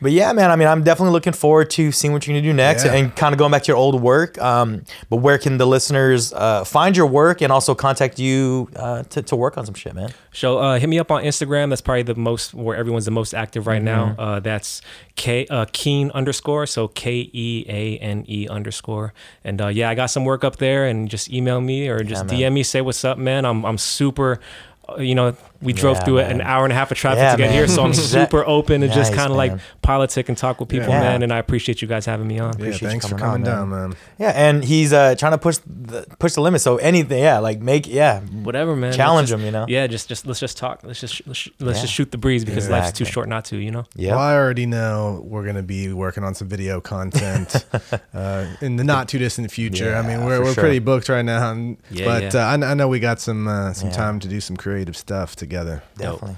But 0.00 0.12
yeah, 0.12 0.32
man. 0.32 0.50
I 0.50 0.56
mean, 0.56 0.68
I'm 0.68 0.82
definitely 0.82 1.12
looking 1.12 1.32
forward 1.32 1.70
to 1.70 1.90
seeing 1.90 2.12
what 2.12 2.26
you're 2.26 2.34
gonna 2.34 2.46
do 2.46 2.52
next, 2.52 2.84
Yeah. 2.84 2.92
and 2.94 3.14
kind 3.16 3.32
of 3.32 3.38
going 3.38 3.50
back 3.50 3.62
to 3.64 3.68
your 3.68 3.76
old 3.78 4.00
work. 4.02 4.36
Um, 4.40 4.82
but 5.08 5.16
where 5.16 5.38
can 5.38 5.56
the 5.58 5.66
listeners 5.66 6.32
uh, 6.34 6.64
find 6.64 6.96
your 6.96 7.06
work 7.06 7.40
and 7.40 7.50
also 7.52 7.74
contact 7.74 8.18
you 8.18 8.68
uh, 8.76 9.04
to 9.04 9.22
to 9.22 9.36
work 9.36 9.56
on 9.56 9.64
some 9.64 9.74
shit, 9.74 9.94
man? 9.94 10.10
So 10.32 10.58
uh, 10.58 10.78
hit 10.78 10.88
me 10.88 10.98
up 10.98 11.10
on 11.10 11.22
Instagram. 11.22 11.70
That's 11.70 11.80
probably 11.80 12.02
the 12.02 12.14
most 12.14 12.52
where 12.52 12.76
everyone's 12.76 13.06
the 13.06 13.10
most 13.10 13.32
active 13.34 13.66
right 13.66 13.82
now. 13.82 14.06
Mm-hmm. 14.10 14.20
Uh, 14.20 14.40
that's 14.40 14.82
K 15.16 15.46
uh, 15.48 15.64
Keane 15.72 16.10
underscore. 16.10 16.66
So 16.66 16.88
K 16.88 17.30
E 17.32 17.64
A 17.68 17.96
N 17.98 18.24
E 18.28 18.46
underscore. 18.48 19.14
And 19.44 19.60
uh, 19.62 19.68
yeah, 19.68 19.88
I 19.88 19.94
got 19.94 20.06
some 20.06 20.24
work 20.26 20.44
up 20.44 20.56
there. 20.56 20.86
And 20.86 21.08
just 21.08 21.30
email 21.32 21.60
me 21.62 21.88
or 21.88 22.02
just 22.02 22.26
man. 22.26 22.38
DM 22.38 22.52
me. 22.52 22.62
Say 22.62 22.82
what's 22.82 23.02
up, 23.04 23.16
man. 23.16 23.46
I'm 23.46 23.64
I'm 23.64 23.78
super. 23.78 24.40
uh, 24.88 24.96
You 25.00 25.14
know, 25.14 25.34
we 25.62 25.72
drove 25.72 25.96
Yeah, 25.98 26.04
through 26.04 26.16
man. 26.16 26.30
an 26.32 26.40
hour 26.42 26.64
and 26.64 26.72
a 26.72 26.76
half 26.76 26.90
of 26.90 26.98
traffic 26.98 27.18
Yeah, 27.22 27.32
to 27.32 27.36
get 27.38 27.44
man. 27.46 27.52
here, 27.54 27.68
so 27.68 27.82
I'm 27.84 27.94
super 28.16 28.44
open 28.46 28.80
to 28.82 28.88
just 28.88 29.12
kind 29.14 29.30
of 29.30 29.36
like 29.36 29.52
man. 29.52 29.60
politic 29.82 30.28
and 30.28 30.36
talk 30.36 30.60
with 30.60 30.68
people, 30.68 30.88
Yeah. 30.88 31.00
man. 31.00 31.22
And 31.22 31.32
I 31.32 31.38
appreciate 31.38 31.82
you 31.82 31.88
guys 31.88 32.06
having 32.06 32.26
me 32.26 32.38
on. 32.38 32.52
Yeah, 32.52 32.66
Appreciate 32.66 32.82
you 32.82 32.88
thanks 32.88 33.06
for 33.08 33.16
coming 33.16 33.44
coming 33.44 33.48
on, 33.48 33.70
down, 33.70 33.90
man. 33.90 33.98
Yeah, 34.18 34.30
and 34.30 34.64
he's 34.64 34.92
uh, 34.92 35.14
trying 35.16 35.32
to 35.32 35.38
push 35.38 35.58
the 35.66 36.06
push 36.18 36.34
the 36.34 36.40
limit. 36.40 36.60
So 36.60 36.76
anything, 36.76 37.22
yeah, 37.22 37.38
like 37.38 37.60
make 37.60 37.86
yeah, 37.86 38.20
Whatever, 38.20 38.76
man. 38.76 38.92
Challenge 38.92 39.28
just- 39.28 39.40
'em, 39.40 39.44
you 39.44 39.50
know? 39.50 39.66
Yeah, 39.68 39.86
just 39.86 40.08
just 40.08 40.26
let's 40.26 40.40
just 40.40 40.56
talk. 40.56 40.80
Let's 40.84 41.00
just 41.00 41.26
let's, 41.26 41.48
let's 41.60 41.78
Yeah. 41.78 41.82
just 41.82 41.92
shoot 41.94 42.10
the 42.12 42.18
breeze 42.18 42.44
because 42.44 42.68
life's 42.68 42.92
too 42.92 43.04
short 43.04 43.28
not 43.28 43.44
to. 43.46 43.56
You 43.56 43.70
know. 43.70 43.84
yeah. 43.94 44.10
Well, 44.12 44.20
I 44.20 44.34
already 44.34 44.66
know 44.66 45.22
we're 45.24 45.42
going 45.44 45.56
to 45.56 45.62
be 45.62 45.92
working 45.92 46.22
on 46.24 46.34
some 46.34 46.48
video 46.48 46.80
content 46.80 47.64
uh, 48.14 48.46
in 48.60 48.76
the 48.76 48.84
not 48.84 49.08
too 49.08 49.18
distant 49.18 49.50
future. 49.50 49.94
I 49.96 50.02
mean, 50.02 50.24
we're, 50.24 50.40
we're 50.42 50.54
sure. 50.54 50.62
pretty 50.62 50.78
booked 50.78 51.08
right 51.08 51.24
now, 51.24 51.50
and- 51.52 51.76
Yeah, 51.90 52.04
but 52.04 52.34
yeah. 52.34 52.40
Uh, 52.42 52.56
I, 52.66 52.70
I 52.70 52.74
know 52.74 52.88
we 52.88 53.00
got 53.00 53.20
some 53.20 53.48
uh, 53.48 53.72
some 53.72 53.88
Yeah. 53.88 53.94
time 53.96 54.20
to 54.20 54.28
do 54.28 54.40
some 54.40 54.56
creative 54.56 54.96
stuff 54.96 55.34
together. 55.46 55.82
Definitely. 55.96 56.36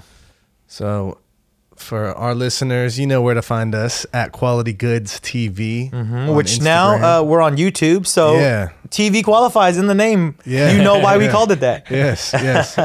So, 0.67 1.17
for 1.75 2.13
our 2.13 2.35
listeners, 2.35 2.99
you 2.99 3.07
know 3.07 3.21
where 3.21 3.33
to 3.35 3.41
find 3.41 3.73
us 3.73 4.05
at 4.13 4.33
Quality 4.33 4.73
Goods 4.73 5.17
TV. 5.21 5.89
Mm-hmm. 5.89 6.35
Which 6.35 6.47
Instagram. 6.59 6.63
now 6.63 7.19
uh, 7.19 7.23
we're 7.23 7.41
on 7.41 7.55
YouTube, 7.55 8.05
so 8.05 8.35
Yeah. 8.37 8.69
TV 8.89 9.23
qualifies 9.23 9.77
in 9.77 9.87
the 9.87 9.95
name. 9.95 10.35
Yeah. 10.45 10.73
you 10.73 10.83
know 10.83 10.99
why 10.99 11.17
we 11.17 11.27
called 11.35 11.51
it 11.53 11.61
that. 11.61 11.89
yes, 11.89 12.31
yes. 12.33 12.75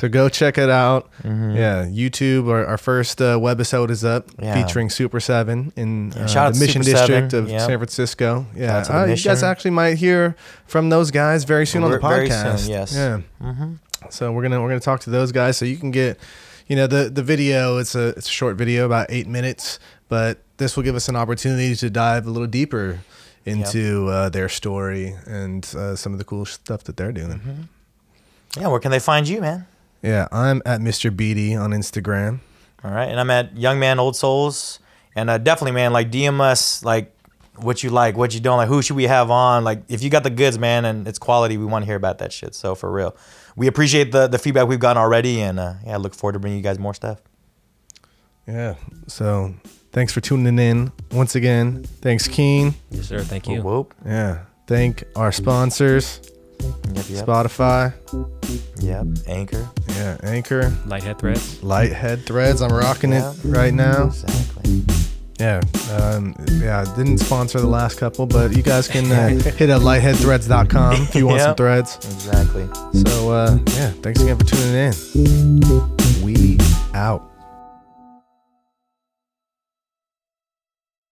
so 0.00 0.08
go 0.08 0.28
check 0.30 0.56
it 0.56 0.70
out. 0.70 1.10
Mm-hmm. 1.22 1.56
Yeah, 1.56 1.84
YouTube. 1.84 2.48
Our, 2.48 2.64
our 2.64 2.78
first 2.78 3.20
uh, 3.20 3.36
webisode 3.38 3.90
is 3.90 4.02
up, 4.02 4.30
Yeah. 4.40 4.54
featuring 4.54 4.88
Super 4.88 5.20
Seven 5.20 5.72
in 5.76 6.12
uh, 6.14 6.50
the 6.50 6.58
Mission 6.58 6.82
Super 6.82 6.96
District 6.96 7.30
7, 7.32 7.44
of 7.44 7.50
yep. 7.50 7.60
San 7.60 7.78
Francisco. 7.78 8.46
Yeah, 8.56 8.78
out 8.78 8.84
to 8.86 8.92
the 8.92 8.98
uh, 8.98 9.04
you 9.06 9.16
guys 9.22 9.42
actually 9.42 9.72
might 9.72 9.98
hear 9.98 10.36
from 10.66 10.88
those 10.88 11.10
guys 11.10 11.44
very 11.44 11.66
soon 11.66 11.84
on 11.84 11.90
the 11.90 11.98
Very- 12.00 12.28
very 12.28 12.30
podcast. 12.30 12.58
soon, 12.60 12.70
yes. 12.70 12.94
Yeah. 12.94 13.20
So 14.10 14.32
we're 14.32 14.42
gonna 14.42 14.60
we're 14.60 14.68
gonna 14.68 14.80
talk 14.80 15.00
to 15.00 15.10
those 15.10 15.32
guys 15.32 15.56
so 15.56 15.64
you 15.64 15.76
can 15.76 15.90
get, 15.90 16.18
you 16.66 16.76
know, 16.76 16.86
the 16.86 17.10
the 17.10 17.22
video. 17.22 17.78
It's 17.78 17.94
a 17.94 18.08
it's 18.08 18.28
a 18.28 18.30
short 18.30 18.56
video 18.56 18.86
about 18.86 19.06
eight 19.10 19.26
minutes, 19.26 19.78
but 20.08 20.38
this 20.56 20.76
will 20.76 20.82
give 20.82 20.94
us 20.94 21.08
an 21.08 21.16
opportunity 21.16 21.74
to 21.76 21.90
dive 21.90 22.26
a 22.26 22.30
little 22.30 22.48
deeper 22.48 23.00
into 23.44 24.08
uh, 24.08 24.28
their 24.28 24.48
story 24.48 25.16
and 25.26 25.64
uh, 25.76 25.96
some 25.96 26.12
of 26.12 26.18
the 26.18 26.24
cool 26.24 26.44
stuff 26.44 26.84
that 26.84 26.96
they're 26.96 27.12
doing. 27.12 27.38
Mm-hmm. 27.38 28.60
Yeah, 28.60 28.68
where 28.68 28.80
can 28.80 28.90
they 28.90 28.98
find 28.98 29.26
you, 29.26 29.40
man? 29.40 29.66
Yeah, 30.02 30.28
I'm 30.30 30.62
at 30.64 30.80
Mr. 30.80 31.14
Beatty 31.14 31.54
on 31.54 31.70
Instagram. 31.70 32.40
All 32.84 32.90
right, 32.90 33.08
and 33.08 33.18
I'm 33.18 33.30
at 33.30 33.56
Young 33.56 33.78
Man 33.78 33.98
Old 33.98 34.16
Souls, 34.16 34.78
and 35.14 35.28
uh, 35.28 35.38
definitely, 35.38 35.72
man, 35.72 35.92
like 35.92 36.10
DM 36.10 36.40
us 36.40 36.84
like 36.84 37.12
what 37.56 37.82
you 37.82 37.90
like, 37.90 38.16
what 38.16 38.34
you 38.34 38.40
don't 38.40 38.56
like, 38.56 38.68
who 38.68 38.82
should 38.82 38.96
we 38.96 39.04
have 39.04 39.30
on? 39.30 39.64
Like, 39.64 39.82
if 39.88 40.02
you 40.02 40.10
got 40.10 40.22
the 40.22 40.30
goods, 40.30 40.58
man, 40.58 40.84
and 40.84 41.08
it's 41.08 41.18
quality, 41.18 41.56
we 41.56 41.64
want 41.64 41.82
to 41.82 41.86
hear 41.86 41.96
about 41.96 42.18
that 42.18 42.32
shit. 42.32 42.54
So 42.54 42.74
for 42.74 42.90
real, 42.90 43.16
we 43.58 43.66
appreciate 43.66 44.12
the 44.12 44.26
the 44.28 44.38
feedback 44.38 44.68
we've 44.68 44.80
gotten 44.80 45.00
already, 45.02 45.40
and 45.42 45.58
uh, 45.60 45.74
yeah, 45.84 45.94
I 45.94 45.96
look 45.98 46.14
forward 46.14 46.32
to 46.34 46.38
bringing 46.38 46.58
you 46.58 46.62
guys 46.64 46.78
more 46.78 46.94
stuff. 46.94 47.20
Yeah. 48.46 48.76
So 49.08 49.54
thanks 49.92 50.12
for 50.12 50.20
tuning 50.20 50.58
in 50.58 50.92
once 51.12 51.34
again. 51.34 51.82
Thanks, 52.00 52.26
Keane. 52.28 52.74
Yes, 52.90 53.06
sir. 53.06 53.20
Thank 53.20 53.46
you. 53.48 53.56
Whoop, 53.62 53.64
whoop. 53.64 53.94
Yeah. 54.06 54.44
Thank 54.66 55.04
our 55.16 55.32
sponsors, 55.32 56.20
Yep, 56.94 57.04
yep, 57.08 57.26
Spotify. 57.26 57.92
yep. 58.80 59.06
Anchor. 59.26 59.68
Yeah, 59.88 60.16
Anchor, 60.22 60.70
Lighthead 60.86 61.18
threads. 61.18 61.62
Lighthead 61.62 62.24
Threads. 62.26 62.60
I'm 62.62 62.72
rocking 62.72 63.12
Yeah. 63.12 63.32
it 63.32 63.38
right 63.44 63.72
now. 63.74 64.06
Exactly. 64.08 64.84
Yeah, 65.38 65.60
um, 65.92 66.34
yeah. 66.60 66.84
Didn't 66.96 67.18
sponsor 67.18 67.60
the 67.60 67.66
last 67.66 67.98
couple, 67.98 68.26
but 68.26 68.56
you 68.56 68.62
guys 68.62 68.88
can 68.88 69.10
uh, 69.12 69.28
hit 69.56 69.70
up 69.70 69.82
lightheadthreads.com 69.82 71.02
if 71.02 71.14
you 71.14 71.26
want 71.28 71.42
some 71.42 71.54
threads. 71.54 71.96
Exactly. 71.96 72.68
So 73.02 73.30
uh, 73.30 73.58
yeah, 73.68 73.90
thanks 74.02 74.20
again 74.20 74.36
for 74.36 74.44
tuning 74.44 74.74
in. 74.74 76.24
We 76.24 76.58
out. 76.94 77.27